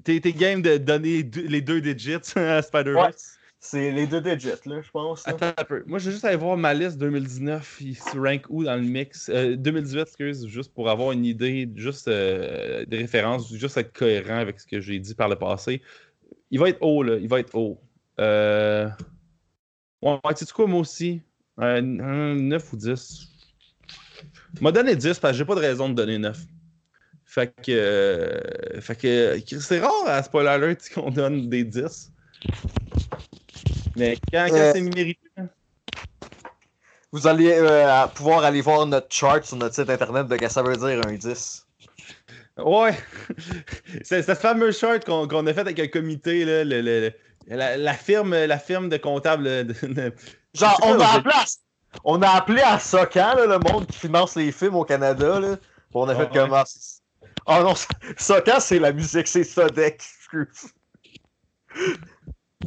T'es 0.04 0.20
game 0.20 0.62
de 0.62 0.78
donner 0.78 1.24
les 1.24 1.62
deux 1.62 1.82
digits 1.82 2.16
à 2.36 2.58
Ouais. 2.58 2.62
Spider-Verse? 2.62 3.38
C'est 3.64 3.92
les 3.92 4.08
deux 4.08 4.22
digits, 4.22 4.50
là, 4.66 4.82
je 4.82 4.90
pense. 4.90 5.26
là. 5.28 5.34
Attends 5.34 5.54
un 5.56 5.64
peu. 5.64 5.84
Moi, 5.86 6.00
je 6.00 6.06
vais 6.08 6.12
juste 6.14 6.26
aller 6.26 6.36
voir 6.36 6.58
ma 6.58 6.74
liste 6.74 6.98
2019. 6.98 7.78
Il 7.82 7.96
se 7.96 8.18
rank 8.18 8.46
où 8.50 8.64
dans 8.64 8.76
le 8.76 8.82
mix? 8.82 9.30
Euh, 9.30 9.56
2018, 9.56 10.00
excuse, 10.02 10.48
juste 10.48 10.74
pour 10.74 10.90
avoir 10.90 11.12
une 11.12 11.26
idée, 11.26 11.70
juste 11.76 12.08
euh, 12.08 12.84
des 12.86 12.98
références, 12.98 13.54
juste 13.54 13.78
être 13.78 13.94
cohérent 13.94 14.38
avec 14.40 14.60
ce 14.60 14.66
que 14.66 14.82
j'ai 14.82 14.98
dit 15.00 15.14
par 15.14 15.30
le 15.30 15.36
passé. 15.36 15.82
Il 16.50 16.60
va 16.60 16.70
être 16.70 16.82
haut, 16.82 17.04
là. 17.04 17.18
Il 17.18 17.30
va 17.30 17.40
être 17.40 17.54
haut. 17.56 17.80
Euh... 18.20 18.90
Ouais, 20.02 20.18
tu 20.36 20.44
sais 20.46 20.52
quoi, 20.52 20.66
moi 20.66 20.80
aussi? 20.80 21.22
Euh, 21.60 21.78
un 21.78 22.34
9 22.36 22.74
ou 22.74 22.78
10. 22.78 23.31
M'a 24.60 24.72
donné 24.72 24.96
10 24.96 25.20
parce 25.20 25.34
que 25.34 25.38
j'ai 25.38 25.46
pas 25.46 25.56
de 25.56 25.62
raison 25.62 25.88
de 25.90 25.94
donner 25.94 26.18
9. 26.18 26.38
Fait 27.26 27.48
que, 27.64 27.72
euh, 27.72 28.82
fait 28.82 28.96
que 28.96 29.60
c'est 29.62 29.80
rare 29.80 29.92
à 30.08 30.22
Spoiler 30.24 30.50
Alert 30.50 30.90
qu'on 30.94 31.10
donne 31.12 31.50
des 31.50 31.64
10. 31.64 32.12
Mais 33.96 34.18
quand, 34.32 34.48
quand 34.50 34.56
Euh, 34.56 34.72
c'est 34.74 34.82
mérité. 34.82 35.20
hein? 35.38 35.48
Vous 37.14 37.28
allez 37.28 37.52
euh, 37.54 38.08
pouvoir 38.08 38.44
aller 38.44 38.62
voir 38.62 38.86
notre 38.86 39.14
chart 39.14 39.44
sur 39.44 39.58
notre 39.58 39.76
site 39.76 39.90
internet 39.90 40.28
de 40.28 40.36
ce 40.36 40.40
que 40.40 40.50
ça 40.50 40.64
veut 40.64 40.76
dire 40.78 41.06
un 41.06 41.14
10. 41.14 41.68
Ouais. 42.58 42.98
c'est 44.04 44.22
cette 44.24 44.38
fameuse 44.40 44.78
charte 44.78 45.06
qu'on 45.06 45.48
a 45.48 45.54
faite 45.54 45.68
avec 45.68 45.80
un 45.80 45.88
comité, 45.88 46.44
là, 46.46 46.64
le, 46.64 46.82
le- 46.82 47.12
la, 47.48 47.76
la 47.78 47.94
firme, 47.94 48.36
la 48.36 48.60
firme 48.60 48.88
de 48.90 48.98
de- 48.98 50.14
Genre, 50.54 50.80
on 50.84 51.00
a 51.00 51.08
appelé 51.16 51.34
à, 51.34 51.46
on 52.04 52.22
a 52.22 52.30
appelé 52.30 52.62
à 52.62 52.80
Socan, 52.80 53.36
le 53.36 53.58
monde 53.60 53.88
qui 53.88 53.98
finance 53.98 54.36
les 54.36 54.52
films 54.52 54.76
au 54.76 54.84
Canada. 54.86 55.40
Là? 55.40 55.58
On 55.94 56.08
a 56.08 56.14
Ah, 56.14 56.16
fait 56.16 56.24
ouais. 56.24 56.30
comment 56.34 56.64
Oh 57.48 57.60
non, 57.64 57.74
Socan, 58.18 58.60
c'est 58.60 58.80
la 58.80 58.92
musique, 58.94 59.28
c'est 59.28 59.44
Sodec. 59.44 59.96
excuse. 59.96 60.72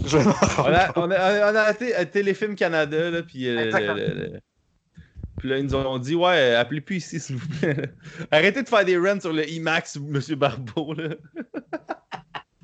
Je 0.04 0.18
On 0.18 0.74
a, 0.74 0.92
on 0.96 1.10
a, 1.10 1.52
on 1.52 1.56
a 1.56 1.70
été 1.70 1.94
à 1.94 2.04
Téléfilm 2.04 2.56
Canada, 2.56 3.10
là, 3.10 3.22
puis, 3.22 3.48
euh, 3.48 3.66
Exactement. 3.66 3.94
le- 3.94 4.06
le- 4.08 4.14
le- 4.32 4.40
puis 5.38 5.48
là, 5.48 5.58
ils 5.58 5.64
nous 5.66 5.74
ont 5.74 5.98
dit, 5.98 6.14
ouais, 6.14 6.36
euh, 6.36 6.60
appelez 6.60 6.80
plus 6.80 6.96
ici, 6.96 7.20
s'il 7.20 7.36
vous 7.36 7.48
plaît. 7.60 7.90
Arrêtez 8.30 8.62
de 8.62 8.68
faire 8.68 8.84
des 8.84 8.96
runs 8.96 9.20
sur 9.20 9.32
le 9.32 9.48
IMAX, 9.48 9.96
Monsieur 9.96 10.36
Barbeau, 10.36 10.94
là. 10.94 11.10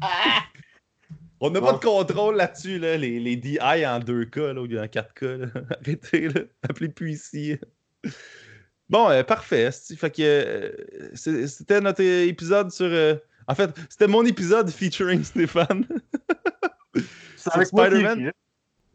On 1.40 1.50
n'a 1.50 1.60
pas 1.60 1.72
de 1.72 1.78
contrôle 1.78 2.36
là-dessus, 2.36 2.78
là. 2.78 2.96
Les, 2.96 3.18
les 3.18 3.36
DI 3.36 3.58
en 3.60 3.98
2K, 4.00 4.52
là, 4.52 4.60
au 4.60 4.66
lieu 4.66 4.80
en 4.80 4.84
4K, 4.84 5.36
là. 5.36 5.46
Arrêtez, 5.80 6.28
là. 6.28 6.40
Appelez 6.68 6.88
plus 6.90 7.12
ici. 7.12 7.56
Bon, 8.88 9.08
euh, 9.08 9.22
parfait. 9.22 9.70
Fait 9.96 10.10
que 10.10 10.22
euh, 10.22 10.70
c'était 11.14 11.80
notre 11.80 12.02
épisode 12.02 12.70
sur. 12.70 12.86
euh, 12.86 13.14
En 13.46 13.54
fait, 13.54 13.70
c'était 13.88 14.06
mon 14.08 14.24
épisode 14.26 14.68
featuring 14.70 15.22
Stéphane. 15.24 15.86
C'est 17.36 17.64
Spider-Man. 17.64 18.32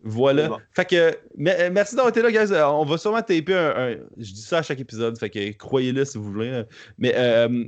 Voilà. 0.04 0.44
C'est 0.44 0.50
bon. 0.50 0.60
Fait 0.72 0.86
que, 0.86 1.18
me- 1.38 1.50
euh, 1.50 1.70
merci 1.72 1.96
d'avoir 1.96 2.10
été 2.16 2.22
là, 2.22 2.32
guys. 2.32 2.54
Euh, 2.54 2.68
On 2.68 2.86
va 2.86 2.98
sûrement 3.00 3.22
taper 3.24 3.56
un, 3.56 3.70
un- 3.76 3.96
Je 4.18 4.34
dis 4.34 4.42
ça 4.42 4.60
à 4.60 4.62
chaque 4.62 4.80
épisode, 4.80 5.18
fait 5.18 5.32
que 5.32 5.52
croyez-le 5.54 6.06
si 6.06 6.18
vous 6.20 6.26
voulez. 6.32 6.52
là. 6.52 6.66
Mais 7.00 7.14
euh, 7.16 7.64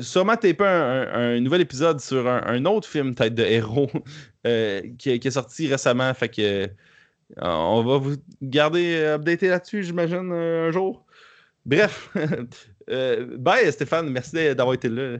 sûrement 0.00 0.36
taper 0.36 0.64
un, 0.64 1.08
un- 1.12 1.40
nouvel 1.40 1.60
épisode 1.62 2.00
sur 2.00 2.28
un, 2.28 2.64
autre 2.64 2.88
film, 2.88 3.14
tête 3.14 3.34
de 3.34 3.42
héros, 3.42 3.90
euh, 4.46 4.82
qui, 4.98 5.10
est 5.10 5.30
sorti 5.30 5.68
récemment. 5.68 6.12
Fait 6.14 6.28
que. 6.28 6.42
euh, 6.42 6.66
on 7.40 7.82
va 7.82 7.98
vous 7.98 8.16
garder 8.42 8.96
euh, 8.96 9.14
updaté 9.16 9.48
là-dessus, 9.48 9.82
j'imagine, 9.84 10.30
un 10.32 10.70
jour. 10.70 11.04
Bref. 11.64 12.10
Bye, 12.88 13.72
Stéphane. 13.72 14.10
Merci 14.10 14.54
d'avoir 14.54 14.74
été 14.74 14.88
là. 14.88 15.18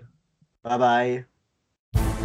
Bye 0.62 0.78
bye. 0.78 2.24